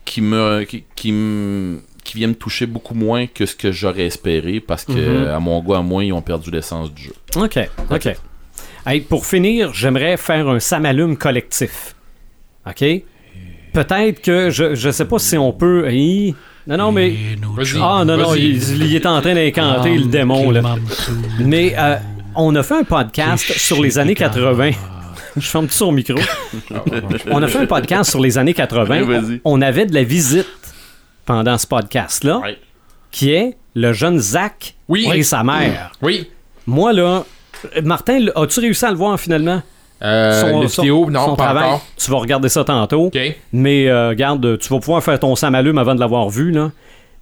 qui 0.05 0.21
me 0.21 0.63
qui, 0.63 0.83
qui 0.95 1.11
me 1.11 1.81
qui 2.03 2.17
vient 2.17 2.27
me 2.27 2.35
toucher 2.35 2.65
beaucoup 2.67 2.93
moins 2.95 3.25
que 3.27 3.45
ce 3.45 3.55
que 3.55 3.71
j'aurais 3.71 4.05
espéré 4.05 4.59
parce 4.59 4.85
que 4.85 4.91
Mhm. 4.93 5.27
à 5.27 5.39
mon 5.39 5.59
goût 5.61 5.73
à 5.73 5.81
moi 5.81 6.03
ils 6.03 6.13
ont 6.13 6.21
perdu 6.21 6.49
l'essence 6.51 6.91
du 6.93 7.03
jeu. 7.03 7.13
OK. 7.35 7.59
OK. 7.91 8.09
Hey, 8.87 9.01
pour 9.01 9.25
finir, 9.25 9.73
j'aimerais 9.73 10.15
faire 10.17 10.47
un 10.47 10.59
samalume 10.59 11.17
collectif. 11.17 11.95
OK? 12.67 12.83
Peut-être 13.73 14.21
que 14.21 14.49
je, 14.51 14.75
je 14.75 14.89
sais 14.91 15.05
pas 15.05 15.17
si 15.19 15.37
on 15.37 15.51
peut. 15.51 15.91
Hi- 15.91 16.35
Non, 16.67 16.77
non, 16.77 16.91
mais. 16.91 17.15
Ah, 17.81 18.03
non, 18.05 18.17
non, 18.17 18.33
il, 18.35 18.81
il 18.81 18.95
est 18.95 19.05
en 19.05 19.21
train 19.21 19.33
d'incanter 19.35 19.97
le 19.97 20.05
démon, 20.05 20.49
là. 20.51 20.61
Mais 21.39 21.75
euh, 21.77 21.97
on 22.35 22.55
a 22.55 22.63
fait 22.63 22.75
un 22.79 22.83
podcast 22.83 23.51
sur 23.57 23.81
les 23.83 23.97
années 23.99 24.15
80. 24.15 24.71
Je 25.37 25.41
ferme 25.41 25.67
tout 25.67 25.73
son 25.73 25.91
micro. 25.91 26.17
on 27.29 27.43
a 27.43 27.47
fait 27.47 27.59
un 27.59 27.65
podcast 27.65 28.09
sur 28.09 28.19
les 28.21 28.37
années 28.37 28.53
80. 28.53 29.01
Ouais, 29.03 29.03
vas-y. 29.19 29.41
On 29.43 29.61
avait 29.61 29.85
de 29.85 29.93
la 29.93 30.03
visite 30.03 30.47
pendant 31.25 31.57
ce 31.57 31.67
podcast-là, 31.67 32.39
Ouais. 32.39 32.57
qui 33.11 33.31
est 33.31 33.57
le 33.75 33.91
jeune 33.93 34.17
Zach 34.19 34.75
Oui. 34.87 35.07
et 35.13 35.23
sa 35.23 35.43
mère. 35.43 35.91
Oui. 36.01 36.29
Moi, 36.65 36.93
là, 36.93 37.25
Martin, 37.83 38.15
l- 38.15 38.31
as-tu 38.35 38.59
réussi 38.61 38.85
à 38.85 38.91
le 38.91 38.97
voir 38.97 39.19
finalement? 39.19 39.61
Euh, 40.01 40.41
Son- 40.67 41.09
non, 41.09 41.25
son 41.25 41.35
pas 41.35 41.43
travail. 41.45 41.63
encore. 41.65 41.85
Tu 41.97 42.11
vas 42.11 42.17
regarder 42.17 42.49
ça 42.49 42.63
tantôt. 42.63 43.09
Mais 43.53 43.87
euh, 43.87 44.09
regarde, 44.09 44.57
tu 44.59 44.69
vas 44.69 44.79
pouvoir 44.79 45.03
faire 45.03 45.19
ton 45.19 45.35
samalume 45.35 45.77
avant 45.77 45.95
de 45.95 45.99
l'avoir 45.99 46.29
vu. 46.29 46.51
Là. 46.51 46.71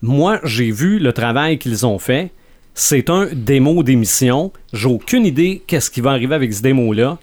Moi, 0.02 0.40
j'ai 0.44 0.72
vu 0.72 1.00
le 1.00 1.14
travail 1.14 1.58
qu'ils 1.60 1.86
ont 1.86 2.00
fait. 2.00 2.32
C'est 2.74 3.10
un 3.10 3.28
démo 3.32 3.84
d'émission. 3.84 4.52
J'ai 4.74 4.88
aucune 4.88 5.26
idée 5.26 5.62
qu'est-ce 5.68 5.92
qui 5.92 6.02
va 6.02 6.12
arriver 6.12 6.34
avec 6.36 6.54
ce 6.54 6.62
démo-là. 6.64 7.18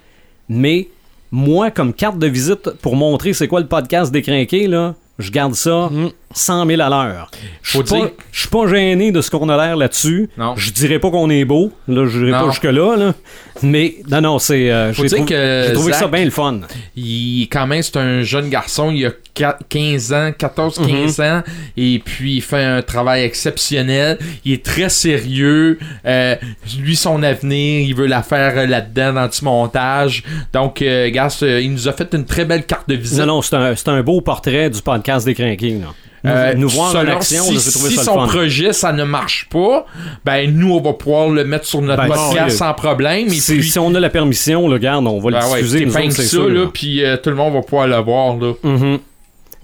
Mais 0.47 0.87
moi, 1.31 1.69
comme 1.71 1.93
carte 1.93 2.17
de 2.17 2.27
visite 2.27 2.69
pour 2.81 2.95
montrer 2.95 3.33
c'est 3.33 3.47
quoi 3.49 3.59
le 3.59 3.67
podcast 3.67 4.11
décrinqué, 4.11 4.67
là, 4.67 4.95
je 5.19 5.29
garde 5.31 5.53
ça 5.55 5.89
100 6.33 6.65
000 6.65 6.81
à 6.81 6.89
l'heure. 6.89 7.31
Je 7.61 7.69
suis 8.31 8.47
pas- 8.49 8.67
gêné 8.67 9.11
de 9.11 9.21
ce 9.21 9.29
qu'on 9.31 9.49
a 9.49 9.57
l'air 9.57 9.75
là-dessus. 9.75 10.29
Je 10.55 10.71
dirais 10.71 10.99
pas 10.99 11.09
qu'on 11.11 11.29
est 11.29 11.45
beau. 11.45 11.71
Là, 11.87 12.05
je 12.07 12.19
dirais 12.19 12.31
Non. 12.31 12.45
pas 12.45 12.51
jusque-là. 12.51 12.95
Là. 12.97 13.13
Mais 13.63 13.95
non, 14.09 14.21
non, 14.21 14.39
c'est. 14.39 14.71
euh, 14.71 14.91
j'ai 14.93 15.07
trouvé- 15.73 15.93
ça 15.93 16.07
bien 16.07 16.25
le 16.25 16.31
fun. 16.31 16.61
Il, 16.95 17.47
quand 17.51 17.67
même, 17.67 17.81
c'est 17.83 17.97
un 17.97 18.21
jeune 18.23 18.49
garçon, 18.49 18.91
il 18.91 19.05
a 19.05 19.11
qua- 19.35 19.57
15 19.69 20.13
ans, 20.13 20.31
14-15 20.37 21.19
Mhm. 21.19 21.25
ans, 21.25 21.43
et 21.77 22.01
puis 22.03 22.35
il 22.37 22.41
fait 22.41 22.63
un 22.63 22.81
travail 22.81 23.23
exceptionnel. 23.23 24.17
Il 24.45 24.53
est 24.53 24.63
très 24.65 24.89
sérieux. 24.89 25.77
Euh, 26.05 26.35
lui, 26.79 26.95
son 26.95 27.21
avenir, 27.23 27.81
il 27.87 27.93
veut 27.95 28.07
la 28.07 28.23
faire 28.23 28.57
euh, 28.57 28.65
là-dedans, 28.65 29.13
dans 29.13 29.27
du 29.27 29.43
montage. 29.43 30.23
Donc, 30.53 30.81
euh, 30.81 31.09
il 31.61 31.71
nous 31.71 31.87
a 31.87 31.93
fait 31.93 32.13
une 32.13 32.25
très 32.25 32.45
belle 32.45 32.65
carte 32.65 32.89
de 32.89 32.95
visite. 32.95 33.19
Non, 33.19 33.25
non, 33.27 33.41
c'est 33.41 33.55
un, 33.55 33.75
un 33.87 34.03
beau 34.03 34.21
portrait 34.21 34.69
du 34.69 34.81
podcast 34.81 35.25
des 35.25 35.35
Crinqués. 35.35 35.79
là. 35.79 35.87
Nous, 36.23 36.29
Euh, 36.31 36.53
nous 36.53 36.69
voir 36.69 36.95
en 36.95 36.99
action, 37.07 37.43
si, 37.43 37.53
là, 37.55 37.59
j'ai 37.65 37.71
trouvé 37.71 37.89
si 37.89 37.95
ça 37.95 38.03
son 38.03 38.21
le 38.21 38.27
fun. 38.27 38.27
projet 38.27 38.73
ça 38.73 38.93
ne 38.93 39.03
marche 39.03 39.47
pas, 39.49 39.85
ben 40.23 40.55
nous 40.55 40.71
on 40.73 40.79
va 40.79 40.93
pouvoir 40.93 41.29
le 41.29 41.43
mettre 41.45 41.65
sur 41.65 41.81
notre 41.81 42.03
Ben, 42.03 42.09
podcast 42.09 42.57
sans 42.57 42.73
problème. 42.75 43.27
Et 43.27 43.31
Si, 43.31 43.53
puis, 43.55 43.63
si 43.71 43.79
on 43.79 43.93
a 43.95 43.99
la 43.99 44.09
permission, 44.11 44.67
là, 44.67 44.73
regarde, 44.75 45.07
on 45.07 45.19
va 45.19 45.31
ben 45.31 45.39
le 45.39 45.51
ouais, 45.51 45.63
c'est 46.11 46.21
ça, 46.21 46.27
sûr, 46.27 46.47
là, 46.47 46.61
là. 46.61 46.67
puis 46.71 47.03
euh, 47.03 47.17
tout 47.17 47.31
le 47.31 47.35
monde 47.35 47.53
va 47.53 47.61
pouvoir 47.63 47.87
le 47.87 47.97
voir 47.97 48.37
là. 48.37 48.53
Mhm. 48.63 48.99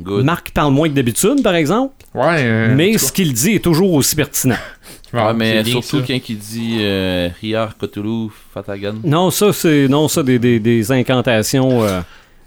Good. 0.01 0.25
Marc 0.25 0.51
parle 0.51 0.73
moins 0.73 0.87
que 0.89 0.93
d'habitude, 0.93 1.41
par 1.43 1.55
exemple, 1.55 1.93
Ouais. 2.15 2.37
euh, 2.39 2.73
mais 2.75 2.97
ce 2.97 3.11
qu'il 3.11 3.33
dit 3.33 3.55
est 3.55 3.63
toujours 3.63 3.93
aussi 3.93 4.15
pertinent. 4.15 4.55
Ouais, 5.13 5.33
mais 5.33 5.63
surtout 5.63 6.01
quand 6.05 6.17
il 6.27 6.37
dit 6.37 6.79
euh, 6.81 7.29
Riar, 7.41 7.77
Cthulhu, 7.77 8.27
Fatagan. 8.53 8.95
Non, 9.05 9.31
ça, 9.31 9.53
c'est 9.53 9.87
non, 9.87 10.09
ça, 10.09 10.21
des, 10.21 10.37
des, 10.37 10.59
des 10.59 10.91
incantations 10.91 11.81
euh, 11.83 12.01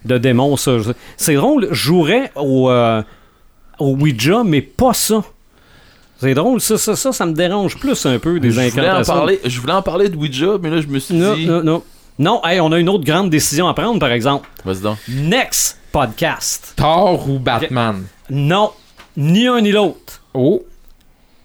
de 0.05 0.19
démons, 0.19 0.57
C'est 1.17 1.35
drôle, 1.35 1.69
jouerais 1.73 2.31
au, 2.37 2.69
euh, 2.71 3.03
au 3.81 3.97
Ouija, 3.97 4.43
mais 4.45 4.61
pas 4.63 4.93
ça. 4.95 5.23
C'est 6.21 6.35
drôle, 6.35 6.61
ça, 6.61 6.77
ça, 6.77 6.95
ça, 6.97 7.13
ça 7.13 7.25
me 7.27 7.33
dérange 7.33 7.77
plus 7.79 8.05
un 8.07 8.19
peu 8.19 8.39
des 8.39 8.51
je, 8.51 8.71
voulais 8.71 8.91
en 8.91 9.03
parler, 9.03 9.41
je 9.45 9.61
voulais 9.61 9.73
en 9.73 9.83
parler 9.83 10.09
de 10.11 10.17
Ouija, 10.17 10.59
mais 10.61 10.69
là, 10.71 10.81
je 10.83 10.87
me 10.87 10.99
suis 10.99 11.15
Non, 11.15 11.35
dit. 11.35 11.47
non, 11.47 11.63
non. 11.63 11.83
Non, 12.19 12.41
hey, 12.45 12.61
on 12.61 12.71
a 12.73 12.79
une 12.79 12.91
autre 12.91 13.05
grande 13.05 13.31
décision 13.31 13.67
à 13.69 13.73
prendre, 13.75 13.99
par 13.99 14.13
exemple. 14.13 14.47
Vas-y 14.65 14.81
donc. 14.83 14.99
Next 15.09 15.79
podcast. 15.91 16.75
Thor 16.77 17.27
ou 17.29 17.39
Batman? 17.39 18.05
Non, 18.29 18.73
ni 19.17 19.47
un 19.47 19.63
ni 19.63 19.73
l'autre. 19.73 20.21
Oh, 20.35 20.63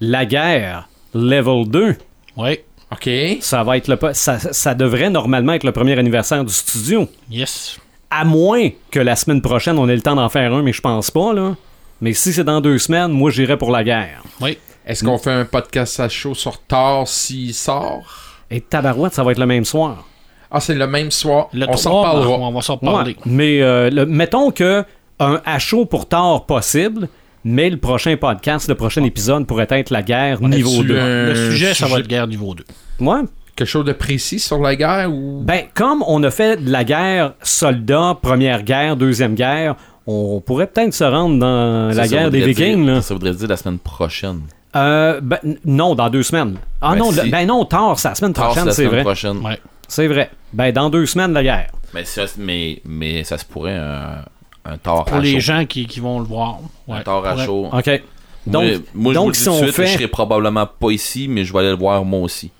La 0.01 0.25
guerre, 0.25 0.89
level 1.13 1.69
2. 1.69 1.95
Oui. 2.35 2.59
ok. 2.91 3.09
Ça 3.39 3.63
va 3.63 3.77
être 3.77 3.87
le 3.87 3.95
po- 3.95 4.13
ça, 4.13 4.37
ça 4.39 4.75
devrait 4.75 5.09
normalement 5.09 5.53
être 5.53 5.63
le 5.63 5.71
premier 5.71 5.97
anniversaire 5.97 6.43
du 6.43 6.53
studio. 6.53 7.07
Yes. 7.31 7.77
À 8.09 8.25
moins 8.25 8.69
que 8.91 8.99
la 8.99 9.15
semaine 9.15 9.41
prochaine, 9.41 9.79
on 9.79 9.87
ait 9.87 9.95
le 9.95 10.01
temps 10.01 10.15
d'en 10.15 10.27
faire 10.27 10.53
un, 10.53 10.61
mais 10.61 10.73
je 10.73 10.81
pense 10.81 11.09
pas, 11.09 11.31
là. 11.33 11.55
Mais 12.01 12.13
si 12.13 12.33
c'est 12.33 12.43
dans 12.43 12.61
deux 12.61 12.77
semaines, 12.77 13.11
moi, 13.11 13.31
j'irai 13.31 13.57
pour 13.57 13.71
la 13.71 13.83
guerre. 13.83 14.21
Oui. 14.41 14.57
Est-ce 14.85 15.03
qu'on 15.03 15.17
fait 15.17 15.31
un 15.31 15.45
podcast 15.45 15.99
à 15.99 16.09
chaud 16.09 16.35
sur 16.35 16.59
Thor 16.61 17.07
s'il 17.07 17.53
sort? 17.53 18.05
Et 18.51 18.61
tabarouette, 18.61 19.13
ça 19.13 19.23
va 19.23 19.31
être 19.31 19.39
le 19.39 19.45
même 19.47 19.65
soir. 19.65 20.05
Ah, 20.51 20.59
c'est 20.59 20.75
le 20.75 20.85
même 20.87 21.09
soir. 21.09 21.47
Le 21.53 21.65
on 21.67 21.75
s'en 21.75 21.89
3, 21.89 22.09
reparlera. 22.11 22.37
on 22.47 22.51
va 22.51 22.61
s'en 22.61 22.75
reparler. 22.75 23.13
Ouais. 23.13 23.21
Mais 23.25 23.61
euh, 23.61 23.89
le- 23.89 24.05
mettons 24.05 24.51
que 24.51 24.83
un 25.19 25.41
à 25.45 25.57
chaud 25.59 25.85
pour 25.85 26.07
tard 26.07 26.45
possible, 26.45 27.07
mais 27.43 27.69
le 27.69 27.77
prochain 27.77 28.15
podcast, 28.17 28.67
le 28.69 28.75
prochain 28.75 29.03
épisode 29.03 29.47
pourrait 29.47 29.67
être 29.71 29.89
la 29.89 30.03
guerre 30.03 30.41
niveau 30.41 30.69
As-tu 30.81 30.87
2. 30.87 30.99
un 30.99 31.25
Le 31.27 31.35
sujet, 31.51 31.73
ça 31.73 31.87
va 31.87 31.99
être 31.99 32.07
guerre 32.07 32.27
niveau 32.27 32.53
2. 32.53 32.63
Ouais. 32.99 33.21
Quelque 33.55 33.67
chose 33.69 33.85
de 33.85 33.93
précis 33.93 34.39
sur 34.39 34.59
la 34.59 34.75
guerre 34.75 35.09
ou? 35.11 35.41
Ben, 35.43 35.63
comme 35.73 36.03
on 36.07 36.21
a 36.23 36.29
fait 36.29 36.63
de 36.63 36.69
la 36.69 36.83
guerre 36.83 37.33
soldat, 37.41 38.17
première 38.21 38.63
guerre, 38.63 38.97
deuxième 38.97 39.33
guerre, 39.33 39.75
on 40.07 40.41
pourrait 40.41 40.67
peut-être 40.67 40.93
se 40.93 41.03
rendre 41.03 41.39
dans 41.39 41.91
Ça, 41.91 41.97
la 42.01 42.07
ça 42.07 42.15
guerre 42.15 42.31
des 42.31 42.45
Vikings. 42.45 42.83
dire- 42.85 42.95
là. 42.95 43.01
Ça 43.01 43.13
voudrait 43.13 43.33
dire 43.33 43.47
la 43.47 43.57
semaine 43.57 43.79
prochaine. 43.79 44.41
Euh, 44.75 45.19
ben, 45.21 45.39
non, 45.63 45.95
dans 45.95 46.09
deux 46.09 46.23
semaines. 46.23 46.57
Ah 46.81 46.91
Ben, 46.91 46.97
non, 46.99 47.11
si. 47.11 47.21
le- 47.21 47.29
ben 47.31 47.47
non, 47.47 47.63
tard, 47.65 47.97
c'est 47.97 48.09
la 48.09 48.15
semaine 48.15 48.33
Tard, 48.33 48.47
prochaine, 48.51 48.71
c'est 48.71 48.85
vrai. 48.85 49.01
prochaine. 49.03 49.37
Ouais. 49.37 49.59
C'est 49.87 50.07
vrai. 50.07 50.29
Ben, 50.53 50.71
dans 50.73 50.89
deux 50.89 51.05
semaines, 51.05 51.31
la 51.33 51.43
guerre. 51.43 51.71
Mais, 51.93 52.03
ça, 52.03 52.23
mais, 52.37 52.81
mais 52.83 53.23
ça 53.23 53.37
se 53.37 53.45
pourrait 53.45 53.77
un, 53.77 54.17
un 54.65 54.77
tort 54.77 55.05
Pour 55.05 55.17
à 55.17 55.21
les 55.21 55.33
chaud. 55.35 55.39
gens 55.39 55.65
qui, 55.65 55.85
qui 55.87 55.99
vont 56.01 56.19
le 56.19 56.25
voir. 56.25 56.57
Ouais. 56.87 56.97
Un 56.97 57.01
tort 57.03 57.25
à 57.25 57.35
Ouais. 57.35 57.45
chaud. 57.45 57.69
OK. 57.71 58.01
Donc, 58.47 58.63
moi, 58.63 58.73
moi, 58.93 59.13
je 59.13 59.15
donc 59.15 59.23
vous 59.23 59.27
le 59.29 59.33
dis 59.33 59.39
si 59.39 59.45
tout 59.45 59.51
on 59.51 59.61
de 59.61 59.63
suite, 59.63 59.75
fait... 59.75 59.87
je 59.87 59.93
serai 59.93 60.07
probablement 60.07 60.67
pas 60.67 60.91
ici, 60.91 61.27
mais 61.27 61.45
je 61.45 61.53
vais 61.53 61.59
aller 61.59 61.69
le 61.69 61.77
voir 61.77 62.03
moi 62.05 62.19
aussi. 62.19 62.51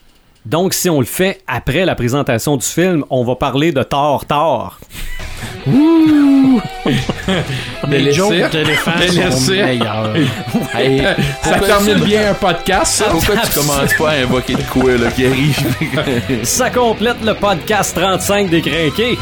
Donc, 0.46 0.74
si 0.76 0.90
on 0.90 1.00
le 1.00 1.06
fait 1.06 1.42
après 1.48 1.86
la 1.86 1.96
présentation 1.96 2.56
du 2.58 2.66
film, 2.66 3.04
on 3.10 3.24
va 3.24 3.36
parler 3.36 3.72
de 3.72 3.82
Thor 3.82 4.26
Thor. 4.26 4.80
Les 7.88 8.00
laisser. 8.00 8.12
jokes 8.18 8.52
d'éléphants 8.52 8.92
Les 9.00 9.32
sont 9.32 9.52
meilleurs. 9.52 10.16
Hey, 10.76 11.02
Ça 11.42 11.60
termine 11.60 12.00
bien 12.04 12.30
un 12.32 12.34
podcast, 12.36 12.94
ça? 12.94 13.06
Pourquoi 13.10 13.38
tu 13.38 13.60
commences 13.60 13.94
pas 13.98 14.12
à 14.12 14.16
invoquer 14.18 14.54
de 14.54 14.62
quoi 14.64 14.96
là, 14.98 15.10
qui 15.12 15.26
arrive? 15.26 16.44
Ça 16.44 16.70
complète 16.70 17.24
le 17.24 17.34
podcast 17.34 17.96
35 17.96 18.50
des 18.50 18.62
Crinqués. 18.62 19.18